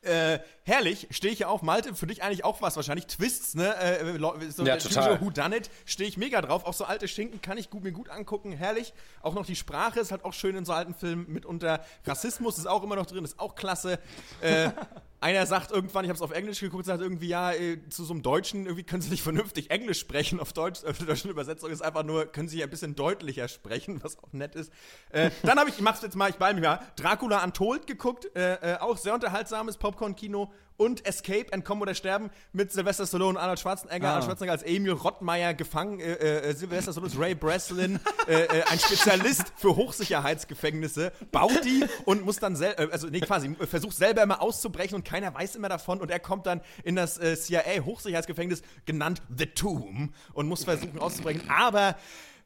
äh, 0.06 0.40
herrlich, 0.66 1.08
stehe 1.12 1.32
ich 1.32 1.40
ja 1.40 1.48
auf. 1.48 1.62
Malte, 1.62 1.96
für 1.96 2.08
dich 2.08 2.24
eigentlich 2.24 2.44
auch 2.44 2.62
was 2.62 2.76
wahrscheinlich. 2.76 3.08
Twists, 3.08 3.56
ne? 3.56 3.76
Äh, 3.78 4.20
so 4.50 4.66
ja, 4.66 4.78
total. 4.78 5.22
Who 5.22 5.30
Done 5.30 5.56
It, 5.56 5.70
stehe 5.86 6.10
ich 6.10 6.18
mega 6.18 6.42
drauf. 6.42 6.66
Auch 6.66 6.74
so 6.74 6.86
alte 6.86 7.08
Schinken 7.08 7.42
kann 7.42 7.58
ich 7.58 7.70
gut, 7.70 7.84
mir 7.84 7.92
gut 7.92 8.10
angucken. 8.10 8.52
Herrlich. 8.52 8.94
Auch 9.22 9.36
noch 9.36 9.46
die 9.46 9.56
Sprache 9.56 10.00
ist 10.00 10.12
halt 10.12 10.26
auch 10.26 10.34
schön 10.34 10.56
in 10.56 10.66
so 10.66 10.74
alten 10.74 10.94
Filmen. 10.94 11.32
Mitunter 11.32 11.86
Rassismus 12.06 12.58
ist 12.58 12.68
auch 12.68 12.84
immer 12.84 12.96
noch 12.96 13.06
drin, 13.06 13.24
ist 13.24 13.40
auch 13.40 13.56
klasse. 13.56 14.00
Äh, 14.42 14.72
einer 15.26 15.46
sagt 15.48 15.72
irgendwann, 15.72 16.06
ich 16.06 16.10
habe 16.10 16.18
es 16.18 16.22
auf 16.22 16.32
Englisch 16.32 16.60
geguckt, 16.60 16.86
sagt 16.86 17.02
irgendwie, 17.02 17.28
ja, 17.28 17.52
äh, 17.52 17.80
zu 17.90 18.04
so 18.04 18.14
einem 18.14 18.22
Deutschen, 18.22 18.66
irgendwie 18.66 18.84
können 18.84 19.02
sie 19.02 19.10
nicht 19.10 19.24
vernünftig 19.24 19.72
Englisch 19.72 20.00
sprechen. 20.00 20.40
Auf 20.40 20.54
Deutsch, 20.54 20.84
auf 20.84 20.98
der 20.98 21.08
deutschen 21.08 21.32
Übersetzung 21.32 21.72
ist 21.72 21.82
einfach 21.82 22.04
nur, 22.04 22.28
können 22.28 22.48
sie 22.48 22.62
ein 22.64 22.70
bisschen 22.70 22.96
deutlicher 22.96 23.48
sprechen, 23.48 24.04
was 24.04 24.20
auch 24.20 24.34
nett 24.34 24.56
ist. 24.56 24.72
Äh, 25.10 25.32
dann 25.44 25.58
habe 25.58 25.70
ich, 25.70 25.78
ich 25.78 25.82
mach's 25.82 26.02
jetzt 26.04 26.16
mal, 26.16 26.30
ich 26.30 26.36
beeil 26.36 26.54
mich 26.54 26.64
mal, 26.64 26.80
Dracula 26.96 27.44
Untold 27.44 27.88
geguckt, 27.88 28.30
äh, 28.36 28.74
äh, 28.74 28.78
auch 28.78 28.98
sehr 28.98 29.14
unterhaltsames 29.14 29.78
Popcorn-Kino. 29.78 30.52
Und 30.78 31.06
Escape, 31.06 31.52
Entkommen 31.52 31.82
oder 31.82 31.96
Sterben 31.96 32.30
mit 32.54 32.72
Sylvester 32.72 33.08
Stallone 33.08 33.32
und 33.32 33.38
Arnold 33.38 33.60
Schwarzenegger. 33.60 34.08
Ah. 34.08 34.10
Arnold 34.12 34.26
Schwarzenegger 34.26 34.52
als 34.54 34.64
Emil 34.64 34.94
Rottmeier 34.94 35.54
gefangen. 35.54 36.00
Äh, 36.00 36.14
äh, 36.14 36.54
Sylvester 36.54 36.92
Stallone 36.92 37.14
ist 37.14 37.20
Ray 37.20 37.36
Breslin, 37.36 38.00
äh, 38.28 38.42
äh, 38.42 38.64
ein 38.70 38.80
Spezialist 38.80 39.54
für 39.56 39.76
Hochsicherheitsgefängnisse, 39.76 41.12
baut 41.32 41.64
die 41.64 41.86
und 42.06 42.26
muss 42.26 42.38
dann 42.38 42.56
selber, 42.56 42.84
äh, 42.84 42.92
also 42.92 43.08
nee, 43.08 43.22
quasi, 43.22 43.56
versucht 43.56 43.96
selber 43.96 44.24
immer 44.24 44.42
auszubrechen 44.42 44.96
und 44.96 45.06
keiner 45.06 45.34
weiß 45.34 45.56
immer 45.56 45.70
davon 45.70 46.02
und 46.02 46.12
er 46.12 46.20
kommt 46.20 46.46
dann 46.46 46.62
in 46.84 46.96
das 46.96 47.18
äh, 47.18 47.36
CIA-Hochsicherheitsgefängnis, 47.38 48.62
genannt 48.86 49.22
The 49.36 49.48
Tomb, 49.48 50.14
und 50.34 50.48
muss 50.48 50.64
versuchen 50.64 51.00
auszubrechen. 51.00 51.50
Aber 51.50 51.96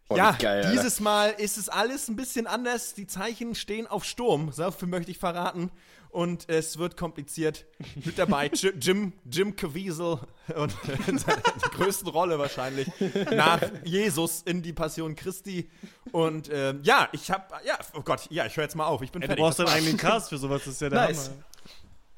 Boah, 0.08 0.18
ja, 0.18 0.32
geil, 0.32 0.72
dieses 0.74 1.00
Mal 1.00 1.30
ist 1.38 1.58
es 1.60 1.70
alles 1.70 2.08
ein 2.08 2.16
bisschen 2.16 2.48
anders. 2.48 2.96
Die 2.96 3.06
Zeichen 3.06 3.54
stehen 3.54 3.86
auf 3.86 4.04
Sturm. 4.04 4.52
So 4.52 4.72
viel 4.72 4.88
möchte 4.88 5.12
ich 5.12 5.20
verraten. 5.20 5.70
Und 6.10 6.50
es 6.50 6.80
wird 6.80 6.98
kompliziert. 6.98 7.66
Mit 8.04 8.18
dabei 8.18 8.48
Ji- 8.54 8.74
Jim, 8.82 9.14
Jim 9.32 9.56
Caviezel 9.56 10.20
und 10.56 10.76
in 11.08 11.20
seiner 11.20 11.42
größten 11.76 12.08
Rolle 12.08 12.40
wahrscheinlich 12.40 12.88
nach 13.32 13.62
Jesus 13.84 14.42
in 14.42 14.64
die 14.64 14.74
Passion 14.74 15.16
Christi. 15.16 15.70
Und 16.12 16.50
ähm, 16.52 16.80
ja, 16.84 17.10
ich 17.12 17.30
habe, 17.30 17.44
ja, 17.64 17.78
oh 17.94 18.02
Gott, 18.02 18.26
ja, 18.32 18.46
ich 18.48 18.58
höre 18.58 18.64
jetzt 18.64 18.76
mal 18.76 18.88
auf. 18.88 19.04
Ich 19.04 19.12
bin 19.12 19.22
du 19.22 19.28
fertig. 19.28 19.44
brauchst 19.44 19.60
Das 19.60 19.68
deinen 19.68 19.76
eigenen 19.78 19.98
Cast 19.98 20.30
für 20.30 20.38
sowas, 20.40 20.64
das 20.66 20.74
ist 20.74 20.82
ja 20.82 20.90
der 20.90 21.08
Nice. 21.08 21.30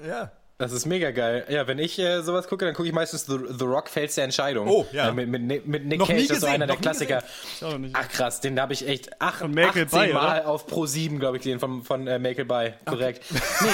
Hammer. 0.00 0.08
Ja. 0.08 0.32
Das 0.58 0.70
ist 0.70 0.86
mega 0.86 1.10
geil. 1.10 1.44
Ja, 1.48 1.66
wenn 1.66 1.78
ich 1.80 1.98
äh, 1.98 2.22
sowas 2.22 2.46
gucke, 2.46 2.64
dann 2.64 2.74
gucke 2.74 2.86
ich 2.88 2.94
meistens 2.94 3.26
The, 3.26 3.36
The 3.58 3.64
Rock 3.64 3.88
Fels 3.88 4.14
der 4.14 4.24
Entscheidung. 4.24 4.68
Oh, 4.68 4.86
ja. 4.92 5.08
Äh, 5.08 5.12
mit, 5.12 5.28
mit, 5.28 5.42
Nick- 5.42 5.66
mit 5.66 5.84
Nick 5.86 5.98
Noch 5.98 6.06
Cage, 6.06 6.28
das 6.28 6.36
ist 6.36 6.40
so 6.42 6.46
einer 6.46 6.66
der 6.68 6.76
Klassiker. 6.76 7.22
Ach 7.94 8.08
krass, 8.08 8.40
den 8.40 8.60
habe 8.60 8.72
ich 8.72 8.86
echt 8.86 9.10
ach, 9.18 9.38
Von 9.38 9.52
Make 9.52 9.80
It 9.80 9.86
18 9.92 10.08
By, 10.08 10.12
Mal 10.12 10.40
oder? 10.40 10.48
auf 10.48 10.66
Pro 10.68 10.86
7, 10.86 11.18
glaube 11.18 11.38
ich, 11.38 11.42
gesehen, 11.42 11.58
von, 11.58 11.82
von 11.82 12.06
äh, 12.06 12.18
Make 12.20 12.42
It 12.42 12.48
By. 12.48 12.74
Korrekt. 12.86 13.24
Nee, 13.32 13.68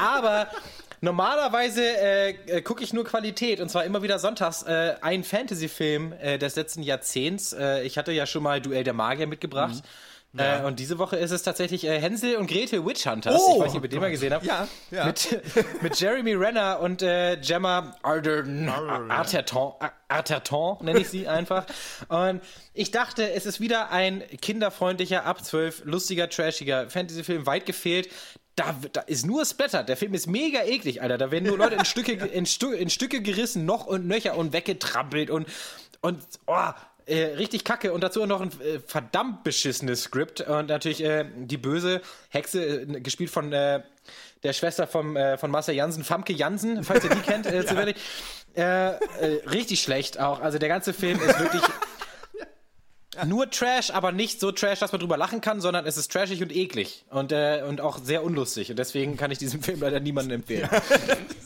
aber 0.00 0.46
normalerweise 1.02 1.82
äh, 1.84 2.30
äh, 2.46 2.62
gucke 2.62 2.82
ich 2.84 2.92
nur 2.92 3.04
Qualität 3.04 3.60
und 3.60 3.68
zwar 3.70 3.84
immer 3.84 4.02
wieder 4.02 4.18
sonntags 4.18 4.62
äh, 4.62 4.94
ein 5.02 5.24
Fantasy-Film 5.24 6.12
äh, 6.20 6.38
des 6.38 6.56
letzten 6.56 6.82
Jahrzehnts. 6.82 7.52
Äh, 7.52 7.82
ich 7.82 7.98
hatte 7.98 8.12
ja 8.12 8.26
schon 8.26 8.42
mal 8.42 8.60
Duell 8.60 8.84
der 8.84 8.94
Magier 8.94 9.26
mitgebracht. 9.26 9.74
Mhm. 9.74 9.80
Äh, 10.36 10.62
und 10.62 10.78
diese 10.78 10.98
Woche 10.98 11.16
ist 11.16 11.32
es 11.32 11.42
tatsächlich 11.42 11.84
äh, 11.84 12.00
Hänsel 12.00 12.36
und 12.36 12.46
Gretel 12.46 12.86
Witch 12.86 13.04
Hunters. 13.04 13.34
Oh, 13.36 13.54
ich 13.56 13.62
weiß 13.62 13.72
nicht, 13.72 13.78
ob 13.78 13.84
ihr 13.84 13.88
den 13.88 14.00
mal 14.00 14.10
gesehen 14.10 14.32
habt. 14.32 14.46
Ja, 14.46 14.68
ja. 14.92 15.06
Mit, 15.06 15.42
mit 15.82 15.98
Jeremy 15.98 16.34
Renner 16.34 16.78
und 16.80 17.02
äh, 17.02 17.36
Gemma 17.36 17.96
Arterton, 18.02 18.68
Arterton, 18.68 19.72
Arterton 20.08 20.84
nenne 20.84 21.00
ich 21.00 21.08
sie 21.08 21.26
einfach. 21.26 21.66
Und 22.08 22.42
ich 22.74 22.92
dachte, 22.92 23.32
es 23.32 23.44
ist 23.44 23.58
wieder 23.58 23.90
ein 23.90 24.22
kinderfreundlicher, 24.40 25.24
ab 25.26 25.44
12, 25.44 25.82
lustiger, 25.84 26.28
trashiger 26.28 26.88
Fantasy-Film, 26.88 27.46
weit 27.46 27.66
gefehlt. 27.66 28.08
Da, 28.54 28.76
da 28.92 29.00
ist 29.00 29.26
nur 29.26 29.44
Splatter. 29.44 29.82
Der 29.82 29.96
Film 29.96 30.14
ist 30.14 30.28
mega 30.28 30.62
eklig, 30.62 31.02
Alter. 31.02 31.18
Da 31.18 31.32
werden 31.32 31.46
nur 31.46 31.58
Leute 31.58 31.74
in 31.74 31.84
Stücke, 31.84 32.12
in, 32.12 32.46
Stu 32.46 32.70
in 32.70 32.90
Stücke 32.90 33.20
gerissen, 33.20 33.64
noch 33.64 33.86
und 33.86 34.06
nöcher 34.06 34.36
und 34.36 34.52
weggetrampelt 34.52 35.28
und, 35.30 35.48
und 36.02 36.22
oh, 36.46 36.70
äh, 37.10 37.34
richtig 37.34 37.64
kacke 37.64 37.92
und 37.92 38.02
dazu 38.02 38.24
noch 38.24 38.40
ein 38.40 38.50
äh, 38.60 38.78
verdammt 38.86 39.42
beschissenes 39.42 40.04
Skript 40.04 40.40
und 40.42 40.68
natürlich 40.68 41.02
äh, 41.02 41.26
die 41.34 41.56
böse 41.56 42.00
Hexe, 42.28 42.82
äh, 42.82 43.00
gespielt 43.00 43.30
von 43.30 43.52
äh, 43.52 43.82
der 44.42 44.52
Schwester 44.52 44.86
vom, 44.86 45.16
äh, 45.16 45.36
von 45.36 45.50
Marcel 45.50 45.74
Jansen, 45.74 46.04
Famke 46.04 46.32
Jansen, 46.32 46.84
falls 46.84 47.04
ihr 47.04 47.10
die 47.10 47.20
kennt, 47.20 47.46
äh, 47.46 47.66
zufällig. 47.66 47.96
Richtig 48.56 49.80
schlecht 49.80 50.18
auch. 50.18 50.40
Also 50.40 50.58
der 50.58 50.68
ganze 50.68 50.92
Film 50.92 51.20
ist 51.20 51.38
wirklich 51.38 51.62
nur 53.26 53.50
Trash, 53.50 53.90
aber 53.90 54.12
nicht 54.12 54.38
so 54.38 54.52
Trash, 54.52 54.78
dass 54.78 54.92
man 54.92 55.00
drüber 55.00 55.16
lachen 55.16 55.40
kann, 55.40 55.60
sondern 55.60 55.84
es 55.84 55.96
ist 55.96 56.12
trashig 56.12 56.42
und 56.42 56.54
eklig 56.54 57.04
und, 57.10 57.32
äh, 57.32 57.64
und 57.66 57.80
auch 57.80 57.98
sehr 57.98 58.22
unlustig. 58.22 58.70
Und 58.70 58.78
deswegen 58.78 59.16
kann 59.16 59.30
ich 59.30 59.38
diesen 59.38 59.62
Film 59.62 59.80
leider 59.80 60.00
niemandem 60.00 60.40
empfehlen. 60.40 60.68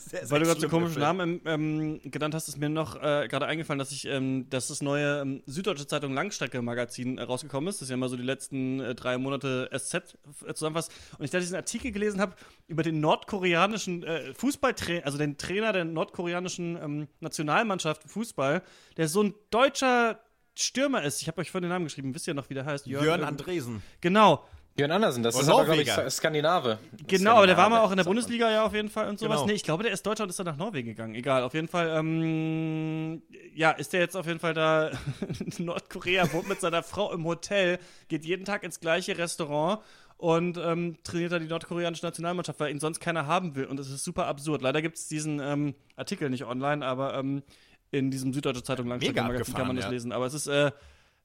Sehr, 0.07 0.29
Weil 0.29 0.41
du 0.41 0.45
gerade 0.45 0.61
so 0.61 0.69
komischen. 0.69 1.01
Namen 1.01 1.41
ähm, 1.45 1.99
genannt 2.03 2.35
hast, 2.35 2.47
ist 2.47 2.59
mir 2.59 2.69
noch 2.69 2.95
äh, 2.95 3.27
gerade 3.27 3.47
eingefallen, 3.47 3.79
dass 3.79 3.91
ich, 3.91 4.05
ähm, 4.05 4.47
dass 4.51 4.67
das 4.67 4.83
neue 4.83 5.21
ähm, 5.21 5.41
Süddeutsche 5.47 5.87
Zeitung 5.87 6.13
Langstrecke-Magazin 6.13 7.17
äh, 7.17 7.23
rausgekommen 7.23 7.69
ist. 7.69 7.77
Das 7.77 7.83
ist 7.83 7.89
ja 7.89 7.95
immer 7.95 8.07
so 8.07 8.15
die 8.15 8.23
letzten 8.23 8.79
äh, 8.79 8.93
drei 8.93 9.17
Monate 9.17 9.67
SZ 9.75 10.15
äh, 10.45 10.53
zusammenfasst. 10.53 10.91
Und 11.17 11.25
ich 11.25 11.31
da 11.31 11.39
diesen 11.39 11.55
Artikel 11.55 11.91
gelesen 11.91 12.21
habe 12.21 12.35
über 12.67 12.83
den 12.83 12.99
nordkoreanischen 12.99 14.03
äh, 14.03 14.33
Fußballtrainer, 14.35 15.05
also 15.05 15.17
den 15.17 15.39
Trainer 15.39 15.73
der 15.73 15.85
nordkoreanischen 15.85 16.77
ähm, 16.81 17.07
Nationalmannschaft 17.19 18.03
Fußball, 18.03 18.61
der 18.97 19.07
so 19.07 19.23
ein 19.23 19.33
deutscher 19.49 20.19
Stürmer 20.55 21.03
ist. 21.03 21.21
Ich 21.21 21.27
habe 21.27 21.41
euch 21.41 21.51
vorhin 21.51 21.63
den 21.63 21.71
Namen 21.71 21.85
geschrieben. 21.85 22.13
Wisst 22.15 22.27
ihr 22.27 22.33
noch, 22.33 22.49
wie 22.49 22.53
der 22.53 22.65
heißt? 22.65 22.87
Jörn 22.87 23.03
irgend- 23.05 23.23
Andresen. 23.23 23.81
Genau. 24.01 24.43
Björn 24.77 24.91
Andersen, 24.91 25.23
das 25.23 25.35
Und 25.35 25.43
ist 25.43 25.47
aber, 25.49 25.63
glaube 25.63 25.81
ich, 25.83 25.87
Norweger. 25.87 26.09
Skandinave. 26.11 26.79
Genau, 27.07 27.35
aber 27.37 27.47
der 27.47 27.55
war 27.55 27.69
mal 27.69 27.79
auch 27.79 27.91
in 27.91 27.97
der. 27.97 28.03
Bundesliga 28.03 28.51
ja 28.51 28.65
auf 28.65 28.73
jeden 28.73 28.89
Fall 28.89 29.07
und 29.07 29.17
sowas. 29.17 29.35
Genau. 29.37 29.45
Nee, 29.47 29.53
ich 29.53 29.63
glaube, 29.63 29.83
der 29.83 29.93
ist 29.93 30.05
Deutscher 30.05 30.23
und 30.23 30.29
ist 30.29 30.37
dann 30.37 30.47
nach 30.47 30.57
Norwegen 30.57 30.89
gegangen. 30.89 31.15
Egal, 31.15 31.43
auf 31.43 31.53
jeden 31.53 31.69
Fall, 31.69 31.87
ähm, 31.97 33.21
ja, 33.53 33.71
ist 33.71 33.93
der 33.93 34.01
jetzt 34.01 34.17
auf 34.17 34.25
jeden 34.27 34.39
Fall 34.39 34.53
da 34.53 34.89
in 35.57 35.65
Nordkorea, 35.65 36.31
wohnt 36.33 36.49
mit 36.49 36.59
seiner 36.59 36.83
Frau 36.83 37.13
im 37.13 37.23
Hotel, 37.23 37.79
geht 38.09 38.25
jeden 38.25 38.43
Tag 38.43 38.63
ins 38.63 38.81
gleiche 38.81 39.17
Restaurant 39.17 39.79
und 40.17 40.57
ähm, 40.57 40.97
trainiert 41.05 41.31
da 41.31 41.39
die 41.39 41.47
nordkoreanische 41.47 42.05
Nationalmannschaft, 42.05 42.59
weil 42.59 42.71
ihn 42.71 42.79
sonst 42.81 42.99
keiner 42.99 43.27
haben 43.27 43.55
will. 43.55 43.65
Und 43.67 43.77
das 43.77 43.89
ist 43.89 44.03
super 44.03 44.27
absurd. 44.27 44.61
Leider 44.61 44.81
gibt 44.81 44.97
es 44.97 45.07
diesen 45.07 45.39
ähm, 45.39 45.75
Artikel 45.95 46.29
nicht 46.29 46.43
online, 46.45 46.85
aber 46.85 47.13
ähm, 47.15 47.43
in 47.91 48.11
diesem 48.11 48.33
Süddeutsche 48.33 48.63
Zeitung 48.63 48.87
Langstrecke-Magazin 48.87 49.53
kann 49.53 49.67
man 49.67 49.75
das 49.75 49.85
ja. 49.85 49.91
lesen. 49.91 50.11
Aber 50.11 50.25
es 50.25 50.33
ist 50.33 50.47
äh, 50.47 50.71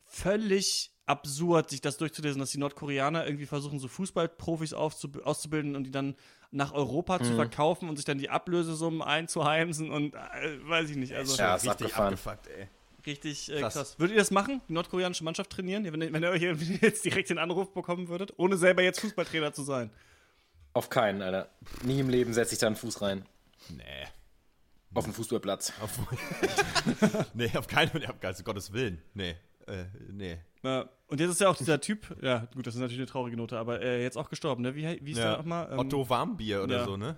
völlig 0.07 0.91
absurd, 1.07 1.71
sich 1.71 1.81
das 1.81 1.97
durchzulesen, 1.97 2.39
dass 2.41 2.51
die 2.51 2.59
Nordkoreaner 2.59 3.27
irgendwie 3.27 3.47
versuchen, 3.47 3.79
so 3.79 3.89
Fußballprofis 3.89 4.73
auszubilden 4.75 5.75
und 5.75 5.85
die 5.85 5.91
dann 5.91 6.15
nach 6.53 6.73
Europa 6.73 7.19
Mhm. 7.19 7.25
zu 7.25 7.35
verkaufen 7.35 7.89
und 7.89 7.97
sich 7.97 8.05
dann 8.05 8.19
die 8.19 8.29
Ablösesummen 8.31 9.03
einzuheimsen 9.03 9.91
und 9.91 10.15
äh, 10.15 10.19
weiß 10.69 10.91
ich 10.91 10.97
nicht. 10.97 11.15
Also 11.15 11.37
Ja, 11.37 11.57
ist 11.57 11.63
Richtig 11.65 11.71
abgefahren. 11.87 12.15
abgefuckt, 12.15 12.47
ey. 12.49 12.69
richtig 13.07 13.51
äh, 13.53 13.61
krass. 13.61 13.75
krass. 13.75 13.99
Würdet 13.99 14.15
ihr 14.17 14.21
das 14.21 14.31
machen? 14.31 14.61
Die 14.69 14.73
nordkoreanische 14.73 15.25
Mannschaft 15.25 15.51
trainieren? 15.51 15.85
Wenn, 15.85 16.01
ihr- 16.03 16.13
wenn 16.13 16.23
ihr 16.23 16.31
euch 16.31 16.43
jetzt 16.83 17.05
direkt 17.05 17.31
den 17.31 17.39
Anruf 17.39 17.73
bekommen 17.73 18.09
würdet, 18.09 18.35
ohne 18.37 18.57
selber 18.57 18.83
jetzt 18.83 19.01
Fußballtrainer 19.01 19.53
zu 19.53 19.63
sein? 19.63 19.91
Auf 20.75 20.91
keinen, 20.91 21.23
Alter. 21.23 21.49
Nie 21.83 21.99
im 22.01 22.09
Leben 22.09 22.33
setze 22.33 22.53
ich 22.55 22.61
da 22.61 22.69
einen 22.69 22.77
Fuß 22.77 23.03
rein. 23.03 23.27
Nee. 23.69 23.83
Auf 24.95 25.05
den 25.05 25.13
Fußballplatz. 25.13 25.73
Auf, 25.81 25.99
nee, 27.35 27.51
auf 27.57 27.69
keinen 27.69 27.91
Fall, 27.91 28.05
also 28.23 28.43
Gottes 28.43 28.73
Willen. 28.73 29.01
Nee, 29.15 29.37
äh, 29.67 29.85
nee. 30.13 30.39
Und 30.63 31.19
jetzt 31.19 31.31
ist 31.31 31.41
ja 31.41 31.49
auch 31.49 31.57
dieser 31.57 31.81
Typ, 31.81 32.17
ja 32.23 32.47
gut, 32.55 32.67
das 32.67 32.75
ist 32.75 32.81
natürlich 32.81 33.01
eine 33.01 33.07
traurige 33.07 33.37
Note, 33.37 33.59
aber 33.59 33.81
äh, 33.81 34.03
jetzt 34.03 34.17
auch 34.19 34.29
gestorben, 34.29 34.63
ne? 34.63 34.77
Wie, 34.77 35.01
wie 35.03 35.13
ist 35.13 35.19
der 35.19 35.39
nochmal? 35.39 35.69
Ähm, 35.73 35.79
Otto 35.79 36.09
Warmbier 36.09 36.63
oder 36.63 36.79
ja. 36.79 36.85
so, 36.85 36.97
ne? 36.99 37.17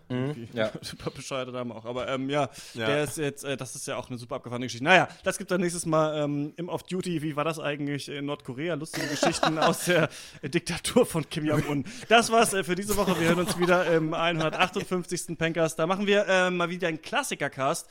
Ja. 0.54 0.70
Super 0.80 1.10
bescheuerte 1.10 1.50
Name 1.50 1.74
auch. 1.74 1.84
Aber 1.84 2.08
ähm, 2.08 2.30
ja, 2.30 2.48
Ja. 2.74 2.86
der 2.86 3.04
ist 3.04 3.18
jetzt, 3.18 3.44
äh, 3.44 3.56
das 3.56 3.74
ist 3.74 3.86
ja 3.88 3.96
auch 3.96 4.08
eine 4.08 4.18
super 4.18 4.36
abgefahrene 4.36 4.66
Geschichte. 4.66 4.84
Naja, 4.84 5.08
das 5.24 5.38
gibt 5.38 5.50
dann 5.50 5.60
nächstes 5.60 5.84
Mal 5.86 6.22
ähm, 6.22 6.54
im 6.56 6.68
Off-Duty. 6.68 7.20
Wie 7.20 7.34
war 7.36 7.44
das 7.44 7.58
eigentlich 7.58 8.08
in 8.08 8.24
Nordkorea? 8.26 8.74
Lustige 8.74 9.08
Geschichten 9.08 9.58
aus 9.58 9.84
der 9.86 10.08
Diktatur 10.42 11.04
von 11.04 11.28
Kim 11.28 11.44
Jong-un. 11.44 11.84
Das 12.08 12.30
war's 12.30 12.54
äh, 12.54 12.64
für 12.64 12.76
diese 12.76 12.96
Woche. 12.96 13.18
Wir 13.20 13.28
hören 13.28 13.40
uns 13.40 13.58
wieder 13.58 13.92
im 13.92 14.14
158. 14.14 15.36
Pencast. 15.36 15.78
Da 15.78 15.86
machen 15.86 16.06
wir 16.06 16.26
äh, 16.28 16.50
mal 16.50 16.70
wieder 16.70 16.88
einen 16.88 17.02
Klassiker-Cast. 17.02 17.90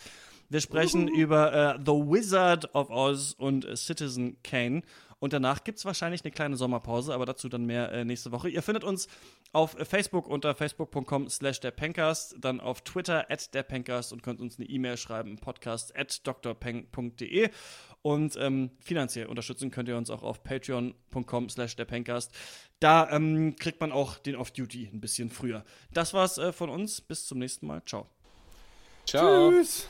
Wir 0.51 0.59
sprechen 0.59 1.07
über 1.07 1.53
äh, 1.53 1.79
The 1.79 1.93
Wizard 1.93 2.75
of 2.75 2.89
Oz 2.89 3.33
und 3.37 3.63
äh, 3.63 3.77
Citizen 3.77 4.35
Kane. 4.43 4.81
Und 5.19 5.31
danach 5.31 5.63
gibt 5.63 5.77
es 5.77 5.85
wahrscheinlich 5.85 6.25
eine 6.25 6.31
kleine 6.31 6.57
Sommerpause, 6.57 7.13
aber 7.13 7.25
dazu 7.25 7.47
dann 7.47 7.63
mehr 7.63 7.89
äh, 7.93 8.03
nächste 8.03 8.33
Woche. 8.33 8.49
Ihr 8.49 8.61
findet 8.61 8.83
uns 8.83 9.07
auf 9.53 9.77
Facebook 9.81 10.27
unter 10.27 10.53
facebook.com 10.53 11.29
slash 11.29 11.61
der 11.61 11.71
Pencast, 11.71 12.35
dann 12.41 12.59
auf 12.59 12.81
Twitter 12.81 13.31
at 13.31 13.53
der 13.53 13.63
Pencast 13.63 14.11
und 14.11 14.23
könnt 14.23 14.41
uns 14.41 14.59
eine 14.59 14.67
E-Mail 14.67 14.97
schreiben, 14.97 15.37
podcast 15.37 15.95
at 15.95 16.27
drpeng.de. 16.27 17.49
Und 18.01 18.35
ähm, 18.35 18.71
finanziell 18.81 19.27
unterstützen 19.27 19.71
könnt 19.71 19.87
ihr 19.87 19.95
uns 19.95 20.09
auch 20.09 20.23
auf 20.23 20.43
patreon.com 20.43 21.47
slash 21.47 21.77
der 21.77 21.85
Pencast. 21.85 22.35
Da 22.81 23.09
ähm, 23.09 23.55
kriegt 23.55 23.79
man 23.79 23.93
auch 23.93 24.17
den 24.17 24.35
Off-Duty 24.35 24.89
ein 24.91 24.99
bisschen 24.99 25.29
früher. 25.29 25.63
Das 25.93 26.13
war's 26.13 26.37
äh, 26.39 26.51
von 26.51 26.69
uns. 26.69 26.99
Bis 26.99 27.25
zum 27.25 27.39
nächsten 27.39 27.67
Mal. 27.67 27.81
Ciao. 27.85 28.05
Ciao. 29.05 29.49
Tschüss. 29.49 29.87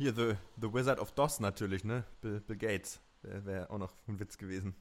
Hier, 0.00 0.14
The, 0.14 0.36
the 0.58 0.72
Wizard 0.72 0.98
of 0.98 1.12
Doss 1.12 1.40
natürlich, 1.40 1.84
ne? 1.84 2.04
Bill, 2.22 2.40
Bill 2.40 2.56
Gates. 2.56 3.02
Wäre 3.20 3.44
wär 3.44 3.70
auch 3.70 3.76
noch 3.76 3.92
ein 4.08 4.18
Witz 4.18 4.38
gewesen. 4.38 4.74